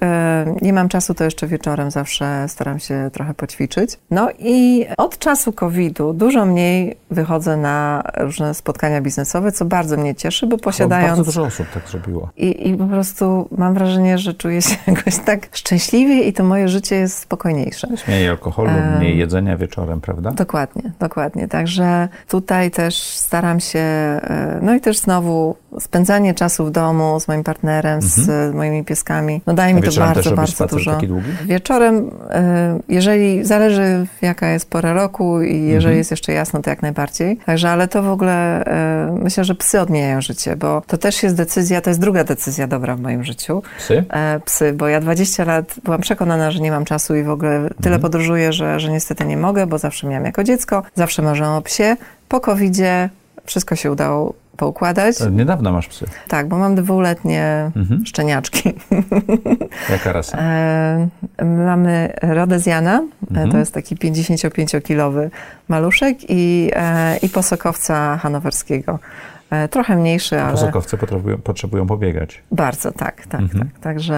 nie 0.62 0.72
mam 0.72 0.88
czasu, 0.88 1.14
to 1.14 1.24
jeszcze 1.24 1.46
wieczorem 1.46 1.90
zawsze 1.90 2.48
staram 2.48 2.78
się 2.78 3.10
trochę 3.12 3.34
poćwiczyć. 3.34 3.98
No 4.10 4.28
i 4.38 4.86
od 4.96 5.18
czasu 5.18 5.52
COVID-u 5.52 6.12
dużo 6.12 6.46
mniej 6.46 6.96
wychodzę 7.10 7.56
na 7.56 8.02
różne 8.16 8.54
spotkania 8.54 9.00
biznesowe, 9.00 9.52
co 9.52 9.64
bardzo 9.64 9.96
mnie 9.96 10.14
cieszy, 10.14 10.46
bo 10.46 10.56
Bo 10.56 10.62
posiadając... 10.62 11.08
Bardzo 11.08 11.24
dużo 11.24 11.42
osób 11.42 11.66
tak 11.74 11.88
zrobiło. 11.88 12.30
I, 12.36 12.68
I 12.68 12.76
po 12.76 12.86
prostu 12.86 13.11
mam 13.50 13.74
wrażenie, 13.74 14.18
że 14.18 14.34
czuję 14.34 14.62
się 14.62 14.76
jakoś 14.92 15.18
tak 15.18 15.48
szczęśliwie 15.52 16.22
i 16.22 16.32
to 16.32 16.44
moje 16.44 16.68
życie 16.68 16.96
jest 16.96 17.18
spokojniejsze. 17.18 17.88
Mniej 18.08 18.28
alkoholu, 18.28 18.70
mniej 18.98 19.18
jedzenia 19.18 19.56
wieczorem, 19.56 20.00
prawda? 20.00 20.30
Dokładnie, 20.30 20.92
dokładnie. 21.00 21.48
Także 21.48 22.08
tutaj 22.28 22.70
też 22.70 23.02
staram 23.02 23.60
się, 23.60 23.78
e, 23.78 24.58
no 24.62 24.74
i 24.74 24.80
też 24.80 24.98
znowu 24.98 25.56
spędzanie 25.80 26.34
czasu 26.34 26.64
w 26.64 26.70
domu 26.70 27.20
z 27.20 27.28
moim 27.28 27.44
partnerem, 27.44 28.02
z 28.02 28.54
moimi 28.54 28.84
pieskami, 28.84 29.40
no 29.46 29.54
daje 29.54 29.74
A 29.74 29.76
mi 29.76 29.82
to 29.82 30.00
bardzo, 30.00 30.32
bardzo 30.32 30.66
dużo. 30.66 30.98
Wieczorem, 31.44 32.10
e, 32.30 32.78
jeżeli 32.88 33.44
zależy 33.44 34.06
jaka 34.22 34.48
jest 34.48 34.70
pora 34.70 34.92
roku 34.92 35.42
i 35.42 35.62
jeżeli 35.62 35.96
jest 35.96 36.10
jeszcze 36.10 36.32
jasno, 36.32 36.62
to 36.62 36.70
jak 36.70 36.82
najbardziej. 36.82 37.36
Także, 37.36 37.70
ale 37.70 37.88
to 37.88 38.02
w 38.02 38.08
ogóle 38.08 38.64
e, 38.64 39.16
myślę, 39.20 39.44
że 39.44 39.54
psy 39.54 39.80
odmieniają 39.80 40.20
życie, 40.20 40.56
bo 40.56 40.82
to 40.86 40.98
też 40.98 41.22
jest 41.22 41.36
decyzja, 41.36 41.80
to 41.80 41.90
jest 41.90 42.00
druga 42.00 42.24
decyzja 42.24 42.66
dobra 42.66 42.96
w 42.96 43.00
moim 43.00 43.24
życiu. 43.24 43.62
Psy? 43.78 44.04
E, 44.10 44.40
psy, 44.40 44.72
bo 44.72 44.88
ja 44.88 45.00
20 45.00 45.44
lat 45.44 45.74
byłam 45.84 46.00
przekonana, 46.00 46.50
że 46.50 46.60
nie 46.60 46.70
mam 46.70 46.84
czasu 46.84 47.16
i 47.16 47.22
w 47.22 47.30
ogóle 47.30 47.68
tyle 47.82 47.98
podróżuję, 47.98 48.52
że, 48.52 48.80
że 48.80 48.90
niestety 48.90 49.24
nie 49.24 49.36
mogę, 49.36 49.66
bo 49.66 49.78
zawsze 49.78 50.06
miałam 50.06 50.24
jako 50.24 50.44
dziecko, 50.44 50.82
zawsze 50.94 51.22
marzyłam 51.22 51.54
o 51.54 51.62
psie. 51.62 51.96
Po 52.28 52.40
covidzie 52.40 53.08
wszystko 53.44 53.76
się 53.76 53.92
udało 53.92 54.41
poukładać. 54.56 55.22
Od 55.22 55.34
Niedawno 55.34 55.72
masz 55.72 55.88
psy. 55.88 56.06
Tak, 56.28 56.48
bo 56.48 56.58
mam 56.58 56.74
dwuletnie 56.74 57.70
Mhm. 57.76 58.06
szczeniaczki. 58.06 58.72
Jaka 59.92 60.12
rasa? 60.12 60.38
E, 60.38 61.08
mamy 61.44 62.12
Rodezjana, 62.22 63.02
Mhm. 63.30 63.48
e, 63.48 63.52
to 63.52 63.58
jest 63.58 63.74
taki 63.74 63.96
55-kilowy 63.96 65.30
maluszek 65.68 66.16
i, 66.28 66.70
e, 66.76 67.16
i 67.16 67.28
posokowca 67.28 68.16
hanowerskiego. 68.16 68.98
E, 69.52 69.68
trochę 69.68 69.96
mniejszy, 69.96 70.40
ale... 70.40 70.52
Posokowce 70.52 70.96
potrzebują, 70.98 71.38
potrzebują 71.38 71.86
pobiegać. 71.86 72.42
Bardzo, 72.52 72.92
tak, 72.92 73.26
tak, 73.26 73.40
Mhm. 73.40 73.58
tak. 73.68 73.80
Także 73.80 74.14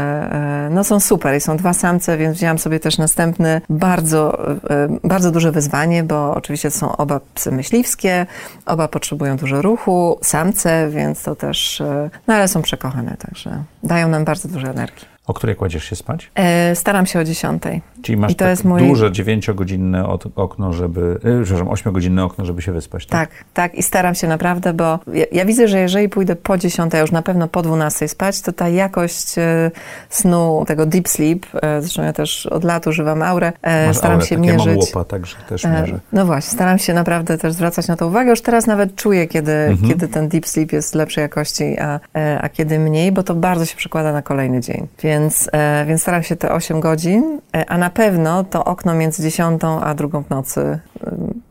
e, 0.66 0.68
no 0.70 0.84
są 0.84 1.00
super 1.00 1.36
i 1.36 1.40
są 1.40 1.56
dwa 1.56 1.72
samce, 1.72 2.18
więc 2.18 2.36
wzięłam 2.36 2.58
sobie 2.58 2.80
też 2.80 2.98
następny 2.98 3.60
bardzo, 3.70 4.48
e, 4.70 4.88
bardzo 5.04 5.30
duże 5.30 5.52
wyzwanie, 5.52 6.02
bo 6.02 6.34
oczywiście 6.34 6.70
są 6.70 6.96
oba 6.96 7.20
psy 7.34 7.52
myśliwskie, 7.52 8.26
oba 8.66 8.88
potrzebują 8.88 9.36
dużo 9.36 9.62
ruchu, 9.62 10.18
samce, 10.22 10.88
więc 10.90 11.22
to 11.22 11.34
też, 11.34 11.82
no 12.26 12.34
ale 12.34 12.48
są 12.48 12.62
przekochane, 12.62 13.16
także 13.18 13.62
dają 13.82 14.08
nam 14.08 14.24
bardzo 14.24 14.48
dużo 14.48 14.66
energii. 14.68 15.13
O 15.26 15.34
której 15.34 15.56
kładziesz 15.56 15.84
się 15.84 15.96
spać? 15.96 16.30
E, 16.34 16.74
Staram 16.76 17.06
się 17.06 17.18
o 17.20 17.24
dziesiątej. 17.24 17.82
Czyli 18.02 18.18
masz 18.18 18.32
I 18.32 18.34
to 18.34 18.38
tak 18.38 18.50
jest 18.50 18.64
mój- 18.64 18.88
duże 18.88 19.12
dziewięciogodzinne 19.12 20.06
od- 20.08 20.24
okno, 20.36 20.72
żeby, 20.72 21.18
e, 21.24 21.42
przepraszam, 21.44 21.68
ośmiogodzinne 21.68 22.24
okno, 22.24 22.44
żeby 22.44 22.62
się 22.62 22.72
wyspać. 22.72 23.06
Tak, 23.06 23.30
tak 23.54 23.74
i 23.74 23.82
staram 23.82 24.14
się 24.14 24.28
naprawdę, 24.28 24.72
bo 24.72 24.98
ja, 25.12 25.24
ja 25.32 25.44
widzę, 25.44 25.68
że 25.68 25.78
jeżeli 25.78 26.08
pójdę 26.08 26.36
po 26.36 26.58
10, 26.58 26.94
a 26.94 26.98
już 26.98 27.10
na 27.12 27.22
pewno 27.22 27.48
po 27.48 27.62
12 27.62 28.08
spać, 28.08 28.40
to 28.42 28.52
ta 28.52 28.68
jakość 28.68 29.38
e, 29.38 29.70
snu, 30.08 30.64
tego 30.66 30.86
deep 30.86 31.08
sleep, 31.08 31.46
e, 31.62 31.82
zresztą 31.82 32.02
ja 32.02 32.12
też 32.12 32.46
od 32.46 32.64
lat 32.64 32.86
używam 32.86 33.22
aurę, 33.22 33.52
Masz 33.86 33.96
staram 33.96 34.14
aurę, 34.16 34.26
się 34.26 34.36
tak, 34.36 34.44
Ja 34.44 34.54
mam 34.56 34.66
mierzyć. 34.66 34.94
łopa, 34.94 35.04
także 35.10 35.36
też 35.48 35.64
E, 35.64 35.80
mierzę. 35.80 36.00
No 36.12 36.26
właśnie, 36.26 36.52
staram 36.52 36.78
się 36.78 36.94
naprawdę 36.94 37.38
też 37.38 37.52
zwracać 37.52 37.88
na 37.88 37.96
to 37.96 38.06
uwagę. 38.06 38.30
Już 38.30 38.42
teraz 38.42 38.66
nawet 38.66 38.96
czuję, 38.96 39.26
kiedy, 39.26 39.52
Mhm. 39.52 39.88
kiedy 39.92 40.08
ten 40.08 40.28
deep 40.28 40.46
sleep 40.46 40.72
jest 40.72 40.94
lepszej 40.94 41.22
jakości, 41.22 41.78
a, 41.80 42.00
e, 42.16 42.38
a 42.42 42.48
kiedy 42.48 42.78
mniej, 42.78 43.12
bo 43.12 43.22
to 43.22 43.34
bardzo 43.34 43.64
się 43.66 43.76
przekłada 43.76 44.12
na 44.12 44.22
kolejny 44.22 44.60
dzień. 44.60 44.86
Więc, 45.02 45.13
e, 45.52 45.84
więc 45.88 46.02
staram 46.02 46.22
się 46.22 46.36
te 46.36 46.52
8 46.52 46.80
godzin, 46.80 47.40
e, 47.56 47.70
a 47.70 47.78
na 47.78 47.90
pewno 47.90 48.44
to 48.44 48.64
okno 48.64 48.94
między 48.94 49.22
10 49.22 49.62
a 49.82 49.94
drugą 49.94 50.22
w 50.22 50.30
nocy 50.30 50.78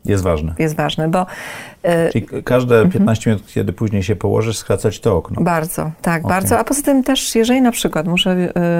Jest 0.05 0.23
ważne. 0.23 0.55
jest 0.59 0.75
ważne, 0.75 1.07
bo 1.09 1.25
Czyli 2.11 2.25
każde 2.43 2.75
Mhm. 2.75 2.91
15 2.91 3.29
minut, 3.29 3.47
kiedy 3.53 3.73
później 3.73 4.03
się 4.03 4.15
położysz, 4.15 4.57
skracać 4.57 4.99
to 4.99 5.17
okno. 5.17 5.41
Bardzo, 5.41 5.91
tak, 6.01 6.21
Okej. 6.25 6.29
bardzo. 6.35 6.59
A 6.59 6.63
poza 6.63 6.81
tym 6.81 7.03
też, 7.03 7.35
jeżeli 7.35 7.61
na 7.61 7.71
przykład 7.71 8.07
muszę 8.07 8.31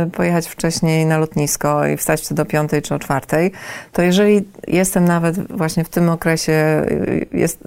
y, 0.07 0.11
pojechać 0.11 0.47
wcześniej 0.47 1.05
na 1.05 1.17
lotnisko 1.17 1.87
i 1.87 1.97
wstać 1.97 2.21
wtedy 2.21 2.35
do 2.35 2.45
piątej 2.45 2.81
czy 2.81 2.95
o 2.95 2.99
czwartej, 2.99 3.51
to 3.91 4.01
jeżeli 4.01 4.41
jestem 4.67 5.05
nawet 5.05 5.51
właśnie 5.57 5.83
w 5.83 5.89
tym 5.89 6.09
okresie, 6.09 6.85
y, 6.91 7.27
jest, 7.33 7.59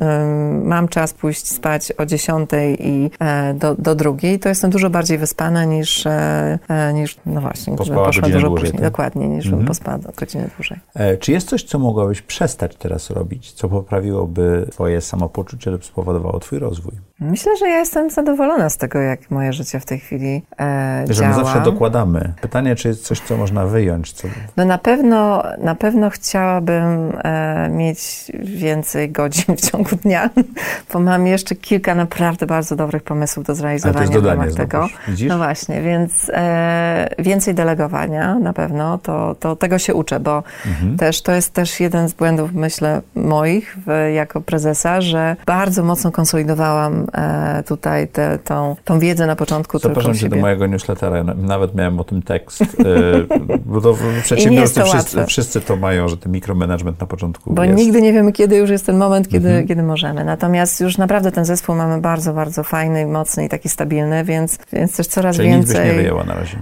mam 0.65 0.89
czas 0.89 1.13
pójść 1.13 1.47
spać 1.49 1.93
o 1.99 2.07
dziesiątej 2.07 2.89
i 2.89 3.11
e, 3.21 3.55
do, 3.55 3.75
do 3.75 3.95
drugiej, 3.95 4.39
to 4.39 4.49
jestem 4.49 4.71
dużo 4.71 4.91
bardziej 4.91 5.19
wyspana 5.19 5.65
niż, 5.65 6.07
e, 6.07 6.59
e, 6.69 6.93
niż 6.93 7.17
no 7.27 7.41
właśnie, 7.41 7.75
gdybym 7.77 7.95
poszła 7.95 8.29
dużo 8.29 8.49
dłużej, 8.49 8.65
później. 8.65 8.73
tak? 8.83 8.91
Dokładnie, 8.91 9.29
niż 9.29 9.45
Mhm. 9.45 9.59
bym 9.59 9.67
pospała 9.69 9.99
godzinę 10.17 10.49
dłużej. 10.57 10.79
E, 10.95 11.17
Czy 11.17 11.33
jest 11.33 11.49
coś, 11.49 11.63
co 11.65 11.79
mogłabyś 11.79 12.23
przestać 12.23 12.77
teraz 12.77 13.11
robić, 13.11 13.53
co 13.53 13.69
poprawiłoby 13.69 14.67
twoje 14.73 15.01
samopoczucie 15.01 15.26
lub 15.71 15.85
spowodowało 15.85 16.41
twój 16.41 16.59
rozwój? 16.59 16.93
Myślę, 17.21 17.57
że 17.57 17.69
ja 17.69 17.79
jestem 17.79 18.11
zadowolona 18.11 18.69
z 18.71 18.77
tego, 18.77 18.99
jak 18.99 19.31
moje 19.31 19.53
życie 19.53 19.81
w 19.81 19.85
tej 19.85 19.99
chwili 19.99 20.43
e, 20.61 21.05
Że 21.09 21.15
działa. 21.15 21.29
my 21.29 21.35
zawsze 21.45 21.61
dokładamy. 21.61 22.33
Pytanie, 22.41 22.77
czy 22.77 22.89
jest 22.89 23.05
coś, 23.07 23.21
co 23.21 23.37
można 23.37 23.67
wyjąć? 23.67 24.13
Co... 24.13 24.29
No 24.57 24.65
na 24.65 24.79
pewno, 24.79 25.43
na 25.59 25.75
pewno 25.75 26.11
chciałabym 26.11 27.13
e, 27.25 27.69
mieć 27.71 28.33
więcej 28.45 29.11
godzin 29.11 29.57
w 29.57 29.71
ciągu 29.71 29.97
dnia, 29.97 30.31
bo 30.93 30.99
mam 31.01 31.27
jeszcze 31.27 31.55
kilka 31.55 31.95
naprawdę 31.95 32.47
bardzo 32.47 32.77
dobrych 32.77 33.03
pomysłów 33.03 33.47
do 33.47 33.55
zrealizowania 33.55 33.99
Ale 33.99 34.07
to 34.09 34.13
jest 34.13 34.25
w 34.25 34.29
ramach 34.29 34.49
dodanie 34.51 34.69
tego. 34.69 34.89
widzisz? 35.09 35.29
No 35.29 35.37
właśnie, 35.39 35.83
więc 35.83 36.31
e, 36.35 37.09
więcej 37.19 37.55
delegowania 37.55 38.35
na 38.39 38.53
pewno, 38.53 38.99
to, 38.99 39.35
to 39.41 39.57
tego 39.57 39.79
się 39.79 39.95
uczę, 39.95 40.21
bo 40.21 40.43
Mhm. 40.67 40.97
też 40.97 41.23
to 41.23 41.33
jest 41.33 41.53
też 41.53 41.81
jeden 41.81 42.09
z 42.09 42.13
błędów, 42.13 42.53
myślę, 42.53 43.01
moich 43.15 43.77
w, 43.87 44.11
jako 44.15 44.41
prezesa, 44.41 45.01
że 45.01 45.37
bardzo 45.47 45.83
mocno 45.83 46.11
konsolidowałam 46.13 47.06
e, 47.15 47.63
tutaj 47.67 48.09
tę 48.09 48.39
tą, 48.45 48.77
tą 48.85 48.99
wiedzę 48.99 49.27
na 49.27 49.37
początku 49.37 49.79
tylko 49.81 49.89
Zapraszam 50.01 50.15
cię 50.21 50.29
do 50.29 50.37
mojego 50.37 50.67
newslettera. 50.67 51.25
Nawet 51.25 51.75
miałem 51.75 52.01
o 52.01 52.05
tym 52.05 52.23
tekst. 52.23 52.61
yy, 52.61 53.27
Bo 53.67 53.81
to 53.81 53.95
w 53.95 54.23
przedsiębiorstwie 54.23 54.81
to 54.81 54.87
wszyscy, 54.87 55.27
wszyscy 55.27 55.61
to 55.61 55.77
mają, 55.77 56.09
że 56.09 56.17
ten 56.17 56.33
mikromanagement 56.33 57.01
na 57.01 57.07
początku 57.07 57.55
Bo 57.55 57.65
jest. 57.65 57.77
nigdy 57.79 58.03
nie 58.03 58.13
wiemy, 58.13 58.33
kiedy 58.33 58.57
już 58.57 58.71
jest 58.71 58.87
ten 58.87 58.97
moment, 58.97 59.29
kiedy, 59.29 59.49
Mhm. 59.49 59.67
kiedy 59.67 59.83
możemy. 59.83 60.25
Natomiast 60.25 60.81
już 60.81 60.99
naprawdę 60.99 61.33
ten 61.33 61.45
zespół 61.45 61.75
mamy 61.75 62.01
bardzo, 62.01 62.33
bardzo 62.33 62.63
fajny, 62.63 63.07
mocny 63.07 63.45
i 63.45 63.49
taki 63.49 63.69
stabilny, 63.69 64.25
więc, 64.25 64.59
więc 64.73 64.97
też 64.97 65.07
coraz 65.07 65.37
Czyli 65.37 65.49
nic 65.51 65.67
byś 65.67 65.75
nie 65.75 65.81
więcej. 65.81 65.97
wyjęła 65.97 66.25
na 66.25 66.35
razie. 66.35 66.57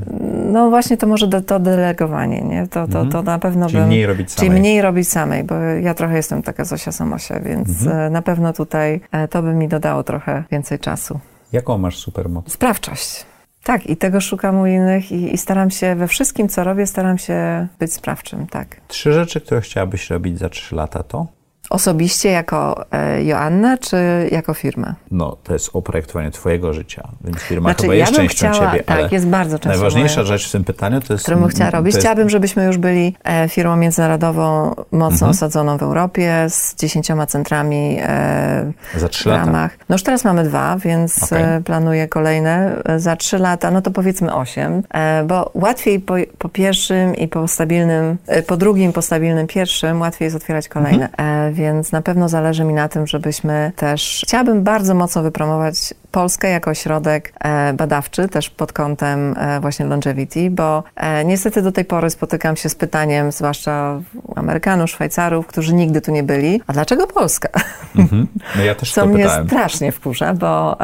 No 0.45 0.71
właśnie 0.71 0.97
to 0.97 1.07
może 1.07 1.27
de- 1.27 1.43
to 1.43 1.61
delegowanie, 1.61 2.41
nie? 2.43 2.67
To, 2.69 2.89
to, 2.89 3.05
to 3.07 3.23
na 3.23 3.39
pewno 3.39 3.67
Mhm. 3.67 3.69
Czyli 3.71 3.81
bym... 3.81 3.89
mniej 3.89 4.07
robić 4.07 4.35
Czyli 4.35 4.47
samej. 4.47 4.61
mniej 4.61 4.83
robić 4.83 5.09
samej, 5.09 5.45
bo 5.45 5.55
ja 5.61 5.95
trochę 5.95 6.17
jestem 6.17 6.43
taka 6.43 6.65
Zosia 6.65 6.93
Samosia, 6.93 7.41
więc 7.41 7.69
Mhm. 7.69 7.99
e, 7.99 8.11
na 8.11 8.23
pewno 8.23 8.53
tutaj 8.53 9.01
e, 9.13 9.29
to 9.29 9.43
by 9.43 9.55
mi 9.55 9.69
dodało 9.69 10.03
trochę 10.03 10.45
więcej 10.51 10.79
czasu. 10.79 11.21
Jaką 11.53 11.79
masz 11.79 11.97
supermoc? 11.97 12.53
Sprawczość. 12.53 13.27
Tak, 13.65 13.87
i 13.87 13.97
tego 13.97 14.21
szukam 14.21 14.59
u 14.61 14.67
innych 14.67 15.13
i, 15.13 15.35
i 15.35 15.39
staram 15.39 15.71
się 15.71 15.95
we 15.95 16.09
wszystkim, 16.09 16.49
co 16.49 16.65
robię, 16.65 16.87
staram 16.87 17.19
się 17.19 17.67
być 17.79 17.93
sprawczym, 17.95 18.47
tak. 18.47 18.77
Trzy 18.89 19.13
rzeczy, 19.13 19.41
które 19.41 19.61
chciałabyś 19.61 20.11
robić 20.11 20.39
za 20.39 20.49
trzy 20.49 20.75
lata 20.75 21.03
to? 21.03 21.27
Osobiście 21.71 22.31
jako 22.31 22.85
e, 22.93 23.25
Joanna, 23.25 23.79
czy 23.79 23.97
jako 24.33 24.55
firma? 24.55 24.95
No, 25.11 25.37
to 25.45 25.53
jest 25.53 25.71
oprojektowanie 25.73 26.31
twojego 26.31 26.73
życia, 26.73 27.09
więc 27.25 27.39
firma 27.39 27.69
Znaczy, 27.69 27.83
chyba 27.83 27.95
jest 27.95 28.13
częścią 28.13 28.51
chciała- 28.53 28.71
ciebie, 28.71 28.85
tak, 28.85 29.13
jest 29.13 29.27
bardzo 29.27 29.59
częścią 29.59 29.69
najważniejsza 29.69 30.17
moją. 30.17 30.27
rzecz 30.27 30.49
w 30.49 30.53
tym 30.53 30.65
pytaniu 30.65 31.01
to 31.01 31.13
jest... 31.13 31.25
którą 31.25 31.41
bym 31.41 31.49
chciała 31.49 31.71
robić. 31.71 31.95
jest- 31.95 31.99
Chciałabym, 32.07 32.31
żebyśmy 32.31 32.65
już 32.65 32.79
byli 32.79 33.17
e, 33.25 33.49
firmą 33.49 33.77
międzynarodową, 33.77 34.75
mocno 34.93 35.15
Mhm. 35.15 35.31
osadzoną 35.31 35.79
w 35.79 35.83
Europie, 35.83 36.47
z 36.49 36.75
dziesięcioma 36.75 37.27
centrami 37.27 37.97
e, 38.01 38.73
Za 38.97 39.07
w 39.09 39.11
trzy 39.11 39.29
lata. 39.29 39.45
ramach. 39.45 39.79
No 39.89 39.95
już 39.95 40.03
teraz 40.03 40.25
mamy 40.25 40.45
dwa, 40.45 40.77
więc 40.79 41.33
e, 41.33 41.61
planuję 41.65 42.09
kolejne. 42.09 42.83
Za 42.97 43.17
trzy 43.17 43.39
lata, 43.39 43.71
no 43.71 43.83
to 43.83 43.91
powiedzmy 43.91 44.35
osiem, 44.35 44.83
bo 45.27 45.51
łatwiej 45.55 46.01
po, 46.01 46.15
po 46.39 46.49
pierwszym 46.49 47.17
i 47.17 47.29
po 47.29 47.49
stabilnym, 47.49 48.17
po 48.47 48.57
drugim, 48.57 48.93
po 48.93 49.03
stabilnym 49.03 49.47
pierwszym, 49.47 50.01
łatwiej 50.01 50.27
jest 50.27 50.37
otwierać 50.37 50.69
kolejne. 50.69 51.09
Mhm. 51.11 51.54
Więc 51.55 51.93
na 51.93 52.03
pewno 52.03 52.29
zależy 52.29 52.65
mi 52.65 52.75
na 52.75 52.89
tym, 52.89 53.07
żebyśmy 53.07 53.73
też, 53.77 54.23
chciałabym 54.27 54.63
bardzo 54.63 54.95
mocno 54.95 55.23
wypromować 55.23 55.95
Polskę 56.15 56.51
jako 56.51 56.71
ośrodek 56.71 57.33
e, 57.41 57.73
badawczy, 57.73 58.29
też 58.29 58.51
pod 58.51 58.73
kątem 58.73 59.35
e, 59.39 59.61
właśnie 59.61 59.87
longevity, 59.87 60.51
bo 60.51 60.83
e, 60.97 61.25
niestety 61.25 61.63
do 61.63 61.73
tej 61.73 61.85
pory 61.85 62.11
spotykam 62.11 62.57
się 62.57 62.69
z 62.69 62.75
pytaniem, 62.75 63.33
zwłaszcza 63.33 64.01
Amerykanów, 64.37 64.91
Szwajcarów, 64.91 65.47
którzy 65.47 65.75
nigdy 65.75 66.01
tu 66.01 66.13
nie 66.13 66.23
byli, 66.23 66.61
a 66.67 66.73
dlaczego 66.73 67.07
Polska? 67.07 67.49
Mhm. 67.97 68.27
No 68.57 68.65
ja 68.65 68.75
też 68.75 68.93
Co 68.95 69.01
to 69.01 69.07
mnie 69.07 69.25
pytałem. 69.25 69.47
strasznie 69.47 69.93
wkurza, 69.93 70.35
bo, 70.35 70.77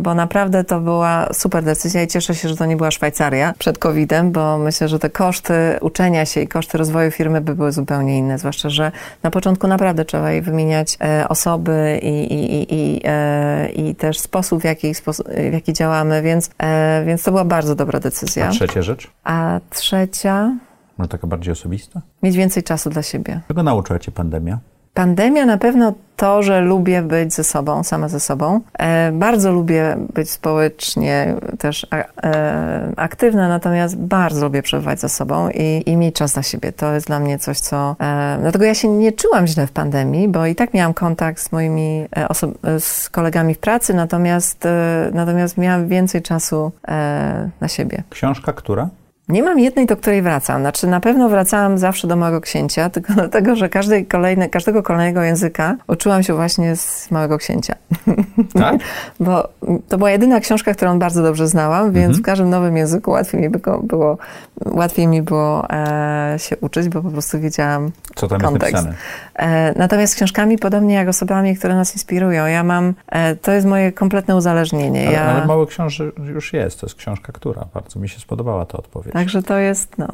bo 0.00 0.14
naprawdę 0.14 0.64
to 0.64 0.80
była 0.80 1.28
super 1.32 1.64
decyzja 1.64 2.02
i 2.02 2.06
cieszę 2.06 2.34
się, 2.34 2.48
że 2.48 2.56
to 2.56 2.66
nie 2.66 2.76
była 2.76 2.90
Szwajcaria 2.90 3.54
przed 3.58 3.78
COVID-em, 3.78 4.32
bo 4.32 4.58
myślę, 4.58 4.88
że 4.88 4.98
te 4.98 5.10
koszty 5.10 5.54
uczenia 5.80 6.26
się 6.26 6.40
i 6.40 6.48
koszty 6.48 6.78
rozwoju 6.78 7.10
firmy 7.10 7.40
by 7.40 7.54
były 7.54 7.72
zupełnie 7.72 8.18
inne, 8.18 8.38
zwłaszcza, 8.38 8.70
że 8.70 8.92
na 9.22 9.30
początku 9.30 9.66
naprawdę 9.66 10.04
trzeba 10.10 10.30
jej 10.30 10.42
wymieniać 10.42 10.98
e, 11.00 11.28
osoby 11.28 12.00
i, 12.02 12.08
i, 12.08 12.54
i, 12.54 12.74
i, 12.74 13.00
e, 13.90 13.94
też 13.94 14.18
sposób, 14.18 14.60
w 14.60 14.64
jaki, 14.64 14.94
w 14.94 15.52
jaki 15.52 15.72
działamy, 15.72 16.22
więc, 16.22 16.50
e, 16.58 17.04
więc 17.06 17.22
to 17.22 17.30
była 17.30 17.44
bardzo 17.44 17.74
dobra 17.74 17.96
A 17.96 18.00
decyzja. 18.00 18.50
trzecia 18.50 18.82
rzecz? 18.82 19.10
A 19.24 19.60
trzecia, 19.70 20.56
Może 20.98 21.08
taka 21.08 21.26
bardziej 21.26 21.52
osobista? 21.52 22.00
mieć 22.22 22.36
więcej 22.36 22.62
czasu 22.62 22.90
dla 22.90 23.02
siebie. 23.02 23.40
Czego 23.48 23.62
nauczyła 23.62 23.98
cię 23.98 24.12
pandemia? 24.12 24.58
Pandemia 24.94 25.46
na 25.46 25.58
pewno 25.58 25.94
to, 26.16 26.42
że 26.42 26.60
lubię 26.60 27.02
być 27.02 27.34
ze 27.34 27.44
sobą, 27.44 27.84
sama 27.84 28.08
ze 28.08 28.20
sobą. 28.20 28.60
E, 28.78 29.12
bardzo 29.12 29.52
lubię 29.52 29.96
być 30.14 30.30
społecznie 30.30 31.34
też 31.58 31.86
e, 31.92 32.92
aktywna, 32.96 33.48
natomiast 33.48 33.96
bardzo 33.96 34.44
lubię 34.44 34.62
przebywać 34.62 35.00
ze 35.00 35.08
sobą 35.08 35.48
i, 35.48 35.82
i 35.86 35.96
mieć 35.96 36.14
czas 36.14 36.32
dla 36.32 36.42
siebie. 36.42 36.72
To 36.72 36.92
jest 36.94 37.06
dla 37.06 37.20
mnie 37.20 37.38
coś, 37.38 37.60
co... 37.60 37.96
E, 38.00 38.38
dlatego 38.40 38.64
ja 38.64 38.74
się 38.74 38.88
nie 38.88 39.12
czułam 39.12 39.46
źle 39.46 39.66
w 39.66 39.72
pandemii, 39.72 40.28
bo 40.28 40.46
i 40.46 40.54
tak 40.54 40.74
miałam 40.74 40.94
kontakt 40.94 41.40
z 41.40 41.52
moimi 41.52 42.06
z 42.78 43.10
kolegami 43.10 43.54
w 43.54 43.58
pracy, 43.58 43.94
natomiast, 43.94 44.64
natomiast 45.12 45.58
miałam 45.58 45.88
więcej 45.88 46.22
czasu 46.22 46.72
na 47.60 47.68
siebie. 47.68 48.02
Książka, 48.10 48.52
która? 48.52 48.88
Nie 49.30 49.42
mam 49.42 49.58
jednej, 49.58 49.86
do 49.86 49.96
której 49.96 50.22
wracam. 50.22 50.60
Znaczy, 50.60 50.86
na 50.86 51.00
pewno 51.00 51.28
wracałam 51.28 51.78
zawsze 51.78 52.08
do 52.08 52.16
małego 52.16 52.40
księcia, 52.40 52.90
tylko 52.94 53.12
dlatego, 53.12 53.56
że 53.56 53.68
każdej 53.68 54.06
kolejne, 54.06 54.48
każdego 54.48 54.82
kolejnego 54.82 55.22
języka 55.22 55.76
uczyłam 55.88 56.22
się 56.22 56.34
właśnie 56.34 56.76
z 56.76 57.10
małego 57.10 57.38
księcia. 57.38 57.74
Tak? 58.54 58.74
Bo 59.20 59.48
to 59.88 59.98
była 59.98 60.10
jedyna 60.10 60.40
książka, 60.40 60.74
którą 60.74 60.98
bardzo 60.98 61.22
dobrze 61.22 61.48
znałam, 61.48 61.92
więc 61.92 62.06
Mhm. 62.06 62.22
w 62.22 62.26
każdym 62.26 62.50
nowym 62.50 62.76
języku 62.76 63.10
łatwiej 63.10 63.40
mi 63.40 63.48
było, 63.50 63.78
było, 63.82 64.18
łatwiej 64.66 65.06
mi 65.06 65.22
było 65.22 65.70
e, 65.70 66.34
się 66.38 66.56
uczyć, 66.56 66.88
bo 66.88 67.02
po 67.02 67.10
prostu 67.10 67.40
wiedziałam 67.40 67.90
Co 68.14 68.28
tam 68.28 68.38
jest 68.40 68.50
kontekst. 68.50 68.72
napisane? 68.74 68.94
E, 69.34 69.78
natomiast 69.78 70.12
z 70.12 70.16
książkami, 70.16 70.58
podobnie 70.58 70.94
jak 70.94 71.08
osobami, 71.08 71.56
które 71.56 71.74
nas 71.74 71.92
inspirują, 71.94 72.46
ja 72.46 72.64
mam, 72.64 72.94
e, 73.08 73.36
to 73.36 73.52
jest 73.52 73.66
moje 73.66 73.92
kompletne 73.92 74.36
uzależnienie. 74.36 75.02
Ale, 75.06 75.12
ja, 75.12 75.22
ale 75.24 75.46
Mały 75.46 75.66
Książę 75.66 76.04
już 76.34 76.52
jest. 76.52 76.80
To 76.80 76.86
jest 76.86 76.96
książka, 76.96 77.32
która? 77.32 77.66
Bardzo 77.74 78.00
mi 78.00 78.08
się 78.08 78.20
spodobała 78.20 78.66
ta 78.66 78.78
odpowiedź. 78.78 79.14
Także 79.20 79.42
to 79.42 79.58
jest, 79.58 79.98
no, 79.98 80.08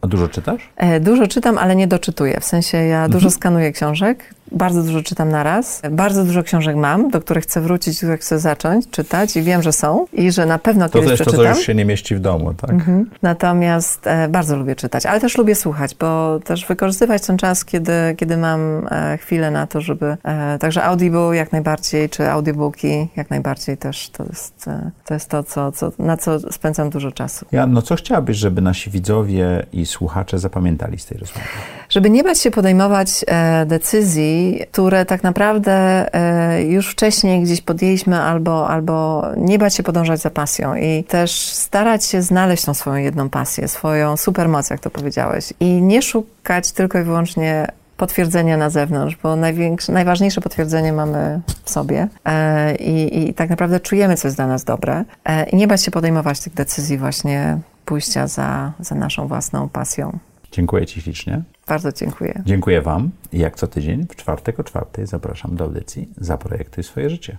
A 0.00 0.06
dużo 0.06 0.28
czytasz? 0.28 0.70
E, 0.76 1.00
Dużo 1.00 1.26
czytam, 1.26 1.58
ale 1.58 1.76
nie 1.76 1.86
doczytuję. 1.86 2.40
W 2.40 2.44
sensie 2.44 2.78
ja 2.78 3.08
dużo 3.08 3.30
skanuję 3.30 3.72
książek, 3.72 4.34
bardzo 4.52 4.82
dużo 4.82 5.02
czytam 5.02 5.28
naraz. 5.28 5.82
Bardzo 5.90 6.24
dużo 6.24 6.42
książek 6.42 6.76
mam, 6.76 7.10
do 7.10 7.20
których 7.20 7.44
chcę 7.44 7.60
wrócić, 7.60 7.96
które 7.96 8.18
chcę 8.18 8.38
zacząć 8.38 8.90
czytać 8.90 9.36
i 9.36 9.42
wiem, 9.42 9.62
że 9.62 9.72
są 9.72 10.06
i 10.12 10.32
że 10.32 10.46
na 10.46 10.58
pewno 10.58 10.88
To 10.88 10.98
kiedyś 10.98 11.10
też 11.10 11.18
to, 11.18 11.24
co 11.24 11.30
przeczytam. 11.30 11.56
już 11.56 11.66
się 11.66 11.74
nie 11.74 11.84
mieści 11.84 12.16
w 12.16 12.20
domu, 12.20 12.54
tak? 12.54 12.70
Mhm. 12.70 13.10
Natomiast 13.22 14.06
e, 14.06 14.28
bardzo 14.28 14.56
lubię 14.56 14.76
czytać, 14.76 15.06
ale 15.06 15.20
też 15.20 15.38
lubię 15.38 15.54
słuchać, 15.54 15.94
bo 15.94 16.40
też 16.44 16.66
wykorzystywać 16.66 17.26
ten 17.26 17.38
czas, 17.38 17.64
kiedy, 17.64 17.92
kiedy 18.16 18.36
mam 18.36 18.86
e, 18.90 19.18
chwilę 19.18 19.50
na 19.50 19.66
to, 19.66 19.80
żeby... 19.80 20.16
E, 20.24 20.58
także 20.58 20.84
audiobook 20.84 21.34
jak 21.34 21.52
najbardziej, 21.52 22.08
czy 22.08 22.30
audiobooki 22.30 23.08
jak 23.16 23.30
najbardziej 23.30 23.76
też 23.76 24.10
to 24.10 24.24
jest 24.24 24.68
e, 24.68 24.90
to, 25.04 25.14
jest 25.14 25.28
to 25.28 25.42
co, 25.42 25.72
co, 25.72 25.92
na 25.98 26.16
co 26.16 26.52
spędzam 26.52 26.90
dużo 26.90 27.12
czasu. 27.12 27.46
Janno, 27.52 27.82
co 27.82 27.94
chciałabyś, 27.96 28.36
żeby 28.36 28.60
nasi 28.60 28.90
widzowie 28.90 29.66
i 29.72 29.86
słuchacze 29.86 30.38
zapamiętali 30.38 30.98
z 30.98 31.06
tej 31.06 31.18
rozmowy? 31.18 31.46
Żeby 31.88 32.10
nie 32.10 32.24
bać 32.24 32.38
się 32.38 32.50
podejmować 32.50 33.24
e, 33.28 33.66
które 34.72 35.06
tak 35.06 35.22
naprawdę 35.22 35.72
e, 36.14 36.62
już 36.62 36.90
wcześniej 36.90 37.42
gdzieś 37.42 37.60
podjęliśmy, 37.60 38.20
albo, 38.20 38.68
albo 38.68 39.24
nie 39.36 39.58
bać 39.58 39.74
się 39.74 39.82
podążać 39.82 40.20
za 40.20 40.30
pasją 40.30 40.74
i 40.74 41.04
też 41.04 41.30
starać 41.40 42.04
się 42.04 42.22
znaleźć 42.22 42.64
tą 42.64 42.74
swoją 42.74 42.96
jedną 42.96 43.30
pasję, 43.30 43.68
swoją 43.68 44.16
supermoc, 44.16 44.70
jak 44.70 44.80
to 44.80 44.90
powiedziałeś. 44.90 45.52
I 45.60 45.82
nie 45.82 46.02
szukać 46.02 46.72
tylko 46.72 46.98
i 46.98 47.02
wyłącznie 47.02 47.66
potwierdzenia 47.96 48.56
na 48.56 48.70
zewnątrz, 48.70 49.16
bo 49.22 49.36
najważniejsze 49.88 50.40
potwierdzenie 50.40 50.92
mamy 50.92 51.40
w 51.64 51.70
sobie 51.70 52.08
e, 52.24 52.76
i, 52.76 53.28
i 53.28 53.34
tak 53.34 53.50
naprawdę 53.50 53.80
czujemy, 53.80 54.16
co 54.16 54.28
jest 54.28 54.38
dla 54.38 54.46
nas 54.46 54.64
dobre 54.64 55.04
e, 55.24 55.48
i 55.50 55.56
nie 55.56 55.68
bać 55.68 55.82
się 55.82 55.90
podejmować 55.90 56.40
tych 56.40 56.54
decyzji 56.54 56.98
właśnie 56.98 57.58
pójścia 57.84 58.26
za, 58.26 58.72
za 58.80 58.94
naszą 58.94 59.28
własną 59.28 59.68
pasją. 59.68 60.18
Dziękuję 60.52 60.86
Ci 60.86 61.02
ślicznie. 61.02 61.42
Bardzo 61.70 61.92
dziękuję. 61.92 62.42
Dziękuję 62.46 62.82
Wam 62.82 63.10
jak 63.32 63.56
co 63.56 63.66
tydzień 63.66 64.06
w 64.08 64.16
czwartek 64.16 64.60
o 64.60 64.64
czwartej 64.64 65.06
zapraszam 65.06 65.56
do 65.56 65.64
audycji 65.64 66.08
Zaprojektuj 66.16 66.84
swoje 66.84 67.10
życie. 67.10 67.38